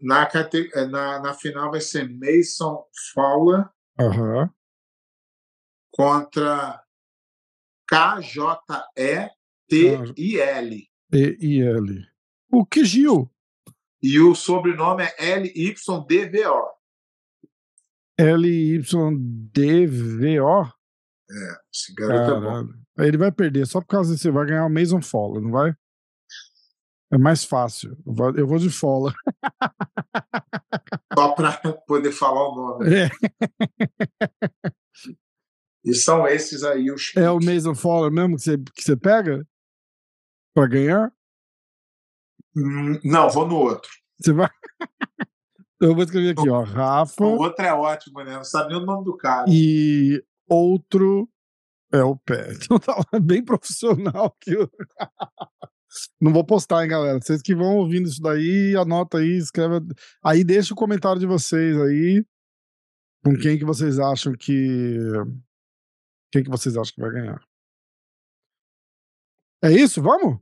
Na, 0.00 0.24
cate- 0.26 0.70
eh, 0.74 0.86
na, 0.86 1.18
na 1.20 1.34
final 1.34 1.70
vai 1.70 1.80
ser 1.80 2.08
Mason 2.08 2.86
Fowler 3.12 3.68
Aham. 3.98 4.50
contra 5.90 6.82
K-J-E-T-I-L. 9.68 10.88
E 11.12 11.36
e 11.40 11.60
L. 11.62 12.06
O 12.56 12.64
que 12.64 12.84
Gil? 12.84 13.30
E 14.02 14.18
o 14.18 14.34
sobrenome 14.34 15.02
é 15.02 15.32
L-Y-D-V-O. 15.32 16.70
L-Y-D-V-O? 19.36 20.64
Esse 21.72 21.92
garoto 21.94 22.30
é 22.30 22.34
bom. 22.34 22.40
Caralho. 22.40 22.74
Ele 22.98 23.18
vai 23.18 23.30
perder 23.30 23.66
só 23.66 23.80
por 23.80 23.88
causa 23.88 24.12
disso. 24.12 24.22
Você 24.22 24.30
vai 24.30 24.46
ganhar 24.46 24.64
o 24.64 24.70
Mason 24.70 25.02
Fowler, 25.02 25.42
não 25.42 25.50
vai? 25.50 25.74
É 27.12 27.18
mais 27.18 27.44
fácil. 27.44 27.96
Eu 28.34 28.46
vou- 28.46 28.58
de 28.58 28.70
Fowler. 28.70 29.14
Só 31.14 31.34
para 31.34 31.52
poder 31.86 32.12
falar 32.12 32.48
o 32.48 32.54
nome. 32.54 32.86
É, 32.94 33.08
E 35.84 35.94
são 35.94 36.26
esses 36.26 36.64
aí 36.64 36.90
os. 36.90 37.14
é 37.16 37.30
o 37.30 37.38
Mason 37.38 37.74
Fowler 37.74 38.10
mesmo 38.10 38.36
que 38.36 38.42
você, 38.42 38.56
que 38.58 38.82
você 38.82 38.96
pega? 38.96 39.46
Pra 40.54 40.66
ganhar? 40.66 41.12
Hum, 42.56 42.98
Não, 43.04 43.28
vou 43.30 43.46
no 43.46 43.56
outro. 43.56 43.90
Você 44.18 44.32
vai. 44.32 44.48
Eu 45.80 45.94
vou 45.94 46.02
escrever 46.04 46.30
aqui, 46.30 46.48
ó. 46.48 46.62
Rafa 46.62 47.22
O 47.22 47.38
outro 47.38 47.62
é 47.64 47.72
ótimo, 47.72 48.24
né? 48.24 48.34
Não 48.36 48.44
sabe 48.44 48.72
nem 48.72 48.82
o 48.82 48.86
nome 48.86 49.04
do 49.04 49.14
cara. 49.16 49.44
e 49.48 50.24
outro 50.48 51.28
é 51.92 52.02
o 52.02 52.16
pé. 52.16 52.48
Então 52.64 52.78
tá 52.78 53.20
bem 53.20 53.44
profissional 53.44 54.34
que 54.40 54.56
o. 54.56 54.70
Não 56.20 56.32
vou 56.32 56.44
postar, 56.44 56.82
hein, 56.82 56.88
galera. 56.90 57.18
Vocês 57.20 57.40
que 57.40 57.54
vão 57.54 57.76
ouvindo 57.76 58.06
isso 58.08 58.20
daí, 58.20 58.74
anota 58.76 59.18
aí, 59.18 59.36
escreve. 59.38 59.80
Aí 60.22 60.42
deixa 60.44 60.72
o 60.74 60.76
comentário 60.76 61.18
de 61.20 61.26
vocês 61.26 61.78
aí. 61.80 62.24
Com 63.24 63.34
quem 63.36 63.58
que 63.58 63.64
vocês 63.64 63.98
acham 63.98 64.32
que. 64.32 64.98
Quem 66.32 66.42
que 66.42 66.50
vocês 66.50 66.76
acham 66.76 66.94
que 66.94 67.00
vai 67.00 67.10
ganhar? 67.12 67.40
É 69.62 69.70
isso? 69.72 70.02
Vamos? 70.02 70.38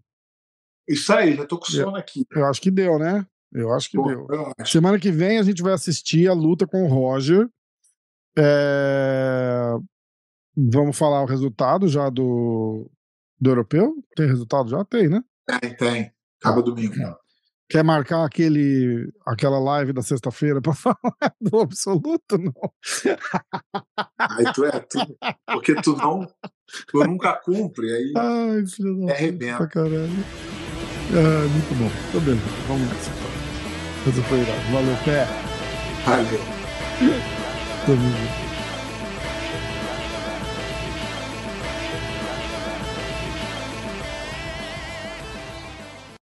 Isso 0.89 1.13
aí, 1.13 1.35
já 1.37 1.47
tô 1.47 1.59
com 1.59 1.67
sono 1.67 1.97
aqui. 1.97 2.27
Eu 2.31 2.45
acho 2.47 2.61
que 2.61 2.71
deu, 2.71 2.99
né? 2.99 3.27
Eu 3.53 3.73
acho 3.73 3.91
que 3.91 3.97
Pô, 3.97 4.05
deu. 4.09 4.27
eu 4.31 4.53
acho. 4.59 4.73
Semana 4.73 4.99
que 4.99 5.11
vem 5.11 5.39
a 5.39 5.43
gente 5.43 5.63
vai 5.63 5.73
assistir 5.73 6.29
a 6.29 6.33
luta 6.35 6.67
com 6.67 6.85
o 6.85 6.89
Roger. 6.89 7.49
É, 8.37 9.75
Vamos 10.57 10.97
falar 10.97 11.23
o 11.23 11.27
resultado 11.27 11.89
já 11.89 12.09
do, 12.09 12.89
do 13.41 13.51
europeu? 13.51 13.95
Tem 14.17 14.27
resultado 14.27 14.69
já? 14.71 14.85
Tem, 14.85 15.09
né? 15.09 15.23
Tem, 15.61 15.77
tem. 15.77 16.13
Acaba 16.41 16.63
domingo. 16.63 16.95
Quer 17.69 17.83
marcar 17.83 18.25
aquele, 18.25 19.11
aquela 19.27 19.59
live 19.59 19.93
da 19.93 20.03
sexta-feira 20.03 20.61
para 20.61 20.75
falar 20.75 21.35
do 21.41 21.61
absoluto? 21.61 22.39
Não. 22.39 22.53
Aí 24.19 24.45
tu 24.55 24.65
é, 24.65 24.79
tu, 24.81 24.99
porque 25.47 25.75
tu 25.83 25.97
não, 25.97 26.27
tu 26.89 27.05
nunca 27.05 27.35
cumpre, 27.43 27.91
aí 27.91 28.13
Ai, 28.17 28.67
filho 28.67 29.09
É 29.09 29.13
arrebenta. 29.13 29.67
caralho. 29.67 30.09
Ah, 31.13 31.49
muito 31.49 31.75
bom. 31.79 31.91
Tá 32.13 32.21
bem, 32.21 32.41
vamos 32.67 32.89
nessa. 32.89 33.11
Essa 34.09 34.23
foi 34.23 34.39
irado. 34.41 34.61
Valeu, 34.73 34.97
pé. 35.05 35.27
valeu. 36.07 36.41
Tamo 37.87 38.11
junto. 38.11 38.44